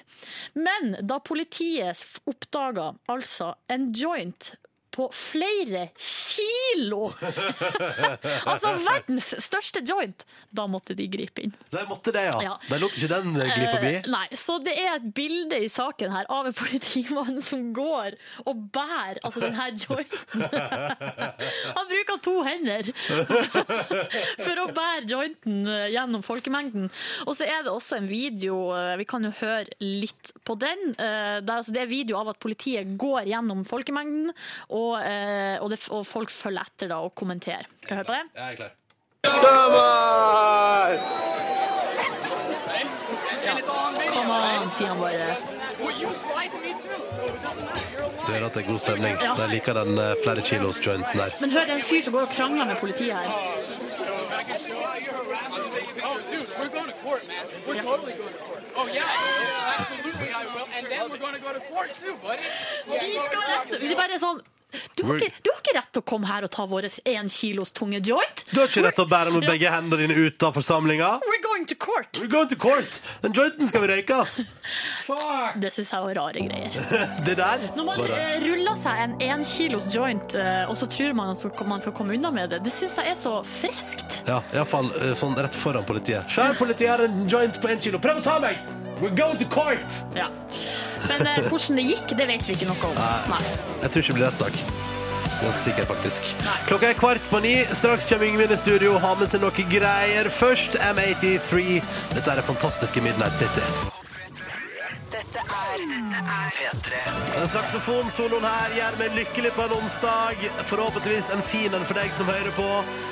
Men 0.53 0.95
da 1.01 1.19
politiet 1.23 2.03
oppdaga 2.29 2.91
altså 3.11 3.53
en 3.71 3.89
joint 3.95 4.53
på 4.91 5.07
flere 5.15 5.87
kilo! 5.95 7.11
altså 8.51 8.75
verdens 8.83 9.31
største 9.43 9.83
joint! 9.87 10.25
Da 10.51 10.65
måtte 10.67 10.95
de 10.97 11.07
gripe 11.11 11.45
inn. 11.45 11.53
Der 11.71 11.87
måtte 11.89 12.11
det, 12.15 12.25
ja. 12.27 12.39
Ja. 12.43 12.55
De 12.67 12.79
lot 12.81 12.95
ikke 12.97 13.09
den 13.11 13.35
eh, 13.39 13.51
gli 13.55 13.67
forbi. 13.69 13.91
Eh, 14.01 14.09
nei, 14.11 14.25
så 14.37 14.57
det 14.63 14.73
er 14.79 14.97
et 14.97 15.07
bilde 15.15 15.61
i 15.63 15.69
saken 15.71 16.11
her 16.13 16.27
av 16.31 16.49
en 16.49 16.55
politimann 16.57 17.39
som 17.45 17.69
går 17.75 18.17
og 18.45 18.65
bærer 18.75 19.21
altså 19.23 19.43
den 19.43 19.55
her 19.57 19.71
jointen. 19.79 20.45
Han 21.77 21.89
bruker 21.91 22.21
to 22.25 22.35
hender 22.47 22.91
for 24.41 24.63
å 24.63 24.67
bære 24.75 25.07
jointen 25.09 25.63
eh, 25.67 25.87
gjennom 25.95 26.25
folkemengden. 26.25 26.89
Og 27.27 27.37
så 27.39 27.47
er 27.47 27.63
det 27.65 27.73
også 27.73 28.01
en 28.01 28.09
video, 28.11 28.59
eh, 28.75 28.95
vi 29.01 29.07
kan 29.09 29.25
jo 29.27 29.33
høre 29.39 29.79
litt 29.81 30.33
på 30.47 30.57
den. 30.59 30.93
Det 30.97 31.07
er, 31.07 31.41
altså, 31.45 31.73
det 31.73 31.85
er 31.85 31.91
video 31.91 32.19
av 32.19 32.33
at 32.33 32.41
politiet 32.41 32.95
går 32.99 33.29
gjennom 33.31 33.63
folkemengden, 33.67 34.31
og, 34.73 34.80
eh, 34.99 35.57
og, 35.61 35.69
det, 35.73 35.79
og 35.93 36.05
folk 36.07 36.31
følger 36.33 36.63
etter 36.67 36.87
da 36.91 36.97
og 37.05 37.13
kommenterer. 37.17 37.65
Skal 37.83 37.95
jeg 37.95 37.99
høre 38.01 38.09
på 38.09 38.17
det? 38.17 38.25
Jeg 38.35 38.45
er 38.51 38.55
klar. 38.61 38.71
Come 44.11 44.31
on, 44.33 44.69
sier 44.77 44.87
han 44.87 44.99
bare. 45.01 45.37
Du 48.25 48.31
hører 48.31 48.45
at 48.45 48.53
det 48.53 48.61
er 48.63 48.67
god 48.67 48.79
stemning. 48.79 49.15
Ja. 49.21 49.33
De 49.37 49.47
liker 49.51 49.73
den 49.73 49.97
eh, 49.97 50.13
flere 50.23 50.41
kilos-jointen 50.45 51.17
der. 51.17 51.31
Men 51.41 51.49
hør, 51.51 51.65
det 51.65 51.73
er 51.73 51.79
en 51.81 51.87
fyr 51.89 52.03
som 52.05 52.13
går 52.13 52.21
og 52.27 52.33
krangler 52.35 52.65
med 52.65 52.75
politiet 52.81 53.15
her. 53.17 53.29
We're 56.59 56.69
going 56.69 56.87
to 56.87 56.97
court, 57.03 57.23
man. 57.27 57.45
We're 57.67 57.81
totally 57.81 58.13
going 58.13 58.33
to 58.33 58.39
court. 58.47 58.63
Oh, 58.75 58.87
yeah, 58.87 59.03
absolutely 59.79 60.29
I 60.29 60.45
will. 60.53 60.67
And 60.77 60.85
then 60.91 61.09
we're 61.09 61.23
going 61.25 61.35
to 61.35 61.41
go 61.41 61.53
to 61.53 61.59
court 61.71 61.89
too, 61.99 62.15
buddy. 62.23 62.43
De 62.87 63.19
skal 63.25 63.41
rett, 63.51 63.81
de 63.81 63.95
bare 63.95 64.13
er 64.15 64.21
sånn 64.21 64.41
du 64.95 65.03
har, 65.07 65.17
ikke, 65.19 65.41
du 65.43 65.49
har 65.51 65.59
ikke 65.61 65.75
rett 65.77 65.89
til 65.95 66.01
å 66.03 66.05
komme 66.13 66.27
her 66.29 66.45
og 66.47 66.51
ta 66.53 66.65
vår 66.69 66.87
én 67.11 67.29
kilos 67.31 67.71
tunge 67.75 67.99
joint. 68.05 68.43
Du 68.51 68.59
har 68.61 68.69
ikke 68.69 68.83
rett 68.85 68.97
til 68.99 69.05
å 69.05 69.09
bære 69.11 69.33
med 69.35 69.47
begge 69.47 69.71
hendene 69.73 70.01
dine 70.05 70.15
ut 70.27 70.43
av 70.47 70.55
forsamlinga. 70.57 71.09
We're 71.27 71.43
going 71.43 71.65
to 71.71 71.75
court. 71.75 72.19
We're 72.21 72.31
going 72.31 72.49
to 72.49 72.57
court. 72.59 73.01
Den 73.23 73.33
jointen 73.37 73.67
skal 73.69 73.85
vi 73.85 73.91
røyke, 73.93 74.19
ass. 74.21 74.41
Det 75.61 75.71
syns 75.73 75.91
jeg 75.93 76.05
var 76.07 76.15
rare 76.21 76.45
greier. 76.47 76.77
Det 77.25 77.35
der 77.39 77.67
Når 77.75 77.85
man 77.85 78.01
det. 78.01 78.17
eh, 78.17 78.43
ruller 78.45 78.77
seg 78.81 79.01
en 79.05 79.15
én 79.21 79.45
kilos 79.47 79.87
joint, 79.93 80.35
eh, 80.35 80.63
og 80.69 80.77
så 80.79 80.87
tror 80.91 81.13
man 81.17 81.33
at 81.35 81.65
man 81.67 81.83
skal 81.83 81.95
komme 81.97 82.15
unna 82.17 82.31
med 82.33 82.49
det, 82.55 82.61
det 82.65 82.73
syns 82.75 82.97
jeg 82.99 83.13
er 83.13 83.19
så 83.19 83.37
friskt. 83.47 84.21
Ja, 84.27 84.41
iallfall 84.55 84.91
sånn 85.19 85.37
rett 85.39 85.55
foran 85.57 85.85
politiet. 85.87 86.29
Skjær 86.31 86.57
politiet 86.59 86.93
har 86.95 87.05
en 87.07 87.27
joint 87.29 87.61
på 87.61 87.71
én 87.71 87.81
kilo. 87.81 87.99
Prøv 88.01 88.21
å 88.21 88.25
ta 88.25 88.39
meg! 88.43 88.59
We're 89.01 89.15
going 89.15 89.37
to 89.39 89.45
court! 89.45 89.91
Ja. 90.15 90.27
Men 91.07 91.27
eh, 91.27 91.49
hvordan 91.49 91.77
det 91.79 91.83
gikk, 91.87 92.11
det 92.17 92.27
vet 92.29 92.43
vi 92.45 92.53
ikke 92.53 92.67
noe 92.69 92.91
om. 92.91 92.99
Nei. 93.31 93.39
Jeg 93.81 93.89
tror 93.89 94.03
ikke 94.03 94.11
det 94.13 94.17
blir 94.19 94.27
rettssak. 94.27 94.59
Ganske 95.41 95.61
sikker, 95.63 95.87
faktisk. 95.89 96.27
Klokka 96.67 96.91
er 96.91 96.99
kvart 96.99 97.29
på 97.31 97.39
ni. 97.41 97.55
Straks 97.73 98.05
kommer 98.05 98.29
Yngvild 98.29 98.53
i 98.53 98.59
studio 98.61 98.93
og 98.99 99.01
har 99.01 99.17
med 99.17 99.31
seg 99.31 99.41
noe 99.41 99.65
greier. 99.73 100.29
Først 100.29 100.77
M83. 100.77 101.81
Dette 102.13 102.29
er 102.29 102.43
det 102.43 102.45
fantastiske 102.45 103.01
Midnight 103.01 103.41
City. 103.41 103.65
Dette 105.31 105.55
er 105.55 106.81
Den 107.31 107.47
Saksofonsoloen 107.47 108.43
her 108.43 108.73
gjør 108.75 108.97
meg 108.99 109.13
lykkelig 109.15 109.53
på 109.55 109.63
en 109.63 109.75
onsdag. 109.77 110.43
Forhåpentligvis 110.67 111.29
en 111.31 111.43
fin 111.47 111.71
en 111.71 111.85
for 111.87 111.95
deg 111.95 112.11
som 112.11 112.27
hører 112.27 112.51
på. 112.57 112.67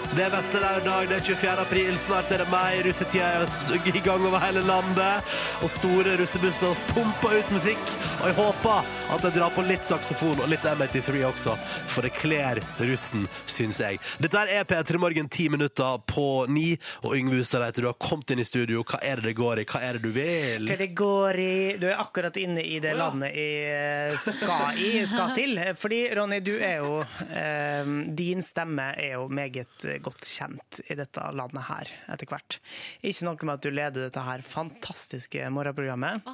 Det 0.10 0.26
er 0.26 0.34
beste 0.34 0.60
lørdag, 0.60 1.08
det 1.08 1.20
er 1.20 1.24
24. 1.24 1.54
april. 1.64 1.98
Snart 2.02 2.32
er 2.34 2.42
det 2.44 2.50
meg. 2.52 2.82
Russetida 2.84 3.30
er 3.40 3.88
i 3.88 4.04
gang 4.04 4.26
over 4.28 4.42
hele 4.44 4.66
landet. 4.68 5.32
Og 5.64 5.72
store 5.72 6.18
russebusser 6.20 6.82
pumper 6.92 7.38
ut 7.40 7.54
musikk. 7.56 7.96
Og 8.20 8.28
jeg 8.28 8.38
håper 8.42 8.92
at 9.16 9.24
jeg 9.24 9.36
drar 9.38 9.56
på 9.56 9.64
litt 9.70 9.86
saksofon 9.88 10.44
og 10.44 10.52
litt 10.52 10.68
M83 10.68 11.24
også, 11.30 11.56
for 11.90 12.06
det 12.06 12.12
kler 12.18 12.60
russen, 12.84 13.24
syns 13.50 13.80
jeg. 13.82 14.02
Dette 14.20 14.44
er 14.44 14.68
P3 14.68 15.00
Morgen 15.02 15.30
ti 15.32 15.48
minutter 15.50 16.02
på 16.10 16.28
ni, 16.52 16.74
og 17.06 17.16
Yngve 17.16 17.40
Hustad 17.40 17.64
heter 17.64 17.88
du 17.88 17.90
har 17.94 17.98
kommet 18.02 18.36
inn 18.36 18.44
i 18.44 18.48
studio. 18.48 18.84
Hva 18.84 19.00
er 19.06 19.22
det 19.22 19.32
det 19.32 19.38
går 19.40 19.64
i? 19.64 19.68
Hva 19.70 19.82
er 19.88 19.98
det 19.98 20.04
du 20.04 20.12
vil? 20.14 20.68
Hva 20.68 20.80
det 20.84 20.92
går 20.98 21.42
i 21.46 21.56
Du 21.80 21.88
er 21.88 21.96
akkurat 21.96 22.09
inne 22.40 22.64
i 22.64 22.80
det 22.82 22.96
landet 22.98 23.36
jeg 23.36 24.18
skal 24.24 24.78
i, 24.80 25.06
skal 25.08 25.34
til. 25.38 25.60
Fordi, 25.82 26.00
Ronny, 26.18 26.40
du 26.44 26.56
er 26.58 26.80
jo 26.82 27.00
eh, 27.30 27.92
Din 28.16 28.42
stemme 28.46 28.92
er 28.98 29.18
jo 29.18 29.28
meget 29.28 29.86
godt 30.02 30.26
kjent 30.26 30.82
i 30.88 30.98
dette 30.98 31.24
landet 31.36 31.68
her, 31.70 31.92
etter 32.14 32.30
hvert. 32.30 32.60
Ikke 33.02 33.28
noe 33.28 33.46
med 33.46 33.56
at 33.58 33.66
du 33.66 33.70
leder 33.72 34.08
dette 34.08 34.24
her 34.26 34.44
fantastiske 34.46 35.50
morgenprogrammet. 35.54 36.26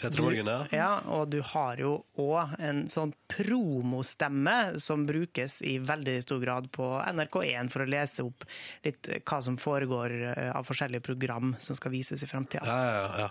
P3 0.00 0.22
Morgen, 0.22 0.50
ja. 0.52 0.58
Ja, 0.76 0.90
og 1.12 1.30
du 1.32 1.40
har 1.54 1.80
jo 1.80 1.98
òg 2.20 2.56
en 2.62 2.84
sånn 2.92 3.12
promostemme 3.30 4.76
som 4.82 5.06
brukes 5.08 5.60
i 5.66 5.76
veldig 5.82 6.18
stor 6.24 6.40
grad 6.42 6.70
på 6.74 6.88
NRK1 7.02 7.70
for 7.72 7.84
å 7.84 7.90
lese 7.90 8.24
opp 8.26 8.46
litt 8.86 9.10
hva 9.26 9.40
som 9.44 9.58
foregår 9.60 10.14
eh, 10.32 10.50
av 10.54 10.66
forskjellige 10.68 11.04
program 11.06 11.54
som 11.62 11.78
skal 11.78 11.94
vises 11.94 12.22
i 12.22 12.30
framtida. 12.30 12.64
Ja, 12.66 13.00
ja, 13.00 13.26
ja. 13.26 13.30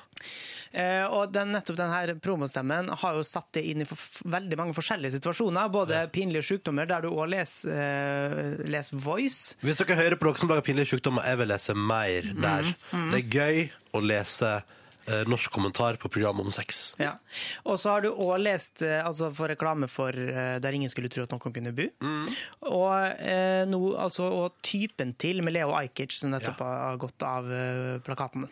Eh, 0.75 1.05
og 1.05 1.31
den, 1.33 1.53
nettopp 1.55 1.79
denne 1.85 2.19
promostemmen 2.23 2.91
har 3.01 3.17
jo 3.17 3.23
satt 3.25 3.51
det 3.57 3.65
inn 3.71 3.83
i 3.85 3.87
for, 3.89 4.01
veldig 4.33 4.59
mange 4.59 4.75
forskjellige 4.77 5.15
situasjoner. 5.17 5.71
Både 5.73 6.05
pinlige 6.13 6.45
sykdommer, 6.49 6.89
der 6.89 7.05
du 7.05 7.11
òg 7.13 7.29
leser, 7.31 7.71
uh, 7.71 8.63
leser 8.69 9.01
Voice. 9.05 9.55
Hvis 9.65 9.79
dere 9.81 9.99
hører 10.01 10.19
på 10.19 10.29
dere 10.29 10.43
som 10.43 10.51
lager 10.51 10.65
pinlige 10.65 10.95
sykdommer, 10.95 11.27
jeg 11.29 11.41
vil 11.41 11.53
lese 11.53 11.77
mer 11.77 12.31
der. 12.33 12.73
mhm. 12.91 13.11
Det 13.13 13.21
er 13.21 13.37
gøy 13.39 13.61
å 13.95 14.03
lese 14.03 14.55
norsk 15.27 15.51
kommentar 15.53 15.99
på 16.01 16.09
programmet 16.09 16.45
om 16.45 16.53
sex. 16.55 16.95
Ja. 17.01 17.15
Og 17.65 17.79
så 17.81 17.93
har 17.93 18.05
du 18.05 18.09
òg 18.11 18.39
lest 18.41 18.81
eh, 18.85 18.99
altså 19.05 19.29
for 19.35 19.51
reklame 19.51 19.89
for 19.91 20.15
eh, 20.15 20.57
Der 20.63 20.75
ingen 20.75 20.89
skulle 20.91 21.11
tro 21.13 21.25
at 21.25 21.33
noen 21.33 21.53
kunne 21.55 21.73
bo. 21.75 21.87
Og 22.71 23.21
eh, 23.21 23.63
no, 23.69 23.81
altså 24.01 24.27
og 24.35 24.59
typen 24.65 25.13
til 25.21 25.43
med 25.45 25.55
Leo 25.55 25.75
Ajkic, 25.77 26.15
som 26.17 26.33
nettopp 26.33 26.63
har 26.65 26.99
gått 27.01 27.25
av 27.25 27.49
plakatene. 28.05 28.15
plakaten. 28.15 28.47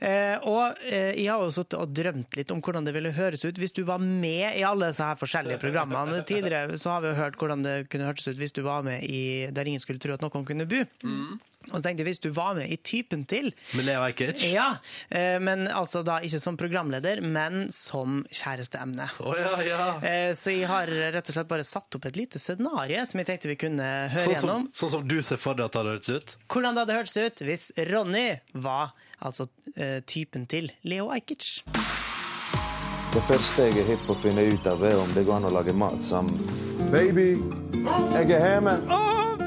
Eh, 0.00 0.36
og 0.46 0.78
eh, 0.84 1.14
jeg 1.16 1.30
har 1.30 1.42
jo 1.42 1.52
sittet 1.54 1.78
og 1.78 1.92
drømt 1.94 2.36
litt 2.38 2.52
om 2.54 2.60
hvordan 2.64 2.86
det 2.86 2.94
ville 2.96 3.12
høres 3.16 3.44
ut 3.46 3.58
hvis 3.58 3.74
du 3.76 3.82
var 3.88 4.02
med 4.02 4.58
i 4.58 4.64
alle 4.66 4.90
disse 4.90 5.04
her 5.04 5.18
forskjellige 5.20 5.60
programmene. 5.62 6.22
Tidligere 6.28 6.78
så 6.80 6.96
har 6.96 7.04
vi 7.04 7.12
jo 7.12 7.18
hørt 7.18 7.38
hvordan 7.40 7.64
det 7.64 7.76
kunne 7.92 8.08
hørtes 8.08 8.28
ut 8.28 8.38
hvis 8.40 8.54
du 8.56 8.62
var 8.66 8.84
med 8.86 9.04
i 9.04 9.48
Der 9.54 9.68
ingen 9.68 9.82
skulle 9.82 10.02
tro 10.02 10.14
at 10.14 10.24
noen 10.24 10.46
kunne 10.48 10.68
bo. 10.68 10.84
Og 11.68 11.76
så 11.78 11.82
tenkte 11.88 12.02
jeg 12.04 12.08
hvis 12.12 12.22
du 12.24 12.30
var 12.36 12.54
med 12.58 12.70
i 12.72 12.76
typen 12.80 13.24
til 13.28 13.50
Med 13.76 13.84
Leo 13.88 14.02
Ajkic? 14.06 14.42
ja, 14.52 14.78
eh, 15.10 15.38
men 15.42 15.66
altså 15.68 16.02
da 16.06 16.18
ikke 16.24 16.40
som 16.40 16.56
programleder, 16.60 17.20
men 17.24 17.68
som 17.74 18.22
kjæresteemne. 18.32 19.08
Oh, 19.20 19.34
ja, 19.38 19.54
ja. 19.66 19.88
Eh, 20.02 20.32
Så 20.38 20.54
jeg 20.54 20.68
har 20.70 20.86
rett 20.88 21.28
og 21.28 21.34
slett 21.36 21.48
bare 21.50 21.64
satt 21.68 21.94
opp 21.98 22.06
et 22.08 22.16
lite 22.16 22.38
scenario 22.40 23.04
som 23.08 23.20
jeg 23.20 23.26
tenkte 23.32 23.48
vi 23.52 23.58
kunne 23.60 23.88
høre 24.12 24.24
Sånn 24.24 24.34
som, 24.36 24.48
gjennom. 24.48 24.68
sånn 24.72 24.90
som 24.96 25.08
du 25.08 25.18
ser 25.22 25.36
for 25.42 25.54
deg 25.58 25.66
at 25.68 25.72
det 25.76 25.82
hadde 25.82 25.94
hørtes 25.96 26.14
ut? 26.16 26.36
Hvordan 26.48 26.74
det 26.78 26.84
hadde 26.86 26.98
hørtes 27.00 27.16
ut 27.18 27.44
hvis 27.48 27.68
Ronny 27.92 28.26
var 28.54 28.94
altså 29.20 29.48
eh, 29.76 30.00
typen 30.06 30.46
til 30.50 30.70
Leo 30.86 31.08
Ajkic. 31.10 31.62
Det 33.08 33.22
første 33.24 33.64
jeg 33.70 33.80
er 33.80 33.86
hypp 33.88 34.02
på 34.06 34.12
å 34.14 34.20
finne 34.20 34.42
ut 34.52 34.66
av, 34.68 34.82
er 34.84 34.98
om 35.00 35.08
det 35.16 35.22
går 35.26 35.38
an 35.40 35.46
å 35.48 35.52
lage 35.54 35.72
mat 35.74 36.02
sammen. 36.04 36.36
Baby, 36.92 37.30
jeg 38.14 38.30
er 38.36 38.44
hjemme. 38.52 38.74
Å, 38.92 38.98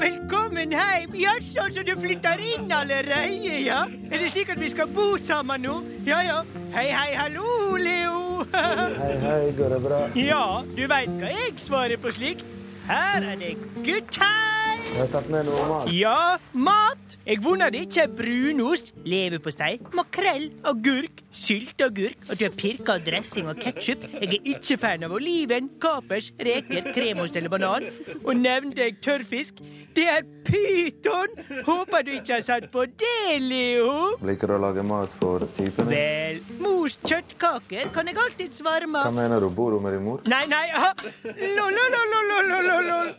velkommen 0.02 0.72
hjem! 0.72 1.14
Jaså, 1.14 1.68
så 1.74 1.82
du 1.86 1.92
flytter 2.00 2.40
inn 2.42 2.72
allerede, 2.72 3.58
ja? 3.62 3.84
Er 4.10 4.22
det 4.22 4.32
slik 4.32 4.50
at 4.54 4.60
vi 4.60 4.70
skal 4.72 4.90
bo 4.90 5.14
sammen 5.22 5.62
nå? 5.66 5.76
Ja, 6.06 6.22
ja. 6.26 6.40
Hei, 6.74 6.88
hei, 6.90 7.12
hallo, 7.18 7.76
Leo! 7.78 8.42
Hei, 8.52 9.14
hei, 9.22 9.52
går 9.58 9.76
det 9.76 9.80
bra? 9.84 10.00
ja, 10.18 10.42
du 10.76 10.82
veit 10.90 11.14
hva 11.20 11.30
jeg 11.30 11.54
svarer 11.62 12.02
på 12.02 12.14
slik? 12.16 12.42
Her 12.88 13.22
er 13.22 13.36
det 13.38 13.56
good 13.84 14.08
time! 14.10 14.80
Jeg 14.92 14.98
har 14.98 15.10
tatt 15.12 15.28
med 15.30 15.46
noe 15.46 15.66
mat. 15.70 15.90
Ja, 15.94 16.36
mat! 16.52 17.14
Jeg 17.22 17.38
vunnet 17.44 17.70
det 17.72 17.84
ikke 17.86 18.02
er 18.02 18.14
brunost, 18.18 18.88
leverpostei, 19.06 19.76
makrell, 19.94 20.48
agurk, 20.66 21.22
sylteagurk, 21.30 22.18
at 22.26 22.40
du 22.40 22.44
har 22.48 22.56
pirka 22.58 22.96
dressing 23.06 23.46
og 23.52 23.60
ketsjup. 23.62 24.02
Jeg 24.18 24.26
er 24.40 24.48
ikke 24.56 24.76
fan 24.82 25.06
av 25.06 25.14
oliven, 25.14 25.70
kapers, 25.80 26.32
reker, 26.42 26.90
kremost 26.96 27.38
eller 27.38 27.52
banan. 27.52 27.86
Og 28.24 28.34
nevnte 28.40 28.82
jeg 28.82 28.98
tørrfisk? 29.06 29.62
Det 29.94 30.08
er 30.08 30.26
pyton! 30.46 31.38
Håper 31.66 32.02
du 32.06 32.10
ikke 32.16 32.40
har 32.40 32.44
satt 32.44 32.66
på 32.74 32.84
det, 32.88 33.38
Leo. 33.44 34.16
Liker 34.26 34.50
du 34.50 34.56
å 34.56 34.60
lage 34.64 34.82
mat 34.88 35.14
for 35.20 35.46
typen? 35.54 35.86
Vel, 35.92 36.42
mors 36.64 36.98
kjøttkaker 37.06 37.92
kan 37.94 38.10
jeg 38.10 38.18
alltids 38.18 38.62
varme 38.66 39.04
Hva 39.04 39.14
mener 39.14 39.44
du? 39.44 39.50
Bor 39.52 39.76
hun 39.76 39.84
med 39.84 39.94
din 39.94 40.06
mor? 40.08 40.24
Nei, 40.32 40.42
nei, 40.50 40.64
Lo, 41.22 41.68
lo, 41.70 41.86
lo, 41.92 42.02
lo, 42.10 42.20
lo, 42.28 42.40
lol, 42.50 42.71
lol. 42.80 43.10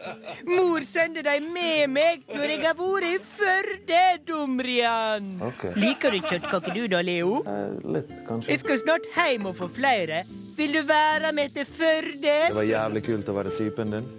Mor 0.49 0.85
sender 0.87 1.25
deg 1.27 1.45
med 1.53 1.91
meg 1.93 2.25
når 2.33 2.55
jeg 2.55 2.63
har 2.65 2.77
vært 2.79 3.09
i 3.09 3.17
Førde, 3.33 4.01
Dumrian. 4.27 5.29
Okay. 5.51 5.75
Liker 5.79 6.15
du 6.15 6.19
kjøttkaker 6.23 6.73
du 6.77 6.87
da, 6.91 7.03
Leo? 7.05 7.39
Eh, 7.47 7.77
litt, 7.97 8.11
kanskje. 8.27 8.51
Jeg 8.53 8.63
skal 8.63 8.81
snart 8.83 9.07
hjem 9.15 9.49
og 9.51 9.57
få 9.59 9.69
flere. 9.71 10.23
Vil 10.57 10.75
du 10.77 10.83
være 10.87 11.31
med 11.35 11.53
til 11.55 11.65
Førde? 11.69 12.19
Det 12.21 12.57
var 12.57 12.67
jævlig 12.67 13.05
kult 13.05 13.29
å 13.29 13.37
være 13.39 13.55
typen 13.57 13.97
din. 13.97 14.11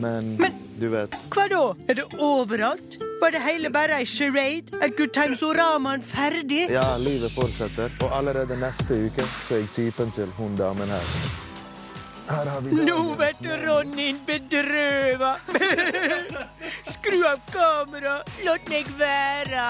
Men, 0.00 0.36
du 0.80 0.86
vet 0.88 1.16
Hva 1.34 1.44
da? 1.50 1.64
Er 1.90 1.98
det 1.98 2.06
overalt? 2.16 2.96
Var 3.20 3.34
det 3.34 3.42
hele 3.44 3.70
bare 3.70 4.00
ei 4.00 4.06
charade? 4.08 4.72
Er 4.82 4.90
Good 4.96 5.12
Times-oramaen 5.14 6.02
ferdig? 6.02 6.64
Ja, 6.72 6.96
livet 6.98 7.30
fortsetter. 7.36 7.92
Og 8.02 8.16
allerede 8.16 8.56
neste 8.58 8.98
uke 9.06 9.26
så 9.28 9.58
er 9.58 9.62
jeg 9.62 9.72
typen 9.76 10.10
til 10.16 10.32
hun 10.38 10.56
damen 10.58 10.90
her. 10.90 11.51
Her 12.28 12.46
har 12.46 12.60
vi 12.60 12.76
Nå 12.86 12.98
blir 13.18 13.64
Ronny 13.66 14.12
bedrøva. 14.26 15.32
Skru 16.94 17.18
av 17.26 17.40
kameraet. 17.50 18.30
Låt 18.46 18.68
meg 18.70 18.86
være. 19.00 19.66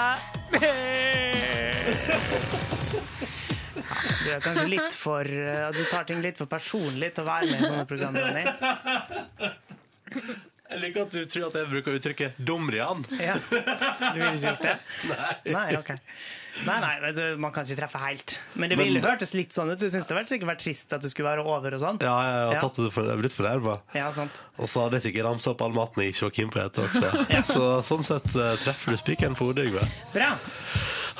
Du 4.22 4.28
er 4.30 4.40
kanskje 4.44 4.68
litt 4.68 4.94
for 4.94 5.26
eh, 5.26 5.68
Du 5.74 5.82
tar 5.90 6.04
ting 6.08 6.20
litt 6.22 6.38
for 6.38 6.50
personlig 6.50 7.14
til 7.16 7.24
å 7.24 7.28
være 7.30 7.50
med 7.50 7.58
i 7.62 7.68
sånne 7.70 7.86
program, 7.88 8.14
Ronny. 8.20 8.44
Jeg 10.72 10.80
liker 10.86 11.04
at 11.04 11.14
du 11.14 11.24
tror 11.28 11.48
at 11.50 11.56
jeg 11.60 11.68
bruker 11.68 11.96
uttrykket 11.98 12.38
'dumrian'. 12.40 13.02
Ja. 13.20 13.34
Du 13.36 14.20
ville 14.20 14.32
ikke 14.32 14.46
gjort 14.46 14.62
det? 14.64 14.76
Nei. 15.56 15.66
Nei, 16.66 16.76
nei, 16.82 16.92
vet 17.00 17.38
man 17.40 17.52
kan 17.52 17.64
ikke 17.64 17.78
treffe 17.80 18.00
helt. 18.02 18.34
Men 18.60 18.72
det 18.72 18.76
ville 18.80 19.00
hørtes 19.04 19.32
litt 19.36 19.54
sånn 19.56 19.72
ut. 19.72 19.80
Du 19.80 19.88
syns 19.88 20.08
det 20.08 20.16
hadde 20.16 20.32
sikkert 20.34 20.50
vært 20.52 20.64
trist 20.64 20.92
at 20.92 21.04
du 21.04 21.08
skulle 21.08 21.30
være 21.30 21.44
over 21.48 21.76
og 21.78 21.80
sånn? 21.80 22.00
Ja, 22.04 22.16
jeg 22.28 22.48
har 22.52 22.60
tatt 22.66 22.80
det 22.82 22.90
for, 22.92 23.12
blitt 23.20 23.36
fornærma. 23.36 23.78
Ja, 23.96 24.10
sant. 24.12 24.42
Og 24.60 24.68
så 24.68 24.84
hadde 24.84 25.00
jeg 25.00 25.08
sikkert 25.08 25.30
ramsa 25.30 25.54
opp 25.54 25.64
all 25.64 25.76
maten 25.76 26.04
jeg 26.04 26.12
ikke 26.12 26.28
var 26.28 26.34
keen 26.36 26.52
på 26.52 26.64
å 26.66 26.88
spise 26.92 27.12
også. 27.12 27.44
Så 27.54 27.68
sånn 27.88 28.04
sett 28.06 28.28
eh, 28.36 28.52
treffer 28.66 28.92
du 28.92 29.00
spikeren 29.00 29.38
på 29.38 29.48
hodet, 29.48 29.70
Yngve. 29.70 29.88
Bra. 30.12 30.34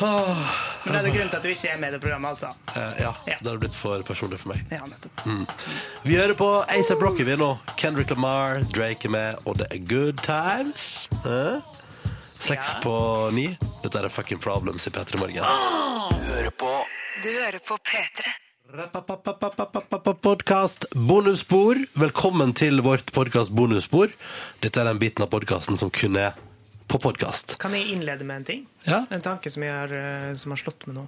Men 0.03 0.93
det 0.93 0.99
er 0.99 1.07
det 1.07 1.13
grunnen 1.15 1.31
til 1.31 1.39
at 1.39 1.45
du 1.45 1.51
ikke 1.53 1.71
er 1.71 1.79
med 1.79 1.93
i 1.93 1.95
det 1.95 2.01
programmet, 2.03 2.31
altså? 2.35 2.53
Eh, 2.75 3.03
ja, 3.05 3.13
det 3.29 3.37
hadde 3.47 3.59
blitt 3.63 3.79
for 3.79 4.03
personlig 4.07 4.41
for 4.43 4.53
meg. 4.53 4.65
Ja, 4.73 4.83
nettopp. 4.89 5.23
Mm. 5.27 5.45
Vi 6.03 6.17
hører 6.19 6.35
på 6.39 6.49
ASAP 6.67 7.05
Rocky 7.05 7.27
vi 7.29 7.37
nå. 7.39 7.53
Kendrick 7.79 8.11
Lamar, 8.11 8.65
Drake 8.75 9.07
er 9.09 9.15
med, 9.15 9.43
og 9.47 9.61
det 9.63 9.71
er 9.71 9.83
good 9.87 10.23
times. 10.27 11.09
Eh? 11.23 11.63
Seks 12.43 12.75
på 12.83 12.95
ni. 13.35 13.53
Dette 13.85 14.03
er 14.03 14.11
Fucking 14.11 14.43
Problems 14.43 14.87
i 14.87 14.91
P3 14.91 15.21
Morgen. 15.23 15.43
Du 16.11 16.23
hører 16.33 16.51
på 16.59 16.73
Du 17.23 17.31
hører 17.31 17.63
på 17.63 17.79
P3. 17.87 18.39
Podkast 20.23 20.87
bonusspor. 20.95 21.85
Velkommen 21.95 22.55
til 22.57 22.83
vårt 22.83 23.13
podkast 23.13 23.53
bonusspor. 23.53 24.11
Dette 24.65 24.81
er 24.81 24.89
den 24.91 24.99
biten 24.99 25.23
av 25.23 25.31
podkasten 25.31 25.79
som 25.79 25.93
kun 25.93 26.17
er 26.17 26.33
på 26.93 26.99
podkast. 27.01 27.57
Kan 27.63 27.73
jeg 27.73 27.89
innlede 27.95 28.25
med 28.29 28.43
en 28.43 28.45
ting? 28.45 28.63
Ja. 28.85 29.05
En 29.15 29.23
tanke 29.25 29.51
som, 29.53 29.65
jeg 29.65 29.73
har, 29.73 29.93
eh, 29.97 30.35
som 30.37 30.53
har 30.53 30.61
slått 30.61 30.85
meg 30.89 30.99
nå. 30.99 31.07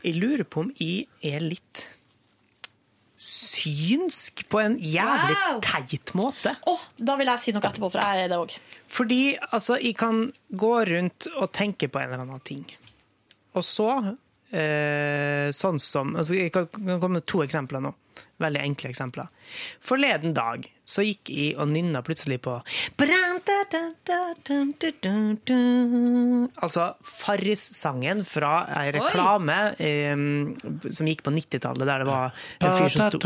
Jeg 0.00 0.16
lurer 0.16 0.44
på 0.48 0.64
om 0.64 0.70
jeg 0.80 1.04
er 1.20 1.44
litt 1.44 1.82
synsk 3.18 4.44
på 4.48 4.60
en 4.62 4.78
jævlig 4.78 5.34
Wow! 5.34 5.60
teit 5.64 6.14
måte. 6.16 6.54
Da 6.96 7.16
vil 7.18 7.28
jeg 7.32 7.42
si 7.42 7.52
noe 7.52 7.66
etterpå, 7.66 7.90
for 7.92 8.00
jeg 8.00 8.24
er 8.24 8.32
det 8.32 8.38
òg. 8.40 8.54
Fordi 8.88 9.20
altså, 9.50 9.76
jeg 9.82 9.98
kan 10.00 10.22
gå 10.48 10.72
rundt 10.88 11.28
og 11.34 11.50
tenke 11.52 11.90
på 11.92 12.00
en 12.00 12.08
eller 12.08 12.24
annen 12.24 12.44
ting. 12.46 12.64
Og 13.58 13.66
så, 13.66 13.90
eh, 14.54 15.50
sånn 15.52 15.80
som 15.82 16.14
altså, 16.16 16.38
Jeg 16.38 16.52
kan 16.54 16.68
kan 16.72 17.00
komme 17.00 17.18
med 17.20 17.26
to 17.26 17.42
eksempler 17.44 17.84
nå. 17.84 17.92
Veldig 18.38 18.60
enkle 18.62 18.92
eksempler. 18.92 19.30
Forleden 19.82 20.34
dag 20.36 20.66
så 20.88 21.02
gikk 21.04 21.28
jeg 21.32 21.56
og 21.60 21.68
nynna 21.72 22.00
plutselig 22.06 22.38
på 22.44 22.54
Altså 26.62 26.86
Farris-sangen 27.02 28.22
fra 28.28 28.52
ei 28.78 28.92
reklame 28.94 29.58
um, 29.74 30.54
som 30.86 31.10
gikk 31.10 31.24
på 31.26 31.34
90-tallet, 31.34 31.84
der 31.84 32.04
det 32.04 32.08
var 32.08 32.32
en 32.62 32.78
fyr 32.78 32.94
som 32.94 33.10
sto 33.10 33.20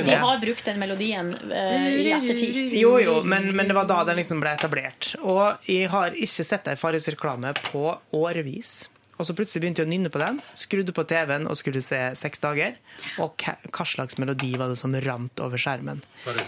Vi 0.00 0.18
har 0.24 0.42
brukt 0.42 0.64
den 0.72 0.80
melodien 0.80 1.32
uh, 1.36 1.88
i 1.92 2.10
ettertid. 2.16 2.76
Jo, 2.80 2.96
jo, 3.04 3.20
men, 3.22 3.52
men 3.54 3.70
det 3.70 3.76
var 3.78 3.88
da 3.90 4.02
den 4.08 4.18
liksom 4.22 4.42
ble 4.42 4.56
etablert. 4.58 5.12
Og 5.20 5.68
jeg 5.68 5.92
har 5.92 6.16
ikke 6.16 6.46
sett 6.46 6.72
ei 6.72 6.78
Farris-reklame 6.78 7.52
på 7.68 7.90
årevis. 8.16 8.88
Og 9.18 9.26
så 9.26 9.34
plutselig 9.34 9.64
begynte 9.64 9.82
jeg 9.82 9.88
å 9.88 9.90
nynne 9.90 10.10
på 10.14 10.20
den, 10.22 10.38
skrudde 10.58 10.94
på 10.94 11.04
TV-en 11.10 11.48
og 11.50 11.58
skulle 11.58 11.82
se 11.82 11.98
Seks 12.18 12.42
dager. 12.42 12.76
Og 13.22 13.34
hva 13.42 13.86
slags 13.86 14.18
melodi 14.22 14.52
var 14.60 14.70
det 14.70 14.78
som 14.78 14.94
rant 14.94 15.42
over 15.42 15.60
skjermen? 15.60 16.04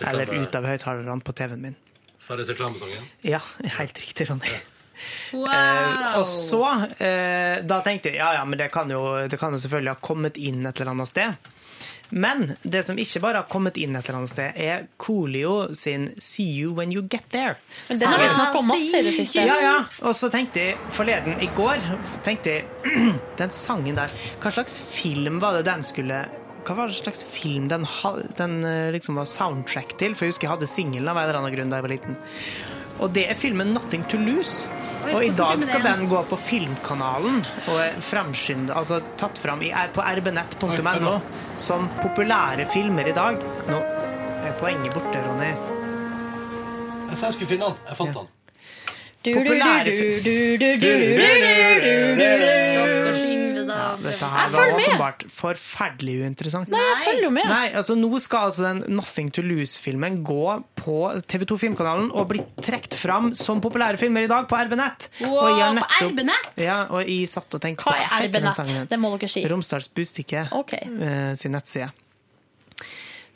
Eller 0.06 0.30
ut 0.30 0.54
av 0.54 0.68
høyttalerne 0.70 1.20
på 1.26 1.34
TV-en 1.36 1.64
min. 1.70 1.78
Farris 2.22 2.50
reklamesongen. 2.52 3.08
Ja, 3.26 3.40
helt 3.80 3.98
riktig, 3.98 4.28
Ronny. 4.30 4.52
Wow! 5.32 5.48
Eh, 5.50 6.18
og 6.20 6.26
så, 6.28 6.62
eh, 7.00 7.62
da 7.66 7.80
tenkte 7.82 8.12
jeg 8.12 8.20
ja, 8.20 8.34
ja, 8.36 8.44
men 8.46 8.60
det 8.60 8.68
kan, 8.74 8.90
jo, 8.92 9.00
det 9.30 9.38
kan 9.40 9.54
jo 9.54 9.60
selvfølgelig 9.62 9.94
ha 9.96 10.04
kommet 10.04 10.38
inn 10.38 10.60
et 10.68 10.76
eller 10.76 10.92
annet 10.92 11.10
sted. 11.10 11.50
Men 12.10 12.54
det 12.62 12.82
som 12.86 12.98
ikke 12.98 13.22
bare 13.22 13.42
har 13.42 13.48
kommet 13.50 13.78
inn 13.80 13.96
et 13.96 14.06
eller 14.08 14.20
annet 14.22 14.32
sted, 14.32 14.56
er 14.56 14.86
Coolio 14.98 15.72
sin 15.74 16.08
'See 16.16 16.60
You 16.60 16.74
When 16.74 16.92
You 16.92 17.02
Get 17.02 17.30
There'. 17.32 17.56
Men 17.88 17.98
den 17.98 18.08
har 18.08 18.18
vi 18.18 18.28
snakket 18.28 18.56
om 18.56 18.66
masse 18.66 18.98
i 18.98 19.02
det 19.02 19.14
siste. 19.14 19.46
Ja, 19.46 19.60
ja. 19.62 19.76
Og 20.02 20.14
så 20.16 20.30
tenkte 20.30 20.60
jeg 20.60 20.76
forleden, 20.90 21.40
i 21.40 21.50
går, 21.56 21.78
tenkte 22.24 22.50
jeg 22.50 22.64
den 23.40 23.50
sangen 23.50 23.96
der, 23.96 24.12
hva 24.40 24.50
slags 24.50 24.80
film 24.80 25.40
var 25.40 25.58
det 25.58 25.64
den 25.70 25.82
skulle 25.82 26.26
hva 26.60 26.74
var 26.76 26.90
det 26.90 26.98
slags 26.98 27.22
film 27.24 27.70
den, 27.70 27.86
den 28.36 28.64
eh, 28.68 28.90
liksom 28.92 29.16
var 29.16 29.24
soundtrack 29.24 29.96
til? 29.98 30.14
For 30.14 30.26
jeg 30.26 30.34
husker 30.34 30.46
jeg 30.46 30.52
hadde 30.52 30.68
singelen 30.68 31.08
av 31.08 31.16
en 31.16 31.24
eller 31.24 31.40
annen 31.40 31.54
grunn 31.54 31.72
da 31.72 31.80
jeg 31.80 31.86
var 31.86 31.94
liten. 31.94 32.18
Og 33.00 33.14
det 33.14 33.30
er 33.30 33.34
filmen 33.34 33.72
'Nothing 33.76 34.04
to 34.10 34.18
Lose'. 34.18 34.68
Og 35.14 35.24
i 35.24 35.30
dag 35.32 35.56
er 35.56 35.62
skal 35.64 35.82
den 35.82 36.08
gå 36.08 36.22
på 36.28 36.36
Filmkanalen 36.36 37.46
og 37.66 37.80
er 37.80 37.94
altså 38.76 39.00
tatt 39.16 39.38
fram 39.38 39.62
i, 39.62 39.70
er 39.70 39.88
på 39.94 40.00
rbnett.no 40.04 41.14
som 41.56 41.88
populære 42.02 42.66
filmer 42.68 43.08
i 43.08 43.12
dag. 43.16 43.36
Nå 43.70 43.80
er 44.44 44.52
poenget 44.60 44.92
borte, 44.92 45.18
Ronny. 45.24 45.54
Jeg 47.10 47.18
sa 47.18 47.26
jeg 47.26 47.34
skulle 47.34 47.48
finne 47.48 47.64
den. 47.64 47.74
Jeg 47.88 47.96
fant 47.96 48.14
den. 48.14 48.26
Populære 49.34 49.90
da. 53.00 53.09
Dette 54.02 54.28
her 54.32 54.50
var 54.54 54.72
åpenbart 54.76 55.24
forferdelig 55.34 56.16
uinteressant. 56.24 56.68
Nei, 56.72 56.80
jeg 56.80 56.98
følger 57.06 57.26
jo 57.26 57.30
med. 57.34 57.48
Nei, 57.50 57.70
altså 57.80 57.96
Nå 57.98 58.20
skal 58.22 58.50
altså 58.50 58.66
den 58.68 58.82
Nothing 58.96 59.30
to 59.36 59.42
Lose-filmen 59.44 60.20
gå 60.26 60.44
på 60.80 60.96
TV2 61.30 61.58
Filmkanalen 61.64 62.10
og 62.12 62.28
bli 62.32 62.42
trukket 62.62 62.94
fram 63.00 63.32
som 63.38 63.60
populære 63.64 64.00
filmer 64.00 64.26
i 64.26 64.30
dag 64.30 64.46
på 64.50 64.58
RB-nett. 64.60 65.08
Wow, 65.22 65.80
på 65.80 66.10
RB-nett? 66.10 66.52
Ja, 66.60 66.82
og 66.90 67.02
jeg 67.06 67.28
satt 67.30 67.54
og 67.58 67.62
tenkte 67.64 67.84
Hva 67.88 67.96
på 67.96 68.04
er 68.06 68.28
RB-nett? 68.28 68.86
Det 68.90 69.00
må 69.00 69.14
dere 69.16 69.30
si. 69.32 69.44
Romsdals 69.50 69.90
Bustikke 69.94 70.46
Ok. 70.56 70.74
eh, 70.80 71.34
sin 71.34 71.52
nettside. 71.56 71.90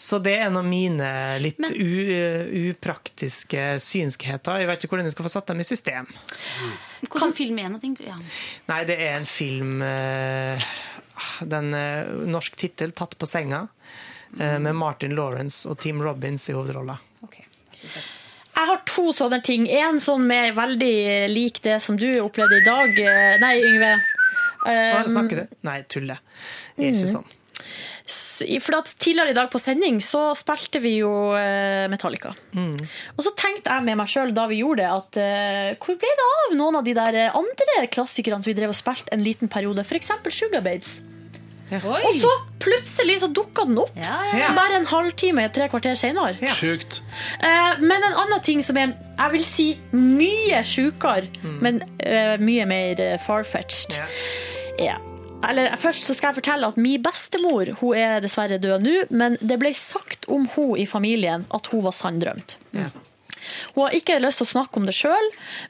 Så 0.04 0.18
det 0.20 0.34
er 0.36 0.42
en 0.50 0.58
av 0.60 0.66
mine 0.68 1.06
litt 1.40 1.58
Men- 1.62 1.72
u, 1.72 2.72
upraktiske 2.74 3.62
synskheter. 3.80 4.58
Jeg 4.60 4.68
vet 4.68 4.82
ikke 4.84 4.92
hvordan 4.92 5.08
jeg 5.08 5.14
skal 5.16 5.24
få 5.28 5.32
satt 5.32 5.46
dem 5.52 5.62
i 5.62 5.64
system. 5.64 6.08
Hvordan 7.08 7.32
film 7.36 7.58
er 7.62 7.70
noe? 7.72 7.92
Ja. 8.04 8.16
Nei, 8.68 8.80
det 8.84 8.98
er 9.00 9.14
en 9.20 9.28
film 9.28 9.80
eh, 9.86 10.60
Den 11.46 11.72
eh, 11.78 12.10
norsk 12.28 12.56
tittel 12.60 12.92
'Tatt 12.92 13.16
på 13.18 13.26
senga', 13.30 13.68
eh, 14.40 14.58
med 14.58 14.74
Martin 14.76 15.14
Lawrence 15.16 15.64
og 15.70 15.78
Team 15.80 16.02
Robins 16.02 16.48
i 16.50 16.52
hovedrolla. 16.52 16.98
Jeg 18.54 18.66
har 18.68 18.82
to 18.86 19.08
sånne 19.12 19.40
ting. 19.44 19.64
En 19.68 19.96
sånn 20.00 20.26
med 20.28 20.54
veldig 20.54 21.28
lik 21.32 21.60
det 21.62 21.80
som 21.82 21.96
du 21.98 22.06
opplevde 22.22 22.60
i 22.60 22.64
dag. 22.64 22.98
Eh, 23.02 23.38
Nei, 23.42 23.54
Yngve. 23.60 23.94
Um, 24.64 25.08
snakker 25.10 25.36
du? 25.42 25.56
Nei, 25.66 25.82
tuller. 25.82 26.20
Det 26.76 26.86
er 26.86 26.92
ikke 26.92 27.08
Mm. 27.08 27.14
sånn. 27.16 27.24
For 28.64 28.78
at 28.78 28.90
Tidligere 28.98 29.34
i 29.34 29.36
dag 29.36 29.50
på 29.52 29.60
sending 29.60 30.00
så 30.02 30.32
spilte 30.38 30.80
vi 30.82 30.96
jo 31.00 31.12
eh, 31.36 31.86
Metallica. 31.92 32.32
Mm. 32.56 32.74
Og 33.16 33.24
så 33.26 33.32
tenkte 33.38 33.72
jeg 33.74 33.86
med 33.86 33.98
meg 34.00 34.10
sjøl 34.10 34.34
da 34.34 34.46
vi 34.50 34.60
gjorde 34.62 34.82
det, 34.82 34.90
at 34.90 35.18
uh, 35.20 35.82
hvor 35.82 35.98
ble 36.00 36.12
det 36.18 36.28
av 36.28 36.54
noen 36.58 36.78
av 36.80 36.86
de 36.86 36.94
der 36.96 37.18
eh, 37.20 37.36
andre 37.36 37.88
klassikerne 37.92 38.44
som 38.44 38.50
vi 38.52 38.56
drev 38.58 38.72
og 38.72 38.78
spilte 38.78 39.12
en 39.14 39.24
liten 39.24 39.50
periode? 39.52 39.84
F.eks. 39.84 40.12
Sugar 40.34 40.64
Babes. 40.64 40.96
Og 41.74 42.18
så 42.20 42.30
plutselig 42.62 43.16
så 43.22 43.28
dukka 43.34 43.64
den 43.66 43.80
opp. 43.82 43.94
ja. 43.98 44.50
Bare 44.54 44.78
en 44.78 44.86
halvtime, 44.86 45.48
tre 45.54 45.66
kvarter 45.72 45.96
senere. 45.98 46.36
Sjukt. 46.54 47.00
Uh, 47.42 47.80
men 47.82 47.98
en 47.98 48.20
annen 48.24 48.44
ting 48.44 48.62
som 48.64 48.78
er 48.80 48.94
jeg 49.14 49.30
vil 49.30 49.44
si 49.46 49.66
mye 49.94 50.60
sjukere, 50.66 51.30
men 51.62 51.82
uh, 52.02 52.36
mye 52.42 52.66
mer 52.68 53.02
farfetched, 53.22 54.00
er 54.82 55.13
eller 55.50 55.76
Først 55.80 56.06
så 56.08 56.14
skal 56.16 56.30
jeg 56.30 56.40
fortelle 56.40 56.68
at 56.70 56.78
min 56.80 57.02
bestemor 57.02 57.72
hun 57.80 57.98
er 57.98 58.22
dessverre 58.24 58.60
død 58.62 58.84
nå, 58.84 58.94
men 59.14 59.38
det 59.40 59.58
ble 59.60 59.72
sagt 59.76 60.28
om 60.32 60.46
hun 60.54 60.76
i 60.80 60.86
familien 60.88 61.46
at 61.54 61.68
hun 61.72 61.84
var 61.86 61.96
sanndrømt. 61.96 62.58
Hun 63.74 63.84
har 63.84 63.96
ikke 63.96 64.20
lyst 64.22 64.40
til 64.40 64.46
å 64.46 64.52
snakke 64.54 64.80
om 64.80 64.86
det 64.88 64.94
sjøl, 64.96 65.26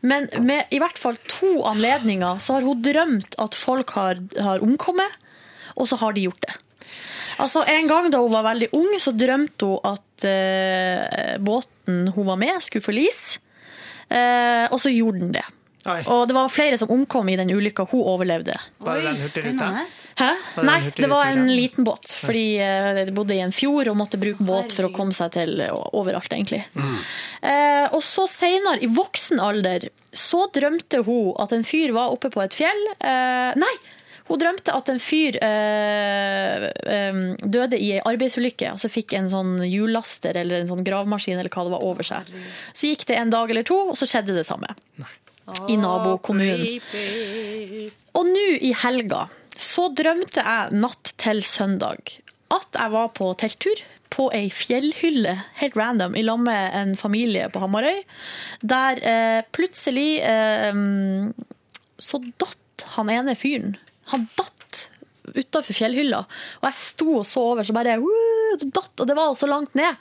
men 0.06 0.28
med 0.46 0.70
i 0.74 0.78
hvert 0.82 1.00
fall 1.00 1.18
to 1.30 1.56
anledninger 1.66 2.38
så 2.42 2.58
har 2.58 2.66
hun 2.66 2.82
drømt 2.84 3.38
at 3.42 3.58
folk 3.58 3.94
har, 3.98 4.20
har 4.38 4.62
omkommet, 4.64 5.18
og 5.74 5.90
så 5.90 5.98
har 6.02 6.14
de 6.14 6.28
gjort 6.28 6.44
det. 6.46 6.54
Altså 7.42 7.64
En 7.66 7.88
gang 7.90 8.12
da 8.14 8.20
hun 8.22 8.32
var 8.32 8.46
veldig 8.46 8.70
ung, 8.78 8.92
så 9.02 9.14
drømte 9.16 9.66
hun 9.66 9.90
at 9.90 10.26
uh, 10.28 11.34
båten 11.42 12.06
hun 12.14 12.28
var 12.30 12.38
med, 12.38 12.60
skulle 12.62 12.84
forlise. 12.84 13.40
Uh, 14.06 14.70
og 14.70 14.78
så 14.82 14.92
gjorde 14.92 15.24
den 15.24 15.34
det. 15.34 15.44
Og 15.84 16.28
det 16.28 16.36
var 16.36 16.52
flere 16.52 16.78
som 16.80 16.90
omkom 16.94 17.28
i 17.28 17.36
den 17.36 17.50
ulykka. 17.52 17.86
Hun 17.90 18.04
overlevde. 18.14 18.56
Var 18.84 19.00
det 19.00 19.04
den 19.08 19.18
hurtigruta? 19.20 19.70
Hæ? 20.20 20.30
Var 20.56 20.68
Nei, 20.68 20.78
det 20.96 21.10
var 21.10 21.26
en 21.28 21.48
liten 21.50 21.84
båt. 21.84 22.14
Fordi 22.24 22.44
eh, 22.64 23.02
de 23.04 23.14
bodde 23.16 23.36
i 23.36 23.42
en 23.44 23.52
fjord 23.52 23.90
og 23.92 23.98
måtte 24.00 24.20
bruke 24.20 24.44
båt 24.44 24.72
for 24.76 24.88
å 24.88 24.92
komme 24.94 25.16
seg 25.16 25.34
til 25.36 25.60
eh, 25.64 25.74
overalt, 25.92 26.32
egentlig. 26.32 26.62
Eh, 27.42 27.86
og 27.90 28.00
så 28.04 28.24
senere, 28.30 28.80
i 28.84 28.88
voksen 28.90 29.42
alder, 29.44 29.88
så 30.14 30.46
drømte 30.54 31.02
hun 31.04 31.34
at 31.42 31.52
en 31.52 31.66
fyr 31.68 31.92
var 31.96 32.14
oppe 32.14 32.32
på 32.32 32.42
et 32.44 32.56
fjell. 32.56 32.86
Eh, 33.00 33.52
nei! 33.60 33.74
Hun 34.24 34.40
drømte 34.40 34.72
at 34.72 34.88
en 34.88 35.00
fyr 35.04 35.36
øh, 35.36 36.62
øh, 36.94 37.18
døde 37.44 37.76
i 37.76 37.90
ei 37.98 38.00
arbeidsulykke, 38.08 38.70
og 38.72 38.80
så 38.80 38.88
fikk 38.88 39.12
en 39.18 39.28
sånn 39.28 39.58
hjullaster 39.68 40.38
eller 40.40 40.62
en 40.62 40.70
sånn 40.70 40.80
gravemaskin 40.86 41.36
eller 41.36 41.52
hva 41.52 41.66
det 41.66 41.74
var 41.74 41.84
over 41.84 42.08
seg. 42.08 42.30
Så 42.72 42.88
gikk 42.88 43.04
det 43.10 43.18
en 43.20 43.34
dag 43.34 43.52
eller 43.52 43.66
to, 43.68 43.76
og 43.92 43.98
så 44.00 44.08
skjedde 44.08 44.38
det 44.38 44.46
samme. 44.48 44.72
I 45.68 45.76
nabokommunen. 45.76 46.80
Og 48.14 48.28
nå 48.30 48.44
i 48.64 48.72
helga 48.84 49.26
så 49.60 49.88
drømte 49.94 50.42
jeg 50.42 50.78
natt 50.80 51.12
til 51.20 51.42
søndag 51.46 52.16
at 52.54 52.78
jeg 52.78 52.92
var 52.94 53.10
på 53.16 53.28
telttur 53.38 53.82
på 54.14 54.28
ei 54.34 54.46
fjellhylle, 54.54 55.32
helt 55.58 55.76
random, 55.78 56.14
i 56.14 56.22
lag 56.22 56.38
med 56.38 56.76
en 56.78 56.92
familie 56.98 57.48
på 57.50 57.62
Hamarøy, 57.64 58.04
der 58.62 59.00
eh, 59.02 59.40
plutselig 59.54 60.20
eh, 60.22 60.76
så 61.98 62.20
datt 62.38 62.86
han 62.94 63.10
ene 63.10 63.34
fyren. 63.38 63.74
Han 64.12 64.28
datt 64.38 64.88
utafor 65.34 65.74
fjellhylla, 65.74 66.20
og 66.60 66.66
jeg 66.68 66.78
sto 66.78 67.08
og 67.18 67.24
så 67.26 67.42
over, 67.54 67.66
så 67.66 67.74
bare 67.74 67.96
uh, 67.98 68.64
datt, 68.64 68.92
og 69.00 69.08
det 69.08 69.16
var 69.18 69.32
så 69.38 69.48
langt 69.50 69.74
ned. 69.78 69.96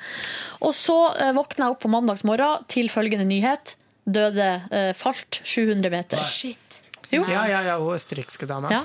Og 0.61 0.75
så 0.77 0.97
eh, 1.15 1.33
våkna 1.35 1.69
jeg 1.69 1.75
opp 1.75 1.81
på 1.85 1.93
mandagsmorgen 1.93 2.67
til 2.71 2.91
følgende 2.93 3.25
nyhet. 3.29 3.75
Døde, 4.05 4.49
eh, 4.71 4.91
falt 4.97 5.41
700 5.43 5.91
meter. 5.91 6.23
Jo. 7.13 7.23
Ja, 7.29 7.45
ja, 7.47 7.61
ja, 7.63 7.77
hun 7.79 7.95
østerrikske 7.95 8.47
dama. 8.49 8.71
Ja. 8.73 8.83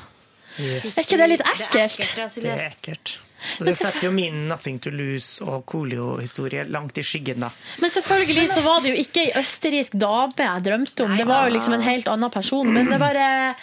Yes. 0.59 0.99
Er 0.99 1.07
ikke 1.07 1.19
det 1.21 1.29
litt 1.31 1.47
ekkelt? 1.47 2.05
Det 2.43 2.51
er 2.51 2.69
ekkelt. 2.69 3.19
Og 3.61 3.69
det 3.69 3.77
setter 3.79 4.09
jo 4.09 4.11
min 4.11 4.49
'Nothing 4.49 4.81
to 4.83 4.91
Lose' 4.91 5.43
og 5.47 5.65
Coolio-historie 5.71 6.65
langt 6.67 6.99
i 6.99 7.05
skyggen, 7.07 7.41
da. 7.47 7.51
Men 7.79 7.91
selvfølgelig 7.91 8.49
så 8.51 8.63
var 8.65 8.81
det 8.83 8.95
jo 8.95 9.03
ikke 9.05 9.27
ei 9.27 9.33
østerriksk 9.39 9.95
dame 9.95 10.35
jeg 10.43 10.65
drømte 10.67 11.05
om. 11.05 11.17
Det 11.17 11.27
var 11.27 11.47
jo 11.47 11.55
liksom 11.55 11.75
en 11.75 11.87
helt 11.87 12.09
annen 12.09 12.31
person. 12.31 12.73
Men 12.73 12.91
det 12.91 12.99
bare 12.99 13.55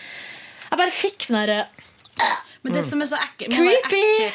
Jeg 0.65 0.79
bare 0.79 0.91
fikk 0.91 1.27
sånn 1.27 1.37
herre 1.37 1.67
Men 2.65 2.75
det 2.79 2.83
som 2.87 3.01
er 3.03 3.09
så 3.09 3.19
ekkelt 3.21 3.53
med, 3.55 3.89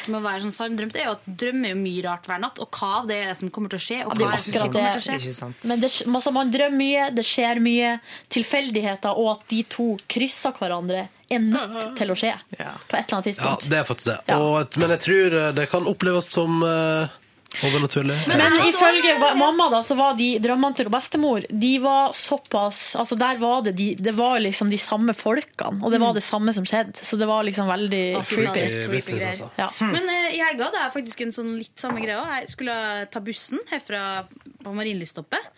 med 0.07 0.17
å 0.17 0.23
være 0.23 0.43
sånn 0.45 0.55
sanddrømt, 0.55 0.95
er 0.95 1.09
jo 1.09 1.15
at 1.17 1.25
drømmer 1.43 1.73
jo 1.73 1.79
mye 1.81 2.03
rart 2.05 2.29
hver 2.29 2.41
natt. 2.41 2.61
Og 2.63 2.79
hva 2.79 2.91
av 3.01 3.09
det 3.09 3.17
er 3.21 3.31
det 3.33 3.37
som 3.41 3.51
kommer 3.53 3.73
til 3.73 3.81
å 3.81 3.85
skje? 3.85 3.99
Og 4.05 4.11
Ja, 4.11 4.17
det 4.17 4.23
er 4.23 4.27
hva 4.27 4.31
er 4.31 4.41
det 4.41 4.45
som 4.45 4.67
kommer 4.71 4.87
til 4.87 5.01
å 5.01 5.35
skje? 5.35 5.49
Men 5.67 5.83
det, 5.83 5.91
altså, 6.07 6.35
man 6.35 6.53
drømmer 6.53 6.81
mye, 6.81 7.07
det 7.15 7.25
skjer 7.27 7.61
mye. 7.63 7.95
Tilfeldigheter 8.31 9.17
og 9.19 9.33
at 9.35 9.47
de 9.51 9.63
to 9.69 9.87
krysser 10.11 10.55
hverandre 10.57 11.07
er 11.31 11.43
nødt 11.43 11.91
til 11.99 12.11
å 12.13 12.17
skje 12.17 12.33
på 12.51 12.59
et 12.59 12.63
eller 12.63 13.17
annet 13.17 13.29
tidspunkt. 13.31 13.65
Ja, 13.65 13.71
det 13.73 13.79
er 13.81 13.87
faktisk 13.87 14.11
det. 14.11 14.37
Og, 14.37 14.79
men 14.81 14.95
jeg 14.95 15.03
tror 15.07 15.37
eh, 15.39 15.49
det 15.57 15.67
kan 15.71 15.87
oppleves 15.89 16.29
som, 16.33 16.61
eh, 16.67 17.19
Overnaturlig. 17.51 18.15
Men 18.31 18.53
ifølge 18.63 19.15
mamma 19.35 19.67
da, 19.73 19.81
så 19.83 19.95
var 19.99 20.15
de 20.15 20.27
drømmene 20.41 20.77
til 20.77 20.87
bestemor 20.91 21.43
De 21.51 21.71
var 21.83 22.13
såpass 22.15 22.95
altså 22.95 23.17
Der 23.19 23.41
var 23.41 23.65
det 23.65 23.73
de, 23.75 23.89
det 23.99 24.13
var 24.15 24.39
liksom 24.39 24.71
de 24.71 24.79
samme 24.81 25.13
folkene, 25.17 25.83
og 25.83 25.91
det 25.91 25.99
var 26.01 26.15
det 26.15 26.23
samme 26.23 26.53
som 26.55 26.65
skjedde. 26.67 27.03
Så 27.03 27.19
det 27.19 27.27
var 27.29 27.43
liksom 27.43 27.67
veldig 27.67 28.03
fy 28.23 28.39
creepy. 28.39 28.63
creepy 28.87 29.17
greier. 29.19 29.43
Ja. 29.59 29.67
Men 29.83 30.07
uh, 30.07 30.29
i 30.31 30.39
helga 30.39 30.71
det 30.71 30.79
er 30.85 30.93
faktisk 30.95 31.25
en 31.25 31.35
sånn 31.35 31.51
litt 31.59 31.75
samme 31.81 32.01
greia. 32.03 32.23
Jeg 32.39 32.53
skulle 32.55 32.77
ta 33.11 33.21
bussen 33.23 33.59
herfra 33.71 34.23
på 34.63 34.73
Marienlyststoppet. 34.77 35.51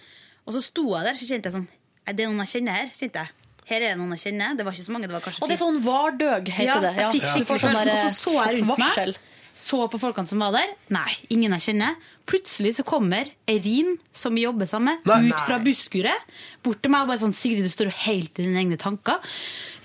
Og 0.48 0.58
så 0.58 0.64
sto 0.66 0.90
jeg 0.96 1.08
der, 1.08 1.16
så 1.20 1.30
kjente 1.30 1.50
jeg 1.52 1.58
sånn 1.60 1.70
Er 2.10 2.18
det 2.18 2.26
noen 2.28 2.42
jeg 2.44 2.56
kjenner 2.58 2.82
her? 2.82 2.90
kjente 2.98 3.22
jeg. 3.22 3.44
Her 3.70 3.78
er 3.80 3.94
det 3.94 4.00
noen 4.02 4.18
jeg 4.18 4.26
kjenner. 4.26 4.58
Det 4.58 4.66
var 4.68 4.76
ikke 4.76 4.88
så 4.90 4.96
mange. 4.96 5.08
det 5.08 5.16
var 5.16 5.24
kanskje 5.24 5.46
Og 5.46 5.52
det 5.52 5.56
er 5.56 5.62
sånn 5.62 5.78
vardøg, 5.86 6.50
heter 6.58 6.72
ja, 6.74 6.80
det. 6.84 6.96
Ja. 6.98 7.06
Jeg 7.06 7.14
fikk 7.16 7.24
Ja. 7.24 7.36
skikkelig 7.38 7.62
Du 7.62 7.68
sånn 7.68 7.78
der, 7.80 7.94
Og 7.94 8.02
så 8.02 8.18
så 8.18 8.34
jeg 8.40 8.64
rundt 8.64 8.84
meg. 8.84 9.22
Så 9.54 9.84
på 9.92 10.00
folkene 10.02 10.26
som 10.28 10.42
var 10.42 10.52
der. 10.56 10.72
Nei, 10.90 11.12
ingen 11.30 11.54
jeg 11.54 11.62
kjenner. 11.68 11.96
Plutselig 12.26 12.72
så 12.80 12.84
kommer 12.88 13.30
Erin, 13.48 13.98
som 14.16 14.34
vi 14.34 14.48
jobber 14.48 14.66
sammen 14.66 14.98
med, 15.06 15.12
Nei. 15.12 15.30
ut 15.30 15.44
fra 15.46 15.60
busskuret. 15.62 16.26
Bort 16.66 16.82
til 16.82 16.90
meg 16.90 17.06
og 17.06 17.12
bare 17.12 17.22
sånn 17.22 17.36
'Sigrid, 17.38 17.62
du 17.64 17.70
står 17.70 17.92
jo 17.92 17.98
helt 18.10 18.40
i 18.40 18.44
dine 18.48 18.58
egne 18.64 18.78
tanker'. 18.82 19.22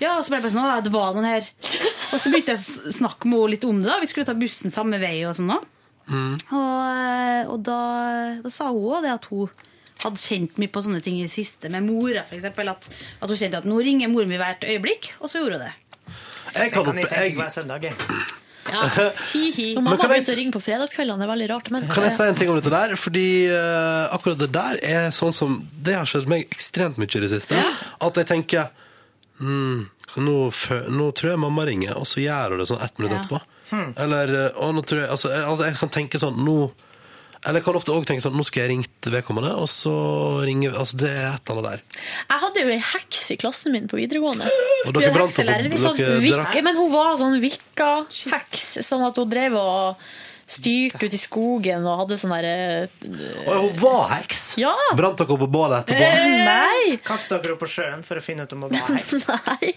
Ja, 0.01 0.17
og 0.17 0.23
så 0.25 0.29
ble 0.33 0.39
jeg 0.41 0.45
bare 0.47 0.55
sånn 0.57 0.65
'Å, 0.65 0.83
det 0.83 0.91
var 0.91 1.13
noen 1.13 1.29
her'. 1.29 1.49
Og 2.13 2.17
så 2.17 2.31
begynte 2.33 2.55
jeg 2.55 2.57
å 2.89 2.91
snakke 2.91 3.25
med 3.29 3.37
henne 3.37 3.51
litt 3.53 3.65
om 3.69 3.81
det. 3.83 3.89
da 3.91 3.99
Vi 4.01 4.07
skulle 4.09 4.25
ta 4.25 4.33
bussen 4.33 4.71
samme 4.73 4.97
vei 4.99 5.21
og 5.29 5.35
sånn 5.37 5.51
òg. 5.53 5.65
Og, 6.09 7.49
og 7.53 7.59
da, 7.63 7.79
da 8.41 8.49
sa 8.49 8.71
hun 8.73 8.81
òg 8.97 9.03
det 9.05 9.11
at 9.13 9.25
hun 9.29 9.49
hadde 10.01 10.17
kjent 10.17 10.57
mye 10.57 10.71
på 10.73 10.81
sånne 10.81 11.03
ting 11.05 11.19
i 11.19 11.25
det 11.27 11.29
siste, 11.33 11.69
med 11.69 11.85
mora 11.85 12.23
f.eks. 12.25 12.45
At, 12.49 12.89
at 13.21 13.29
hun 13.29 13.37
kjente 13.37 13.59
at 13.61 13.67
nå 13.69 13.77
ringer 13.83 14.09
mor 14.09 14.25
mi 14.25 14.39
hvert 14.39 14.63
øyeblikk, 14.65 15.11
og 15.19 15.29
så 15.29 15.43
gjorde 15.43 15.59
hun 15.59 15.67
det. 15.67 15.73
Jeg 16.55 16.71
kan 16.73 16.85
kan 16.87 16.97
jeg 16.97 17.09
tenke 17.11 17.43
Jeg, 17.43 17.51
søndag. 17.53 17.83
jeg. 17.83 17.95
Ja, 18.73 19.09
Tihi. 19.31 19.67
Når 19.75 19.81
Men 19.81 19.87
mamma 19.89 20.01
kan 20.01 20.15
jeg 20.15 20.27
å 20.29 20.37
ringe 20.39 20.55
på 20.55 20.61
fredagskveldene, 20.63 21.19
det 21.21 21.27
er 21.27 21.33
veldig 21.33 21.49
rart. 21.53 21.71
Men, 21.75 21.87
Kan 21.91 22.07
jeg 22.07 22.15
si 22.17 22.25
en 22.29 22.39
ting 22.39 22.51
om 22.53 22.59
dette 22.59 22.73
der? 22.73 22.95
Fordi 22.99 23.27
uh, 23.51 24.09
akkurat 24.15 24.41
det 24.41 24.49
der 24.55 24.81
er 24.85 25.13
sånn 25.15 25.35
som 25.35 25.59
Det 25.73 25.95
har 25.97 26.09
skjedd 26.09 26.27
meg 26.31 26.47
ekstremt 26.49 26.99
mye 27.01 27.09
i 27.09 27.23
det 27.25 27.31
siste. 27.33 27.61
At 27.99 28.19
jeg 28.21 28.29
tenker 28.29 28.69
mm, 29.41 29.87
nå, 30.25 30.35
nå 30.89 31.09
tror 31.17 31.33
jeg 31.33 31.41
mamma 31.41 31.65
ringer, 31.69 31.95
og 31.99 32.07
så 32.09 32.21
gjør 32.23 32.55
hun 32.55 32.61
det 32.63 32.69
sånn 32.71 32.83
ett 32.85 32.97
minutt 33.01 33.15
Ja. 33.15 33.21
etterpå. 33.23 33.41
Eller 34.01 34.31
eh, 34.33 34.55
å, 34.57 34.71
nå 34.73 34.81
tror 34.81 35.03
jeg, 35.03 35.09
altså, 35.13 35.29
jeg, 35.29 35.43
altså, 35.45 35.65
jeg 35.69 35.75
kan 35.77 35.91
tenke 35.93 36.17
sånn 36.17 36.39
nå 36.41 36.55
Eller 37.45 37.59
jeg 37.61 37.65
kan 37.67 37.75
ofte 37.77 37.93
også 37.93 38.09
tenke 38.09 38.23
sånn 38.25 38.33
Nå 38.33 38.41
skulle 38.47 38.63
jeg 38.65 38.71
ringt 38.73 39.09
vedkommende, 39.13 39.51
og 39.61 39.69
så 39.69 39.93
ringer 40.41 40.73
Altså, 40.73 40.97
det 41.03 41.11
er 41.13 41.27
et 41.35 41.51
eller 41.53 41.59
annet 41.61 41.69
der. 41.69 42.01
Jeg 42.31 42.41
hadde 42.45 42.63
jo 42.65 42.71
ei 42.73 42.79
heks 42.95 43.21
i 43.29 43.37
klassen 43.43 43.75
min 43.77 43.85
på 43.91 43.99
videregående. 44.01 44.49
Og 44.85 44.93
dere 44.95 45.11
brant 45.13 45.29
opp- 45.29 45.35
sånn 45.35 45.97
dere 45.97 46.19
drakk- 46.23 46.63
Men 46.63 46.75
hun 46.75 46.91
var 46.91 47.17
sånn 47.17 47.39
vikka-heks, 47.43 48.65
sånn 48.85 49.05
at 49.07 49.15
hun 49.17 49.29
drev 49.29 49.55
og 49.59 49.95
styrte 50.49 51.05
ut 51.05 51.13
i 51.13 51.19
skogen 51.21 51.85
og 51.85 52.03
hadde 52.03 52.17
sånn 52.19 52.33
derre 52.33 52.87
Å, 53.45 53.57
hun 53.61 53.75
var 53.77 54.07
heks! 54.15 54.45
Ja! 54.59 54.73
Brant 54.97 55.19
dere 55.21 55.35
opp 55.35 55.43
på 55.43 55.49
bålet 55.53 55.83
etterpå? 55.85 56.07
Eh, 56.09 56.45
Nei! 56.47 56.97
kastet 57.05 57.43
dere 57.43 57.55
opp 57.55 57.61
på 57.63 57.69
sjøen 57.69 58.01
for 58.05 58.17
å 58.19 58.23
finne 58.23 58.47
ut 58.47 58.55
om 58.57 58.65
hun 58.65 58.73
var 58.73 58.89
heks. 58.97 59.27
Nei. 59.29 59.73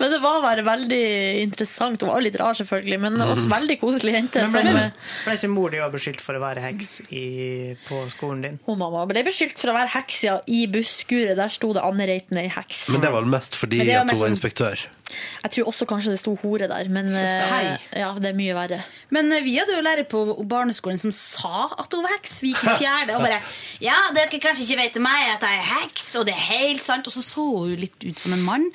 Men 0.00 0.14
det 0.14 0.20
var 0.22 0.42
bare 0.44 0.64
veldig 0.66 1.02
interessant. 1.44 2.02
Hun 2.02 2.12
var 2.12 2.24
litt 2.24 2.38
rar, 2.40 2.56
selvfølgelig, 2.58 3.00
men 3.06 3.20
også 3.24 3.46
veldig 3.52 3.78
koselig 3.82 4.16
jente. 4.16 4.44
Men 4.50 4.68
ble, 4.70 4.84
ikke, 4.90 5.08
ble 5.28 5.36
ikke 5.38 5.52
mor 5.54 5.74
di 5.74 5.82
beskyldt 5.94 6.24
for 6.24 6.38
å 6.38 6.42
være 6.42 6.64
heks 6.66 6.92
i, 7.14 7.24
på 7.88 8.02
skolen 8.12 8.44
din? 8.46 8.60
hun 8.66 8.80
mamma 8.80 9.04
ble 9.10 9.24
beskyldt 9.26 9.60
for 9.60 9.72
å 9.72 9.76
være 9.76 9.94
heks, 9.96 10.22
ja. 10.26 10.38
I 10.50 10.64
busskuret 10.70 11.38
der 11.38 11.52
sto 11.52 11.72
det 11.76 11.84
Anne 11.86 12.08
Reiten 12.10 12.40
ei 12.40 12.48
heks. 12.50 12.88
Men 12.94 13.04
det 13.04 13.12
var 13.14 13.28
mest 13.28 13.58
fordi 13.58 13.82
var 13.84 13.92
mest 13.92 14.10
at 14.10 14.16
hun 14.16 14.24
var 14.24 14.34
inspektør. 14.34 14.86
Jeg 15.10 15.50
tror 15.56 15.70
også 15.72 15.86
kanskje 15.90 16.12
det 16.14 16.20
sto 16.22 16.36
hore 16.38 16.68
der, 16.70 16.88
men 16.92 17.08
Hei. 17.10 17.74
ja, 17.98 18.12
det 18.20 18.30
er 18.30 18.36
mye 18.38 18.54
verre. 18.54 18.76
Men 19.10 19.32
vi 19.42 19.56
hadde 19.58 19.74
jo 19.74 19.82
lærer 19.82 19.99
på 20.08 20.22
barneskolen 20.48 21.00
som 21.00 21.12
sa 21.14 21.68
at 21.76 21.92
hun 21.94 22.04
var 22.06 22.16
heks. 22.16 22.40
Vi 22.44 22.54
gikk 22.54 22.64
i 22.64 22.78
fjerde 22.84 23.18
og 23.18 23.26
bare 23.26 23.40
Ja, 23.82 23.98
dere 24.16 24.40
kanskje 24.42 24.66
ikke 24.66 24.80
vet 24.82 24.98
meg 25.02 25.34
at 25.36 25.46
jeg 25.46 25.60
er 25.60 25.70
heks, 25.76 26.08
og 26.20 26.26
det 26.28 26.34
er 26.36 26.48
helt 26.50 26.84
sant. 26.86 27.08
Og 27.08 27.14
så 27.14 27.24
så 27.24 27.46
hun 27.46 27.76
litt 27.80 28.04
ut 28.04 28.20
som 28.20 28.36
en 28.36 28.44
mann. 28.46 28.68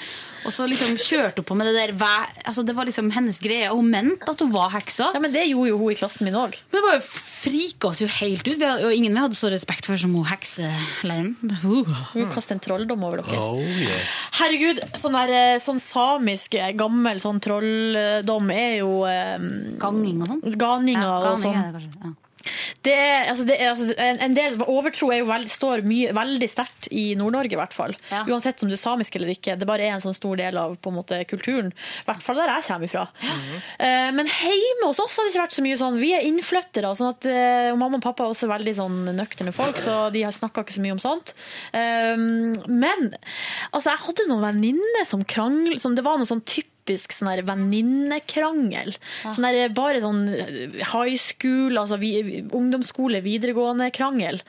Og 0.45 0.53
så 0.53 0.67
liksom 0.69 0.95
kjørte 1.01 1.41
hun 1.41 1.47
på 1.49 1.57
med 1.57 1.69
det 1.69 1.75
der 1.77 1.93
hver, 1.97 2.31
altså 2.45 2.63
Det 2.65 2.75
var 2.77 2.87
liksom 2.87 3.09
hennes 3.15 3.39
greie. 3.41 3.69
Og 3.71 3.81
hun 3.81 3.91
mente 3.93 4.29
at 4.29 4.41
hun 4.43 4.51
var 4.53 4.71
heksa. 4.75 5.11
Ja, 5.15 5.21
men 5.23 5.33
det 5.33 5.47
gjorde 5.49 5.71
jo 5.71 5.79
hun 5.81 5.93
i 5.93 5.97
klassen 5.99 6.27
min 6.27 6.37
òg. 6.37 6.57
Men 6.71 6.79
det 6.79 6.85
bare 6.85 7.03
frika 7.05 7.91
oss 7.91 8.01
jo 8.03 8.09
helt 8.19 8.45
ut. 8.47 8.57
Vi 8.57 8.65
hadde, 8.65 8.85
og 8.87 8.95
ingen 8.95 9.15
vi 9.15 9.23
hadde 9.23 9.39
så 9.39 9.51
respekt 9.53 9.89
for 9.89 9.99
som 10.01 10.13
hun 10.15 10.27
hekselæreren. 10.29 11.33
Uh. 11.65 11.95
Hun 12.13 12.29
kastet 12.33 12.57
en 12.57 12.63
trolldom 12.65 13.05
over 13.07 13.21
dere. 13.21 13.39
Oh, 13.41 13.61
yeah. 13.61 14.11
Herregud, 14.39 14.83
sånn, 14.99 15.17
der, 15.17 15.33
eh, 15.35 15.63
sånn 15.63 15.81
samisk 15.83 16.57
eh, 16.59 16.73
gammel 16.77 17.21
sånn 17.23 17.41
trolldom 17.43 18.53
er 18.53 18.77
jo 18.81 18.91
um, 19.05 19.49
Ganging 19.81 20.21
og 20.23 20.31
sånn? 20.33 20.45
Ganinga 20.59 21.07
Ja, 21.07 21.17
og 21.33 21.41
sånn. 21.41 22.15
Det. 22.85 22.95
Ja. 22.95 23.03
Er, 23.05 23.29
altså, 23.31 23.45
det 23.47 23.55
er, 23.59 23.71
altså, 23.71 23.93
en, 24.01 24.19
en 24.23 24.35
del 24.37 24.57
overtro 24.65 25.09
er 25.13 25.25
veld, 25.27 25.49
står 25.51 25.83
mye, 25.87 26.11
veldig 26.15 26.49
sterkt 26.49 26.89
i 26.91 27.05
Nord-Norge, 27.19 27.55
i 27.55 27.59
hvert 27.59 27.75
fall. 27.75 27.95
Uansett 28.25 28.63
om 28.63 28.71
du 28.71 28.75
er 28.75 28.81
samisk 28.81 29.15
eller 29.17 29.33
ikke. 29.33 29.55
Det 29.59 29.67
bare 29.69 29.87
er 29.87 29.95
en 29.95 30.03
sånn 30.03 30.17
stor 30.17 30.37
del 30.39 30.57
av 30.59 30.75
måte, 30.93 31.21
kulturen. 31.29 31.71
I 31.71 32.07
hvert 32.09 32.23
fall 32.25 32.39
der 32.39 32.51
jeg 32.53 32.67
kommer 32.67 32.89
ifra. 32.89 33.05
Eh, 33.79 34.09
men 34.15 34.29
hjemme 34.29 34.89
hos 34.89 35.01
oss 35.03 35.15
har 35.17 35.27
det 35.27 35.33
ikke 35.33 35.45
vært 35.45 35.57
så 35.57 35.65
mye 35.65 35.79
sånn. 35.79 35.99
Vi 36.01 36.11
er 36.15 36.27
innflyttere, 36.27 36.93
sånn 36.97 37.13
at 37.13 37.29
uh, 37.29 37.71
mamma 37.79 37.99
og 37.99 38.05
pappa 38.05 38.25
er 38.25 38.35
også 38.35 38.49
veldig 38.51 38.75
sånn 38.77 39.01
nøkterne 39.17 39.55
folk, 39.55 39.79
så 39.81 39.97
de 40.13 40.25
har 40.25 40.35
snakka 40.35 40.65
ikke 40.65 40.77
så 40.77 40.85
mye 40.85 40.95
om 40.97 41.01
sånt. 41.03 41.35
Uh, 41.75 42.15
men 42.69 43.11
altså, 43.71 43.89
jeg 43.91 44.03
hadde 44.07 44.29
noen 44.31 44.45
venninner 44.49 45.07
som 45.07 45.25
kranglet 45.25 45.83
sånn, 45.83 45.95
Det 45.97 46.05
var 46.05 46.19
noe 46.19 46.29
sånn 46.29 46.43
typisk 46.85 47.15
sånn 47.15 47.31
her 47.31 47.43
venninnekrangel. 47.45 48.95
Sånn 49.25 49.47
der, 49.47 49.73
bare 49.73 50.01
sånn 50.03 50.27
high 50.91 51.17
school, 51.17 51.77
altså 51.79 51.97
vi, 52.01 52.43
ungdomsskole, 52.45 53.23
videregående 53.25 53.89
krangel. 53.95 54.41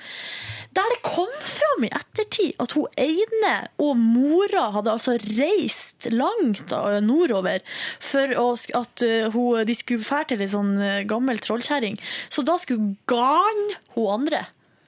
Der 0.77 0.91
det 0.93 1.01
kom 1.07 1.31
fram 1.41 1.87
i 1.87 1.93
ettertid 1.97 2.59
at 2.61 2.75
hun 2.77 2.91
ene 3.01 3.55
og 3.81 3.97
mora 3.97 4.67
hadde 4.75 4.93
altså 4.93 5.15
reist 5.39 6.09
langt 6.13 6.75
nordover 7.07 7.65
for 8.05 8.35
at 8.37 9.05
uh, 9.07 9.31
hun, 9.33 9.65
de 9.65 9.77
skulle 9.79 10.05
fære 10.05 10.35
til 10.35 10.45
ei 10.45 10.51
sånn 10.53 10.75
gammel 11.09 11.41
trollkjerring. 11.41 11.97
Så 12.29 12.45
da 12.45 12.59
skulle 12.61 12.99
gane 13.09 13.81
hun 13.97 14.13
andre. 14.19 14.45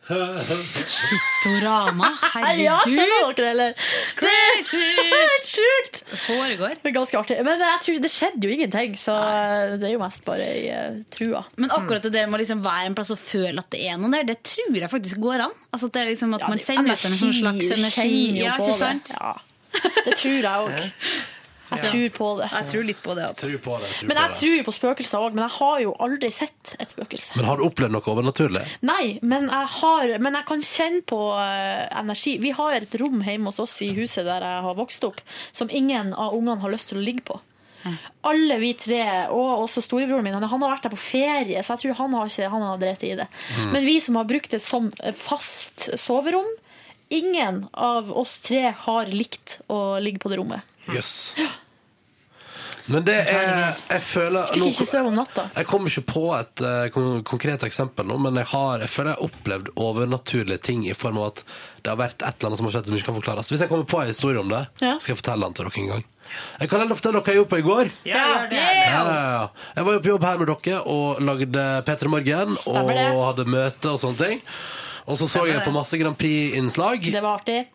Shittorama, 0.08 2.08
Ja, 2.56 2.78
skjønner 2.84 3.28
dere 3.28 3.34
det, 3.36 3.48
eller? 3.50 3.74
Crazy! 4.16 4.80
Helt 5.12 5.48
sjukt! 5.50 5.98
Foregår. 6.24 6.74
Det 6.82 6.90
er 6.90 6.94
ganske 6.96 7.18
artig. 7.20 7.36
Men 7.46 7.60
jeg 7.62 7.82
tror, 7.84 7.98
det 8.04 8.10
skjedde 8.14 8.48
jo 8.48 8.54
ingenting, 8.56 8.96
så 9.00 9.14
det 9.76 9.86
er 9.90 9.94
jo 9.94 10.00
mest 10.02 10.24
bare 10.26 10.46
i 10.56 10.64
uh, 10.72 10.98
trua. 11.14 11.42
Men 11.60 11.72
akkurat 11.76 12.08
det 12.08 12.24
med 12.26 12.38
å 12.38 12.40
liksom 12.42 12.62
være 12.64 12.86
en 12.90 12.96
plass 12.98 13.12
og 13.14 13.20
føle 13.20 13.58
at 13.60 13.68
det 13.74 13.82
er 13.84 14.00
noen 14.00 14.16
der, 14.16 14.24
det 14.32 14.38
tror 14.48 14.78
jeg 14.80 14.90
faktisk 14.92 15.20
går 15.22 15.44
an. 15.48 15.54
Altså 15.72 15.90
at 15.90 15.98
det 15.98 16.02
er 16.06 16.10
liksom 16.14 16.36
at 16.38 16.46
Ja, 16.46 16.52
man 16.54 16.64
sender 16.64 16.96
ut 16.96 17.08
en 17.10 17.18
sånn 17.22 17.36
slags 17.42 17.66
energi, 17.76 18.16
Ja, 18.40 18.56
ikke 18.56 18.72
det. 18.72 18.78
sant? 18.80 19.12
Ja. 19.18 19.34
Det 20.08 20.14
tror 20.16 20.38
jeg 20.40 20.48
òg. 20.48 20.72
Jeg 21.68 21.84
tror 21.84 22.08
på 22.16 22.28
det. 22.38 22.48
Jeg 22.52 22.68
tror 22.70 22.86
litt 22.88 23.02
på 23.04 23.14
det. 23.18 23.24
Altså. 23.28 23.46
Tror 23.46 23.58
på 23.64 23.78
det. 23.82 23.90
Tror 23.98 24.08
Men 24.08 24.16
på 24.16 24.22
jeg 24.22 24.30
det. 24.32 24.38
tror 24.40 24.54
jo 24.56 24.62
på 24.68 24.74
spøkelser 24.78 25.26
òg, 25.26 25.34
men 25.36 25.44
jeg 25.44 25.54
har 25.58 25.80
jo 25.84 25.92
aldri 26.06 26.30
sett 26.32 26.72
et 26.78 26.94
spøkelse. 26.94 27.36
Men 27.36 27.48
har 27.50 27.60
du 27.60 27.66
opplevd 27.68 27.92
noe 27.96 28.12
overnaturlig? 28.14 28.62
Nei, 28.88 29.04
men 29.22 29.50
jeg, 29.52 29.68
har, 29.80 30.14
men 30.24 30.38
jeg 30.40 30.48
kan 30.48 30.64
kjenne 30.64 31.02
på 31.12 31.20
eh, 31.36 31.84
energi. 32.00 32.38
Vi 32.40 32.54
har 32.56 32.78
et 32.78 32.98
rom 33.02 33.20
hjemme 33.26 33.52
hos 33.52 33.60
oss 33.64 33.76
i 33.84 33.92
huset 33.98 34.24
der 34.28 34.46
jeg 34.48 34.64
har 34.68 34.78
vokst 34.78 35.04
opp, 35.08 35.20
som 35.52 35.68
ingen 35.70 36.14
av 36.14 36.34
ungene 36.38 36.60
har 36.62 36.72
lyst 36.72 36.92
til 36.92 37.02
å 37.02 37.04
ligge 37.04 37.26
på. 37.28 37.40
Alle 38.26 38.56
vi 38.60 38.72
tre, 38.76 39.02
og 39.32 39.62
også 39.64 39.80
storebroren 39.84 40.24
min, 40.26 40.34
han 40.34 40.44
har 40.44 40.72
vært 40.74 40.88
der 40.88 40.92
på 40.92 40.98
ferie, 41.00 41.60
så 41.62 41.76
jeg 41.76 41.84
tror 41.84 42.00
han 42.02 42.16
har 42.18 42.32
ikke 42.32 42.48
han 42.52 42.64
har 42.66 42.80
drept 42.80 43.04
i 43.06 43.12
det. 43.16 43.28
Mm. 43.56 43.68
Men 43.72 43.86
vi 43.86 43.94
som 44.04 44.18
har 44.18 44.26
brukt 44.28 44.50
det 44.52 44.60
som 44.60 44.90
fast 45.16 45.86
soverom, 46.00 46.48
ingen 47.08 47.62
av 47.72 48.10
oss 48.12 48.38
tre 48.44 48.74
har 48.76 49.08
likt 49.12 49.60
å 49.72 49.98
ligge 50.02 50.20
på 50.20 50.32
det 50.32 50.40
rommet. 50.42 50.74
Jøss. 50.94 51.14
Men 52.88 53.04
det 53.04 53.18
er 53.28 53.76
Jeg 53.90 54.00
føler 54.00 54.46
Fikk 54.48 54.62
ikke 54.70 54.84
sove 54.88 55.10
om 55.10 55.16
natta. 55.18 55.42
Jeg 55.58 55.66
kommer 55.68 55.92
ikke 55.92 56.06
på 56.08 56.22
et 56.38 56.62
eh, 56.64 56.86
kon 56.94 57.18
konkret 57.28 57.66
eksempel 57.66 58.06
nå, 58.08 58.16
men 58.24 58.38
jeg 58.40 58.48
har 58.48 58.80
jeg 58.80 58.88
føler 58.88 59.10
jeg 59.12 59.18
har 59.18 59.26
opplevd 59.28 59.68
overnaturlige 59.76 60.62
ting 60.70 60.86
i 60.88 60.94
form 60.96 61.18
av 61.20 61.26
at 61.34 61.42
det 61.84 61.92
har 61.92 61.98
vært 62.00 62.22
et 62.24 62.38
eller 62.38 62.48
annet 62.48 62.62
som 62.62 62.68
har 62.70 62.74
skjedd 62.78 62.88
som 62.88 62.96
ikke 62.96 63.10
kan 63.10 63.18
forklares. 63.18 63.50
Hvis 63.52 63.60
jeg 63.60 63.68
kommer 63.68 63.84
på 63.92 64.00
en 64.00 64.08
historie 64.08 64.40
om 64.40 64.48
det, 64.54 64.62
Ja. 64.80 64.94
skal 64.98 65.12
jeg 65.14 65.20
fortelle 65.20 65.44
den 65.44 65.58
til 65.58 65.68
dere 65.68 65.82
en 65.84 65.92
gang. 65.92 66.04
Jeg 66.62 66.68
kan 66.72 66.80
heller 66.80 66.96
fortelle 66.96 67.12
dere 67.20 67.24
hva 67.28 67.32
jeg 67.34 67.40
gjorde 67.42 67.52
på 67.52 67.60
i 67.60 67.68
går. 67.68 67.92
Ja, 68.08 68.24
gjør 68.24 68.48
det. 68.56 68.64
Ja, 68.64 69.04
ja, 69.04 69.30
ja. 69.36 69.46
Jeg 69.76 69.84
var 69.84 69.92
jo 69.92 70.00
på 70.00 70.12
jobb 70.14 70.24
her 70.30 70.38
med 70.38 70.46
dere 70.54 70.80
og 70.96 71.20
lagde 71.28 71.68
P3 71.84 72.08
Morgen 72.16 72.56
og 72.56 72.58
Stemmer 72.64 72.94
det. 72.94 73.08
hadde 73.28 73.44
møte 73.52 73.92
og 73.92 74.00
sånne 74.00 74.16
ting. 74.24 74.42
Og 75.08 75.16
så 75.20 75.28
så 75.28 75.44
jeg 75.48 75.60
på 75.64 75.72
masse 75.76 75.96
Grand 76.00 76.16
Prix-innslag. 76.16 77.04
Det 77.12 77.20
var 77.22 77.36
artig. 77.42 77.66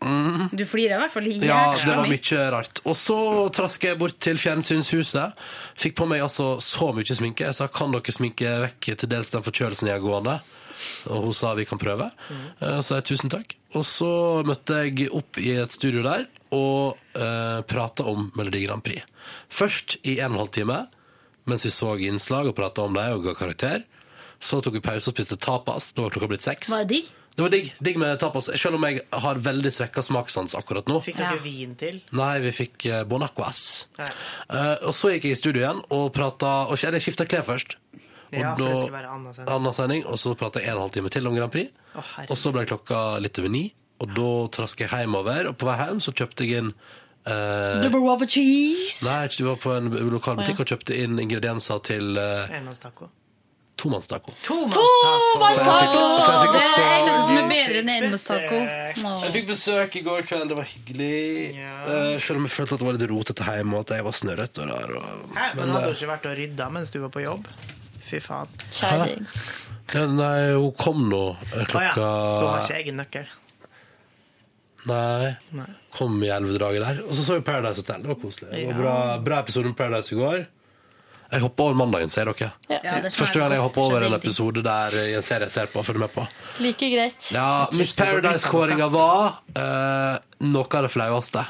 Du 0.00 0.62
flirer 0.68 0.96
i 0.96 1.00
hvert 1.00 1.12
fall 1.14 1.28
Ja, 1.40 1.74
det 1.80 1.94
var 1.96 2.06
mye. 2.08 2.40
rart. 2.52 2.80
Og 2.84 2.96
så 3.00 3.16
traska 3.54 3.92
jeg 3.92 3.98
bort 3.98 4.18
til 4.22 4.38
fjernsynshuset. 4.38 5.32
Fikk 5.78 5.96
på 5.96 6.06
meg 6.08 6.24
altså 6.24 6.56
så 6.60 6.92
mye 6.94 7.16
sminke. 7.16 7.46
Jeg 7.48 7.56
sa 7.56 7.68
kan 7.72 7.94
dere 7.94 8.14
sminke 8.14 8.52
vekk 8.66 8.90
til 8.92 9.08
dels 9.08 9.32
den 9.32 9.46
forkjølelsen 9.46 9.88
jeg 9.88 9.98
har 9.98 10.04
gående. 10.04 10.40
Og 11.08 11.28
hun 11.28 11.36
sa 11.36 11.54
vi 11.56 11.64
kan 11.64 11.80
prøve. 11.80 12.10
Mm. 12.28 12.44
Så 12.60 12.82
sa 12.88 12.98
jeg 13.00 13.08
tusen 13.12 13.32
takk. 13.32 13.56
Og 13.76 13.86
så 13.88 14.10
møtte 14.46 14.82
jeg 14.84 15.08
opp 15.16 15.40
i 15.40 15.54
et 15.56 15.72
studio 15.72 16.04
der 16.06 16.26
og 16.54 16.96
uh, 17.18 17.60
prata 17.66 18.04
om 18.06 18.30
Melodi 18.38 18.62
Grand 18.66 18.84
Prix. 18.84 19.02
Først 19.50 19.96
i 20.06 20.20
en 20.20 20.30
og 20.30 20.36
en 20.36 20.42
halv 20.44 20.52
time 20.54 20.78
mens 21.46 21.62
vi 21.66 21.70
så 21.70 21.92
innslag 22.02 22.48
og 22.50 22.56
prata 22.58 22.82
om 22.82 22.94
dem 22.96 23.18
og 23.18 23.22
ga 23.28 23.36
karakter. 23.38 23.84
Så 24.42 24.58
tok 24.60 24.76
vi 24.76 24.82
pause 24.84 25.08
og 25.10 25.14
spiste 25.14 25.38
tapas. 25.40 25.92
Da 25.94 26.04
var 26.04 26.14
klokka 26.14 26.28
blitt 26.32 26.44
seks. 26.44 26.70
Var 26.72 26.84
det 26.84 26.90
digg? 26.90 27.12
Det 27.36 27.44
var 27.44 27.52
digg, 27.52 27.66
digg 27.84 27.98
med 28.00 28.16
tapas, 28.20 28.46
selv 28.56 28.78
om 28.78 28.84
jeg 28.88 29.02
har 29.12 29.40
veldig 29.44 29.72
svekka 29.76 30.00
smakssans 30.06 30.56
akkurat 30.56 30.88
nå. 30.88 31.02
Fikk 31.04 31.18
dere 31.20 31.36
vin 31.44 31.74
til? 31.76 31.98
Nei, 32.16 32.32
vi 32.40 32.52
fikk 32.56 32.86
uh, 32.88 33.02
Bon 33.08 33.20
Aquas. 33.26 33.84
Eh, 34.00 34.86
og 34.88 34.94
så 34.96 35.12
gikk 35.12 35.28
jeg 35.28 35.36
i 35.36 35.38
studio 35.38 35.60
igjen 35.60 35.82
og 35.92 36.06
prata 36.16 36.52
Og 36.72 36.80
jeg 36.80 37.02
skifta 37.04 37.26
klær 37.28 37.44
først. 37.44 37.76
Og 38.32 38.38
Ja, 38.40 38.54
for 38.56 38.62
det 38.62 38.70
skulle 38.78 38.96
være 38.96 39.10
Anna 39.12 39.32
sending. 39.36 39.52
Anna 39.54 39.72
sending, 39.76 40.06
og 40.08 40.18
så 40.18 40.32
prata 40.38 40.62
jeg 40.64 40.72
en 40.72 40.78
og 40.78 40.78
en 40.78 40.86
halv 40.86 40.94
time 40.96 41.12
til 41.12 41.28
om 41.28 41.36
Grand 41.36 41.52
Prix. 41.52 41.84
Å, 41.92 42.06
og 42.24 42.40
så 42.40 42.54
ble 42.56 42.64
klokka 42.68 43.02
litt 43.22 43.38
over 43.42 43.52
ni, 43.52 43.66
og 44.00 44.16
da 44.16 44.30
traska 44.56 44.86
jeg 44.86 45.04
hjemover. 45.04 45.50
Og 45.52 45.60
på 45.60 45.68
vei 45.68 45.76
hjem 45.82 46.00
så 46.02 46.16
kjøpte 46.16 46.48
jeg 46.48 46.64
inn 46.64 46.72
Uh, 47.26 47.82
Double 47.82 47.98
rubber 48.06 48.28
cheese. 48.30 49.02
Nei, 49.02 49.26
du 49.34 49.48
var 49.48 49.56
på 49.58 49.72
en 49.74 49.88
lokal 50.12 50.36
butikk 50.38 50.60
oh, 50.60 50.62
ja. 50.62 50.62
og 50.62 50.68
kjøpte 50.70 50.94
inn 50.94 51.18
ingredienser 51.18 51.80
til 51.82 52.12
uh, 52.14 52.46
Enmannstaco. 52.54 53.08
Tomannstaco. 53.76 54.32
Tomannstaco! 54.46 56.00
Det 56.16 56.32
er 56.32 56.52
det 56.52 56.84
eneste 56.86 57.22
som 57.28 57.38
er 57.40 57.48
bedre 57.50 57.82
enn 57.82 57.92
enmannstaco. 57.92 58.60
Jeg 58.96 59.32
fikk 59.36 59.48
besøk 59.50 59.98
i 60.00 60.02
går 60.06 60.26
kveld, 60.28 60.48
det 60.50 60.58
var 60.58 60.68
hyggelig. 60.70 61.12
Eh, 61.60 62.16
selv 62.24 62.40
om 62.40 62.48
jeg 62.48 62.54
følte 62.56 62.76
at 62.76 62.82
det 62.82 62.88
var 62.88 62.98
litt 62.98 63.06
rotete 63.12 63.48
hjemme, 63.48 63.78
og 63.78 63.86
at 63.86 63.96
jeg 63.98 64.06
var 64.08 64.18
snørrete 64.20 64.64
og 64.64 64.70
rar. 64.72 64.94
Og, 64.96 65.06
Hæ, 65.36 65.48
men 65.54 65.62
men, 65.62 65.74
hadde 65.76 65.82
eh, 65.82 65.88
du 65.92 66.00
ikke 66.00 66.12
vært 66.14 66.28
og 66.30 66.36
rydda 66.40 66.68
mens 66.78 66.94
du 66.94 67.00
var 67.04 67.14
på 67.14 67.24
jobb? 67.26 67.48
Fy 68.06 68.22
faen. 68.22 68.60
Kjæring. 68.78 69.26
ja, 69.94 70.06
nei, 70.14 70.36
hun 70.54 70.70
kom 70.78 71.08
nå 71.10 71.24
eh, 71.52 71.66
klokka 71.66 72.06
ja, 72.06 72.14
så 72.38 72.52
har 72.52 72.64
ikke 72.64 72.80
jeg 72.80 72.94
en 72.94 73.02
nøkkel. 73.02 73.34
Nei. 74.86 75.32
Nei. 75.58 75.70
Kom 75.96 76.20
i 76.22 76.28
elvedraget 76.30 76.84
der. 76.84 77.00
Og 77.06 77.16
så 77.18 77.24
så 77.26 77.40
vi 77.40 77.44
Paradise 77.46 77.82
Hotel. 77.82 78.04
Det 78.04 78.12
var 78.12 78.20
koselig. 78.22 78.50
Det 78.52 78.66
var 78.68 78.78
bra, 78.78 78.98
bra 79.18 79.40
episode 79.42 79.72
med 79.72 79.76
Paradise 79.78 80.14
i 80.14 80.18
går. 80.20 80.44
Jeg 81.30 81.42
hopper 81.42 81.68
over 81.68 81.78
mandagen, 81.78 82.10
sier 82.12 82.28
dere. 82.30 82.52
Ja. 82.70 82.80
Første 83.10 83.40
gang 83.40 83.54
jeg 83.56 83.62
hopper 83.64 83.82
over 83.88 84.06
en 84.06 84.14
episode 84.14 84.62
der 84.64 84.94
i 85.02 85.12
en 85.18 85.26
serie 85.26 85.48
jeg 85.48 85.54
ser 85.56 85.70
på. 85.72 85.82
Følger 85.86 86.04
med 86.06 86.14
på. 86.14 86.26
Like 86.62 86.90
greit. 86.92 87.30
Ja, 87.34 87.66
Miss 87.74 87.94
Paradise-kåringa 87.98 88.86
var 88.92 89.40
uh, 89.58 90.18
noe 90.46 90.66
av 90.70 90.86
det 90.86 90.92
flaueste. 90.94 91.46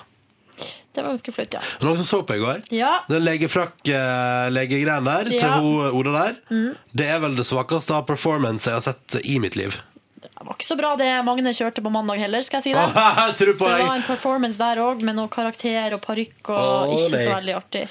Det 0.97 1.03
var 1.03 1.13
ganske 1.13 1.33
flaut, 1.33 1.55
ja. 1.59 1.61
Noen 1.85 1.99
som 2.01 2.07
så 2.09 2.23
på 2.25 2.39
i 2.39 2.41
går? 2.41 2.63
Ja. 2.73 2.93
Den 3.11 3.21
legefrakk-legegreien 3.27 5.05
der 5.05 5.29
til 5.29 5.43
Ja. 5.45 5.59
hun 5.61 5.91
Oda 5.93 6.15
der. 6.15 6.39
Mm. 6.49 6.71
Det 6.97 7.09
er 7.13 7.21
vel 7.21 7.37
det 7.37 7.45
svakeste 7.45 7.93
av 7.93 8.07
performance 8.09 8.65
jeg 8.65 8.79
har 8.79 8.87
sett 8.87 9.19
i 9.21 9.37
mitt 9.39 9.59
liv. 9.61 9.77
Det 10.23 10.31
var 10.41 10.57
ikke 10.57 10.69
så 10.71 10.77
bra 10.79 10.95
det 10.97 11.11
Magne 11.25 11.53
kjørte 11.53 11.85
på 11.85 11.93
mandag 11.93 12.17
heller, 12.25 12.41
skal 12.41 12.63
jeg 12.63 12.71
si 12.71 12.73
det. 12.73 12.81
Åh, 12.97 13.21
jeg 13.29 13.59
på 13.59 13.69
det 13.69 13.85
var 13.85 13.99
en 13.99 14.09
performance 14.09 14.57
der 14.57 14.81
òg, 14.81 15.05
med 15.05 15.19
noe 15.21 15.29
karakter 15.29 15.93
og 15.99 16.01
parykk 16.01 16.49
og 16.49 16.65
oh, 16.65 16.97
ikke 16.97 17.21
så 17.21 17.37
veldig 17.37 17.55
artig. 17.61 17.85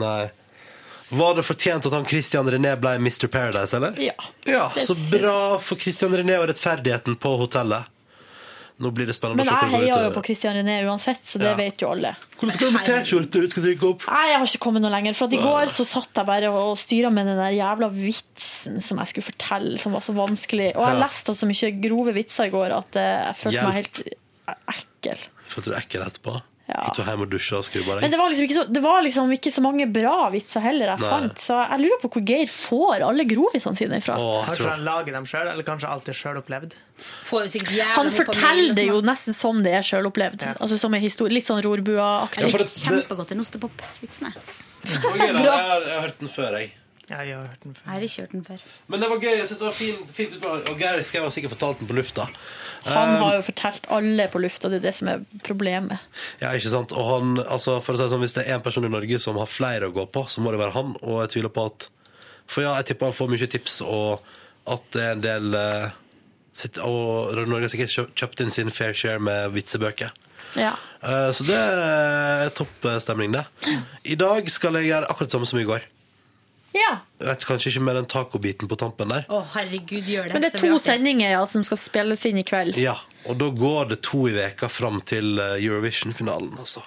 Nei. 0.00 0.28
Var 1.10 1.34
det 1.34 1.42
fortjent 1.44 1.86
at 1.86 1.92
han 1.96 2.04
Christian 2.06 2.46
René 2.50 2.76
ble 2.80 2.92
Mr. 3.02 3.26
Paradise, 3.28 3.74
eller? 3.76 3.96
Ja. 3.98 4.12
Ja, 4.46 4.68
Så 4.76 4.94
synes 4.94 5.10
bra 5.20 5.58
for 5.58 5.76
Christian 5.80 6.12
René 6.14 6.36
og 6.38 6.48
rettferdigheten 6.52 7.16
på 7.18 7.32
hotellet. 7.40 7.84
Nå 8.80 8.88
blir 8.96 9.04
det 9.10 9.12
spennende 9.12 9.42
Men 9.42 9.50
jeg 9.50 9.68
heier 9.74 10.06
jo 10.06 10.12
på 10.14 10.22
Christian 10.24 10.54
René 10.56 10.78
uansett, 10.88 11.20
så 11.28 11.36
det 11.38 11.50
Ja. 11.50 11.54
vet 11.58 11.82
jo 11.82 11.90
alle. 11.90 12.14
Hvordan 12.38 12.52
skal 12.54 12.70
du 12.70 12.72
med 12.78 12.86
T-skjorte 12.86 13.30
du 13.42 13.48
skal 13.50 13.62
trykke 13.66 13.88
opp? 13.90 14.06
Nei, 14.08 14.22
jeg 14.30 14.38
har 14.38 14.46
ikke 14.46 14.58
kommet 14.64 14.80
noe 14.86 14.90
lenger. 14.94 15.14
For 15.18 15.26
at 15.26 15.34
i 15.34 15.36
går 15.42 15.66
så 15.76 15.84
satt 15.84 16.14
jeg 16.16 16.26
bare 16.30 16.48
og 16.48 16.78
styra 16.78 17.10
med 17.12 17.26
den 17.28 17.36
der 17.36 17.52
jævla 17.58 17.90
vitsen 17.92 18.80
som 18.80 18.96
jeg 19.02 19.06
skulle 19.12 19.28
fortelle, 19.28 19.76
som 19.78 19.92
var 19.92 20.00
så 20.00 20.14
vanskelig. 20.16 20.70
Og 20.76 20.86
jeg 20.86 20.96
Ja. 20.96 21.04
leste 21.04 21.34
så 21.36 21.44
mye 21.50 21.80
grove 21.82 22.14
vitser 22.16 22.46
i 22.46 22.50
går 22.50 22.70
at 22.78 22.96
eh, 22.96 23.24
jeg 23.26 23.36
følte 23.36 23.52
Hjelp. 23.58 23.68
meg 23.68 23.74
helt 23.74 24.02
ekkel. 24.70 25.18
Følte 25.50 25.64
du 25.64 25.76
ekkel 25.76 26.02
etterpå? 26.06 26.42
Ja. 26.70 26.84
Gikk 26.86 27.00
du 27.00 27.02
hjem 27.08 27.24
og 27.24 27.30
dusja 27.32 27.58
og 27.58 27.64
skrubba 27.66 27.96
Men 27.98 28.12
det 28.12 28.18
var, 28.20 28.30
liksom 28.30 28.46
ikke 28.46 28.56
så, 28.60 28.64
det 28.70 28.82
var 28.84 29.00
liksom 29.02 29.32
ikke 29.34 29.50
så 29.50 29.62
mange 29.64 29.86
bra 29.90 30.28
vitser 30.30 30.62
heller 30.62 30.92
jeg 30.92 31.02
Nei. 31.02 31.08
fant. 31.10 31.42
Så 31.42 31.56
jeg 31.58 31.82
lurer 31.82 32.00
på 32.04 32.10
hvor 32.14 32.24
Geir 32.30 32.52
får 32.54 33.04
alle 33.08 33.26
grovisene 33.26 33.80
sine 33.80 33.98
ifra. 33.98 34.18
Kanskje 34.46 34.70
han 34.70 34.84
lager 34.86 35.16
dem 35.18 35.26
sjøl, 35.26 35.50
eller 35.50 35.66
kanskje 35.66 35.90
alt 35.90 36.10
er 36.12 36.18
sjøl 36.20 36.38
opplevd? 36.38 36.76
Får 37.26 37.46
jo 37.46 37.52
sikkert 37.56 37.76
jævla 37.80 37.98
Han 37.98 38.10
forteller 38.14 38.74
det 38.76 38.84
sånn. 38.86 38.94
jo 38.94 39.04
nesten 39.10 39.36
som 39.36 39.62
det 39.66 39.74
er 39.80 39.86
sjølopplevd. 39.90 40.46
Altså 40.56 40.78
som 40.78 40.94
en 40.94 41.02
historie, 41.02 41.34
litt 41.34 41.48
sånn 41.50 41.62
rorbuaaktig. 41.66 42.44
Jeg 42.46 42.54
likte 42.54 42.84
kjempegodt 42.86 43.32
en 43.34 43.42
ostepop-vitsen. 43.46 44.30
jeg. 44.30 44.60
Og 45.00 45.16
har, 45.16 45.32
jeg 45.34 45.96
har 45.96 46.06
hørt 46.06 46.22
den 46.22 46.30
før, 46.30 46.60
jeg. 46.60 46.76
Ja, 47.10 47.24
jeg 47.26 47.34
har 47.40 47.46
hørt 47.48 47.64
den 47.64 47.74
før. 47.74 47.82
Jeg 47.86 47.90
har 47.96 48.04
ikke 48.06 48.22
hørt 48.22 48.34
den 48.36 48.44
før. 48.46 48.66
Men 48.86 49.00
det 49.02 49.08
var 49.10 49.18
gøy. 49.18 49.32
jeg 49.34 49.46
synes 49.48 49.58
det 49.58 49.66
var 49.66 49.74
fint, 49.74 50.10
fint 50.14 50.36
utvalg. 50.36 50.68
Og 50.70 50.78
Geir 50.78 51.02
skal 51.02 51.24
jeg 51.24 51.34
sikkert 51.34 51.56
fortalt 51.56 51.80
den 51.82 51.90
på 51.90 51.96
lufta. 51.98 52.28
Han 52.86 53.14
Um, 53.16 53.22
har 53.22 53.34
jo 53.36 53.44
fortalt 53.44 53.86
alle 53.92 54.26
på 54.32 54.40
lufta, 54.40 54.70
det 54.72 54.80
er 54.80 54.86
det 54.88 54.94
som 54.96 55.08
er 55.12 55.24
problemet. 55.46 56.00
Ja, 56.40 56.52
ikke 56.56 56.72
sant? 56.72 56.94
Og 56.96 57.08
han, 57.10 57.34
altså, 57.44 57.78
for 57.84 57.94
å 57.94 58.00
si 58.00 58.06
det 58.06 58.12
sånn, 58.14 58.24
Hvis 58.24 58.36
det 58.38 58.46
er 58.46 58.56
en 58.56 58.64
person 58.64 58.86
i 58.88 58.92
Norge 58.92 59.20
som 59.20 59.36
har 59.36 59.50
flere 59.50 59.90
å 59.90 59.94
gå 59.94 60.06
på, 60.08 60.24
så 60.32 60.40
må 60.40 60.54
det 60.54 60.62
være 60.62 60.76
han. 60.78 60.94
Og 61.02 61.22
jeg 61.24 61.34
tviler 61.36 61.52
på 61.52 61.66
at 61.70 61.90
For 62.50 62.64
ja, 62.64 62.74
jeg 62.80 62.90
tipper 62.90 63.10
han 63.10 63.14
får 63.14 63.28
mye 63.30 63.50
tips, 63.50 63.80
og 63.86 64.24
at 64.70 64.82
det 64.94 65.02
er 65.02 65.12
en 65.12 65.26
del 65.26 65.54
Og 65.54 65.98
sitt, 66.56 66.78
Og 66.82 67.36
Norge 67.46 67.68
har 67.68 67.72
sikkert 67.72 68.16
kjøpt, 68.18 68.42
inn 68.42 68.50
sin 68.54 68.72
fair 68.74 68.96
share 68.96 69.22
med 69.22 69.52
vitsebøker. 69.54 70.10
Ja. 70.58 70.74
Eh, 71.02 71.30
så 71.36 71.46
det 71.46 71.56
er 71.56 72.50
topp 72.56 72.84
eh, 72.88 72.98
stemning, 73.02 73.32
det. 73.36 73.44
I 74.04 74.16
dag 74.18 74.48
skal 74.50 74.80
jeg 74.80 74.90
gjøre 74.90 75.10
akkurat 75.10 75.30
det 75.30 75.36
samme 75.36 75.48
som 75.48 75.60
i 75.62 75.68
går. 75.68 75.86
Ja. 76.76 76.92
Vet 77.18 77.44
Kanskje 77.48 77.72
ikke 77.72 77.82
med 77.86 77.98
den 77.98 78.06
tacobiten 78.10 78.70
på 78.70 78.78
tampen 78.78 79.10
der. 79.12 79.26
Å, 79.30 79.42
herregud, 79.56 80.06
gjør 80.06 80.28
det. 80.28 80.36
Men 80.36 80.44
det 80.44 80.52
er 80.54 80.62
to 80.62 80.78
sendinger 80.82 81.34
ja, 81.34 81.42
som 81.50 81.64
skal 81.66 81.80
spilles 81.80 82.24
inn 82.28 82.40
i 82.40 82.46
kveld. 82.46 82.78
Ja, 82.80 82.96
og 83.26 83.40
da 83.42 83.50
går 83.54 83.92
det 83.94 84.00
to 84.06 84.26
i 84.30 84.36
veka 84.36 84.70
fram 84.70 85.02
til 85.06 85.40
eh, 85.42 85.58
Eurovision-finalen, 85.58 86.56
altså. 86.62 86.84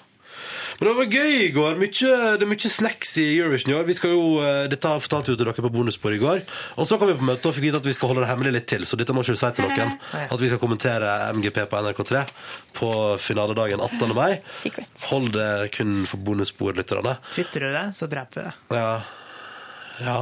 Men 0.80 0.89
det 0.89 0.93
var 0.97 1.11
gøy 1.19 1.34
i 1.43 1.51
går. 1.53 1.76
Mykje, 1.80 2.11
det 2.39 2.45
er 2.45 2.49
mye 2.49 2.72
snacks 2.72 3.14
i 3.22 3.26
Eurovision 3.38 3.73
i 3.73 3.76
år. 3.77 3.85
Vi 3.88 3.95
skal 3.97 4.15
jo, 4.15 4.23
eh, 4.43 4.65
dette 4.72 4.93
fortalte 5.05 5.31
vi 5.31 5.38
til 5.38 5.45
dere 5.45 5.65
på 5.65 5.72
bonusbordet 5.73 6.18
i 6.18 6.23
går. 6.23 6.43
Og 6.81 6.89
så 6.89 6.97
kom 6.99 7.11
vi 7.11 7.18
på 7.19 7.27
møte 7.27 7.49
og 7.49 7.55
fikk 7.55 7.68
vite 7.68 7.81
at 7.81 7.88
vi 7.88 7.95
skal 7.95 8.11
holde 8.11 8.23
det 8.26 8.31
hemmelig 8.31 8.55
litt 8.57 8.69
til. 8.72 8.88
Så 8.89 8.99
dette 8.99 9.15
må 9.15 9.23
ikke 9.23 9.38
du 9.38 9.41
si 9.43 9.51
til 9.53 9.69
noen. 9.69 9.97
At 10.34 10.39
vi 10.41 10.49
skal 10.49 10.61
kommentere 10.61 11.14
MGP 11.38 11.64
på 11.69 11.81
NRK3 11.85 12.23
på 12.80 12.91
finaledagen 13.22 13.84
18. 13.84 14.15
mai. 14.18 14.41
Hold 15.11 15.34
det 15.38 15.51
kun 15.77 16.01
for 16.10 16.23
bonusbordlytterne. 16.26 17.19
Twitrer 17.35 17.69
du 17.69 17.77
det, 17.77 17.88
så 17.97 18.10
dreper 18.11 18.41
vi 18.41 18.47
det. 18.49 18.81
Ja. 18.81 18.95
Ja. 20.02 20.18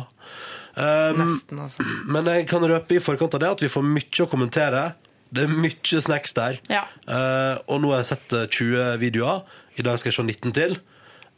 Um, 0.75 1.19
Nesten, 1.19 1.59
altså. 1.59 1.85
Men 2.07 2.27
jeg 2.31 2.47
kan 2.49 2.63
røpe 2.63 2.95
i 2.95 3.03
forkant 3.03 3.35
av 3.35 3.43
det 3.43 3.49
at 3.57 3.63
vi 3.65 3.71
får 3.71 3.85
mye 3.85 4.23
å 4.23 4.29
kommentere. 4.31 4.85
Det 5.31 5.45
er 5.45 5.51
mye 5.51 6.01
snacks 6.03 6.35
der. 6.35 6.59
Ja. 6.71 6.85
Uh, 7.07 7.59
og 7.67 7.83
nå 7.83 7.91
har 7.93 8.03
jeg 8.03 8.11
sett 8.13 8.35
eh, 8.35 8.47
20 8.51 8.97
videoer. 9.03 9.45
I 9.79 9.85
dag 9.87 9.99
skal 9.99 10.11
jeg 10.11 10.17
se 10.19 10.25
19 10.27 10.55
til. 10.57 10.75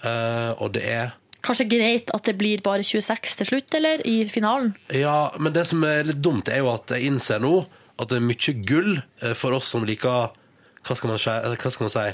Uh, 0.03 0.53
og 0.59 0.73
det 0.75 0.87
er 0.89 1.13
Kanskje 1.43 1.65
greit 1.67 2.11
at 2.15 2.23
det 2.23 2.37
blir 2.39 2.61
bare 2.63 2.85
26 2.87 3.33
til 3.41 3.49
slutt, 3.49 3.75
eller? 3.75 3.99
I 4.07 4.23
finalen? 4.31 4.77
Ja, 4.95 5.33
men 5.35 5.51
det 5.55 5.65
som 5.67 5.83
er 5.83 6.05
litt 6.07 6.21
dumt, 6.23 6.47
er 6.47 6.61
jo 6.63 6.69
at 6.71 6.93
jeg 6.95 7.09
innser 7.09 7.41
nå 7.43 7.65
at 7.99 8.09
det 8.09 8.21
er 8.21 8.23
mye 8.25 8.53
gull 8.63 8.93
eh, 9.21 9.33
for 9.35 9.55
oss 9.57 9.67
som 9.73 9.83
liker 9.85 10.31
Hva 10.83 10.95
skal 10.97 11.11
man 11.11 11.19
si? 11.19 11.33
Hva 11.33 11.71
skal 11.73 11.85
man 11.85 11.93
si? 11.93 12.05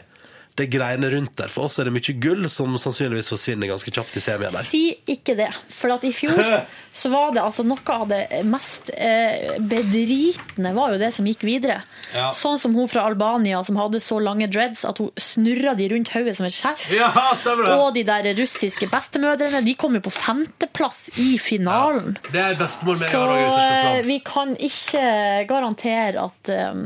Det 0.59 0.67
greiene 0.67 1.07
rundt 1.13 1.37
der. 1.39 1.47
For 1.51 1.69
oss 1.69 1.79
er 1.79 1.87
det 1.87 1.93
mye 1.95 2.15
gull 2.19 2.49
som 2.51 2.73
sannsynligvis 2.81 3.31
forsvinner 3.31 3.69
ganske 3.71 3.93
kjapt 3.95 4.17
i 4.19 4.23
semien 4.23 4.51
der. 4.51 4.67
Si 4.67 4.83
ikke 5.07 5.37
det. 5.39 5.49
For 5.71 5.93
at 5.95 6.03
i 6.03 6.11
fjor 6.15 6.35
så 6.99 7.11
var 7.13 7.31
det 7.35 7.43
altså 7.45 7.63
noe 7.63 7.95
av 7.95 8.09
det 8.09 8.41
mest 8.49 8.89
eh, 8.91 9.55
bedritne 9.71 10.73
var 10.75 10.95
jo 10.95 10.99
det 10.99 11.13
som 11.15 11.27
gikk 11.29 11.45
videre. 11.47 11.79
Ja. 12.11 12.31
Sånn 12.35 12.59
som 12.59 12.75
hun 12.75 12.89
fra 12.91 13.05
Albania 13.07 13.61
som 13.63 13.79
hadde 13.79 14.01
så 14.03 14.19
lange 14.23 14.49
dreads 14.51 14.83
at 14.87 14.99
hun 14.99 15.13
snurra 15.19 15.75
de 15.79 15.87
rundt 15.93 16.11
hodet 16.11 16.35
som 16.35 16.47
et 16.49 16.55
skjerf. 16.55 16.89
Ja. 16.91 17.07
Og 17.77 17.93
de 17.95 18.03
der 18.07 18.31
russiske 18.35 18.89
bestemødrene 18.91 19.63
de 19.63 19.75
kom 19.79 19.95
jo 19.95 20.03
på 20.09 20.13
femteplass 20.13 21.05
i 21.21 21.29
finalen. 21.39 22.17
Det 22.33 22.43
er 22.43 22.59
bestemor 22.59 22.99
med 22.99 23.07
Så 23.07 23.23
eh, 23.23 24.01
vi 24.09 24.19
kan 24.25 24.55
ikke 24.59 25.05
garantere 25.49 26.27
at 26.27 26.53
um, 26.73 26.83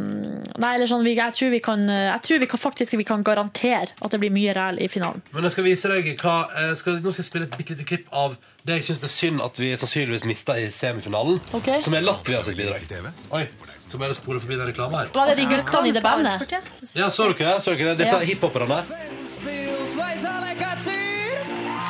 Nei, 0.61 0.75
eller 0.75 0.89
sånn, 0.89 1.05
jeg 1.07 1.33
tror 1.33 1.49
vi 1.53 1.59
kan 1.63 1.81
Jeg 1.87 2.21
tror 2.25 2.41
vi 2.43 2.47
kan 2.51 2.61
faktisk 2.61 2.93
vi 2.99 3.05
kan 3.07 3.23
garantere 3.25 3.62
at 3.71 4.11
det 4.11 4.19
blir 4.19 4.31
mye 4.33 4.53
ræl 4.53 4.79
i 4.83 4.87
finalen. 4.91 5.21
Men 5.31 5.43
jeg 5.47 5.51
skal 5.55 5.63
vise 5.67 5.89
deg 5.91 6.09
hva 6.21 6.35
eh, 6.59 6.73
skal, 6.75 6.99
Nå 7.03 7.11
skal 7.13 7.23
jeg 7.23 7.29
spille 7.29 7.47
et 7.47 7.57
bitte 7.57 7.73
lite 7.77 7.85
klipp 7.87 8.07
av 8.11 8.35
det 8.67 8.77
jeg 8.79 8.85
syns 8.89 9.03
er 9.03 9.11
synd 9.11 9.41
at 9.43 9.59
vi 9.59 9.71
sannsynligvis 9.75 10.23
mista 10.27 10.55
i 10.59 10.67
semifinalen. 10.71 11.39
okay. 11.53 11.79
Som 11.83 11.93
er 11.93 12.01
Latvia 12.05 12.43
sitt 12.43 12.57
bidrag. 12.57 12.85
Oi, 13.31 13.43
så 13.87 13.97
bare 13.99 14.15
spole 14.15 14.39
forbi 14.39 14.55
den 14.59 14.67
reklame 14.71 14.97
her. 15.01 15.09
Var 15.15 15.27
det 15.31 15.37
de 15.41 15.47
guttene 15.51 15.87
i 15.87 15.91
det 15.91 16.03
bandet? 16.03 16.53
Ja, 16.95 17.09
så 17.11 17.27
dere 17.31 17.55
det? 17.55 17.63
Så 17.63 17.71
dere 17.75 17.93
det? 17.95 18.03
Disse 18.05 18.19
Ja. 18.19 18.25
hiphoperne. 18.27 18.83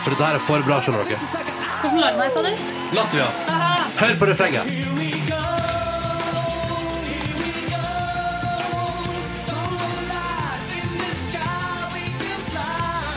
For 0.03 0.09
dette 0.11 0.25
her 0.25 0.35
er 0.35 0.39
for 0.43 0.65
bra, 0.67 0.81
skjønner 0.83 1.05
dere. 1.07 1.19
Hvordan 1.81 1.99
land 1.99 2.31
sa 2.33 2.41
du? 2.43 2.51
Latvia. 2.97 3.27
Hør 3.99 4.19
på 4.19 4.25
refrenget. 4.25 5.72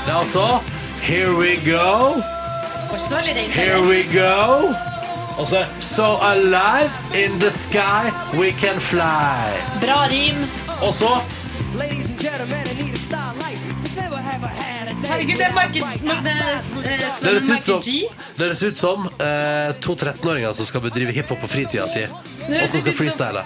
Det 0.06 0.12
er 0.14 0.18
altså 0.18 0.46
Here 1.02 1.32
we 1.34 1.56
go, 1.70 2.14
here 3.60 3.80
we 3.90 4.02
go. 4.12 4.74
Og 5.38 5.48
så 5.48 5.64
So 5.80 6.04
alive 6.22 6.90
in 7.24 7.40
the 7.40 7.52
sky 7.52 8.02
we 8.38 8.50
can 8.50 8.80
fly. 8.80 9.42
Bra 9.80 10.06
rim. 10.10 10.36
Og 10.82 10.94
så 10.94 11.08
Ladies 11.74 12.10
and 12.10 12.18
gentlemen, 12.18 12.56
I 12.72 12.82
need 12.82 12.94
a 12.94 12.98
starlight. 12.98 13.58
Cause 13.82 13.96
never 14.02 14.16
have 14.16 14.42
I 14.44 14.48
had 14.62 14.88
a 14.88 15.06
Herregud, 15.06 15.36
det 15.36 15.44
er 15.44 15.52
Michael 15.52 15.84
men 16.02 16.24
det 16.24 16.32
er, 16.32 16.38
eh, 17.28 17.56
ut 17.56 17.64
som, 17.64 17.82
G. 17.82 18.08
det 18.38 18.46
høres 18.46 18.62
ut 18.62 18.78
som 18.78 19.08
eh, 19.20 19.74
to 19.80 19.92
13-åringer 19.94 20.52
som 20.52 20.66
skal 20.66 20.80
bedrive 20.80 21.12
hiphop 21.12 21.38
på 21.40 21.46
fritida 21.46 21.88
si, 21.88 22.06
og 22.62 22.70
som 22.70 22.80
skal 22.80 22.94
freestyle. 22.94 23.42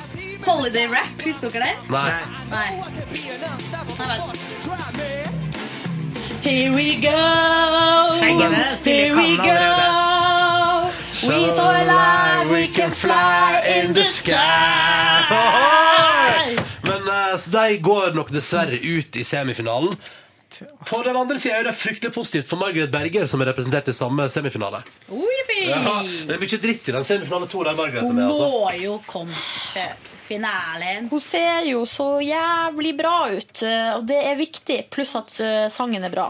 Holiday 0.47 0.87
rap, 0.93 1.27
husker 1.27 1.49
dere 1.49 1.65
det? 1.65 1.74
Nei. 1.91 2.11
Nei. 2.51 2.70
Nei, 3.99 5.19
Here 6.43 6.73
we 6.73 6.97
go, 7.01 8.19
here 8.21 9.15
we 9.15 9.37
go. 9.37 10.91
We 11.12 11.53
so 11.53 11.62
alive, 11.62 12.51
we 12.51 12.69
can 12.69 12.91
fly 12.91 13.61
in 13.67 13.93
the 13.93 14.05
sky. 14.05 15.25
Men 16.83 17.03
uh, 17.09 17.37
de 17.53 17.79
går 17.79 18.15
nok 18.15 18.33
dessverre 18.33 18.79
ut 18.81 19.17
i 19.17 19.25
semifinalen. 19.25 19.97
På 20.89 21.03
den 21.03 21.17
andre 21.17 21.39
sida 21.39 21.61
er 21.61 21.69
det 21.69 21.77
fryktelig 21.77 22.15
positivt 22.15 22.49
for 22.49 22.57
Margaret 22.57 22.91
Berger, 22.91 23.27
som 23.27 23.41
er 23.41 23.53
representert 23.53 23.89
i 23.89 23.93
samme 23.93 24.31
semifinale. 24.33 24.81
Oh, 25.12 25.29
yippee. 25.37 25.60
Ja, 25.69 25.99
det 26.05 26.37
er 26.37 26.45
mye 26.45 26.62
dritt 26.66 26.89
i 26.89 26.97
den 26.97 27.09
semifinale 27.09 27.51
to 27.51 27.65
der 27.66 27.77
Margrethe 27.78 28.07
Hun 28.07 28.16
med. 28.16 28.31
Altså. 28.31 28.49
må 28.49 28.73
jo 28.81 28.97
komme 29.07 29.45
til 29.74 30.11
finalen. 30.31 31.09
Hun 31.11 31.20
ser 31.23 31.65
jo 31.66 31.82
så 31.89 32.07
jævlig 32.23 32.93
bra 32.99 33.15
ut, 33.35 33.62
eh, 33.66 33.91
og 33.97 34.07
det 34.09 34.19
er 34.31 34.39
viktig. 34.39 34.78
Pluss 34.93 35.15
at 35.19 35.35
eh, 35.43 35.66
sangen 35.73 36.07
er 36.07 36.12
bra. 36.12 36.28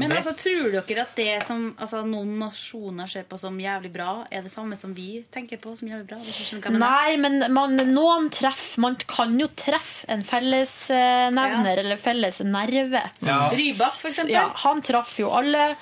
Men 0.00 0.14
altså, 0.14 0.32
tror 0.38 0.70
dere 0.72 1.04
at 1.04 1.12
det 1.18 1.34
som 1.46 1.66
altså, 1.76 2.02
noen 2.08 2.38
nasjoner 2.40 3.10
ser 3.10 3.26
på 3.28 3.38
som 3.40 3.58
jævlig 3.60 3.92
bra, 3.94 4.24
er 4.32 4.44
det 4.46 4.52
samme 4.52 4.78
som 4.80 4.94
vi 4.96 5.22
tenker 5.32 5.60
på 5.60 5.74
som 5.78 5.90
jævlig 5.90 6.08
bra? 6.08 6.20
Hvis 6.24 6.54
du 6.54 6.60
hva? 6.62 6.72
Nei, 6.80 7.16
men 7.20 7.44
man, 7.52 7.76
noen 7.90 8.30
treffer 8.32 8.80
Man 8.80 8.96
kan 9.08 9.34
jo 9.40 9.48
treffe 9.58 10.08
en 10.12 10.22
fellesnevner 10.24 11.82
eller 11.82 12.00
felles 12.00 12.40
nerve. 12.46 13.02
Ja. 13.20 13.40
Rybak, 13.52 13.98
for 14.00 14.08
eksempel. 14.08 14.36
Ja, 14.38 14.46
han 14.64 14.80
traff 14.86 15.18
jo 15.20 15.32
alle. 15.36 15.74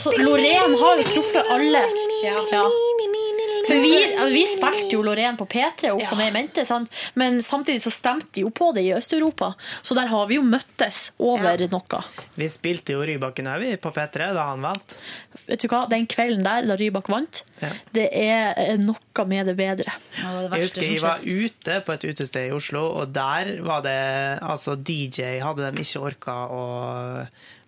Så 0.00 0.12
Loreen 0.18 0.74
har 0.80 0.96
jo 1.00 1.02
truffet 1.08 1.50
alle. 1.50 1.84
Ja. 2.24 2.66
For 3.70 3.74
vi, 3.74 4.16
vi 4.34 4.42
spilte 4.50 4.96
jo 4.96 5.02
Loreen 5.06 5.36
på 5.38 5.46
P3 5.46 5.92
og 5.92 6.00
opp 6.02 6.14
og 6.14 6.18
ned 6.18 6.32
i 6.32 6.34
mente, 6.34 6.64
sant? 6.66 6.90
men 7.14 7.38
samtidig 7.44 7.82
så 7.84 7.92
stemte 7.94 8.32
de 8.34 8.44
jo 8.44 8.50
på 8.54 8.72
det 8.76 8.82
i 8.88 8.92
Øst-Europa. 8.96 9.52
Så 9.82 9.94
der 9.94 10.10
har 10.10 10.26
vi 10.26 10.40
jo 10.40 10.44
møttes 10.46 11.10
over 11.18 11.60
noe. 11.70 12.02
Vi 12.34 12.48
spilte 12.50 12.96
jo 12.96 13.04
Rybakken 13.06 13.50
òg, 13.52 13.62
vi, 13.62 13.76
på 13.80 13.92
P3, 13.94 14.32
da 14.36 14.48
han 14.50 14.64
vant. 14.64 14.96
Vet 15.48 15.62
du 15.64 15.68
hva, 15.68 15.84
Den 15.90 16.06
kvelden 16.10 16.44
der, 16.46 16.66
da 16.68 16.76
Rybak 16.78 17.08
vant, 17.10 17.42
Ja. 17.60 17.70
det 17.92 18.08
er 18.16 18.54
eh, 18.56 18.76
noe 18.80 19.24
med 19.26 19.46
det 19.50 19.56
bedre. 19.58 19.92
Jeg 20.16 20.62
husker 20.62 20.82
jeg 20.86 21.00
var 21.02 21.18
ute 21.24 21.80
på 21.86 21.92
et 21.96 22.04
utested 22.10 22.48
i 22.48 22.52
Oslo, 22.56 22.84
og 23.00 23.12
der 23.12 23.56
var 23.62 23.82
det 23.82 23.96
Altså, 24.42 24.76
DJ 24.76 25.40
hadde 25.44 25.70
de 25.74 25.82
ikke 25.82 26.00
orka 26.00 26.36
å 26.50 26.62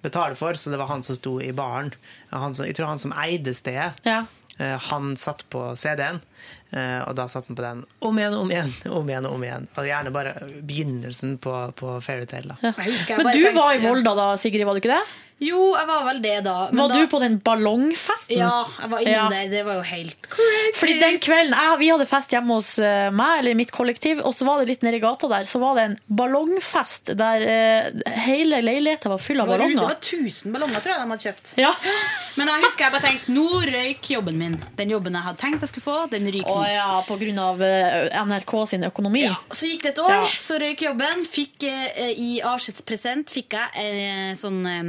betale 0.03 0.35
for, 0.39 0.55
så 0.59 0.71
det 0.71 0.79
var 0.81 0.89
han 0.91 1.03
som 1.03 1.17
sto 1.19 1.39
i 1.41 1.53
baren. 1.53 1.93
Jeg 2.33 2.75
tror 2.77 2.87
han 2.95 2.99
som 2.99 3.13
eide 3.13 3.55
stedet. 3.55 3.93
Ja. 4.05 4.25
Eh, 4.59 4.79
Han 4.91 5.15
satt 5.17 5.45
på 5.51 5.73
CD-en, 5.81 6.21
eh, 6.73 7.01
og 7.09 7.15
da 7.17 7.25
satt 7.27 7.47
han 7.49 7.57
på 7.57 7.63
den 7.65 7.85
om 8.05 8.19
igjen, 8.19 8.35
om 8.37 8.51
igjen, 8.51 8.73
om 8.91 9.09
igjen. 9.09 9.27
om 9.27 9.43
igjen. 9.47 9.69
Og 9.77 9.87
gjerne 9.89 10.13
bare 10.13 10.35
begynnelsen 10.61 11.39
på, 11.39 11.55
på 11.79 11.95
Fairytale. 12.05 12.59
Ja. 12.63 12.73
Men 13.17 13.33
du 13.33 13.53
var 13.57 13.75
i 13.75 13.81
Volda 13.83 14.15
da, 14.19 14.27
Sigrid, 14.37 14.67
var 14.69 14.75
du 14.77 14.83
ikke 14.83 14.93
det? 14.97 15.05
Jo, 15.43 15.63
jeg 15.75 15.87
var 15.89 16.05
vel 16.07 16.21
det 16.23 16.37
da. 16.47 16.57
men 16.71 16.81
Var 16.85 16.89
da- 16.93 16.99
du 17.03 17.07
på 17.11 17.19
den 17.23 17.39
ballongfesten? 17.43 18.37
Ja, 18.39 18.65
jeg 18.81 18.91
var 18.93 18.99
inne 19.03 19.11
Ja. 19.17 19.29
der. 19.29 19.49
Det 19.51 19.65
var 19.67 19.75
jo 19.81 19.83
helt 19.83 20.29
crazy. 20.31 20.79
Fordi 20.79 20.99
den 21.01 21.19
kvelden, 21.19 21.53
jeg, 21.57 21.79
Vi 21.83 21.89
hadde 21.91 22.07
fest 22.07 22.31
hjemme 22.31 22.55
hos 22.55 22.79
eh, 22.79 23.11
meg, 23.11 23.39
eller 23.41 23.55
mitt 23.59 23.73
kollektiv, 23.73 24.21
og 24.25 24.35
så 24.39 24.45
var 24.47 24.61
det 24.61 24.69
litt 24.69 24.83
nede 24.87 24.97
i 24.97 25.03
gata 25.03 25.27
der, 25.29 25.45
så 25.51 25.59
var 25.59 25.75
det 25.75 25.85
en 25.91 25.99
ballongfest 26.09 27.13
der 27.19 27.43
eh, 27.43 28.13
hele 28.27 28.61
leiligheten 28.63 29.11
var 29.11 29.19
full 29.19 29.41
av 29.43 29.49
ballonger. 29.49 29.81
Det 29.81 29.89
var 29.89 29.99
1000 30.01 30.53
ballonger, 30.53 30.81
tror 30.81 30.93
jeg 30.95 31.01
de 31.03 31.11
hadde 31.11 31.27
kjøpt. 31.27 31.53
Ja. 31.59 31.73
Men 32.37 32.49
jeg 32.49 32.63
husker 32.65 32.85
jeg 32.87 32.93
bare 32.95 33.07
tenkte 33.09 33.35
nå 33.35 33.47
røyk 33.67 34.11
jobben 34.15 34.39
min. 34.41 34.57
Den 34.79 34.91
jobben 34.95 35.13
jeg 35.19 35.23
hadde 35.27 35.39
tenkt 35.43 35.61
jeg 35.67 35.73
skulle 35.73 35.85
få, 35.89 35.99
den 36.13 36.27
ryker 36.33 36.49
Å 36.53 36.61
nå. 36.63 36.69
ja, 36.73 37.03
på 37.09 37.19
grunn 37.21 37.39
av 37.43 37.61
eh, 37.67 38.09
NRK 38.25 38.55
sin 38.69 38.87
økonomi. 38.89 39.27
Så 39.53 39.67
gikk 39.69 39.83
det 39.83 39.93
et 39.97 40.03
år, 40.05 40.15
Ja. 40.15 40.27
så 40.39 40.59
røyk 40.63 40.81
jobben. 40.87 41.27
Fikk 41.29 41.67
eh, 41.69 42.13
I 42.17 42.31
avskjedspresent 42.47 43.31
fikk 43.33 43.57
jeg 43.59 43.85
en 43.85 44.37
sånn 44.37 44.61
eh, 44.67 44.83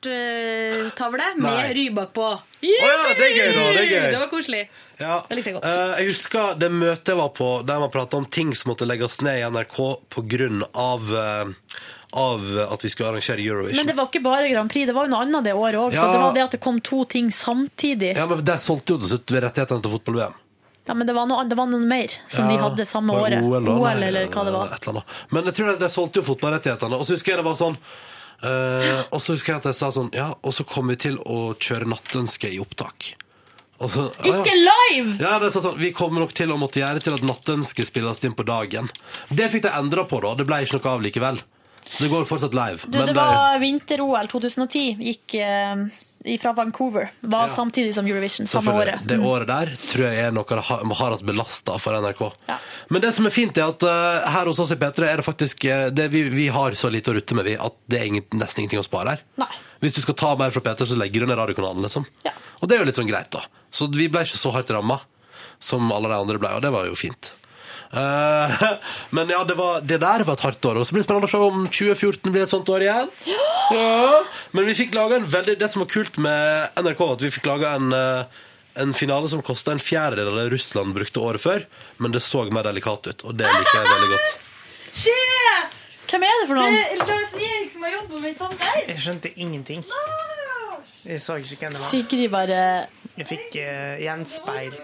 darttavle 0.00 1.34
med 1.36 1.50
Nei. 1.50 1.74
Rybak 1.74 2.12
på. 2.12 2.38
ja, 2.60 3.14
det 3.16 3.26
er 3.26 3.36
gøy 3.36 3.54
da, 3.54 3.64
det 3.72 3.82
er 3.82 3.88
gøy. 3.90 4.10
Det 4.10 4.18
var 4.20 4.30
koselig. 4.30 4.68
Ja. 5.00 5.20
Det 5.28 5.38
likte 5.38 5.50
jeg 5.50 5.56
godt. 5.58 5.68
Eh, 5.70 5.94
jeg 6.00 6.10
husker 6.10 6.58
det 6.60 6.70
møtet 6.72 7.12
jeg 7.14 7.20
var 7.20 7.30
på 7.36 7.48
der 7.66 7.80
man 7.80 7.92
prata 7.92 8.20
om 8.20 8.26
ting 8.26 8.52
som 8.56 8.72
måtte 8.72 8.88
legges 8.88 9.20
ned 9.24 9.40
i 9.40 9.46
NRK 9.48 9.78
pga. 10.12 10.50
Av, 10.80 11.14
eh, 11.22 11.80
av 12.20 12.44
at 12.66 12.84
vi 12.84 12.90
skulle 12.90 13.12
arrangere 13.14 13.40
Eurovision. 13.40 13.76
Men 13.80 13.86
det 13.86 13.96
var 13.96 14.10
ikke 14.10 14.22
bare 14.24 14.50
Grand 14.50 14.70
Prix, 14.70 14.86
det 14.86 14.94
var 14.96 15.08
jo 15.08 15.14
noe 15.14 15.24
annet 15.24 15.46
det 15.46 15.54
året 15.54 15.80
òg. 15.80 15.94
Ja. 15.94 16.04
For 16.04 16.12
det 16.12 16.22
var 16.26 16.36
det 16.36 16.44
at 16.48 16.54
det 16.56 16.60
kom 16.60 16.80
to 16.80 17.04
ting 17.04 17.30
samtidig. 17.30 18.14
Ja, 18.16 18.26
men 18.26 18.44
Der 18.44 18.62
solgte 18.62 18.96
jo 18.96 19.02
til 19.02 19.14
slutt 19.16 19.36
rettighetene 19.46 19.82
til 19.82 19.98
fotball-VM. 19.98 20.38
Ja, 20.88 20.94
men 20.94 21.06
det 21.06 21.14
var 21.14 21.26
noe, 21.30 21.44
det 21.46 21.54
var 21.54 21.68
noe 21.70 21.86
mer 21.86 22.10
som 22.26 22.48
de 22.50 22.56
hadde 22.58 22.84
samme 22.88 23.14
året. 23.14 23.44
OL 23.44 23.62
da? 23.62 23.92
Eller 23.92 24.26
hva 24.26 24.44
det 24.44 24.54
var. 24.56 25.04
Men 25.30 25.44
jeg 25.46 25.54
tror 25.60 25.76
de 25.78 25.90
solgte 25.92 26.18
jo 26.18 26.26
fotballrettighetene. 26.26 26.98
Og 26.98 27.06
så 27.06 27.14
husker 27.14 27.36
jeg 27.36 27.38
det 27.38 27.46
var 27.46 27.58
sånn 27.60 27.76
eh, 28.42 29.00
Og 29.10 29.20
så 29.22 29.34
husker 29.36 29.54
jeg 29.54 29.62
at 29.62 29.70
jeg 29.70 29.78
sa 29.80 29.90
sånn 29.94 30.10
Ja, 30.16 30.30
og 30.40 30.54
så 30.56 30.66
kommer 30.68 30.96
vi 30.96 31.04
til 31.08 31.18
å 31.24 31.52
kjøre 31.60 31.88
Nattønske 31.90 32.50
i 32.52 32.60
opptak. 32.62 33.14
Og 33.80 33.88
så, 33.92 34.06
ah, 34.12 34.26
ja. 34.28 34.40
Ikke 34.42 34.56
live! 34.56 35.14
Ja, 35.22 35.38
det 35.40 35.48
er 35.48 35.54
sånn, 35.56 35.78
Vi 35.80 35.92
kommer 35.96 36.20
nok 36.24 36.34
til 36.36 36.52
å 36.52 36.58
måtte 36.60 36.82
gjøre 36.82 37.00
til 37.00 37.16
at 37.16 37.24
Nattønske 37.24 37.86
spilles 37.88 38.20
inn 38.28 38.36
på 38.36 38.44
dagen. 38.48 38.90
Det 39.32 39.48
fikk 39.52 39.64
de 39.64 39.72
endra 39.72 40.04
på, 40.08 40.20
da. 40.24 40.34
Det 40.36 40.44
ble 40.48 40.60
ikke 40.66 40.76
noe 40.80 40.92
av 40.92 41.04
likevel. 41.06 41.40
Så 41.90 42.04
det 42.04 42.10
går 42.12 42.28
fortsatt 42.28 42.54
live. 42.54 42.86
Du, 42.86 43.00
det 43.00 43.16
var 43.16 43.56
vinter-OL 43.58 44.28
2010. 44.30 45.00
Gikk 45.08 45.34
eh, 45.40 45.86
fra 46.40 46.52
Vancouver. 46.52 47.10
Var 47.20 47.48
Ja. 47.48 47.54
samtidig 47.56 47.94
som 47.94 48.06
Eurovision. 48.06 48.46
Samme 48.46 48.72
året. 48.72 49.00
Det 49.06 49.16
Mm. 49.18 49.24
året 49.26 49.46
der 49.46 49.66
tror 49.76 50.04
jeg 50.12 50.18
er 50.26 50.30
noe 50.32 50.44
av 50.44 50.62
har 50.62 50.78
ha- 50.84 50.94
hardest 50.94 51.24
belasta 51.24 51.78
for 51.78 51.92
NRK. 51.94 52.32
Men 52.90 53.00
det 53.00 53.14
som 53.14 53.26
er 53.26 53.30
fint, 53.30 53.56
er 53.58 53.68
at 53.68 53.82
uh, 53.82 54.28
her 54.30 54.44
hos 54.46 54.58
oss 54.60 54.70
i 54.70 54.76
P3 54.76 55.08
er 55.08 55.16
det 55.16 55.24
faktisk 55.24 55.64
uh, 55.64 55.88
det 55.90 56.10
vi, 56.10 56.22
vi 56.28 56.48
har 56.48 56.72
så 56.72 56.90
lite 56.90 57.10
å 57.10 57.14
rutte 57.14 57.34
med, 57.34 57.44
vi, 57.44 57.56
at 57.56 57.72
det 57.88 58.00
er 58.00 58.04
ingen, 58.06 58.22
nesten 58.32 58.60
ingenting 58.64 58.80
å 58.80 58.84
spare 58.84 59.08
her. 59.16 59.22
Hvis 59.80 59.94
du 59.94 60.00
skal 60.02 60.14
ta 60.14 60.36
mer 60.36 60.50
fra 60.50 60.60
P3, 60.60 60.86
så 60.86 60.96
legger 60.98 61.20
du 61.20 61.26
ned 61.26 61.38
radiokanalen, 61.38 61.80
liksom. 61.82 62.04
Og 62.60 62.68
det 62.68 62.76
er 62.76 62.80
jo 62.80 62.84
litt 62.84 62.96
sånn 63.00 63.08
greit, 63.08 63.30
da. 63.30 63.40
Så 63.72 63.88
vi 63.90 64.08
ble 64.08 64.20
ikke 64.20 64.36
så 64.36 64.52
hardt 64.52 64.68
ramma 64.70 65.00
som 65.58 65.90
alle 65.92 66.08
de 66.08 66.14
andre 66.20 66.38
ble, 66.38 66.48
og 66.56 66.60
det 66.62 66.70
var 66.72 66.84
jo 66.84 66.94
fint. 66.94 67.32
Eh, 67.92 68.62
men 69.10 69.28
ja, 69.28 69.44
det, 69.44 69.54
var, 69.54 69.80
det 69.80 69.98
der 70.02 70.24
var 70.24 70.38
et 70.38 70.44
hardt 70.46 70.64
år. 70.64 70.80
Og 70.80 70.86
så 70.86 70.94
blir 70.94 71.02
det 71.02 71.08
spennende 71.08 71.30
å 71.30 71.32
se 71.32 71.40
om 71.42 71.64
2014 71.66 72.34
blir 72.34 72.44
et 72.44 72.52
sånt 72.52 72.70
år 72.70 72.86
igjen. 72.86 73.10
Ja. 73.30 74.20
Men 74.54 74.66
vi 74.66 74.76
fikk 74.78 74.94
laga 74.96 75.20
en 75.20 75.28
veldig 75.30 75.52
Det 75.60 75.68
som 75.70 75.84
var 75.84 75.90
kult 75.92 76.16
med 76.22 76.78
NRK, 76.80 77.02
var 77.02 77.18
at 77.18 77.26
vi 77.26 77.32
fikk 77.34 77.50
laga 77.50 77.74
en, 77.78 77.92
eh, 77.94 78.40
en 78.82 78.94
finale 78.96 79.30
som 79.30 79.42
kosta 79.46 79.74
en 79.74 79.82
fjerdedel 79.82 80.32
av 80.32 80.40
det 80.42 80.52
Russland 80.54 80.94
brukte 80.96 81.22
året 81.22 81.42
før, 81.42 81.66
men 81.98 82.14
det 82.14 82.22
så 82.24 82.46
mer 82.50 82.66
delikat 82.66 83.10
ut, 83.10 83.24
og 83.26 83.36
det 83.38 83.50
liker 83.50 83.76
jeg 83.78 83.92
veldig 83.92 84.10
godt. 84.14 84.38
Skje! 84.90 85.18
Hvem 86.10 86.24
er 86.26 86.40
det 86.40 86.46
for 86.50 86.58
noen? 86.58 86.74
Det 86.74 86.86
er 86.90 87.06
Lars 87.06 87.34
Erik 87.38 87.68
som 87.70 87.84
har 87.86 87.92
jobbet 87.94 88.22
med 88.24 88.38
sånt 88.38 88.58
der. 88.58 88.80
Jeg 88.88 89.02
skjønte 89.04 89.30
ingenting. 89.38 89.84
Jeg 91.04 91.22
så 91.22 91.36
ikke 91.38 91.60
hvem 91.62 91.76
det 91.76 91.80
var. 91.80 91.92
Sigrid 91.92 92.32
bare 92.32 92.58
Jeg 93.14 93.28
fikk 93.30 93.60
uh, 93.62 93.94
gjenspeil. 94.02 94.74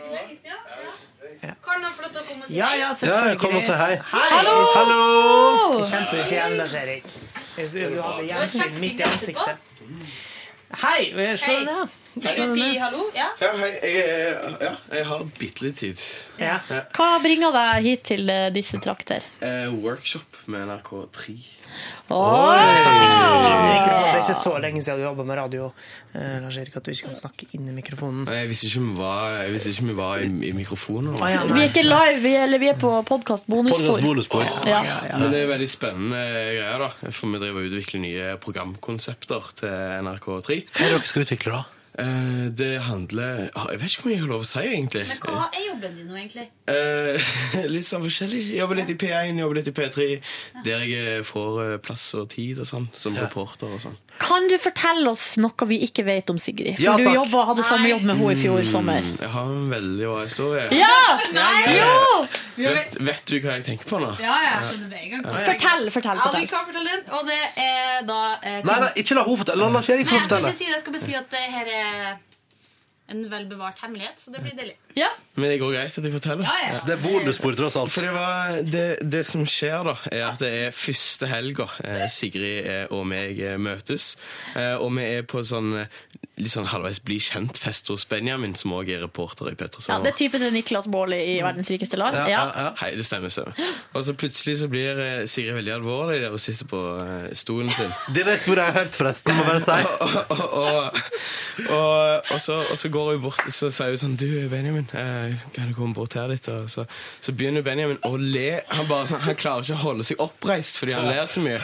Kan 1.40 1.82
han 1.84 1.92
få 1.96 2.02
lov 2.02 2.10
til 2.12 2.20
å 2.20 2.24
komme 2.28 2.42
og 2.42 2.48
si 2.48 2.56
Ja, 2.56 2.66
hei? 2.72 2.78
ja, 2.80 2.88
selvfølgelig. 2.94 3.32
Ja, 3.32 3.38
kom 3.44 3.56
og 3.56 3.62
si 3.62 3.72
hei. 3.72 3.96
Hei! 4.12 4.28
Hallo! 4.30 4.54
Hallo! 4.74 5.78
Jeg 5.78 5.84
kjente 5.90 6.10
det 6.10 6.24
ikke 6.24 6.36
igjen, 6.36 6.56
Lars 6.60 6.74
Erik. 6.74 7.04
Jeg- 7.56 7.72
Du 7.96 8.02
hadde 8.02 8.26
gjensyn 8.30 8.80
midt 8.80 9.00
i 9.00 9.02
ansiktet. 9.02 9.56
Hei! 10.82 11.36
Slå 11.36 11.52
den 11.52 11.88
Vil 12.16 12.38
du 12.40 12.46
si 12.48 12.66
hallo? 12.80 13.10
Ja? 13.12 13.26
Ja, 13.42 13.50
hei. 13.60 13.68
Jeg, 13.84 14.36
ja, 14.64 14.70
jeg 14.94 15.04
har 15.04 15.24
bitte 15.36 15.66
litt 15.66 15.76
tid. 15.82 16.00
Ja. 16.40 16.62
Hva 16.96 17.08
bringer 17.20 17.52
deg 17.52 17.84
hit 17.84 18.06
til 18.08 18.32
eh, 18.32 18.46
disse 18.54 18.80
trakter? 18.80 19.26
Eh, 19.44 19.68
workshop 19.84 20.38
med 20.48 20.64
NRK3. 20.64 21.36
Oi! 22.16 22.62
Det 22.72 23.90
er 23.90 24.22
ikke 24.22 24.36
så 24.38 24.54
lenge 24.62 24.80
siden 24.80 25.02
du 25.02 25.04
jobba 25.04 25.26
med 25.28 25.36
radio, 25.42 25.68
eh, 26.16 26.38
Lars 26.40 26.56
Erik, 26.56 26.78
at 26.80 26.88
du 26.88 26.94
ikke 26.94 27.10
kan 27.10 27.18
snakke 27.18 27.50
inn 27.58 27.68
i 27.68 27.76
mikrofonen. 27.76 28.24
Jeg 28.32 28.48
visste 28.48 28.70
ikke 28.70 28.86
vi 28.86 28.96
var, 29.02 29.36
jeg 29.42 29.52
visste 29.58 29.74
ikke 29.74 29.90
vi 29.90 29.98
var 30.00 30.24
i, 30.24 30.32
i 30.48 30.54
mikrofonen. 30.56 31.20
Ah, 31.20 31.34
ja, 31.34 31.44
Vi 31.50 31.60
er 31.60 31.68
ikke 31.68 31.84
live, 31.84 32.18
vi 32.24 32.32
er, 32.32 32.46
eller 32.48 32.64
vi 32.64 32.72
er 32.72 32.80
på 32.80 32.96
podkast 33.12 33.50
bonusspor. 33.52 34.48
Ja. 34.64 34.82
Men 35.12 35.28
det 35.36 35.44
er 35.44 35.52
veldig 35.52 35.68
spennende 35.68 36.24
greier, 36.32 36.86
da. 36.86 37.12
For 37.12 37.28
vi 37.28 37.44
driver 37.44 37.60
og 37.60 37.68
utvikler 37.74 38.06
nye 38.08 38.34
programkonsepter 38.40 39.52
til 39.60 39.80
NRK3. 40.06 40.62
Hva 40.72 40.86
er 40.86 40.94
det 40.94 41.00
dere 41.02 41.12
skal 41.12 41.28
utvikle, 41.28 41.58
da? 41.60 41.75
Eh, 41.98 42.52
det 42.52 42.82
handler 42.84 43.48
ah, 43.54 43.68
Jeg 43.72 43.80
vet 43.80 43.94
ikke 43.94 44.02
hvor 44.02 44.10
mye 44.10 44.16
jeg 44.16 44.24
har 44.24 44.32
lov 44.32 44.42
å 44.44 44.48
si, 44.48 44.62
egentlig. 44.68 45.04
Men 45.08 45.20
hva 45.22 45.46
er 45.48 45.62
jobben 45.64 45.94
din 45.96 46.10
nå, 46.10 46.16
egentlig? 46.20 46.46
Uh, 46.68 47.30
litt 47.74 47.88
sånn 47.88 48.04
forskjellig. 48.04 48.42
Jobber 48.58 48.80
litt 48.82 48.92
i 48.92 48.98
P1, 49.00 49.40
jobber 49.40 49.60
litt 49.60 49.70
i 49.70 49.74
P3. 49.76 50.08
Der 50.66 50.84
jeg 50.84 51.24
får 51.28 51.60
eh, 51.64 51.76
plass 51.80 52.10
og 52.18 52.28
tid 52.34 52.60
og 52.60 52.68
sånn, 52.68 52.90
som 52.96 53.16
reporter 53.16 53.72
og 53.78 53.80
sånn. 53.86 53.96
Kan 54.20 54.48
du 54.50 54.56
fortelle 54.60 55.08
oss 55.12 55.36
noe 55.40 55.68
vi 55.68 55.80
ikke 55.86 56.04
vet 56.06 56.32
om 56.32 56.40
Sigrid? 56.40 56.76
For 56.76 56.84
Ja, 56.84 56.96
du 57.00 57.08
jobba, 57.08 57.46
hadde 57.52 57.64
samme 57.68 57.88
jobb 57.92 58.04
med 58.04 58.16
henne 58.16 58.34
i 58.36 58.40
fjor 58.40 58.68
sommer. 58.68 59.00
Mm, 59.04 59.16
jeg 59.22 59.32
har 59.36 59.54
en 59.56 59.72
veldig 59.72 60.10
bra 60.12 60.20
historie. 60.24 60.68
Ja! 60.76 61.00
Nei! 61.36 61.78
Jo! 61.78 61.96
Vet, 62.56 62.96
vet 63.04 63.24
du 63.28 63.34
hva 63.44 63.56
jeg 63.58 63.64
tenker 63.66 63.88
på 63.90 63.98
nå? 64.00 64.10
Ja, 64.22 64.36
ja, 64.42 64.52
jeg 64.60 64.70
skjønner 64.70 64.88
med 64.88 64.98
en 65.02 65.10
gang. 65.12 65.24
Fortell, 65.46 65.90
fortell, 65.92 66.16
Ja, 66.16 66.22
fortell. 66.26 66.40
vi 66.40 66.50
kan 66.52 66.64
fortelle 66.70 66.94
den, 66.96 67.04
og 67.12 67.26
det 67.28 67.40
er 67.62 68.06
da 68.08 68.20
eh, 68.42 68.62
Nei, 68.64 68.78
nei, 68.84 68.90
ikke 69.02 69.18
la 69.18 69.24
henne 69.26 69.40
fortelle. 69.42 69.68
La 69.76 69.82
Erik 69.82 69.86
Nei, 69.86 70.08
få 70.08 70.16
jeg 70.16 70.24
skal 70.24 70.28
fortelle. 70.28 70.48
ikke 70.48 70.58
si 70.58 70.64
det. 70.64 70.72
Jeg 70.76 70.80
skal 70.86 70.96
bare 70.96 71.04
si 71.04 71.14
at 71.20 71.30
det 71.36 71.44
her 71.56 71.70
er 71.76 72.16
en 73.14 73.24
velbevart 73.30 73.82
hemmelighet, 73.84 74.16
så 74.24 74.32
det 74.34 74.40
blir 74.42 74.56
deilig. 74.58 74.76
Ja. 74.96 75.12
Men 75.36 75.50
det 75.50 75.58
går 75.60 75.74
greit 75.74 75.98
at 75.98 76.04
jeg 76.04 76.12
forteller? 76.14 76.46
Ja, 76.48 76.68
ja. 76.72 76.78
Det 76.86 76.94
er 76.94 77.02
bonusbord, 77.02 77.56
tross 77.58 77.76
alt. 77.76 77.92
For 77.92 78.06
det, 78.06 78.12
var, 78.14 78.60
det, 78.64 78.84
det 79.12 79.22
som 79.28 79.44
skjer, 79.44 79.82
da, 79.84 79.96
er 80.08 80.22
at 80.30 80.40
det 80.40 80.52
er 80.62 80.76
første 80.76 81.28
helga 81.28 81.66
eh, 81.84 82.06
Sigrid 82.12 82.64
eh, 82.64 82.84
og 82.88 83.04
meg 83.10 83.36
eh, 83.44 83.58
møtes. 83.60 84.14
Eh, 84.56 84.72
og 84.80 84.94
vi 84.96 85.04
er 85.18 85.26
på 85.28 85.44
sånn 85.44 85.74
litt 86.36 86.52
sånn 86.52 86.68
halvveis 86.68 86.98
bli 87.04 87.16
kjent-fest 87.20 87.88
hos 87.88 88.04
Benjamin, 88.08 88.52
som 88.56 88.74
òg 88.76 88.90
er 88.92 89.02
reporter 89.04 89.48
i 89.48 89.54
Ja, 89.56 89.98
det 90.04 90.10
er 90.10 90.16
typen 90.16 90.40
til 90.40 90.52
Niklas 90.52 90.88
Baarli 90.92 91.16
i 91.32 91.36
Verdens 91.44 91.68
rikeste 91.72 91.96
land. 92.00 92.16
Ja. 92.28 92.72
Hei, 92.80 92.90
det 92.96 93.06
stemmer. 93.08 93.32
Så. 93.32 93.44
Og 93.96 94.04
så 94.04 94.12
plutselig 94.16 94.58
så 94.60 94.68
blir 94.72 95.00
Sigrid 95.28 95.56
veldig 95.56 95.74
alvorlig 95.78 96.20
der 96.24 96.36
og 96.36 96.40
sitter 96.40 96.68
på 96.68 96.82
stolen 97.36 97.72
sin. 97.72 97.92
Det 98.14 98.24
er 98.24 98.36
historien 98.36 98.64
har 98.64 98.72
jeg 98.72 98.86
hørt, 98.86 98.98
forresten. 99.00 99.36
Må 99.36 99.44
bare 99.48 99.64
si. 99.64 99.72
og, 100.04 100.12
og, 100.28 100.60
og, 100.60 101.00
og, 101.68 102.32
og, 102.32 102.40
så, 102.40 102.60
og 102.70 102.76
så 102.80 102.92
går 102.92 103.14
hun 103.14 103.24
bort 103.24 103.42
og 103.46 103.56
så 103.56 103.72
sier 103.72 103.96
hun 103.96 104.00
sånn 104.04 104.20
Du, 104.20 104.28
Benjamin, 104.52 104.85
eh, 104.94 105.34
kan 105.54 105.68
du 105.70 105.74
komme 105.76 105.94
bort 105.96 106.14
her 106.18 106.28
litt? 106.30 106.46
Og 106.52 106.68
så, 106.70 106.84
så 107.20 107.32
begynner 107.36 107.62
Benjamin 107.66 107.98
å 108.06 108.12
le. 108.20 108.60
Han, 108.70 108.86
bare, 108.90 109.06
sånn, 109.10 109.20
han 109.26 109.34
klarer 109.38 109.64
ikke 109.66 109.76
å 109.78 109.82
holde 109.82 110.04
seg 110.06 110.20
oppreist 110.22 110.78
fordi 110.80 110.94
han 110.96 111.08
ler 111.10 111.26
så 111.30 111.42
mye. 111.44 111.58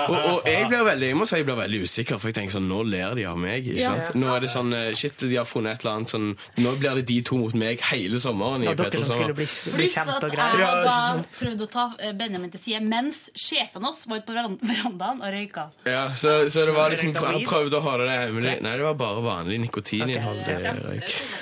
Og, 0.00 0.16
og 0.16 0.48
jeg 0.48 0.68
blir 0.70 0.84
veldig 0.86 1.08
jeg 1.10 1.18
må 1.18 1.26
si 1.26 1.38
jeg 1.40 1.46
blir 1.48 1.58
veldig 1.58 1.80
usikker, 1.86 2.20
for 2.20 2.30
jeg 2.30 2.36
tenker 2.38 2.54
sånn 2.58 2.68
Nå 2.70 2.82
ler 2.86 3.14
de 3.18 3.24
av 3.30 3.38
meg. 3.40 3.66
ikke 3.66 3.86
sant? 3.88 4.14
Nå 4.20 4.30
er 4.36 4.44
det 4.44 4.50
sånn 4.52 4.72
eh, 4.76 4.90
Shit, 5.00 5.24
de 5.26 5.36
har 5.40 5.48
funnet 5.48 5.78
et 5.78 5.84
eller 5.84 5.96
annet 5.98 6.12
sånn 6.12 6.28
Nå 6.60 6.74
blir 6.78 7.00
det 7.00 7.06
de 7.08 7.18
to 7.26 7.38
mot 7.40 7.54
meg 7.58 7.80
hele 7.90 8.20
sommeren. 8.22 8.62
i 8.62 8.70
Ja, 8.70 8.74
dere 8.78 9.00
som 9.02 9.16
skulle 9.16 9.34
bli, 9.38 9.48
bli 9.74 9.88
kjent 9.90 10.12
og 10.14 10.28
jeg 10.28 10.36
greier. 10.36 10.86
hadde 10.90 11.24
prøvd 11.38 11.64
å 11.66 11.70
ta 11.72 11.86
eh, 11.98 12.12
Benjamin 12.20 12.52
til 12.54 12.62
side 12.62 12.82
mens 12.86 13.22
sjefen 13.34 13.84
oss 13.88 14.04
var 14.10 14.20
ute 14.20 14.28
på 14.30 14.36
verandaen 14.36 15.20
og 15.24 15.32
røyka. 15.34 15.66
Ja, 15.88 16.04
så, 16.14 16.36
så 16.52 16.64
det 16.68 16.74
var 16.76 16.90
liksom 16.92 17.14
Han 17.18 17.40
prøvde 17.48 17.78
å 17.80 17.84
holde 17.84 18.06
det 18.10 18.16
hemmelig. 18.26 18.56
Nei, 18.64 18.74
det 18.78 18.84
var 18.86 18.96
bare 19.00 19.22
vanlig 19.24 19.58
nikotininnhold. 19.64 20.44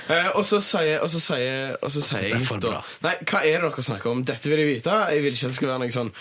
Eh, 0.09 0.29
og 0.35 0.45
så 0.47 0.61
sier, 0.65 1.01
og 1.05 1.11
så 1.13 1.18
sier, 1.23 1.75
og 1.83 1.93
så 1.93 2.03
sier 2.05 2.29
jeg 2.31 2.61
da, 2.63 2.79
Nei, 3.05 3.15
hva 3.29 3.43
er 3.47 3.63
det 3.63 3.71
dere 3.71 3.85
snakker 3.85 4.11
om? 4.11 4.23
Dette 4.27 4.51
vil 4.51 4.63
jeg 4.63 4.69
vite. 4.69 4.95
Jeg 5.13 5.25
vil 5.25 5.37
ikke 5.37 5.49
at 5.49 5.53
det 5.53 5.59
skal 5.59 5.71
være 5.73 5.83
noe 5.85 5.95
sånn 5.95 6.13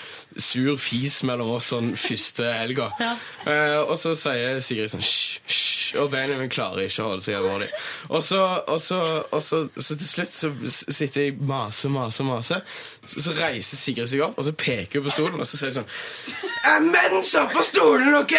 sur 0.48 0.78
fis 0.82 1.18
mellom 1.28 1.54
oss 1.56 1.72
sånn 1.74 1.94
første 2.00 2.52
helga. 2.62 2.92
Eh, 3.48 3.78
og 3.80 3.94
så 3.96 4.12
sier 4.18 4.58
Sigrid 4.64 4.92
sånn 4.92 5.00
hysj, 5.00 5.38
hysj, 5.48 6.00
og 6.02 6.10
Benjamin 6.12 6.50
klarer 6.52 6.90
ikke 6.90 7.06
å 7.06 7.12
holde 7.14 7.24
seg 7.24 7.38
alvorlig. 7.38 7.70
Og 8.12 8.24
så, 8.26 8.42
og 8.68 8.82
så, 8.84 8.98
og 9.24 9.44
så, 9.46 9.62
så 9.78 9.96
til 9.96 10.10
slutt 10.10 10.36
så 10.36 10.50
sitter 10.68 11.30
jeg 11.30 11.38
mase, 11.48 11.88
mase, 11.94 12.26
mase. 12.28 12.60
Så, 13.06 13.24
så 13.24 13.36
reiser 13.38 13.80
Sigrid 13.80 14.12
seg 14.12 14.26
opp, 14.26 14.36
og 14.36 14.50
så 14.50 14.52
peker 14.58 15.00
hun 15.00 15.08
på 15.08 15.16
stolen, 15.16 15.40
og 15.40 15.48
så 15.48 15.62
sier 15.62 15.72
hun 15.72 15.80
sånn 15.80 16.92
Er 16.92 17.16
så 17.24 17.46
på 17.54 17.64
stolen, 17.64 18.18
OK?! 18.20 18.36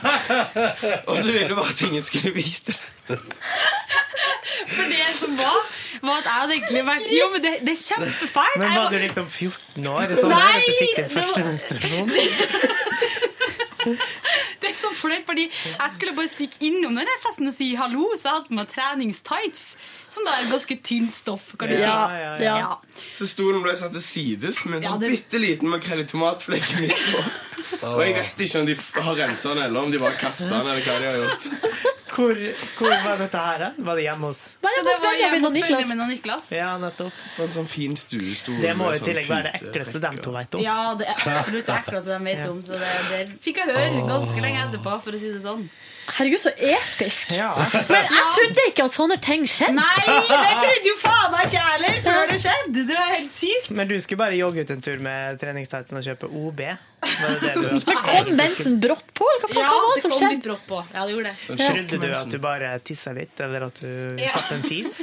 og 1.08 1.14
så 1.20 1.30
ville 1.30 1.52
hun 1.52 1.60
bare 1.60 1.70
at 1.70 1.86
ingen 1.86 2.06
skulle 2.06 2.34
vite 2.34 2.74
det. 2.74 2.99
For 4.74 4.84
det 4.90 5.06
som 5.16 5.32
var, 5.38 5.58
var 6.02 6.20
at 6.20 6.26
jeg 6.28 6.34
hadde 6.36 6.54
egentlig 6.58 6.82
vært 6.86 7.06
Jo, 7.14 7.26
men 7.32 7.42
det, 7.44 7.52
det 7.66 7.72
er 7.74 7.80
kjempefælt. 7.80 8.56
Men 8.60 8.68
var 8.68 8.82
var- 8.82 8.92
du 8.92 8.98
liksom 9.02 9.26
14 9.30 9.86
år? 9.94 10.14
Sånn 10.20 10.34
Nei, 10.34 10.52
at 10.56 10.66
du 10.66 10.72
fikk 10.80 10.96
din 11.00 11.10
første 11.16 11.44
menstruasjon? 11.48 12.08
Det 14.60 14.68
er 14.70 14.74
sånn 14.76 14.94
flaut, 14.98 15.24
fordi 15.26 15.46
jeg 15.50 15.94
skulle 15.96 16.12
bare 16.16 16.28
stikke 16.32 16.60
innom 16.68 16.94
den 16.98 17.08
festen 17.22 17.48
og 17.50 17.54
si 17.56 17.70
hallo, 17.78 18.10
så 18.16 18.28
jeg 18.28 18.34
hadde 18.36 18.48
på 18.50 18.58
meg 18.58 18.68
treningstights, 18.74 19.64
som 20.12 20.26
da 20.26 20.34
er 20.40 20.50
ganske 20.52 20.76
tynt 20.86 21.14
stoff, 21.16 21.52
kan 21.58 21.70
du 21.72 21.76
si. 21.78 21.82
Ja, 21.86 22.36
ja. 22.44 22.70
Så 23.16 23.28
stolen 23.30 23.62
ble 23.64 23.76
satt 23.80 23.94
til 23.96 24.04
sides 24.04 24.64
med 24.66 24.80
en 24.80 24.82
Ja, 24.88 24.94
sånn 24.96 25.00
det- 25.06 25.14
bitte 25.16 25.40
liten 25.42 25.68
makrell 25.72 26.00
i 26.04 26.08
tomatflekk 26.10 26.74
midt 26.80 27.06
på. 27.14 27.24
Og 27.86 28.02
jeg 28.04 28.14
vet 28.18 28.38
ikke 28.44 28.60
om 28.60 28.66
de 28.66 28.74
har 28.76 29.14
rensa 29.16 29.54
den, 29.54 29.64
eller 29.64 29.80
om 29.80 29.90
de 29.90 29.98
bare 30.02 30.16
kasta 30.20 30.48
den, 30.50 30.66
eller 30.66 30.82
hva 30.84 30.98
de 31.00 31.06
har 31.06 31.18
gjort. 31.24 31.46
Hvor, 32.10 32.34
hvor 32.76 32.90
var 33.04 33.20
dette 33.20 33.38
her? 33.38 33.62
Var 33.86 33.96
det 33.96 34.02
hjemme 34.02 34.26
hos 34.26 34.40
Bare 34.60 34.80
hos 34.80 34.84
det 34.88 34.94
var 34.98 35.04
Benjamin 35.04 35.20
hjemme 35.22 35.38
og 35.38 35.44
hos 35.46 35.54
Niklas. 35.54 35.70
Benjamin 35.70 36.00
og 36.04 36.08
Niklas. 36.10 36.48
Ja, 36.52 36.70
nettopp. 36.82 37.20
På 37.36 37.44
en 37.46 37.52
sånn 37.54 37.68
fin 37.70 37.94
stuestol. 37.96 38.58
Det 38.60 38.72
må 38.76 38.88
jo 38.90 38.96
i 38.96 38.98
sånn 38.98 39.06
tillegg 39.08 39.28
være 39.30 39.44
det 39.46 39.52
ekleste 39.60 40.00
de 40.02 40.10
to 40.26 40.32
vet 40.34 40.56
om. 40.58 40.64
Ja, 40.64 40.78
det 40.98 41.06
er 41.06 41.22
absolutt 41.22 41.70
det 41.70 41.76
ekleste 41.78 42.10
de 42.18 42.18
vet 42.26 42.42
om, 42.50 42.58
så 42.66 42.80
det, 42.82 42.90
det 43.12 43.20
fikk 43.46 43.62
jeg 43.62 43.69
høre 43.76 44.02
ganske 44.08 44.40
lenge 44.44 44.66
etterpå, 44.68 44.98
for 45.04 45.12
å 45.16 45.18
si 45.22 45.30
det 45.32 45.40
sånn. 45.44 45.68
Herregud, 46.10 46.40
så 46.42 46.50
episk. 46.58 47.30
Men 47.86 48.06
jeg 48.10 48.22
trodde 48.34 48.62
ikke 48.70 48.84
at 48.88 48.94
sånne 48.96 49.16
ting 49.22 49.44
skjedde. 49.46 49.76
Nei, 49.76 50.14
det 50.26 50.38
trodde 50.58 50.88
jo 50.90 50.94
faen 50.98 51.28
meg 51.30 51.44
ikke 51.46 51.54
jeg 51.60 51.68
heller 51.74 52.00
før 52.06 52.24
det 52.32 52.38
skjedde. 52.42 52.82
Det 52.88 52.96
var 52.98 53.12
helt 53.14 53.30
sykt. 53.30 53.68
Men 53.78 53.86
du 53.92 53.94
skulle 54.02 54.18
bare 54.24 54.34
jogge 54.40 54.64
ut 54.66 54.72
en 54.74 54.82
tur 54.82 54.98
med 55.04 55.38
treningstightsen 55.38 56.00
og 56.00 56.08
kjøpe 56.08 56.26
OB? 56.40 56.64
Var 56.66 57.36
det 57.36 57.38
det 57.44 57.54
du 57.60 57.68
Men 57.92 58.02
kom 58.08 58.32
mensen 58.40 58.80
brått 58.82 59.06
på, 59.14 59.28
eller 59.30 59.44
hva 59.44 59.52
faen 59.54 59.62
Ja, 59.62 59.70
var 59.70 59.86
det 59.86 59.94
det 59.94 60.02
som 60.02 60.10
kom 60.10 60.18
skjedde? 60.24 60.34
litt 60.34 60.44
brått 60.48 60.66
på. 60.72 60.82
Ja, 60.96 61.04
det 61.06 61.14
gjorde 61.14 61.30
det. 61.30 61.62
Trodde 61.62 62.02
du 62.02 62.10
at 62.24 62.34
du 62.34 62.38
bare 62.48 62.72
tissa 62.90 63.14
litt, 63.20 63.40
eller 63.46 63.68
at 63.70 63.80
du 63.84 63.90
Ja. 64.18 64.32
slapp 64.34 64.52
en 64.58 64.62
fis? 64.66 64.96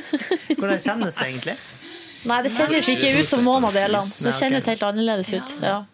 Hvordan 0.58 0.80
kjennes 0.90 1.16
det 1.22 1.30
egentlig? 1.32 1.56
Nei, 2.28 2.42
det 2.44 2.52
kjennes 2.52 2.88
ikke 2.98 3.14
ut 3.22 3.30
som 3.32 3.46
noen 3.48 3.64
av 3.70 3.72
delene. 3.78 4.04
Det 4.28 4.34
kjennes 4.42 4.66
helt 4.68 4.84
annerledes 4.84 5.32
ut. 5.38 5.56
Ja. 5.64 5.86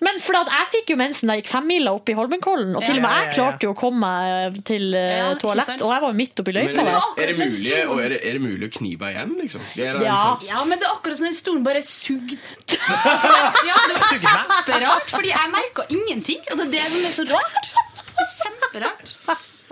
Men 0.00 0.18
for 0.24 0.36
at 0.40 0.46
jeg 0.52 0.68
fikk 0.74 0.90
jo 0.94 0.96
mensen 1.00 1.28
da 1.30 1.34
jeg 1.36 1.44
gikk 1.44 1.52
femmila 1.52 1.92
opp 1.98 2.08
i 2.08 2.16
Holmenkollen, 2.18 2.74
og 2.76 2.84
til 2.86 2.96
og 2.98 3.02
med 3.04 3.16
jeg 3.24 3.34
klarte 3.36 3.66
jo 3.68 3.72
å 3.74 3.78
komme 3.78 4.00
meg 4.00 4.60
til 4.64 4.94
eh, 4.94 5.16
Ja, 5.18 5.34
toalett, 5.40 5.82
og 5.82 5.92
jeg 5.94 6.04
var 6.06 6.08
jo 6.08 6.16
midt 6.20 6.40
oppi 6.42 6.52
Men 6.56 6.68
løypa 6.70 6.80
er, 6.80 6.84
der. 6.84 7.00
det- 7.16 7.24
er, 7.24 7.26
det 7.26 7.38
mulig, 7.40 7.74
og 7.90 8.00
er, 8.04 8.08
det, 8.14 8.20
er 8.24 8.32
det 8.38 8.42
mulig 8.46 8.68
å 8.70 8.72
knipe 8.78 9.10
igjen, 9.12 9.36
liksom? 9.42 9.62
Er 9.76 9.76
det 10.00 10.06
Ja. 10.06 10.16
liksom 10.16 10.48
Ja, 10.50 10.64
men 10.64 10.78
det 10.78 10.86
er 10.88 10.94
akkurat 10.96 11.16
som 11.20 11.28
den 11.30 11.34
stolen 11.38 11.62
bare 11.66 11.82
sugd. 11.82 12.54
Ja, 13.70 13.76
det 13.86 13.96
var 14.00 14.18
kjemperart, 14.24 15.10
fordi 15.12 15.30
jeg 15.32 15.50
merka 15.52 15.84
ingenting. 15.92 16.40
Og 16.50 16.58
det 16.58 16.66
er 16.66 16.70
det 16.74 16.82
som 16.90 17.06
er 17.06 17.14
så 17.16 17.24
rart. 17.30 17.72
Det 18.10 18.24
er 18.24 18.30
kjemperart. 18.40 19.14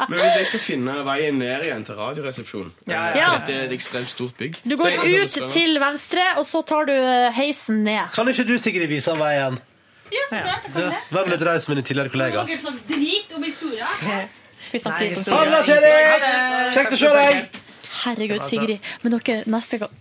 Men 0.09 0.20
hvis 0.23 0.36
jeg 0.39 0.47
skal 0.52 0.60
finne 0.62 0.93
veien 1.09 1.39
ned 1.40 1.65
igjen 1.66 1.82
til 1.85 1.97
Radioresepsjonen 1.98 2.69
Ja, 2.86 3.01
eh, 3.10 3.16
ja. 3.19 3.24
For 3.32 3.40
dette 3.40 3.55
er 3.56 3.65
et 3.66 3.73
ekstremt 3.74 4.12
stort 4.12 4.36
bygg 4.39 4.60
Du 4.62 4.77
så 4.77 4.85
går 4.85 4.93
jeg- 5.09 5.24
ut 5.27 5.51
til 5.51 5.74
venstre, 5.82 6.27
og 6.39 6.47
så 6.47 6.62
tar 6.65 6.86
du 6.86 6.93
eh, 6.94 7.32
heisen 7.35 7.82
ned. 7.82 8.06
Kan 8.15 8.28
ikke 8.31 8.47
du, 8.47 8.55
Sigrid, 8.62 8.86
vise 8.89 9.10
han 9.10 9.19
veien? 9.19 9.59
Ja, 10.14 10.24
så 10.30 10.43
klart. 10.43 10.68
Ja. 10.74 10.90
det. 10.90 11.01
Vær 11.14 11.30
litt 11.32 11.47
raus 11.48 11.68
med 11.70 11.80
din 11.80 11.89
tidligere 11.90 12.12
kollega. 12.14 12.44
Dere 12.48 12.60
sånn 12.62 12.78
drit 12.89 13.32
om 13.36 13.47
historia. 13.47 13.89
Skal 13.98 14.74
vi 14.74 14.82
snakke 14.82 15.09
litt 15.09 15.20
om. 15.28 15.35
Halla, 15.39 15.62
Kjell! 15.66 15.89
Kjekt 16.76 16.97
å 16.97 17.01
se 17.02 17.12
deg! 17.14 17.60
Herregud, 17.98 18.43
Sigrid. 18.47 18.93
Men 19.02 19.18
dere, 19.18 19.43
neste 19.51 19.80
gang 19.82 19.94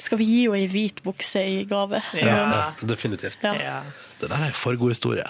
skal 0.00 0.18
vi 0.20 0.26
gi 0.28 0.38
henne 0.46 0.62
ei 0.62 0.68
hvit 0.72 1.02
bukse 1.04 1.42
i 1.44 1.58
gave. 1.68 2.00
Ja, 2.16 2.72
definitivt. 2.80 3.42
Ja. 3.44 3.82
Det 4.20 4.30
der 4.32 4.46
er 4.48 4.56
for 4.56 4.78
god 4.80 4.94
historie. 4.94 5.26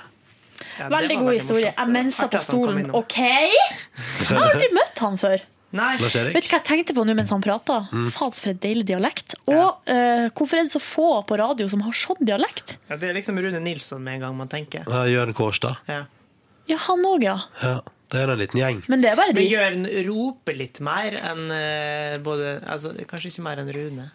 Veldig 0.78 1.18
god 1.20 1.32
historie. 1.34 1.72
Jeg 1.72 1.92
mensa 1.92 2.28
på 2.32 2.40
stolen. 2.40 2.90
OK? 2.96 3.16
Jeg 3.18 4.28
har 4.30 4.46
aldri 4.52 4.70
møtt 4.76 5.02
han 5.04 5.18
før. 5.20 5.44
Lars 5.76 6.14
Erik? 6.16 6.34
Vet 6.34 6.46
du 6.46 6.50
hva 6.52 6.58
jeg 6.60 6.66
tenkte 6.68 6.94
på 6.96 7.04
nå 7.06 7.14
mens 7.18 7.30
han 7.34 7.42
prata? 7.44 7.76
Mm. 7.92 8.08
Faen, 8.16 8.32
for 8.36 8.52
en 8.52 8.60
deilig 8.62 8.86
dialekt. 8.88 9.34
Og 9.46 9.90
eh, 9.92 10.26
hvorfor 10.36 10.56
er 10.60 10.64
det 10.66 10.72
så 10.72 10.80
få 10.82 11.08
på 11.28 11.38
radio 11.40 11.68
som 11.68 11.82
har 11.86 11.92
sånn 11.92 12.22
dialekt? 12.26 12.76
Ja, 12.90 12.96
det 12.96 13.10
er 13.10 13.14
liksom 13.18 13.38
Rune 13.42 13.60
Nilsson 13.64 14.02
med 14.04 14.18
en 14.18 14.24
gang 14.26 14.36
man 14.38 14.48
tenker. 14.52 14.84
Ja, 14.88 15.04
Jørn 15.10 15.34
Kårstad. 15.36 15.76
Ja. 15.90 16.04
Ja, 16.66 16.76
han 16.88 17.04
òg, 17.06 17.22
ja. 17.22 17.36
Ja, 17.62 17.76
det 18.10 18.20
er 18.24 18.32
en 18.34 18.38
liten 18.42 18.58
gjeng. 18.60 18.82
Men 18.90 19.02
det 19.04 19.12
er 19.12 19.16
bare 19.20 19.34
Men. 19.36 19.46
Jørn 19.46 19.86
roper 20.08 20.56
litt 20.58 20.80
mer 20.82 21.14
enn 21.20 21.44
eh, 21.54 22.16
både 22.24 22.56
altså, 22.66 22.90
Kanskje 23.06 23.30
ikke 23.34 23.44
mer 23.46 23.62
enn 23.62 23.70
Rune. 23.76 24.08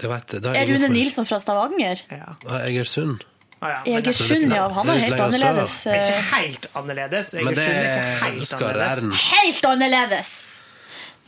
Det 0.00 0.08
vet, 0.08 0.34
det 0.40 0.44
har 0.48 0.56
Er 0.56 0.64
ingen 0.68 0.78
Rune 0.80 0.86
for- 0.88 0.96
Nilsson 0.96 1.26
fra 1.28 1.38
Stavanger? 1.40 2.00
Ja. 2.10 2.34
Ja, 2.44 2.60
Egersund. 2.68 3.24
Egersund, 3.60 4.52
ja. 4.52 4.68
Han 4.72 4.88
er 4.88 5.02
helt 5.04 5.20
annerledes. 5.20 5.74
er 5.86 5.96
eh, 5.98 6.06
ikke 6.06 6.36
helt 6.36 6.66
annerledes. 6.80 7.34
Egersund 7.34 7.58
er 7.58 7.88
ikke 7.90 8.06
helt 8.24 8.48
Skarre-R-en. 8.48 9.12
Helt 9.12 9.66
annerledes! 9.68 10.30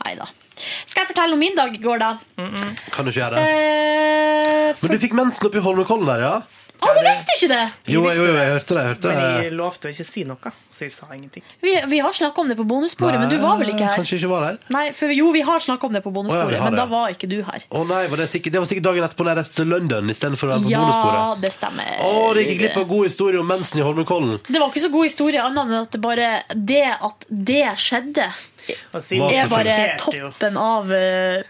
Nei 0.03 0.15
da. 0.17 0.25
Skal 0.89 1.03
jeg 1.03 1.09
fortelle 1.13 1.37
om 1.37 1.41
min 1.41 1.55
dag 1.57 1.73
i 1.73 1.81
går, 1.81 2.01
da? 2.01 2.09
Kan 2.93 3.05
du 3.05 3.11
ikke 3.13 3.19
gjøre 3.21 3.37
det? 3.37 3.45
Eh, 3.53 4.81
Men 4.81 4.91
du 4.93 4.99
fikk 5.01 5.15
mensen 5.17 5.47
oppi 5.49 5.61
Holmenkollen 5.63 6.09
der, 6.09 6.25
ja? 6.25 6.35
Å, 6.83 6.93
du 6.97 7.01
visste 7.05 7.35
ikke 7.37 7.47
det! 7.53 7.61
Jo, 7.93 8.01
jo, 8.11 8.25
jo, 8.27 8.33
jeg 8.35 8.51
hørte 8.53 8.75
det. 8.77 8.81
Jeg 8.83 8.91
hørte 8.93 9.07
det. 9.07 9.15
Men 9.17 9.43
jeg 9.45 9.53
lovte 9.57 9.87
å 9.89 9.93
ikke 9.93 10.05
si 10.07 10.23
noe, 10.27 10.51
så 10.73 10.85
jeg 10.85 10.93
sa 10.95 11.07
ingenting. 11.15 11.43
Vi, 11.63 11.73
vi 11.91 11.99
har 12.03 12.15
snakka 12.17 12.43
om 12.43 12.49
det 12.51 12.57
på 12.59 12.65
bonussporet, 12.67 13.19
men 13.21 13.31
du 13.31 13.37
var 13.41 13.57
vel 13.61 13.71
ikke 13.73 13.85
her? 13.87 13.97
Kanskje 14.01 14.19
ikke 14.19 14.29
var 14.33 14.45
her? 14.49 14.57
Nei, 14.75 14.83
for 14.97 15.13
Jo, 15.15 15.29
vi 15.35 15.41
har 15.47 15.63
snakka 15.63 15.87
om 15.89 15.95
det 15.97 16.01
på 16.05 16.09
Å, 16.09 16.13
ja, 16.13 16.15
bonussporet, 16.19 16.51
vi 16.53 16.59
har 16.61 16.67
men 16.69 16.75
det. 16.77 16.81
da 16.83 16.87
var 16.91 17.15
ikke 17.15 17.29
du 17.31 17.37
her. 17.47 17.65
Å 17.69 17.83
nei, 17.89 18.01
var 18.11 18.23
det, 18.23 18.27
sikkert, 18.33 18.55
det 18.57 18.63
var 18.63 18.69
sikkert 18.71 18.87
dagen 18.89 19.07
etterpå 19.07 19.25
når 19.27 19.33
jeg 19.35 19.41
reiste 19.41 19.59
til 19.61 19.71
London 19.73 20.13
istedenfor 20.15 20.49
å 20.49 20.53
være 20.53 20.65
på 20.67 20.73
Ja, 20.73 20.83
bonussporet. 20.83 21.41
det 21.47 21.53
stemmer. 21.55 21.91
Å, 22.03 22.13
det 22.37 22.45
gikk 22.49 22.61
glipp 22.63 22.79
av 22.83 22.87
god 22.93 23.07
historie 23.09 23.39
om 23.43 23.51
mensen 23.53 23.79
i 23.81 23.87
Holmenkollen. 23.87 24.37
Det 24.49 24.59
var 24.59 24.69
ikke 24.73 24.85
så 24.87 24.91
god 24.93 25.07
historie, 25.09 25.43
annet 25.43 25.63
enn 25.73 25.79
at 25.83 25.91
det 25.97 26.01
bare 26.03 26.29
Det 26.53 26.83
at 26.93 27.27
det 27.29 27.63
skjedde, 27.79 28.29
Silje 29.03 29.43
er 29.43 29.49
bare 29.51 29.73
markerte 29.75 30.17
jo. 30.19 30.29
toppen 30.31 30.57
av 30.61 30.91
eh, 30.95 31.43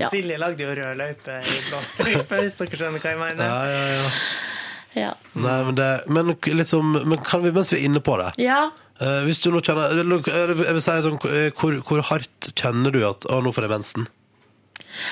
ja. 0.00 0.10
Silje 0.12 0.38
lagde 0.40 0.64
jo 0.64 0.74
rød 0.76 0.98
løype 1.00 1.38
i 1.40 1.60
blå 1.68 1.80
løype, 2.06 2.42
hvis 2.42 2.58
dere 2.58 2.80
skjønner 2.80 3.02
hva 3.02 3.12
jeg 3.14 3.20
mener. 3.22 3.44
Ja, 3.46 3.62
ja, 3.70 3.86
ja. 3.94 4.10
Ja. 4.96 5.12
Nei, 5.36 5.56
men, 5.66 5.74
det, 5.76 5.86
men 6.08 6.30
liksom 6.56 6.94
Men 7.04 7.18
kan 7.20 7.42
vi, 7.44 7.50
mens 7.52 7.68
vi 7.68 7.82
er 7.82 7.84
inne 7.84 8.00
på 8.00 8.14
det 8.16 8.30
ja. 8.40 8.70
Uh, 8.96 9.26
Hvis 9.26 9.42
du 9.44 9.50
nå 9.52 9.60
kjenner 9.60 9.92
Jeg 9.92 10.72
vil 10.72 10.80
si 10.80 10.94
sånn 11.04 11.18
eh, 11.28 11.50
hvor, 11.52 11.76
hvor 11.84 12.00
hardt 12.08 12.48
kjenner 12.56 12.94
du 12.94 13.02
at 13.04 13.26
Å, 13.28 13.42
nå 13.44 13.52
får 13.52 13.66
jeg 13.66 13.74
mensen? 13.74 14.06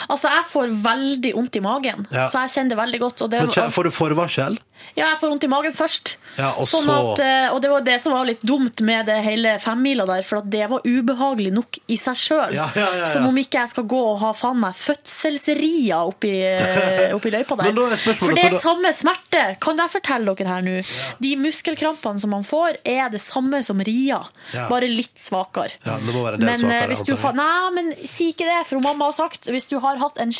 Altså, 0.09 0.31
jeg 0.33 0.47
får 0.49 0.73
veldig 0.85 1.33
vondt 1.37 1.57
i 1.59 1.63
magen, 1.65 2.07
Ja. 2.13 2.25
så 2.31 2.45
jeg 2.45 2.55
kjenner 2.55 2.73
det 2.73 2.79
veldig 2.79 3.01
godt. 3.03 3.23
Og, 3.25 3.31
det, 3.33 3.41
Men 3.45 3.73
får 3.75 3.89
du 3.89 3.93
forvarsel? 3.93 4.57
Ja, 4.97 5.07
jeg 5.11 5.19
får 5.21 5.29
vondt 5.33 5.45
i 5.45 5.49
magen 5.51 5.73
først. 5.73 6.17
Ja, 6.39 6.51
og 6.59 6.67
sånn 6.67 6.85
så- 6.87 7.13
at, 7.15 7.21
eh, 7.21 7.49
og 7.55 7.61
det 7.63 7.71
var 7.71 7.81
det 7.83 8.01
som 8.03 8.13
var 8.13 8.25
litt 8.27 8.43
dumt 8.43 8.81
med 8.81 9.07
det 9.07 9.17
hele 9.25 9.59
femmila 9.59 10.07
der, 10.07 10.23
for 10.23 10.39
at 10.39 10.51
det 10.51 10.69
var 10.71 10.81
ubehagelig 10.85 11.53
nok 11.53 11.79
i 11.89 11.97
seg 11.97 12.15
sjøl. 12.17 12.53
Ja, 12.55 12.69
ja. 12.77 13.05
Som 13.13 13.27
om 13.27 13.37
ikke 13.37 13.59
jeg 13.63 13.69
skal 13.71 13.85
gå 13.85 14.01
og 14.13 14.19
ha 14.21 14.33
faen 14.33 14.59
meg 14.61 14.75
fødselsria 14.75 15.99
oppi, 16.07 16.31
eh, 16.43 17.15
oppi 17.15 17.31
løypa 17.33 17.57
der. 17.57 17.71
Er 17.75 17.97
For 18.15 18.35
det 18.35 18.45
er 18.45 18.51
da- 18.51 18.61
samme 18.61 18.93
smerte, 18.95 19.43
kan 19.61 19.77
jeg 19.79 19.91
fortelle 19.91 20.35
dere 20.37 20.49
her 20.49 20.63
nå. 20.63 20.77
De 21.21 21.35
muskelkrampene 21.37 22.21
som 22.21 22.31
man 22.31 22.43
får, 22.47 22.79
er 22.85 23.09
det 23.11 23.21
samme 23.21 23.63
som 23.65 23.79
ria, 23.85 24.21
bare 24.53 24.89
litt 24.91 25.15
svakere. 25.19 25.73
Ja, 25.85 25.97
det 25.99 26.15
må 26.15 26.23
være 26.25 26.35
en 26.35 26.41
del 26.41 26.51
Men 26.51 26.71
eh, 26.71 26.81
svakere. 26.83 26.89
hvis 26.95 27.07
du 27.07 27.17
har, 27.17 27.33
nei, 27.39 27.71
men 27.75 27.93
si 28.07 28.33
ikke 28.33 28.47
det, 28.49 28.67
for 28.67 28.81
mamma 28.81 29.11
har 29.11 29.17
sagt 29.17 29.47
hvis 29.51 29.67
du 29.69 29.79
har 29.81 29.97
hatt 30.03 30.19
en 30.23 30.31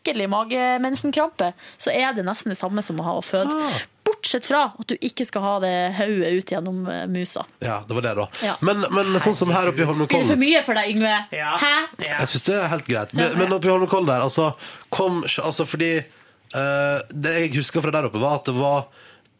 skikkelig 0.00 0.28
magemensenkrampe, 0.30 1.52
så 1.78 1.90
er 1.90 2.14
det 2.14 2.24
nesten 2.24 2.50
det 2.50 2.58
samme 2.58 2.82
som 2.82 3.00
å 3.00 3.04
ha 3.04 3.16
å 3.18 3.24
føde. 3.24 3.52
Ah. 3.52 3.80
Bortsett 4.04 4.46
fra 4.48 4.72
at 4.78 4.88
du 4.88 4.96
ikke 5.00 5.24
skal 5.24 5.42
ha 5.44 5.52
det 5.60 5.74
hodet 5.98 6.32
ut 6.40 6.50
gjennom 6.50 6.86
eh, 6.88 7.04
musa. 7.06 7.44
Ja, 7.60 7.82
det 7.86 7.94
var 7.94 8.02
det, 8.02 8.14
da. 8.16 8.26
Ja. 8.42 8.56
Men, 8.64 8.84
men 8.90 9.20
sånn 9.20 9.36
som 9.36 9.52
her 9.52 9.68
oppe 9.70 9.84
i 9.84 9.86
Blir 9.86 10.08
det 10.08 10.24
for 10.26 10.40
mye 10.40 10.62
for 10.66 10.78
deg, 10.80 10.94
Yngve? 10.94 11.12
Hæ? 11.30 11.74
Jeg 12.00 12.32
syns 12.32 12.48
det 12.48 12.56
er 12.56 12.72
helt 12.72 12.88
greit. 12.88 13.14
Men, 13.16 13.36
men 13.38 13.54
oppe 13.54 13.68
i 13.68 13.72
Holmenkollen 13.72 14.08
der, 14.08 14.24
altså, 14.24 14.50
kom, 14.88 15.22
altså 15.22 15.68
fordi 15.68 15.92
uh, 16.00 16.98
Det 17.12 17.36
jeg 17.36 17.54
husker 17.60 17.84
fra 17.84 17.92
der 17.94 18.08
oppe, 18.08 18.22
var 18.22 18.40
at 18.40 18.50
det 18.50 18.56
var 18.56 18.88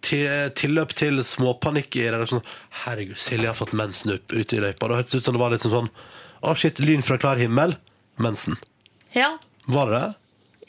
til, 0.07 0.29
tilløp 0.57 0.95
til 0.97 1.25
småpanikk 1.27 1.99
i 2.01 2.07
redaksjonen. 2.13 2.47
Herregud, 2.85 3.19
Silje 3.21 3.51
har 3.51 3.59
fått 3.59 3.75
mensen 3.77 4.15
opp 4.15 4.33
ute 4.33 4.57
i 4.57 4.63
løypa. 4.63 4.89
Det 4.93 5.03
hørtes 5.03 5.19
ut 5.19 5.27
som 5.27 5.37
det 5.37 5.43
var 5.43 5.57
litt 5.57 5.67
sånn 5.67 5.91
Å, 6.41 6.55
shit, 6.57 6.81
lyn 6.81 7.05
fra 7.05 7.19
klar 7.21 7.41
himmel. 7.41 7.75
Mensen. 8.21 8.57
Ja. 9.17 9.35
Var 9.69 9.91
det 9.91 9.99
det? 9.99 10.20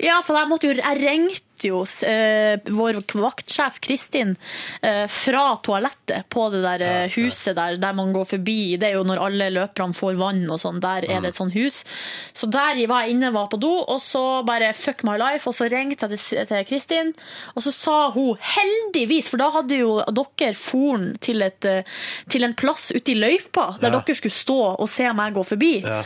Ja, 0.02 0.20
for 0.26 0.38
jeg, 0.40 0.50
måtte 0.50 0.70
jo, 0.70 0.74
jeg 0.80 1.02
ringte 1.04 1.51
jo 1.68 1.84
eh, 2.08 2.60
vår 2.72 3.00
vaktsjef 3.22 3.80
Kristin 3.84 4.36
eh, 4.82 5.06
fra 5.12 5.58
toalettet 5.64 6.28
på 6.32 6.48
det 6.54 6.62
der 6.64 6.84
eh, 6.88 7.16
huset 7.16 7.56
der, 7.58 7.78
der 7.82 7.94
man 7.98 8.14
går 8.16 8.26
forbi. 8.34 8.78
Det 8.82 8.90
er 8.90 8.98
jo 8.98 9.04
når 9.08 9.22
alle 9.26 9.50
løperne 9.54 9.96
får 9.98 10.18
vann 10.20 10.44
og 10.52 10.60
sånn. 10.62 10.80
Der 10.84 11.08
er 11.08 11.22
det 11.24 11.32
et 11.34 11.40
sånt 11.40 11.56
hus. 11.56 11.82
Så 12.34 12.50
der 12.52 12.80
var 12.90 13.06
jeg 13.06 13.16
inne, 13.18 13.32
var 13.36 13.48
på 13.52 13.60
do, 13.62 13.72
og 13.84 14.02
så 14.04 14.24
bare 14.48 14.74
fuck 14.78 15.04
my 15.08 15.18
life. 15.22 15.48
Og 15.50 15.56
så 15.58 15.70
ringte 15.72 16.10
jeg 16.12 16.48
til, 16.50 16.64
Kristin, 16.70 17.14
og 17.56 17.66
så 17.66 17.74
sa 17.76 17.98
hun 18.16 18.38
heldigvis, 18.56 19.30
for 19.32 19.42
da 19.42 19.50
hadde 19.58 19.82
jo 19.82 19.98
dere 20.12 20.54
foren 20.58 21.12
til, 21.22 21.42
et, 21.46 21.68
til 22.32 22.44
en 22.48 22.56
plass 22.58 22.90
ute 22.96 23.14
i 23.14 23.20
løypa, 23.20 23.76
der 23.82 23.92
Ja. 23.92 24.00
dere 24.00 24.16
skulle 24.16 24.34
stå 24.36 24.60
og 24.80 24.88
se 24.90 25.08
meg 25.14 25.34
gå 25.36 25.44
forbi. 25.46 25.74
Ja. 25.86 26.02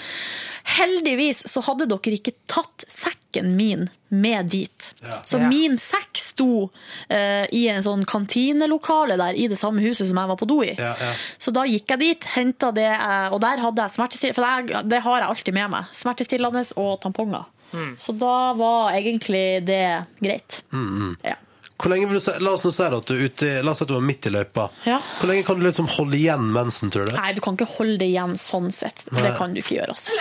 Heldigvis 0.66 1.44
så 1.52 1.62
hadde 1.68 1.86
dere 1.92 2.18
ikke 2.18 2.34
tatt 2.50 2.86
sekken 2.90 3.54
min 3.58 3.88
med 4.14 4.50
dit. 4.54 4.92
Ja. 5.02 5.22
Så 5.26 5.40
min 5.42 5.78
sekk 5.82 6.20
sto 6.22 6.50
uh, 6.68 7.46
i 7.50 7.66
en 7.72 7.84
sånn 7.86 8.06
kantinelokale 8.08 9.18
der 9.20 9.38
i 9.38 9.48
det 9.52 9.58
samme 9.60 9.84
huset 9.84 10.10
som 10.10 10.20
jeg 10.22 10.32
var 10.32 10.40
på 10.40 10.48
do 10.50 10.62
i. 10.66 10.74
Ja, 10.78 10.94
ja. 11.00 11.12
Så 11.42 11.54
da 11.56 11.66
gikk 11.70 11.90
jeg 11.96 12.04
dit, 12.04 12.30
henta 12.36 12.72
det, 12.76 12.88
eh, 12.92 13.34
og 13.34 13.40
der 13.44 13.62
hadde 13.64 13.84
jeg 13.84 13.96
smertestillende, 13.96 14.38
for 14.38 14.70
det, 14.70 14.84
det 14.92 15.02
har 15.06 15.20
jeg 15.22 15.30
alltid 15.30 15.58
med 15.58 15.72
meg. 15.74 15.92
Smertestillende 15.96 16.64
og 16.82 16.98
tamponger. 17.04 17.52
Så 17.98 18.14
da 18.16 18.54
var 18.56 18.94
egentlig 18.96 19.66
det 19.68 20.06
greit. 20.24 20.62
Mm, 20.72 20.86
mm. 20.86 21.16
Ja. 21.26 21.36
Hvor 21.76 21.92
lenge 21.92 22.08
vil 22.08 22.16
du 22.20 22.24
si, 22.24 22.32
La 22.40 22.54
oss 22.56 22.64
nå 22.64 22.72
si 22.72 22.84
at 22.86 22.94
du 23.10 23.14
er 23.14 23.26
ute, 23.28 23.50
la 23.66 23.74
oss 23.74 23.82
si 23.82 23.84
at 23.84 23.90
du 23.92 23.96
var 23.98 24.06
midt 24.08 24.28
i 24.30 24.32
løypa. 24.32 24.70
Ja. 24.88 25.02
Hvor 25.20 25.28
lenge 25.28 25.44
kan 25.48 25.60
du 25.60 25.66
liksom 25.66 25.90
holde 25.92 26.16
igjen 26.16 26.46
mensen, 26.56 26.92
tror 26.94 27.10
du? 27.10 27.16
Nei, 27.18 27.34
du 27.36 27.42
kan 27.44 27.58
ikke 27.60 27.68
holde 27.76 27.98
det 28.00 28.08
igjen 28.14 28.38
sånn 28.40 28.72
sett. 28.72 29.04
Det 29.12 29.34
kan 29.36 29.52
du 29.54 29.60
ikke 29.60 29.76
gjøre. 29.82 29.96
Altså. 29.96 30.16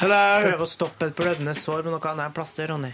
Prøv 0.00 0.64
å 0.64 0.68
stoppe 0.70 1.10
et 1.10 1.16
blødende 1.18 1.54
sår 1.56 1.84
med 1.84 1.96
noe 1.98 2.12
annet 2.14 2.34
plaster, 2.36 2.72
Ronny. 2.72 2.92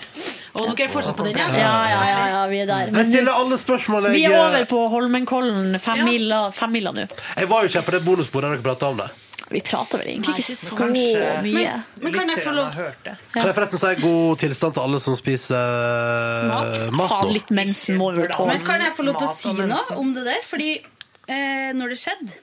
Og 0.58 0.74
dere 0.74 0.88
er 0.88 0.92
fortsatt 0.92 1.16
på 1.16 1.28
den, 1.28 1.38
Ja, 1.38 1.48
ja, 1.56 2.02
ja, 2.10 2.22
ja, 2.34 2.42
vi 2.50 2.60
er 2.64 2.68
der. 2.68 2.90
Jeg 2.92 3.10
stiller 3.12 3.38
alle 3.38 3.58
spørsmål. 3.60 4.10
vi 4.12 4.24
er 4.26 4.36
over 4.36 4.66
på 4.68 4.82
Holmenkollen, 4.92 5.78
femmila 5.80 6.44
femmila 6.52 6.92
nå. 6.92 7.06
jeg 7.38 7.48
var 7.48 7.62
jo 7.62 7.70
ikke 7.70 7.80
her 7.80 7.86
på 7.86 7.94
det 7.96 8.02
bonusbordet 8.04 8.50
der 8.50 8.58
dere 8.58 8.66
prata 8.66 8.90
om 8.92 8.98
det. 9.00 9.08
Vi 9.52 9.62
prater 9.66 10.02
vel 10.02 10.10
egentlig 10.14 10.42
ikke 10.42 10.56
så 10.58 10.78
Kanskje 10.78 11.28
mye. 11.44 11.74
Men, 11.98 12.04
men 12.06 12.16
kan 12.16 12.32
jeg 12.32 12.44
få 12.46 12.54
lov. 12.56 12.72
Kan 12.74 13.48
jeg 13.50 13.56
forresten 13.58 13.82
si 13.82 13.92
god 14.02 14.42
tilstand 14.42 14.76
til 14.76 14.86
alle 14.86 15.00
som 15.04 15.16
spiser 15.18 16.50
mat, 16.50 16.82
mat, 16.96 17.12
Faen, 17.12 17.28
nå? 17.28 17.36
litt 17.38 17.54
mensen 17.54 18.00
må 18.00 18.10
vi 18.14 18.24
vel 18.24 18.34
tåle. 18.34 18.56
Men 18.56 18.66
kan 18.66 18.84
jeg 18.86 18.96
få 18.98 19.08
lov 19.08 19.20
til 19.20 19.30
å 19.30 19.36
si 19.36 19.54
noe 19.60 19.98
om 20.00 20.12
det 20.16 20.26
der? 20.28 20.44
Fordi 20.48 20.70
eh, 20.80 21.70
når 21.78 21.94
det 21.94 22.00
skjedde, 22.02 22.38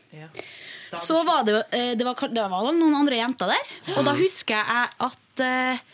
så 0.98 1.22
var 1.27 1.45
det 1.48 1.61
eh, 1.76 1.94
det, 1.98 2.06
var, 2.07 2.30
det 2.34 2.49
var 2.52 2.69
noen 2.73 2.99
andre 3.03 3.22
jenter 3.22 3.56
der. 3.56 3.73
Og 3.98 4.06
da 4.07 4.18
husker 4.18 4.60
jeg 4.60 4.94
at 5.10 5.45
eh, 5.45 5.88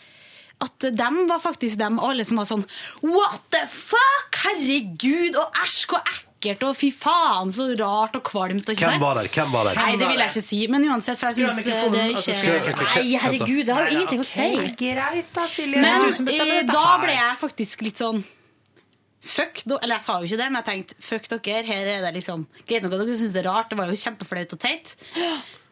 at 0.64 0.86
dem 0.96 1.26
var 1.28 1.42
faktisk 1.42 1.76
dem 1.80 1.98
alle 2.00 2.24
som 2.24 2.38
var 2.40 2.46
sånn 2.48 2.62
What 3.04 3.42
the 3.52 3.66
fuck? 3.68 4.38
Herregud, 4.46 5.36
og 5.36 5.58
æsj, 5.64 5.82
hvor 5.90 6.00
ekkelt, 6.00 6.22
og 6.44 6.76
fy 6.76 6.90
faen, 6.92 7.50
så 7.50 7.64
rart 7.80 8.16
og 8.18 8.22
kvalmt. 8.22 8.68
og 8.68 8.76
ikke 8.76 8.90
Hvem 8.90 9.00
var 9.00 9.14
der? 9.18 9.28
Hvem 9.32 9.52
var 9.52 9.64
der? 9.64 9.74
Nei, 9.80 9.96
det 9.96 10.08
vil 10.10 10.20
jeg 10.20 10.30
ikke 10.30 10.44
si, 10.44 10.60
men 10.68 10.84
uansett, 10.90 11.18
for 11.18 11.32
jeg 11.32 11.48
syns 11.48 11.64
det 11.64 11.72
er 11.72 12.12
ikke 12.12 12.84
Nei, 12.84 13.16
herregud, 13.22 13.64
det 13.66 13.74
har 13.74 13.88
jo 13.88 13.96
ingenting 13.96 14.20
å 14.20 14.28
si. 14.28 14.48
Greit 14.78 15.30
da, 15.34 15.46
Silje. 15.48 15.80
Men 15.80 16.06
eh, 16.28 16.62
da 16.68 16.86
ble 17.02 17.16
jeg 17.16 17.38
faktisk 17.42 17.86
litt 17.86 18.02
sånn 18.02 18.24
Fuck, 19.26 19.64
eller 19.66 19.96
jeg 19.96 20.04
sa 20.06 20.20
jo 20.20 20.28
ikke 20.28 20.38
det, 20.38 20.46
men 20.52 20.60
jeg 20.60 20.66
tenkte 20.68 20.96
fuck 21.02 21.24
dere. 21.32 21.64
Her 21.66 21.88
er 21.96 22.04
det 22.04 22.12
liksom 22.14 22.44
Greit 22.68 22.84
nok 22.84 22.94
at 22.94 23.00
dere 23.02 23.16
syns 23.18 23.34
det 23.34 23.42
er 23.42 23.48
rart, 23.50 23.72
det 23.72 23.78
var 23.80 23.90
jo 23.90 23.98
kjempeflaut 23.98 24.54
og 24.54 24.60
teit. 24.62 24.92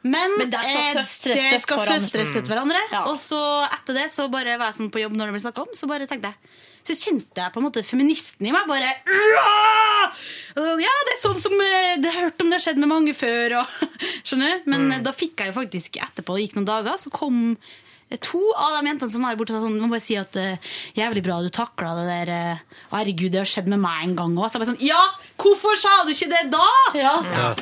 Men, 0.04 0.34
Men 0.40 0.50
der 0.52 0.64
skal 0.66 0.80
eh, 0.80 0.96
søstre 0.98 1.36
støtte 1.38 1.60
skal 1.62 1.78
hverandre. 1.80 2.00
søstre 2.02 2.24
støtte 2.32 2.50
hverandre. 2.52 2.80
Ja. 2.90 3.04
Og 3.12 3.20
så 3.20 3.38
etter 3.68 3.96
det 4.00 4.08
så 4.12 4.26
bare 4.32 4.58
var 4.58 4.72
jeg 4.72 4.80
sånn 4.80 4.90
på 4.92 5.00
jobb 5.04 5.14
når 5.16 5.30
det 5.30 5.36
ble 5.36 5.44
snakka 5.46 5.64
om, 5.64 5.76
så 5.78 5.88
bare 5.88 6.08
tenkte 6.10 6.32
jeg 6.34 6.60
så 6.84 6.96
kjente 6.98 7.40
jeg 7.40 7.52
på 7.54 7.60
en 7.60 7.66
måte 7.66 7.84
feministen 7.86 8.48
i 8.48 8.52
meg 8.54 8.68
bare 8.68 8.90
«Ja!» 9.08 10.10
Sånn, 10.54 10.82
Ja, 10.82 10.92
det 11.08 11.14
er 11.14 11.22
sånn 11.22 11.40
som 11.42 11.54
eh, 11.64 11.94
Det 12.02 12.12
har 12.12 12.28
hørt 12.28 12.44
om 12.44 12.50
det 12.50 12.58
har 12.58 12.64
skjedd 12.66 12.82
med 12.82 12.90
mange 12.90 13.14
før. 13.16 13.56
Og, 13.62 13.88
skjønner 14.26 14.60
du? 14.60 14.68
Men 14.70 14.86
mm. 14.90 14.98
da 15.06 15.14
fikk 15.16 15.40
jeg 15.40 15.52
jo 15.52 15.56
faktisk 15.56 15.98
etterpå, 16.02 16.36
det 16.36 16.46
gikk 16.46 16.58
noen 16.60 16.68
dager, 16.68 17.00
så 17.00 17.12
kom 17.14 17.40
eh, 17.54 18.20
to 18.22 18.42
av 18.52 18.76
de 18.78 18.92
jentene 18.92 19.16
som 19.16 19.24
var 19.24 19.40
borte, 19.40 19.56
sa 19.56 19.64
sånn, 19.64 19.80
må 19.80 19.90
bare 19.94 20.04
si 20.04 20.18
at 20.20 20.36
uh, 20.38 20.72
jævlig 20.98 21.24
bra 21.24 21.40
du 21.42 21.50
takla 21.54 21.94
det 21.98 22.08
der. 22.10 22.34
Uh, 22.34 22.82
herregud, 22.94 23.32
det 23.34 23.42
har 23.42 23.50
skjedd 23.50 23.70
med 23.72 23.82
meg 23.82 24.10
en 24.10 24.18
gang 24.20 24.36
òg. 24.36 24.50
Så 24.50 24.58
jeg 24.58 24.64
bare 24.66 24.74
sånn 24.74 24.84
Ja, 24.84 25.00
hvorfor 25.40 25.80
sa 25.80 26.02
du 26.04 26.12
ikke 26.14 26.30
det 26.32 26.44
da? 26.52 26.66
Ja. 27.00 27.16
Ja. 27.32 27.54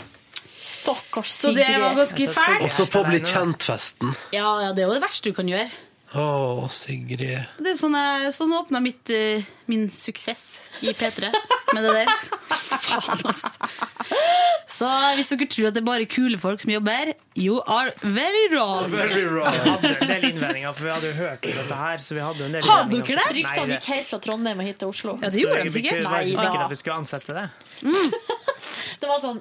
Stakkars 0.62 1.30
Så 1.34 1.50
det 1.56 1.66
var 1.78 1.96
ganske 1.98 2.28
fælt. 2.30 2.66
Også 2.68 2.86
på 2.90 3.02
Bli 3.08 3.18
kjent-festen. 3.26 4.12
Ja, 4.34 4.50
ja, 4.62 4.70
det 4.74 4.84
er 4.84 4.90
jo 4.90 4.98
det 4.98 5.02
verste 5.02 5.30
du 5.30 5.36
kan 5.36 5.50
gjøre. 5.50 5.70
Å, 6.12 6.68
Sigrid. 6.68 7.46
Det 7.56 7.70
er 7.72 7.76
sånn, 7.78 7.94
jeg- 7.96 8.32
sånn 8.36 8.52
åpna 8.52 8.82
mitt, 8.84 9.08
eh, 9.08 9.42
min 9.66 9.88
suksess 9.88 10.68
i 10.82 10.92
P3 10.92 11.30
med 11.72 11.84
det 11.84 11.92
der. 12.04 12.06
Faen, 12.82 13.22
ass. 13.24 13.44
Så 14.68 14.88
hvis 15.16 15.30
dere 15.32 15.46
tror 15.48 15.68
at 15.68 15.74
det 15.74 15.80
er 15.80 15.86
bare 15.86 16.04
kule 16.04 16.36
folk 16.38 16.60
som 16.60 16.70
jobber, 16.74 16.90
her, 16.92 17.14
you 17.34 17.62
are 17.66 17.92
very 18.02 18.48
wrong. 18.52 18.90
Vi 18.90 18.98
hadde 18.98 19.96
en 20.02 20.08
del 20.08 20.24
innvendinger, 20.32 20.74
for 20.74 20.84
vi 20.84 20.90
hadde 20.90 21.08
jo 21.08 21.12
hørt 21.22 21.46
om 21.48 21.56
dette 21.62 21.74
her. 21.80 21.96
Så 22.04 22.14
vi 22.14 22.20
hadde 22.20 22.44
en 22.44 22.52
del 22.52 22.62
Hadde 22.68 22.90
dere 22.90 23.16
det? 23.16 23.28
Ryktene 23.38 23.78
gikk 23.78 23.84
helt 23.94 24.08
fra 24.12 24.18
Trondheim 24.18 24.60
og 24.60 24.66
hit 24.66 24.78
til 24.78 24.88
Oslo. 24.92 25.18
Ja, 25.22 25.30
det 25.30 25.40
gjorde 25.40 25.62
de 25.64 25.70
Så 25.70 25.78
sikkert. 25.80 26.02
Vi 26.04 26.10
var 26.12 26.20
ikke 26.20 26.44
sikre 26.44 26.64
at 26.66 26.70
vi 26.70 26.80
skulle 26.82 26.96
ansette 27.00 27.32
det. 27.40 27.48
Det 29.02 29.08
var 29.10 29.18
sånn 29.18 29.40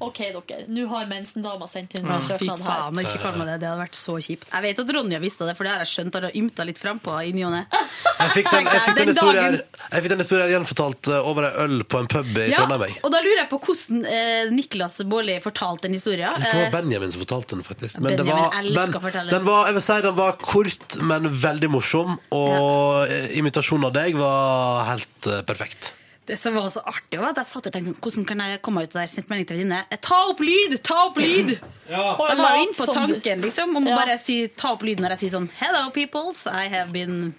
OK, 0.00 0.18
dere. 0.32 0.64
Nå 0.72 0.86
har 0.88 1.06
mensendama 1.10 1.66
sendt 1.68 1.94
inn 1.98 2.06
en 2.08 2.22
Fy 2.24 2.32
søknad 2.32 2.62
her. 2.64 2.80
faen, 2.86 3.00
ikke 3.04 3.18
kall 3.20 3.36
meg 3.40 3.50
det. 3.50 3.56
Det 3.60 3.68
hadde 3.68 3.80
vært 3.82 3.98
så 4.00 4.14
kjipt. 4.24 4.46
Jeg 4.52 4.62
vet 4.64 4.78
at 4.84 4.92
Ronja 4.96 5.18
visste 5.20 5.48
det, 5.48 5.54
for 5.58 5.68
det 5.68 5.72
har 5.74 5.82
jeg 5.84 5.90
skjønt. 5.92 6.16
Har 6.16 6.26
jeg 6.30 6.40
ymta 6.40 6.64
litt 6.68 6.80
frampå 6.80 7.16
i 7.28 7.34
ny 7.36 7.44
og 7.48 7.52
ne. 7.52 7.60
Jeg 7.70 8.30
fikk 8.38 8.50
den, 8.54 8.64
jeg 8.70 8.80
fikk 8.86 8.96
den, 8.96 9.00
Den 9.00 9.12
historien, 9.14 9.58
jeg 9.92 10.04
fikk 10.06 10.12
den 10.14 10.22
historien 10.24 10.50
gjenfortalt 10.54 11.10
eh, 11.12 11.28
over 11.30 11.48
ei 11.50 11.52
øl 11.66 11.84
på 11.84 12.00
en 12.00 12.08
pub 12.16 12.32
i 12.40 12.46
Ja, 12.50 12.62
Trondheim. 12.64 12.96
og 13.04 13.12
da 13.12 13.20
lurer 13.24 13.42
jeg 13.42 13.50
på 13.52 13.60
hvordan 13.66 14.00
eh, 14.08 14.50
Niklas 14.56 14.98
Baarli 15.12 15.36
fortalte 15.44 15.86
den 15.88 15.98
historien. 16.00 16.32
Det 16.40 16.48
var 16.54 16.64
Eh, 16.66 16.72
Benjamin 16.74 17.12
som 17.12 17.20
fortalte 17.26 17.54
den, 17.58 17.64
faktisk. 17.66 18.00
Men 18.00 18.16
det 18.16 18.24
Benjamin 18.24 18.44
var, 18.48 18.58
elsker 18.64 18.80
men, 18.80 18.96
å 18.96 19.04
fortelle. 19.04 19.30
den 19.36 19.44
var, 19.48 19.66
jeg 19.70 19.78
vil 19.78 19.86
si 19.90 20.00
den 20.08 20.18
var 20.18 20.36
kort, 20.40 20.98
men 21.12 21.30
veldig 21.44 21.70
morsom. 21.76 22.16
Og 22.32 23.06
ja. 23.10 23.22
imitasjonen 23.40 23.88
av 23.90 23.96
deg 24.00 24.16
var 24.20 24.84
helt 24.94 25.30
eh, 25.30 25.40
perfekt. 25.48 25.92
Det 26.30 26.36
som 26.38 26.54
var 26.54 26.68
så 26.70 26.82
artig, 26.86 27.18
var 27.18 27.32
at 27.32 27.40
jeg 27.42 27.48
satt 27.50 27.66
og 27.66 27.72
tenkte 27.74 27.90
sånn, 27.90 28.00
hvordan 28.04 28.26
kan 28.28 28.42
jeg 28.44 28.60
komme 28.62 28.80
meg 28.82 28.88
ut 28.90 28.94
av 28.94 29.00
der? 29.02 29.10
Sendte 29.10 29.32
melding 29.34 29.48
til 29.50 29.56
venninne. 29.58 29.80
Eh, 29.90 29.98
Ta 30.06 30.18
opp 30.30 30.42
lyd! 30.46 30.76
Ta 30.86 30.98
opp 31.08 31.16
lyd! 31.18 31.48
Så 31.90 32.26
jeg 32.30 32.38
var 32.38 32.52
jo 32.54 32.60
inne 32.66 32.76
på 32.78 32.86
tanken, 32.94 33.42
liksom, 33.46 33.72
om 33.80 33.88
å 33.88 33.90
Ja. 33.90 33.96
bare 33.98 34.18
si 34.22 34.36
ta 34.54 34.70
opp 34.76 34.84
lyd 34.86 35.00
når 35.02 35.16
jeg 35.16 35.24
sier 35.24 35.32
sånn 35.40 35.48
Hello, 35.58 35.88
peoples. 35.90 36.44
I 36.46 36.68
have 36.70 36.92
been 36.94 37.34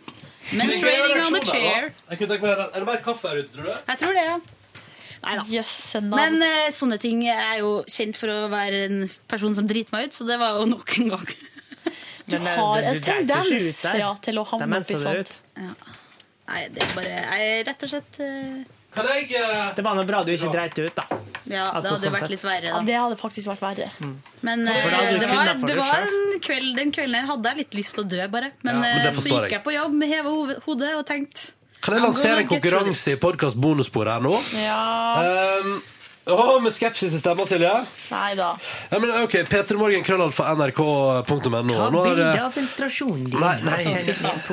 menstruating 0.51 1.21
on 1.23 1.37
the 1.37 1.45
chair. 1.45 1.93
Jeg 2.09 2.19
kunne 2.19 2.33
tenke 2.35 2.41
meg, 2.49 2.59
Er 2.75 2.79
det 2.81 2.85
mer 2.89 3.01
kaffe 3.05 3.29
her 3.31 3.39
ute, 3.45 3.53
tror 3.55 3.63
du? 3.69 3.71
Jeg 3.87 3.97
tror 4.03 4.13
det, 4.19 4.25
ja. 4.27 4.39
Nei 5.21 5.35
da. 5.37 5.43
Yes, 5.53 5.95
Men 6.01 6.41
uh, 6.41 6.67
sånne 6.73 6.97
ting 6.99 7.23
er 7.29 7.59
jo 7.61 7.71
kjent 7.87 8.17
for 8.17 8.27
å 8.33 8.49
være 8.51 8.85
en 8.89 9.03
person 9.29 9.53
som 9.55 9.67
driter 9.69 9.93
meg 9.93 10.09
ut, 10.09 10.13
så 10.17 10.25
det 10.27 10.39
var 10.41 10.57
jo 10.57 10.65
nok 10.65 10.97
en 10.99 11.09
gang. 11.15 11.27
Du 12.31 12.37
Men, 12.37 12.47
eh, 12.47 12.55
har 12.59 12.77
en 12.91 12.99
tendens 13.01 13.79
ja, 13.97 14.11
til 14.21 14.37
å 14.39 14.43
havne 14.45 14.77
oppi 14.81 14.95
sånt. 14.95 15.31
ut. 15.57 15.89
Nei, 16.51 16.67
det 16.69 16.83
er 16.85 16.91
bare 16.95 17.09
Jeg 17.17 17.47
er 17.59 17.63
rett 17.67 17.83
og 17.83 17.89
slett 17.91 18.19
eh, 18.23 18.61
Kan 18.91 19.07
jeg 19.07 19.29
uh... 19.39 19.71
Det 19.75 19.83
var 19.85 19.95
noe 19.95 20.07
bra 20.07 20.23
du 20.27 20.31
ikke 20.33 20.49
dreit 20.51 20.75
ut, 20.79 20.95
da. 20.97 21.05
Ja, 21.51 21.65
det 21.71 21.77
Altså, 21.81 21.93
hadde 21.95 22.01
sånn 22.03 22.13
vært 22.13 22.25
sett. 22.25 22.33
litt 22.35 22.43
verre, 22.45 22.67
Ja, 22.71 22.81
det 22.87 22.97
hadde 22.99 23.17
faktisk 23.19 23.47
vært 23.51 23.61
verre. 23.63 23.87
Men 24.45 24.65
da 24.67 24.73
eh, 24.75 24.89
hadde 24.91 25.13
du 25.15 25.19
det 25.23 25.29
var, 25.31 25.53
det 25.71 25.77
var 25.79 26.03
en 26.09 26.41
kveld, 26.43 26.69
den 26.77 26.91
kvelden 26.95 27.15
her 27.21 27.29
hadde 27.31 27.49
jeg 27.53 27.57
litt 27.63 27.77
lyst 27.79 27.95
til 27.97 28.03
å 28.05 28.09
dø, 28.11 28.27
bare. 28.35 28.51
Men, 28.67 28.75
Ja, 28.75 28.81
men 28.83 29.07
eh, 29.07 29.15
så 29.17 29.25
gikk 29.31 29.47
jeg. 29.47 29.55
jeg 29.57 29.63
på 29.65 29.73
jobb 29.75 29.95
med 30.03 30.11
heva 30.11 30.35
hodet 30.67 30.91
og 30.99 31.05
tenkte 31.09 31.51
Kan 31.81 31.95
jeg 31.97 32.03
lansere 32.05 32.43
en 32.43 32.51
konkurranse 32.51 33.15
i 33.15 33.17
podkast 33.19 33.57
bonussporet 33.57 34.19
her 34.19 34.21
nå? 34.27 34.35
Ja 34.59 34.81
Um, 35.21 35.81
Åh, 36.25 36.61
med 36.61 36.73
skepsis 36.73 37.13
i 37.13 37.19
stemma, 37.19 37.45
Silje. 37.49 37.71
Nei 38.11 38.33
da. 38.37 38.51
Ja, 38.91 38.99
men 39.01 39.09
ok, 39.23 39.39
P3 39.49 39.77
Morgen, 39.79 40.03
krøllalfa, 40.05 40.51
nrk.no. 40.53 41.23
Ta 41.25 41.87
Nå 41.89 42.03
bilde 42.05 42.27
av 42.43 42.57
menstruasjonen 42.59 43.23
din. 43.31 43.39
Nei, 43.41 43.55
nei, 43.65 43.79
Nei, 43.87 44.03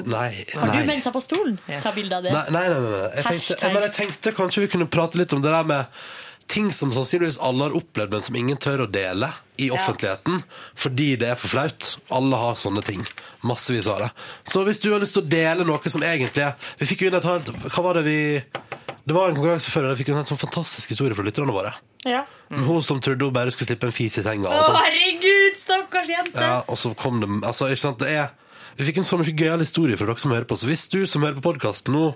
nei, 0.08 0.30
Har 0.54 0.72
du 0.72 0.88
mensa 0.88 1.12
på 1.12 1.20
stolen? 1.20 1.58
Ta 1.82 1.92
bilde 1.92 2.16
av 2.16 2.24
det. 2.24 2.32
Nei, 2.32 2.46
nei, 2.56 2.64
nei, 2.72 2.80
nei. 2.86 3.02
Jeg, 3.18 3.26
tenkte, 3.28 3.58
jeg, 3.60 3.74
men 3.74 3.84
jeg 3.84 3.94
tenkte 4.00 4.34
kanskje 4.40 4.64
vi 4.64 4.72
kunne 4.76 4.88
prate 4.88 5.20
litt 5.20 5.36
om 5.36 5.44
det 5.44 5.52
der 5.52 5.68
med 5.68 6.00
ting 6.48 6.72
som 6.72 6.92
sannsynligvis 6.92 7.38
alle 7.44 7.68
har 7.68 7.76
opplevd, 7.76 8.14
men 8.14 8.24
som 8.24 8.36
ingen 8.38 8.58
tør 8.60 8.86
å 8.86 8.88
dele 8.90 9.28
i 9.60 9.68
offentligheten 9.74 10.40
fordi 10.78 11.10
det 11.20 11.32
er 11.32 11.40
for 11.40 11.52
flaut. 11.52 11.90
Alle 12.14 12.40
har 12.40 12.56
sånne 12.58 12.82
ting. 12.86 13.04
Massevis 13.46 13.88
av 13.90 14.00
det. 14.04 14.08
Så 14.48 14.62
hvis 14.66 14.80
du 14.82 14.88
har 14.92 15.02
lyst 15.02 15.16
til 15.18 15.26
å 15.26 15.30
dele 15.30 15.66
noe 15.68 15.92
som 15.92 16.02
egentlig 16.02 16.42
er 16.46 16.56
Vi 16.80 16.88
fikk 16.90 17.04
jo 17.04 17.10
inn 17.10 17.16
et 17.18 17.26
helt 17.28 17.52
Hva 17.70 17.84
var 17.84 17.98
det 18.00 18.02
vi 18.08 18.16
Det 18.42 19.14
var 19.14 19.28
en 19.28 19.36
konkurranse 19.36 19.70
før, 19.70 19.86
og 19.86 19.94
vi 19.94 20.02
fikk 20.02 20.10
en 20.12 20.18
helt 20.20 20.32
sånn 20.32 20.40
fantastisk 20.40 20.90
historie 20.92 21.16
fra 21.16 21.24
lytterne 21.26 21.54
våre. 21.54 21.70
Ja. 22.04 22.24
Mm. 22.50 22.64
Hun 22.66 22.82
som 22.84 23.00
trodde 23.00 23.24
hun 23.24 23.34
bare 23.34 23.52
skulle 23.54 23.70
slippe 23.70 23.88
en 23.88 23.94
fis 23.94 24.18
i 24.20 24.24
senga. 24.24 24.50
Å, 24.50 24.66
sånn. 24.66 24.76
herregud, 24.82 25.56
stakkars 25.60 26.10
jente! 26.12 26.44
Ja, 26.44 26.58
og 26.68 26.76
så 26.80 26.92
kom 26.98 27.22
det 27.22 27.30
altså, 27.40 27.70
ikke 27.72 27.84
sant, 27.86 28.04
det 28.04 28.12
er, 28.12 28.34
Vi 28.76 28.88
fikk 28.88 29.00
en 29.00 29.08
så 29.08 29.18
mye 29.20 29.32
gøyal 29.32 29.64
historie 29.64 29.96
fra 29.98 30.10
dere 30.10 30.22
som 30.24 30.34
hører 30.34 30.48
på. 30.48 30.58
Så 30.60 30.68
hvis 30.68 30.84
du 30.92 31.00
som 31.08 31.24
hører 31.24 31.38
på 31.40 31.46
podkasten 31.48 31.96
nå 31.96 32.10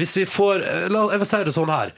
Hvis 0.00 0.16
vi 0.16 0.24
får 0.26 0.64
eh, 0.64 0.86
Jeg 0.88 1.20
vil 1.22 1.28
si 1.28 1.42
det 1.46 1.56
sånn 1.56 1.72
her. 1.72 1.92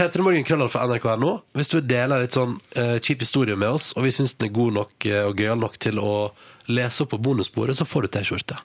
P3 0.00 0.22
Morgen 0.24 0.68
fra 0.72 0.86
NRK.no. 0.88 1.30
Hvis 1.52 1.68
du 1.68 1.82
deler 1.84 2.22
litt 2.22 2.32
sånn 2.32 2.54
eh, 2.72 2.96
kjip 3.04 3.20
historie 3.20 3.52
med 3.52 3.68
oss, 3.76 3.90
og 3.92 4.06
vi 4.06 4.12
syns 4.16 4.32
den 4.32 4.48
er 4.48 4.54
god 4.56 4.72
nok 4.78 5.06
eh, 5.10 5.26
og 5.28 5.36
gøyal 5.36 5.60
nok 5.60 5.76
til 5.76 6.00
å 6.00 6.12
lese 6.72 7.04
opp 7.04 7.10
på 7.12 7.18
bonussporet, 7.20 7.76
så 7.76 7.84
får 7.84 8.06
du 8.06 8.14
T-skjorte. 8.16 8.56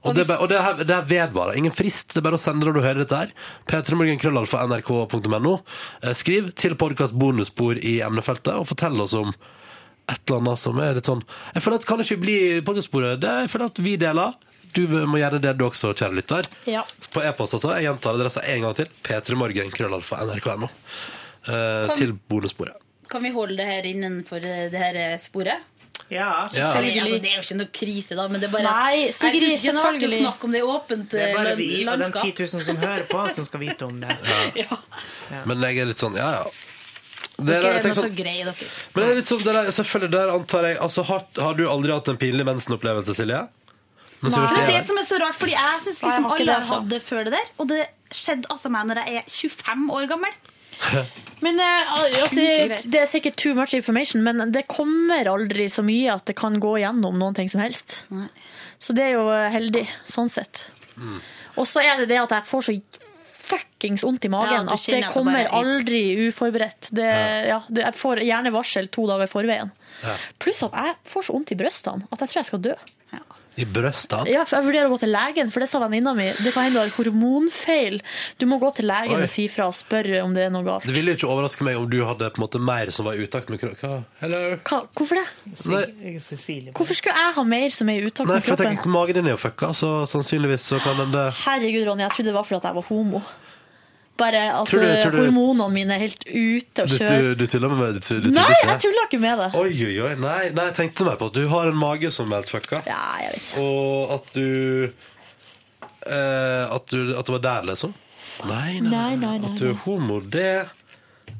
Og, 0.00 0.14
det, 0.16 0.24
er 0.24 0.28
bare- 0.30 0.40
og 0.40 0.48
det, 0.48 0.58
her, 0.64 0.78
det 0.80 0.94
her 0.96 1.06
vedvarer. 1.06 1.58
Ingen 1.60 1.74
frist. 1.76 2.14
Det 2.14 2.22
er 2.22 2.24
bare 2.24 2.38
å 2.38 2.40
sende 2.40 2.64
når 2.64 2.78
du 2.78 2.80
hører 2.80 3.02
dette 3.02 3.18
her. 3.20 3.32
p3morgenkrøllalfa.nrk.no. 3.68 5.54
Eh, 6.02 6.14
Skriv 6.16 6.50
til 6.58 6.74
podkast 6.80 7.14
bonusspor 7.20 7.78
i 7.78 7.98
emnefeltet, 8.02 8.54
og 8.56 8.66
fortell 8.72 8.96
oss 9.04 9.14
om 9.18 9.30
et 9.30 10.18
eller 10.24 10.40
annet 10.40 10.58
som 10.64 10.80
er 10.82 10.96
litt 10.96 11.06
sånn 11.06 11.20
Jeg 11.54 11.62
føler 11.62 11.78
at 11.78 11.84
Kan 11.86 12.00
det 12.00 12.08
ikke 12.08 12.22
bli 12.24 12.38
podkastsporet? 12.66 13.20
Det 13.22 13.34
jeg 13.44 13.52
føler 13.52 13.70
at 13.70 13.82
vi 13.84 13.92
deler. 14.00 14.34
Du 14.76 14.84
må 15.10 15.18
gjøre 15.18 15.40
det 15.42 15.56
du 15.58 15.64
også, 15.66 15.92
kjære 15.98 16.14
lytter. 16.20 16.46
Ja. 16.70 16.84
På 17.10 17.22
e-post, 17.26 17.56
altså. 17.58 17.72
Jeg 17.78 17.88
gjentar 17.88 18.14
adressa 18.18 18.44
en 18.46 18.62
gang 18.66 18.76
til. 18.78 18.86
p3morgenkrøllalfa.nrk.no. 19.06 20.68
Uh, 21.48 21.88
Kan- 21.88 21.96
til 21.96 22.12
bonussporet. 22.28 22.76
Kan 23.10 23.24
vi 23.26 23.32
holde 23.34 23.56
det 23.58 23.66
her 23.66 23.86
innenfor 23.90 24.36
eh, 24.46 24.68
det 24.70 24.78
her 24.78 24.94
eh, 24.94 25.16
sporet? 25.18 25.64
Ja, 26.10 26.48
Ja. 26.54 26.68
Altså, 26.74 27.18
det 27.22 27.30
er 27.30 27.36
jo 27.38 27.42
ikke 27.42 27.56
noe 27.58 27.70
krise, 27.74 28.14
da, 28.18 28.26
men 28.30 28.40
det 28.42 28.48
er 28.48 28.52
bare 28.52 28.70
Nei, 28.70 28.96
Jeg 29.08 29.14
syns 29.14 29.34
ikke 29.34 29.72
det 29.74 29.80
er 29.80 29.88
artig 29.90 30.08
å 30.08 30.20
snakke 30.20 30.46
om 30.48 30.54
det 30.54 30.62
åpent 30.66 31.10
Det 31.12 31.20
er 31.22 31.34
bare 31.36 31.52
eh, 31.52 31.58
vi 31.58 31.66
og 31.70 31.78
de 31.78 31.84
landskap. 31.90 32.22
10 32.22 32.46
000 32.54 32.64
som 32.68 32.78
hører 32.82 33.04
på, 33.10 33.20
som 33.34 33.46
skal 33.46 33.62
vite 33.62 33.86
om 33.86 33.98
det. 34.02 34.16
Men 35.50 35.66
jeg 35.66 35.82
er 35.82 35.90
litt 35.90 36.02
sånn 36.02 36.18
Ja, 36.18 36.30
ja. 36.40 36.44
Det 37.40 37.46
Dere 37.50 37.58
er 37.58 37.76
nå 37.78 37.82
tenker 37.84 37.96
så 37.96 38.04
sånn, 38.04 38.16
greie, 38.16 38.44
dere. 38.44 38.66
men 38.92 39.02
det 39.02 39.10
er 39.10 39.18
litt 39.20 39.28
sånn, 39.30 39.42
det 39.46 39.52
der, 39.56 39.68
selvfølgelig, 39.72 40.10
der 40.12 40.32
antar 40.34 40.66
jeg 40.68 40.76
altså, 40.84 41.04
har, 41.08 41.22
har 41.40 41.54
du 41.56 41.62
aldri 41.72 41.94
hatt 41.94 42.08
en 42.12 42.18
pinlig 42.20 42.44
mensenopplevelse, 42.44 43.14
Silje? 43.16 43.38
Men 44.20 44.34
det 44.36 44.60
er 44.60 44.68
det 44.68 44.84
som 44.88 45.00
er 45.00 45.06
så 45.08 45.18
rart, 45.22 45.36
fordi 45.40 45.56
jeg 45.56 45.82
syns 45.86 46.02
liksom 46.04 46.28
alle 46.28 46.56
har 46.58 46.66
hatt 46.68 46.88
det 46.90 47.00
før 47.04 47.26
det 47.26 47.34
der. 47.38 47.50
Og 47.62 47.68
det 47.70 47.82
skjedde 48.12 48.50
altså 48.52 48.72
meg 48.72 48.88
når 48.90 49.00
jeg 49.00 49.20
er 49.22 49.28
25 49.32 49.90
år 49.96 50.08
gammel. 50.10 50.38
Men 51.44 51.60
eh, 51.60 51.92
altså, 51.96 52.36
Det 52.92 53.00
er 53.00 53.08
sikkert 53.08 53.38
too 53.40 53.54
much 53.56 53.72
information, 53.76 54.20
men 54.24 54.52
det 54.52 54.66
kommer 54.68 55.28
aldri 55.28 55.70
så 55.72 55.80
mye 55.84 56.12
at 56.12 56.26
det 56.28 56.34
kan 56.36 56.58
gå 56.60 56.74
gjennom 56.82 57.16
noen 57.16 57.36
ting 57.36 57.48
som 57.48 57.62
helst. 57.64 58.02
Så 58.76 58.92
det 58.96 59.06
er 59.06 59.14
jo 59.14 59.22
eh, 59.32 59.48
heldig, 59.54 59.86
sånn 60.04 60.28
sett. 60.28 60.66
Og 61.56 61.64
så 61.68 61.80
er 61.80 62.02
det 62.02 62.10
det 62.12 62.20
at 62.20 62.34
jeg 62.36 62.48
får 62.50 62.66
så 62.68 62.76
fuckings 63.50 64.04
vondt 64.06 64.28
i 64.28 64.30
magen 64.30 64.68
at 64.70 64.84
det 64.92 65.00
kommer 65.14 65.40
er 65.40 65.50
aldri 65.56 66.28
uforberedt. 66.28 66.92
Det, 66.94 67.08
ja. 67.48 67.58
det, 67.68 67.86
jeg 67.88 67.98
får 67.98 68.22
gjerne 68.28 68.52
varsel 68.54 68.92
to 68.92 69.08
dager 69.08 69.26
i 69.26 69.32
forveien. 69.32 69.72
Pluss 70.42 70.60
at 70.68 70.76
jeg 70.76 70.96
får 71.08 71.28
så 71.28 71.36
vondt 71.36 71.54
i 71.56 71.60
brystene 71.64 72.08
at 72.10 72.20
jeg 72.20 72.34
tror 72.34 72.42
jeg 72.42 72.50
skal 72.52 72.66
dø. 72.68 72.76
I 73.60 73.66
brystene? 73.68 74.24
Ja, 74.32 74.44
for 74.48 74.56
Jeg 74.60 74.66
vurderer 74.70 74.88
å 74.88 74.94
gå 74.94 74.98
til 75.02 75.12
legen, 75.12 75.50
for 75.52 75.60
det 75.64 75.68
sa 75.68 75.80
venninna 75.82 76.14
mi. 76.16 76.30
Det 76.40 76.52
kan 76.54 76.64
hende 76.66 76.78
du 76.78 76.82
har 76.82 76.92
hormonfeil. 76.96 77.98
Du 78.40 78.46
må 78.48 78.58
gå 78.62 78.70
til 78.78 78.88
legen 78.88 79.18
Oi. 79.18 79.26
og 79.26 79.32
si 79.32 79.44
fra 79.52 79.66
og 79.68 79.76
spørre 79.76 80.22
om 80.24 80.32
det 80.36 80.46
er 80.48 80.54
noe 80.54 80.64
galt. 80.66 80.86
Det 80.88 80.94
ville 80.96 81.12
jo 81.14 81.20
ikke 81.20 81.30
overraske 81.34 81.66
meg 81.68 81.76
om 81.80 81.88
du 81.92 81.98
hadde 82.08 82.30
på 82.32 82.40
en 82.40 82.46
måte 82.46 82.62
mer 82.70 82.92
som 82.94 83.08
var 83.08 83.18
i 83.20 83.26
utakt 83.28 83.52
med 83.52 83.60
kroppen. 83.62 84.04
Hvorfor 84.96 85.20
det? 85.20 85.26
Nei, 85.70 85.84
Hvorfor 86.72 86.94
skulle 86.96 87.16
jeg 87.20 87.36
ha 87.36 87.44
mer 87.44 87.68
som 87.74 87.88
er 87.92 88.00
i 88.00 88.08
utakt 88.08 88.28
nei, 88.30 88.40
for 88.40 88.54
jeg 88.54 88.56
kroppen? 88.56 88.76
tenker 88.76 88.94
magen 88.96 89.20
din 89.20 89.30
er 89.30 89.36
jo 89.36 89.42
fucka, 89.44 89.72
så 89.76 89.92
sannsynligvis 90.10 90.66
så 90.72 90.80
kan 90.82 90.96
den 91.04 91.12
det 91.14 91.26
Herregud, 91.44 91.86
Ronny, 91.90 92.04
jeg 92.06 92.16
trodde 92.16 92.30
det 92.32 92.36
var 92.38 92.48
fordi 92.48 92.66
jeg 92.70 92.78
var 92.80 92.88
homo. 92.90 93.22
Bare, 94.20 94.40
altså, 94.52 94.76
Tror 94.76 94.82
du- 94.84 95.00
tror 95.02 95.14
du- 95.14 95.18
Hormonene 95.24 95.68
mine 95.72 95.94
er 95.96 96.02
helt 96.04 96.24
ute 96.28 96.82
og 96.84 96.88
Du, 96.92 96.96
kjører. 96.98 97.22
du, 97.22 97.34
du 97.40 97.46
tuller 97.48 97.72
med 97.72 97.78
meg? 97.80 98.00
Du, 98.04 98.20
du 98.20 98.28
Nei, 98.36 98.44
ikke? 98.52 98.66
jeg 98.68 98.80
tuller 98.84 99.06
ikke 99.08 99.20
med 99.22 99.38
det. 99.40 99.48
Oi, 99.56 99.70
oi, 99.88 99.94
oi. 100.06 100.14
Nei, 100.20 100.50
nei, 100.56 100.64
jeg 100.70 100.74
tenkte 100.76 101.06
meg 101.08 101.16
på 101.22 101.30
at 101.32 101.38
du 101.38 101.46
har 101.48 101.70
en 101.72 101.78
mage 101.80 102.10
som 102.12 102.30
er 102.32 102.42
helt 102.42 102.52
fucka. 102.52 102.82
Ja, 102.90 103.00
jeg 103.24 103.32
vet 103.32 103.48
ikke. 103.48 103.64
Og 103.64 104.12
at 104.18 104.32
du 104.36 104.92
eh, 106.06 106.64
at, 106.76 106.86
du 106.92 107.14
at 107.18 107.26
det 107.26 107.34
var 107.38 107.44
der, 107.48 107.62
liksom? 107.72 107.94
Nei, 108.48 108.78
nei, 108.80 108.90
Nei, 108.90 109.16
nei, 109.20 109.34
nei. 109.40 109.50
At 109.50 109.58
du 109.60 109.66
er 109.72 109.80
homo, 109.86 110.20
det 110.20 110.68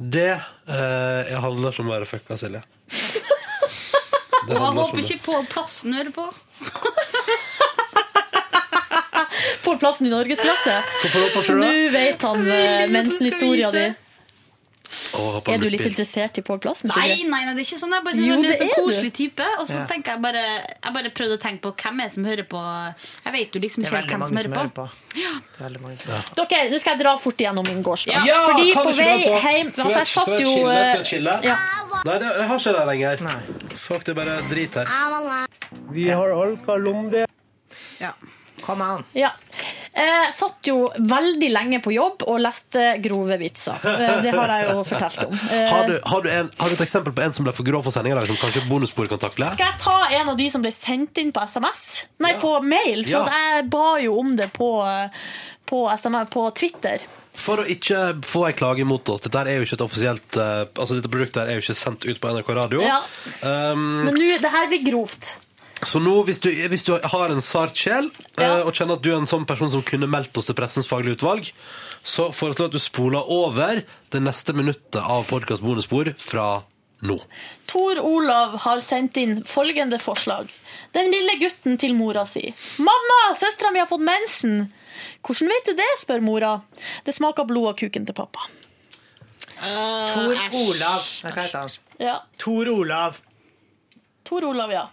Det 0.00 0.26
eh, 0.68 1.36
handler 1.40 1.72
ikke 1.72 1.84
om 1.84 1.88
å 1.90 1.94
være 1.98 2.08
fucka, 2.08 2.36
Silje. 2.40 2.62
Og 4.50 4.54
jeg 4.56 4.60
håper 4.80 5.02
ikke 5.04 5.18
på 5.26 5.34
plassen 5.52 5.92
hører 5.94 6.12
på. 6.16 6.24
Får 9.64 9.78
plassen 9.80 10.06
i 10.06 10.10
norgesklasse. 10.10 10.82
Det? 11.02 11.48
Nå 11.60 11.72
vet 11.92 12.22
han 12.22 12.44
mensenhistoria 12.94 13.70
di. 13.74 13.88
Oh, 15.14 15.36
Er 15.46 15.58
du 15.62 15.68
litt 15.70 15.78
spilt. 15.78 15.84
interessert 15.92 16.38
i 16.40 16.42
Pål 16.42 16.58
Plassen? 16.64 16.90
Nei, 16.90 17.22
nei, 17.22 17.44
nei, 17.46 17.52
det 17.54 17.60
er 17.62 17.66
ikke 17.68 17.76
sånn. 17.78 17.92
Jeg 17.94 18.02
bare 18.02 18.14
synes 18.16 18.26
Jo, 18.26 18.34
han 18.34 18.44
er 18.44 18.50
en 18.50 18.58
så 18.58 18.66
du. 18.66 18.72
koselig 18.74 19.12
type. 19.14 19.44
Og 19.60 19.66
så 19.68 19.76
Ja. 19.78 19.84
tenker 19.86 20.10
jeg 20.16 20.22
bare 20.22 20.42
Jeg 20.82 20.92
bare 20.96 21.10
prøvde 21.14 21.36
å 21.36 21.40
tenke 21.40 21.60
på 21.62 21.70
hvem 21.78 22.00
er 22.04 22.08
som 22.08 22.24
hører 22.24 22.42
på. 22.42 22.58
Jeg 23.24 23.32
vet 23.32 23.52
jo 23.54 23.60
liksom 23.60 23.84
ikke 23.84 24.02
hvem 24.10 24.26
som 24.26 24.36
hører 24.36 24.50
på. 24.50 24.74
på. 24.74 24.90
Det 25.14 25.22
er 25.60 25.62
veldig 25.68 25.80
mange 25.80 26.00
som 26.00 26.10
hører 26.10 26.26
på. 26.26 26.48
Dere, 26.50 26.70
nå 26.70 26.80
skal 26.80 26.96
jeg 26.96 27.04
dra 27.04 27.16
fort 27.18 27.36
igjennom 27.38 27.66
min 27.68 27.82
gårsdag. 27.84 28.26
Ja, 28.26 28.40
Fordi 28.50 28.72
kan 28.72 28.86
på 28.86 28.96
vei 28.96 29.22
på? 29.22 29.40
hjem 29.46 29.68
Altså, 29.70 29.94
jeg- 29.94 30.06
satt 30.06 30.40
jo 30.40 30.50
eh, 30.66 30.74
Skal 30.74 30.96
jeg 30.96 31.06
chille? 31.06 31.40
Ja. 31.44 31.56
Nei, 32.04 32.18
det, 32.18 32.26
jeg 32.34 32.48
har 32.48 32.58
ikke 32.58 32.72
det 32.74 32.86
lenger. 32.90 33.18
Fuck, 33.76 34.04
det 34.04 34.08
er 34.18 34.24
bare 34.24 34.42
drit 34.50 34.74
her. 34.74 35.46
Vi 35.92 36.08
har 36.10 36.28
alkalombe. 36.34 37.26
Ja. 38.00 38.12
Kom 38.64 38.80
on. 38.84 39.04
Ja. 39.16 39.30
Jeg 39.90 40.32
satt 40.36 40.68
jo 40.70 40.84
veldig 40.94 41.48
lenge 41.50 41.80
på 41.82 41.90
jobb 41.92 42.22
og 42.30 42.38
leste 42.40 42.84
grove 43.02 43.36
vitser. 43.40 43.80
Eh, 43.90 44.20
Det 44.22 44.34
har 44.36 44.52
jeg 44.54 44.68
jo 44.70 44.84
fortalt 44.86 45.24
om. 45.26 45.34
Eh, 45.50 45.66
Har 45.72 45.86
du, 45.88 45.96
har, 46.12 46.22
du 46.22 46.28
en, 46.30 46.50
har 46.60 46.68
du 46.70 46.76
et 46.78 46.84
eksempel 46.86 47.12
på 47.16 47.24
en 47.26 47.32
som 47.36 47.44
ble 47.48 47.52
for 47.56 47.66
grov 47.66 47.82
for 47.88 47.92
sending 47.96 48.14
i 48.14 48.18
dag, 48.20 48.28
som 48.30 48.38
kanskje 48.38 48.62
bonusspor 48.70 49.10
kan 49.10 49.18
takle? 49.22 49.50
Skal 49.56 49.72
jeg 49.72 49.80
ta 49.82 49.96
en 50.20 50.32
av 50.34 50.36
de 50.38 50.48
som 50.54 50.62
ble 50.64 50.72
sendt 50.76 51.18
inn 51.18 51.32
på 51.34 51.42
SMS? 51.50 52.04
Nei, 52.22 52.36
på 52.40 52.54
mail. 52.62 53.02
For 53.08 53.26
Ja. 53.26 53.40
jeg 53.56 53.70
ba 53.72 53.88
jo 54.04 54.18
om 54.22 54.36
det 54.38 54.52
på, 54.54 54.70
på, 55.66 55.82
SMS, 55.98 56.30
på 56.30 56.46
Twitter. 56.54 57.02
For 57.40 57.62
å 57.62 57.66
ikke 57.66 58.00
få 58.26 58.46
ei 58.48 58.52
klage 58.58 58.84
mot 58.84 59.06
oss. 59.08 59.22
Dette 59.24 59.42
er 59.46 59.60
jo 59.60 59.66
ikke 59.66 59.76
et 59.78 59.84
offisielt 59.86 60.36
eh, 60.36 60.64
Altså, 60.74 60.96
dette 60.98 61.08
produktet 61.12 61.46
er 61.46 61.56
jo 61.56 61.62
ikke 61.62 61.76
sendt 61.78 62.04
ut 62.04 62.18
på 62.20 62.32
NRK 62.34 62.50
Radio. 62.58 62.82
Ja. 62.84 62.98
Um, 63.42 64.04
Men 64.08 64.14
nå, 64.18 64.32
det 64.42 64.50
her 64.50 64.66
blir 64.68 64.82
grovt. 64.90 65.36
Så 65.86 66.00
nå, 66.02 66.14
hvis 66.28 66.42
du, 66.44 66.50
hvis 66.50 66.84
du 66.84 66.92
har 66.98 67.32
en 67.32 67.44
sart 67.44 67.78
sjel, 67.78 68.10
eh, 68.36 68.60
og 68.60 68.74
kjenner 68.76 68.98
at 68.98 69.04
du 69.04 69.10
er 69.12 69.20
en 69.20 69.30
sånn 69.30 69.46
person 69.48 69.70
som 69.72 69.84
kunne 69.86 70.08
meldt 70.10 70.36
oss 70.36 70.50
til 70.50 70.56
Pressens 70.58 70.90
faglige 70.90 71.16
utvalg, 71.20 71.52
så 72.04 72.28
foreslår 72.32 72.66
jeg 72.66 72.72
at 72.72 72.76
du 72.76 72.84
spoler 72.84 73.32
over 73.32 73.82
det 74.12 74.20
neste 74.24 74.54
minuttet 74.56 75.00
av 75.00 75.24
podkast 75.28 75.64
bonusspor 75.64 76.12
fra 76.20 76.62
nå. 77.06 77.16
Tor 77.70 78.00
Olav 78.04 78.58
har 78.64 78.80
sendt 78.84 79.16
inn 79.20 79.40
følgende 79.48 80.00
forslag. 80.02 80.50
Den 80.92 81.10
lille 81.12 81.36
gutten 81.40 81.78
til 81.80 81.94
mora 81.94 82.26
si. 82.26 82.50
'Mamma, 82.78 83.18
søstera 83.38 83.70
mi 83.72 83.78
har 83.80 83.88
fått 83.88 84.04
mensen!' 84.04 84.68
'Hvordan 85.22 85.48
vet 85.48 85.66
du 85.66 85.72
det?' 85.78 86.00
spør 86.00 86.20
mora. 86.20 86.60
'Det 87.04 87.14
smaker 87.14 87.44
blod 87.44 87.68
av 87.68 87.76
kuken 87.78 88.06
til 88.06 88.14
pappa'. 88.14 88.48
Tor 89.60 90.36
Olav. 90.56 91.04
Hva 91.22 91.34
heter 91.36 91.58
han? 91.58 91.70
Ja. 92.00 92.16
Tor 92.38 92.68
Olav. 92.68 93.20
Tor 94.30 94.44
Olav, 94.46 94.70
ja. 94.70 94.84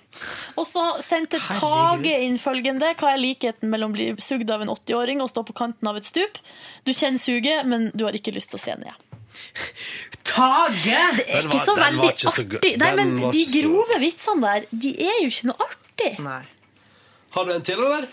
Og 0.58 0.66
så 0.66 0.84
sendte 1.06 1.38
Tage 1.38 2.16
inn 2.26 2.40
følgende. 2.42 2.90
Hva 2.98 3.12
er 3.14 3.22
likheten 3.22 3.70
mellom 3.70 3.94
å 3.94 3.98
bli 3.98 4.08
sugd 4.24 4.50
av 4.50 4.64
en 4.66 4.72
80-åring 4.74 5.22
og 5.22 5.30
stå 5.30 5.44
på 5.46 5.54
kanten 5.60 5.90
av 5.92 6.00
et 6.00 6.08
stup? 6.10 6.40
Du 6.88 6.94
kjenner 6.94 7.22
suget, 7.22 7.68
men 7.70 7.92
du 7.94 8.08
har 8.08 8.18
ikke 8.18 8.34
lyst 8.34 8.50
til 8.54 8.58
å 8.58 8.64
se 8.64 8.78
ned. 8.82 9.06
Tage! 10.32 11.02
Det 11.20 11.28
er 11.30 11.46
Den 11.46 11.54
ikke 11.54 11.66
så 11.68 11.76
var 11.78 11.84
veldig 11.86 12.10
ikke 12.16 12.34
så 12.34 12.46
artig. 12.48 12.74
Nei, 12.82 12.94
men 12.98 13.14
de 13.22 13.44
grove 13.54 14.00
vitsene 14.02 14.48
der, 14.48 14.66
de 14.86 14.96
er 15.06 15.20
jo 15.22 15.30
ikke 15.30 15.52
noe 15.52 15.68
artig. 15.70 16.14
Nei. 16.26 16.42
Har 17.38 17.46
du 17.46 17.54
en 17.54 17.68
til, 17.70 17.84
eller? 17.86 18.10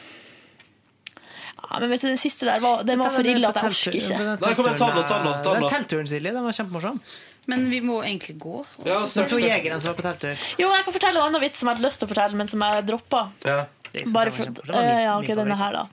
Ja, 1.64 1.78
men 1.80 1.88
vet 1.94 2.02
du, 2.04 2.10
den 2.10 2.20
siste 2.20 2.44
der 2.44 2.60
var, 2.60 2.82
den 2.84 3.00
var 3.00 3.14
for 3.14 3.24
ille 3.26 3.48
at 3.48 3.56
jeg 3.62 3.72
orker 3.72 3.96
ikke. 3.96 4.18
Nei, 4.44 4.50
kom 4.58 4.68
igjen, 4.68 4.80
ta 4.82 4.90
den 4.92 5.06
ta 5.08 5.22
den 5.24 5.30
den. 5.32 5.62
Den 5.64 5.72
teltturen, 5.72 6.10
Silje, 6.10 6.34
den 6.36 6.44
var 6.44 6.56
kjempemorsom. 6.58 7.00
Men 7.50 7.66
vi 7.70 7.80
må 7.84 7.98
egentlig 8.02 8.38
gå. 8.40 8.62
Ja, 8.86 9.02
snart, 9.10 9.32
to 9.32 9.40
jegere 9.42 9.80
som 9.80 9.92
var 9.92 9.98
på 9.98 10.06
telttur. 10.06 10.46
Jo, 10.60 10.70
jeg 10.72 10.86
kan 10.86 10.96
fortelle 10.96 11.20
en 11.20 11.28
annen 11.28 11.42
vits 11.44 11.60
som 11.60 11.68
jeg 11.68 11.76
hadde 11.76 11.86
lyst 11.86 12.00
til 12.00 12.08
å 12.08 12.12
fortelle, 12.14 12.38
men 12.40 12.50
som 12.50 12.64
jeg 12.64 12.86
droppa. 12.88 13.26
Ja. 13.44 13.58
Bare 14.14 14.32
for, 14.34 14.50
eh, 14.74 15.04
ja, 15.04 15.18
ok, 15.20 15.28
denne 15.38 15.58
her 15.58 15.76
da. 15.76 15.84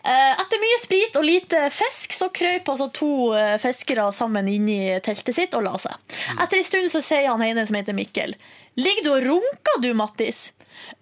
Eh, 0.00 0.40
Etter 0.40 0.60
mye 0.62 0.78
sprit 0.80 1.16
og 1.20 1.26
lite 1.26 1.66
fisk, 1.74 2.14
så 2.16 2.30
krøp 2.32 2.70
altså 2.72 2.86
to 2.96 3.10
uh, 3.36 3.56
fiskere 3.60 4.06
sammen 4.16 4.48
inn 4.48 4.68
i 4.70 4.80
teltet 5.04 5.36
sitt 5.36 5.56
og 5.58 5.66
la 5.66 5.74
seg. 5.80 6.16
Etter 6.38 6.60
en 6.60 6.68
stund 6.68 6.88
så 6.92 7.02
sier 7.04 7.28
han 7.28 7.44
ene 7.44 7.66
som 7.68 7.76
heter 7.76 7.96
Mikkel, 7.96 8.36
Ligger 8.80 9.04
du 9.04 9.10
og 9.12 9.24
runker 9.26 9.82
du, 9.82 9.92
Mattis? 9.98 10.52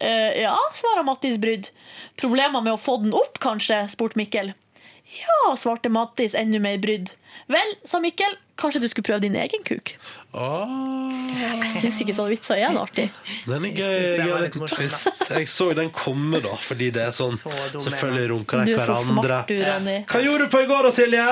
«Eh, 0.01 0.41
ja, 0.43 0.57
svarer 0.75 1.05
Mattis 1.07 1.37
brydd. 1.39 1.69
Problemer 2.19 2.63
med 2.65 2.73
å 2.75 2.81
få 2.81 2.97
den 3.03 3.15
opp, 3.15 3.39
kanskje? 3.43 3.85
spurte 3.93 4.19
Mikkel. 4.19 4.55
Ja, 5.09 5.57
svarte 5.57 5.89
Mattis 5.89 6.35
enda 6.37 6.61
mer 6.61 6.79
brydd. 6.83 7.15
Vel, 7.49 7.75
sa 7.89 8.01
Mikkel, 8.03 8.35
kanskje 8.61 8.83
du 8.83 8.89
skulle 8.93 9.09
prøve 9.09 9.25
din 9.25 9.39
egen 9.41 9.65
kuk? 9.65 9.95
Jeg 10.29 11.69
syns 11.73 11.99
ikke 12.03 12.15
sånne 12.17 12.33
vitser 12.35 12.59
er 12.61 12.73
noe 12.75 12.83
artig. 12.85 13.07
Den 13.49 13.65
er 13.65 13.73
gøy. 13.73 13.85
Jeg, 13.85 14.09
jeg 14.19 14.27
gøy 14.29 14.43
litt 14.43 14.57
morsomt. 14.61 15.29
Jeg 15.29 15.49
så 15.49 15.69
den 15.77 15.89
komme, 15.95 16.41
da, 16.45 16.53
fordi 16.61 16.91
det 16.95 17.03
er 17.07 17.15
sånn 17.17 17.37
dum 17.73 17.81
Selvfølgelig 17.85 18.25
er 18.27 18.31
runker 18.33 18.63
de 18.69 18.75
er 18.75 18.81
hverandre. 18.83 19.07
smart, 19.09 19.49
du, 19.49 19.93
Hva 20.13 20.21
gjorde 20.25 20.47
du 20.49 20.53
på 20.53 20.61
i 20.65 20.69
går 20.69 20.89
da, 20.89 20.93
Silje? 20.97 21.25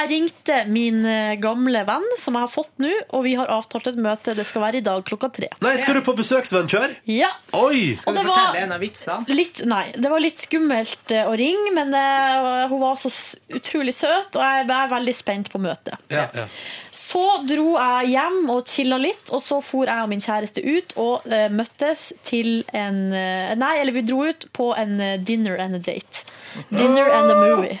Jeg 0.00 0.10
ringte 0.14 0.58
min 0.70 1.00
eh, 1.06 1.34
gamle 1.42 1.82
venn, 1.86 2.06
som 2.18 2.38
jeg 2.38 2.46
har 2.46 2.52
fått 2.52 2.70
nå, 2.82 2.90
og 3.14 3.24
vi 3.26 3.34
har 3.38 3.50
avtalt 3.52 3.90
et 3.92 3.98
møte. 4.02 4.34
Det 4.38 4.46
skal 4.48 4.64
være 4.66 4.80
i 4.80 4.84
dag 4.86 5.04
klokka 5.06 5.30
tre. 5.36 5.50
Nei, 5.62 5.74
skal 5.82 5.98
du 6.00 6.02
på 6.06 6.14
besøksvennkjør? 6.18 6.94
Ja. 7.10 7.30
Oi! 7.60 7.94
Skal 8.00 8.16
du 8.16 8.22
det 8.22 8.26
var- 8.30 8.40
fortelle 8.46 8.66
en 8.66 8.76
av 8.78 8.82
vitsene? 8.82 9.36
Litt, 9.36 9.62
nei, 9.68 9.84
det 9.94 10.10
var 10.10 10.22
litt 10.24 10.42
skummelt 10.46 11.14
eh, 11.14 11.28
å 11.30 11.36
ringe, 11.38 11.74
men 11.76 11.94
eh, 11.94 12.66
hun 12.70 12.80
var 12.82 12.98
så 13.02 13.12
utrolig 13.54 13.94
søt, 13.98 14.34
og 14.34 14.42
jeg 14.42 14.66
er 14.70 14.94
veldig 14.94 15.16
spent 15.18 15.52
på 15.52 15.60
møtet. 15.62 15.98
Ja, 16.10 16.26
ja. 16.34 16.48
Så 16.92 17.22
dro 17.46 17.76
jeg 17.78 18.08
hjem 18.16 18.50
og 18.50 18.64
chilla 18.68 18.96
litt, 18.98 19.30
og 19.30 19.42
så 19.42 19.60
for 19.62 19.86
jeg 19.86 20.02
og 20.02 20.08
min 20.10 20.20
kjæreste 20.20 20.62
ut 20.64 20.94
og 20.98 21.26
eh, 21.30 21.48
møttes 21.54 22.08
til 22.26 22.64
en 22.74 23.12
eh, 23.14 23.52
Nei, 23.60 23.76
eller 23.80 23.94
vi 23.94 24.02
dro 24.08 24.24
ut 24.26 24.46
på 24.56 24.72
en 24.78 24.96
eh, 25.00 25.16
dinner 25.22 25.58
and 25.62 25.76
a 25.78 25.78
date. 25.78 26.24
Dinner 26.70 27.10
and 27.14 27.30
a 27.30 27.36
movie. 27.44 27.78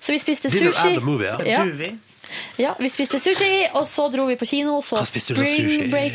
Så 0.00 0.12
vi 0.12 0.18
spiste 0.18 0.50
Dinner 0.50 0.72
sushi. 0.72 0.88
and 0.88 0.98
a 0.98 1.04
movie, 1.06 1.26
ja. 1.30 1.38
ja. 1.46 1.62
Duvi. 1.64 1.92
Ja, 2.58 2.72
vi 2.80 2.88
spiste 2.88 3.20
sushi, 3.22 3.68
og 3.76 3.86
så 3.86 4.08
dro 4.10 4.26
vi 4.26 4.36
på 4.40 4.46
kino, 4.48 4.78
og 4.80 4.84
så 4.84 4.98
Hva 4.98 5.06
spiste 5.06 5.34
du 5.36 5.40
slags 5.42 5.52
spring 5.54 5.70
sushi? 5.70 5.90
break. 5.92 6.12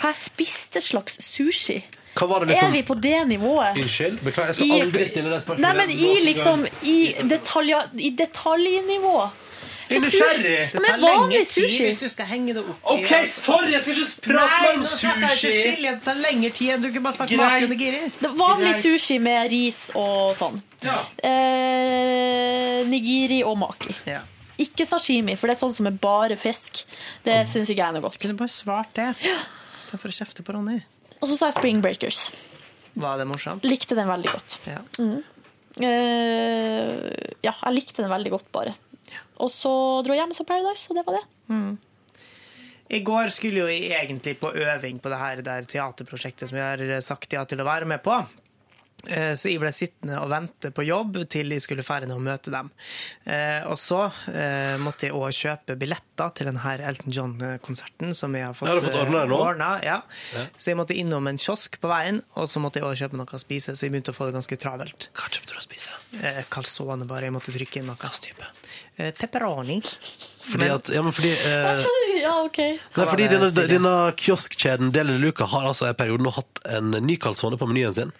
Hva 0.00 0.10
jeg 0.12 0.20
spiste 0.26 0.80
slags 0.84 1.16
sushi? 1.24 1.78
Hva 2.18 2.26
var 2.26 2.42
det 2.44 2.50
liksom 2.52 2.68
Er 2.68 2.72
vi 2.74 2.82
på 2.88 2.94
det 3.00 3.18
nivået? 3.30 3.76
Unnskyld, 3.80 4.18
beklager, 4.26 4.50
jeg 4.50 4.54
skal 4.58 4.66
I- 4.66 4.80
aldri 4.82 5.08
stille 5.08 5.30
det 5.30 5.42
spørsmålet. 5.44 5.60
Nei, 5.64 5.74
men 5.78 5.90
i 5.90 6.00
igjen. 6.02 6.24
liksom 6.26 6.66
I, 6.82 6.98
detalja, 7.30 7.82
i 7.96 8.10
detaljnivå. 8.18 9.14
Jeg 9.90 9.98
er 9.98 10.04
nysgjerrig. 10.06 10.56
Ja, 10.70 10.80
men 10.84 11.00
vanlig 11.02 11.40
sushi. 11.50 11.78
hvis 11.88 11.98
du 11.98 12.08
skal 12.12 12.28
henge 12.30 12.54
det 12.54 12.62
opp 12.62 12.90
OK, 12.94 13.10
sorry, 13.26 13.72
jeg 13.74 13.82
skal 13.82 13.96
ikke 13.98 14.24
prate 14.28 14.50
Nei, 14.52 14.60
mer 14.62 14.76
om 14.78 14.84
sushi. 14.86 15.50
Silje. 15.50 15.94
Det 15.96 16.04
tar 16.04 16.20
lengre 16.22 16.50
tid 16.54 16.74
enn 16.76 16.84
du 16.84 16.88
kunne 16.90 17.06
bare 17.08 17.18
sagt 17.18 17.32
Greit. 17.34 17.66
og 17.66 17.80
giri. 17.84 18.02
Det 18.20 18.30
vanlig 18.38 18.74
Greit. 18.76 18.84
sushi 18.86 19.18
med 19.22 19.50
ris 19.50 19.80
og 19.98 20.36
sånn. 20.38 20.60
Eh, 21.26 22.84
nigiri 22.90 23.40
og 23.46 23.58
maki. 23.60 23.94
Ja. 24.08 24.22
Ikke 24.60 24.84
sashimi, 24.86 25.34
for 25.40 25.48
det 25.48 25.56
er 25.56 25.60
sånn 25.62 25.74
som 25.74 25.88
er 25.88 25.96
bare 25.96 26.36
fisk. 26.38 26.84
Det 27.24 27.40
syns 27.48 27.70
ikke 27.72 27.80
jeg 27.80 27.88
er 27.88 27.96
noe 27.96 28.04
godt. 28.04 28.18
Du 28.20 28.26
Kunne 28.26 28.38
bare 28.42 28.52
svart 28.52 28.92
det. 28.98 29.08
Istedenfor 29.80 30.12
å 30.12 30.16
kjefte 30.20 30.44
på 30.46 30.54
Ronny. 30.54 30.78
Og 31.20 31.28
så 31.28 31.36
sa 31.36 31.48
jeg 31.50 31.58
Spring 31.58 31.80
Breakers. 31.84 32.28
Var 33.00 33.20
det 33.20 33.26
morsomt? 33.28 33.64
Likte 33.64 33.96
den 33.96 34.08
veldig 34.10 34.32
godt. 34.34 34.58
Ja. 34.68 34.80
Mm. 35.00 35.20
Uh, 35.80 37.08
ja, 37.46 37.54
jeg 37.54 37.74
likte 37.76 38.02
den 38.04 38.12
veldig 38.12 38.32
godt, 38.34 38.48
bare. 38.52 38.74
Og 39.40 39.50
så 39.52 39.72
dro 40.04 40.14
jeg 40.14 40.22
hjem 40.22 40.34
og 40.34 40.38
så 40.38 40.46
Paradise, 40.48 40.90
og 40.90 40.98
det 40.98 41.06
var 41.06 41.18
det. 41.18 41.24
Mm. 41.52 41.72
I 42.90 43.00
går 43.06 43.30
skulle 43.30 43.62
jo 43.62 43.70
egentlig 43.70 44.34
på 44.40 44.50
øving 44.50 44.98
på 45.02 45.10
det 45.12 45.18
her 45.20 45.42
der 45.46 45.66
teaterprosjektet 45.70 46.50
som 46.50 46.58
jeg 46.58 46.66
har 46.66 47.04
sagt 47.06 47.32
ja 47.36 47.44
til 47.46 47.62
å 47.62 47.68
være 47.68 47.86
med 47.86 48.02
på. 48.02 48.16
Eh, 49.08 49.32
Så 49.34 49.48
jeg 49.48 49.60
ble 49.62 49.70
sittende 49.72 50.18
og 50.20 50.28
vente 50.28 50.70
på 50.76 50.84
jobb 50.84 51.16
til 51.32 51.48
jeg 51.54 51.62
skulle 51.64 51.82
ferdig 51.86 52.10
og 52.12 52.20
møte 52.20 52.50
dem. 52.52 52.70
Eh, 53.26 53.62
Og 53.70 53.78
så 53.80 54.02
eh, 54.28 54.76
måtte 54.82 55.06
jeg 55.08 55.14
òg 55.16 55.30
kjøpe 55.32 55.76
billetter 55.80 56.34
til 56.36 56.50
denne 56.50 56.74
Elton 56.90 57.12
John-konserten 57.12 58.12
som 58.14 58.34
jeg 58.36 58.44
har 58.44 58.52
fått, 58.54 58.68
har 58.68 58.80
fått 58.80 59.10
nå? 59.10 59.22
eh, 59.24 59.46
ordnet, 59.46 59.84
ja. 59.88 60.02
Ja. 60.36 60.44
Så 60.58 60.70
jeg 60.72 60.76
måtte 60.76 60.94
innom 60.98 61.26
en 61.30 61.38
kiosk 61.40 61.80
på 61.80 61.88
veien, 61.88 62.20
og 62.36 62.46
så 62.50 62.60
måtte 62.60 62.80
jeg 62.82 62.84
òg 62.90 62.98
kjøpe 63.00 63.16
noe 63.16 63.26
å 63.26 63.40
spise, 63.40 63.72
så 63.76 63.86
jeg 63.88 63.94
begynte 63.94 64.12
å 64.12 64.18
få 64.18 64.28
det 64.28 64.36
ganske 64.36 64.56
travelt. 64.60 65.08
Hva 65.16 65.30
kjøpte 65.30 65.54
du 65.54 65.58
å 65.58 65.64
spise? 65.64 65.90
Calzone 66.50 67.06
bare. 67.08 67.30
Jeg 67.30 67.32
måtte 67.38 67.52
trykke 67.56 67.80
inn 67.80 67.86
noe. 67.88 67.96
Hvilken 67.96 68.26
type? 68.28 68.50
Pepperoni. 69.16 69.80
Fordi 70.50 70.68
at, 70.74 70.90
ja, 70.92 71.02
men 71.06 71.14
fordi 71.16 71.30
eh, 71.36 71.84
Ja, 72.20 72.34
OK. 72.44 72.58
Nei, 72.60 73.06
fordi 73.08 73.26
denne, 73.32 73.48
denne 73.54 73.92
kioskkjeden 74.20 74.90
Deli 74.92 75.14
de 75.16 75.22
Luca 75.22 75.46
har 75.48 75.68
altså 75.70 75.88
i 75.88 75.94
perioden 75.96 76.26
nå 76.26 76.32
hatt 76.36 76.60
en 76.68 76.90
ny 77.06 77.16
calzone 77.22 77.56
på 77.60 77.68
menyen 77.70 77.94
sin, 77.96 78.10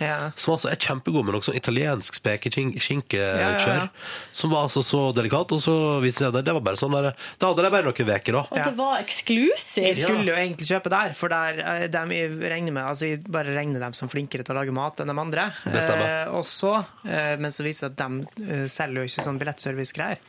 som 0.41 0.55
altså 0.55 0.71
er 0.73 0.79
kjempegod 0.81 1.27
med 1.27 1.37
noe 1.37 1.45
sånn 1.45 1.59
italiensk 1.59 2.17
spekeskinkekjør, 2.17 3.41
Ja, 3.41 3.51
ja, 3.61 3.75
ja. 3.83 3.85
som 4.33 4.53
var 4.55 4.67
altså 4.69 4.83
så 4.87 5.03
delikat, 5.17 5.53
og 5.53 5.61
så 5.63 5.75
viste 6.01 6.25
det 6.25 6.31
seg 6.31 6.39
at 6.41 6.49
det 6.49 6.55
var 6.57 6.65
bare 6.71 6.81
sånn 6.81 6.97
der, 6.97 7.11
da 7.41 7.51
hadde 7.51 7.67
de 7.67 7.73
bare 7.75 7.87
noen 7.91 8.09
veker 8.11 8.39
da. 8.39 8.43
Og 8.49 8.57
det 8.71 8.73
var 8.79 9.03
eksklusivt. 9.03 9.85
Jeg 9.85 9.99
skulle 10.01 10.25
jo 10.31 10.37
egentlig 10.39 10.69
kjøpe 10.71 10.93
der, 10.93 11.15
for 11.19 11.33
der 11.33 11.87
de 11.93 12.05
jeg 12.17 12.33
regner 12.41 12.75
med, 12.75 12.83
altså 12.89 13.11
jeg 13.13 13.23
bare 13.29 13.55
regner 13.57 13.83
dem 13.85 13.95
som 13.97 14.11
flinkere 14.13 14.47
til 14.47 14.57
å 14.57 14.61
lage 14.63 14.75
mat 14.75 15.01
enn 15.05 15.13
de 15.13 15.17
andre. 15.21 15.47
Det 15.67 15.85
stemmer. 15.85 16.07
Eh, 16.25 16.35
og 16.41 16.45
så, 16.49 16.73
eh, 17.05 17.35
men 17.41 17.53
så 17.55 17.65
viser 17.67 17.91
det 17.91 17.93
at 17.93 18.01
de 18.01 18.47
eh, 18.49 18.65
selger 18.71 19.05
jo 19.05 19.11
ikke 19.11 19.27
sånn 19.27 19.41
billettservice-greier. 19.41 20.21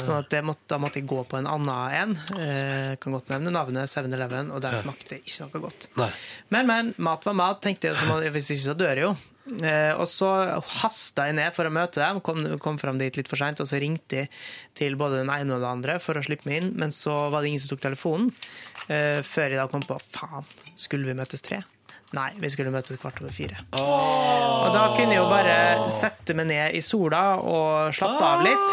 Sånn 0.00 0.18
at 0.20 0.30
det 0.32 0.42
måtte, 0.46 0.64
da 0.70 0.80
måtte 0.82 1.00
jeg 1.00 1.08
gå 1.10 1.22
på 1.28 1.38
en 1.39 1.39
annen 1.48 1.96
en. 1.96 2.14
Eh, 2.36 2.92
kan 3.00 3.16
godt 3.16 3.32
nevne 3.32 3.52
navnet 3.54 3.90
7-Eleven, 3.90 4.52
og 4.54 4.62
den 4.64 4.78
smakte 4.80 5.20
ikke 5.20 5.46
noe 5.46 5.64
godt. 5.66 5.90
Nei. 6.00 6.10
Men, 6.52 6.70
men, 6.70 6.94
mat 7.00 7.26
var 7.28 7.36
mat, 7.38 7.62
tenkte 7.64 7.90
jeg. 7.90 8.30
Hvis 8.34 8.52
ikke 8.54 8.66
så 8.68 8.76
dør 8.78 8.94
jeg 8.94 9.06
jo. 9.08 9.14
Eh, 9.50 9.92
og 9.96 10.06
så 10.06 10.28
hasta 10.82 11.26
jeg 11.26 11.38
ned 11.38 11.54
for 11.56 11.66
å 11.66 11.72
møte 11.74 12.02
dem, 12.02 12.20
kom, 12.24 12.44
kom 12.62 12.78
fram 12.80 13.00
dit 13.00 13.16
litt 13.18 13.30
for 13.30 13.40
seint, 13.40 13.60
og 13.62 13.68
så 13.68 13.80
ringte 13.82 14.22
jeg 14.22 14.30
til 14.78 14.96
både 15.00 15.22
den 15.22 15.32
ene 15.32 15.56
og 15.56 15.64
den 15.64 15.70
andre 15.72 15.98
for 16.02 16.18
å 16.18 16.24
slippe 16.24 16.46
meg 16.48 16.60
inn, 16.60 16.72
men 16.78 16.94
så 16.94 17.16
var 17.32 17.42
det 17.42 17.50
ingen 17.50 17.64
som 17.64 17.74
tok 17.74 17.84
telefonen. 17.88 18.30
Eh, 18.86 19.20
før 19.26 19.50
jeg 19.50 19.60
da 19.60 19.66
kom 19.72 19.84
på 19.86 19.98
faen, 20.12 20.46
skulle 20.78 21.10
vi 21.10 21.18
møtes 21.18 21.44
tre? 21.46 21.62
Nei, 22.16 22.30
vi 22.42 22.48
skulle 22.50 22.72
møtes 22.74 22.98
kvart 22.98 23.20
over 23.22 23.34
fire. 23.34 23.60
Og 23.78 24.70
da 24.74 24.86
kunne 24.96 25.14
jeg 25.14 25.20
jo 25.20 25.28
bare 25.30 25.90
sette 25.94 26.34
meg 26.34 26.48
ned 26.50 26.74
i 26.74 26.82
sola 26.82 27.22
og 27.38 27.94
slappe 27.94 28.24
av 28.26 28.42
litt. 28.42 28.72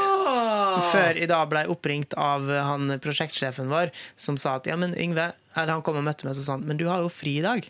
Før 0.91 1.17
jeg 1.21 1.29
da 1.29 1.43
ble 1.49 1.63
oppringt 1.73 2.15
av 2.21 2.49
han 2.49 2.97
prosjektsjefen 3.01 3.69
vår, 3.69 3.93
som 4.17 4.37
sa 4.41 4.57
at 4.59 4.69
ja, 4.69 4.75
men 4.77 4.93
Yngve 4.93 5.31
Eller 5.57 5.73
han 5.73 5.81
kom 5.85 5.97
og 5.97 6.05
møtte 6.05 6.27
meg 6.27 6.35
og 6.35 6.43
sa 6.45 6.53
han, 6.53 6.65
men 6.69 6.77
du 6.77 6.85
har 6.89 7.01
jo 7.05 7.13
fri 7.13 7.39
i 7.39 7.45
dag. 7.45 7.65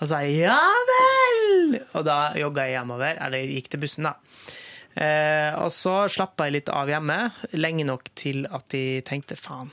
Og 0.00 0.06
så 0.06 0.14
sa 0.14 0.22
jeg 0.26 0.46
ja 0.46 0.56
vel! 0.88 1.76
Og 1.98 2.06
da 2.06 2.18
jogga 2.38 2.64
jeg 2.66 2.78
hjemover, 2.78 3.18
eller 3.20 3.42
jeg 3.42 3.58
gikk 3.58 3.70
til 3.74 3.82
bussen, 3.84 4.08
da. 4.08 4.16
Eh, 4.98 5.54
og 5.60 5.70
så 5.74 6.08
slappa 6.10 6.48
jeg 6.48 6.56
litt 6.58 6.72
av 6.74 6.90
hjemme, 6.90 7.18
lenge 7.54 7.86
nok 7.86 8.10
til 8.18 8.46
at 8.50 8.74
jeg 8.74 9.04
tenkte 9.06 9.38
faen. 9.38 9.70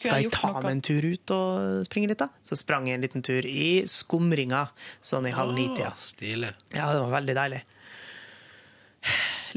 Skal 0.00 0.22
jeg 0.24 0.32
ta 0.32 0.52
meg 0.56 0.70
en 0.72 0.80
tur 0.84 1.04
ut 1.04 1.32
og 1.36 1.84
springe 1.86 2.08
litt, 2.10 2.22
da? 2.22 2.30
Så 2.46 2.56
sprang 2.56 2.88
jeg 2.88 2.96
en 2.98 3.04
liten 3.04 3.24
tur 3.26 3.44
i 3.46 3.82
skumringa, 3.90 4.62
sånn 5.04 5.28
i 5.28 5.34
halv 5.36 5.52
ni-tida. 5.58 5.92
Stilig. 6.00 6.54
Ja, 6.72 6.88
det 6.94 7.02
var 7.04 7.12
veldig 7.18 7.36
deilig. 7.36 7.60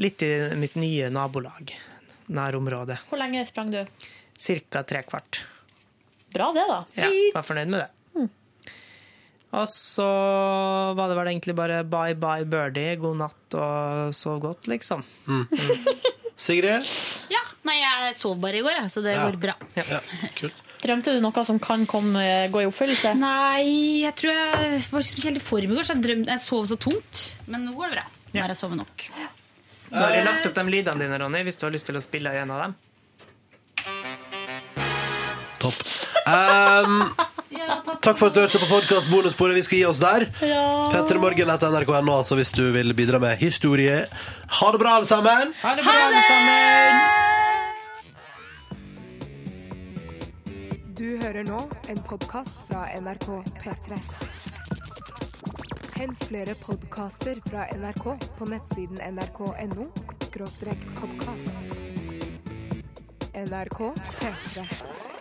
Litt 0.04 0.22
i 0.26 0.30
mitt 0.60 0.76
nye 0.80 1.08
nabolag, 1.12 1.72
nærområdet. 2.28 3.00
Hvor 3.08 3.20
lenge 3.20 3.44
sprang 3.48 3.72
du? 3.72 3.80
Cirka 4.36 4.82
tre 4.84 5.04
kvart. 5.08 5.44
Bra 6.34 6.50
det, 6.52 6.64
da. 6.68 6.80
Ja, 6.98 7.08
Sweet. 7.08 7.34
var 7.36 7.46
fornøyd 7.46 7.70
med 7.72 7.84
det. 7.86 7.90
Og 9.54 9.68
så 9.70 10.04
var 10.98 11.06
det 11.06 11.14
vel 11.14 11.28
egentlig 11.30 11.54
bare 11.54 11.84
bye 11.86 12.16
bye 12.18 12.42
birdie, 12.42 12.96
god 12.98 13.20
natt 13.20 13.54
og 13.54 14.10
sov 14.18 14.40
godt, 14.42 14.66
liksom. 14.66 15.04
Sigrid? 16.36 16.82
Ja, 17.30 17.40
nei, 17.64 17.76
jeg 17.78 18.14
sov 18.18 18.38
bare 18.42 18.58
i 18.58 18.62
går, 18.64 18.74
jeg, 18.80 18.90
så 18.90 19.02
det 19.04 19.14
Ja. 19.14 19.26
går 19.30 19.36
bra. 19.40 19.54
Ja, 19.78 20.00
kult. 20.38 20.62
Drømte 20.82 21.14
du 21.14 21.20
noe 21.22 21.44
som 21.46 21.58
kan 21.62 21.86
komme, 21.86 22.24
gå 22.52 22.60
i 22.64 22.66
oppfyllelse? 22.68 23.14
Nei, 23.16 24.02
jeg 24.02 24.14
tror 24.18 24.32
jeg 24.34 24.80
var 24.90 25.02
spesielt 25.06 25.36
i 25.38 25.40
form 25.40 25.70
i 25.72 25.76
går, 25.78 25.86
så 25.86 25.94
jeg, 25.94 26.02
drømte, 26.04 26.28
jeg 26.34 26.40
sov 26.42 26.66
så 26.66 26.76
tungt. 26.76 27.22
Men 27.46 27.64
nå 27.64 27.72
går 27.78 27.94
det 27.94 27.96
bra. 28.00 28.04
Nå 28.34 28.40
har 28.42 28.48
jeg 28.52 28.56
sovet 28.60 28.76
nok. 28.82 29.06
Nå 29.94 30.00
har 30.02 30.10
jeg 30.18 30.24
lagt 30.26 30.46
opp 30.50 30.54
de 30.58 30.64
lydene 30.74 30.98
dine, 31.06 31.18
Ronny, 31.22 31.44
hvis 31.46 31.56
du 31.60 31.66
har 31.68 31.72
lyst 31.72 31.86
til 31.86 31.96
å 31.96 32.02
spille 32.02 32.34
en 32.42 32.50
av 32.50 32.64
dem. 32.66 32.74
Topp. 35.62 35.80
Um, 36.26 37.14
takk 38.04 38.18
for 38.18 38.28
at 38.28 38.34
du 38.36 38.40
hørte 38.42 38.60
på 38.62 38.68
podkast 38.70 39.10
bonussporet. 39.10 39.56
Vi 39.58 39.64
skal 39.66 39.78
gi 39.78 39.84
oss 39.88 40.00
der. 40.02 40.26
Ja. 40.44 40.64
P3morgen 40.92 41.50
etter 41.54 41.68
nrk.no, 41.72 42.18
altså 42.20 42.38
hvis 42.38 42.52
du 42.54 42.64
vil 42.74 42.94
bidra 42.96 43.18
med 43.22 43.36
historie. 43.40 44.04
Ha 44.60 44.72
det 44.72 44.80
bra, 44.82 44.90
alle 44.98 45.08
sammen! 45.08 45.54
Ha 45.62 45.74
det 45.78 45.84
bra, 45.86 45.96
alle 46.08 46.22
sammen! 46.28 47.32
Du 50.94 51.08
hører 51.20 51.44
nå 51.44 51.60
en 51.90 52.00
podkast 52.06 52.64
fra 52.68 52.86
NRK 53.00 53.28
P3. 53.60 53.98
Hent 55.94 56.24
flere 56.26 56.54
podkaster 56.58 57.38
fra 57.50 57.66
NRK 57.74 58.04
på 58.38 58.48
nettsiden 58.50 58.98
nrk.no 59.14 59.88
podkast. 61.00 61.52
NRK 63.34 63.80
P3. 64.20 65.13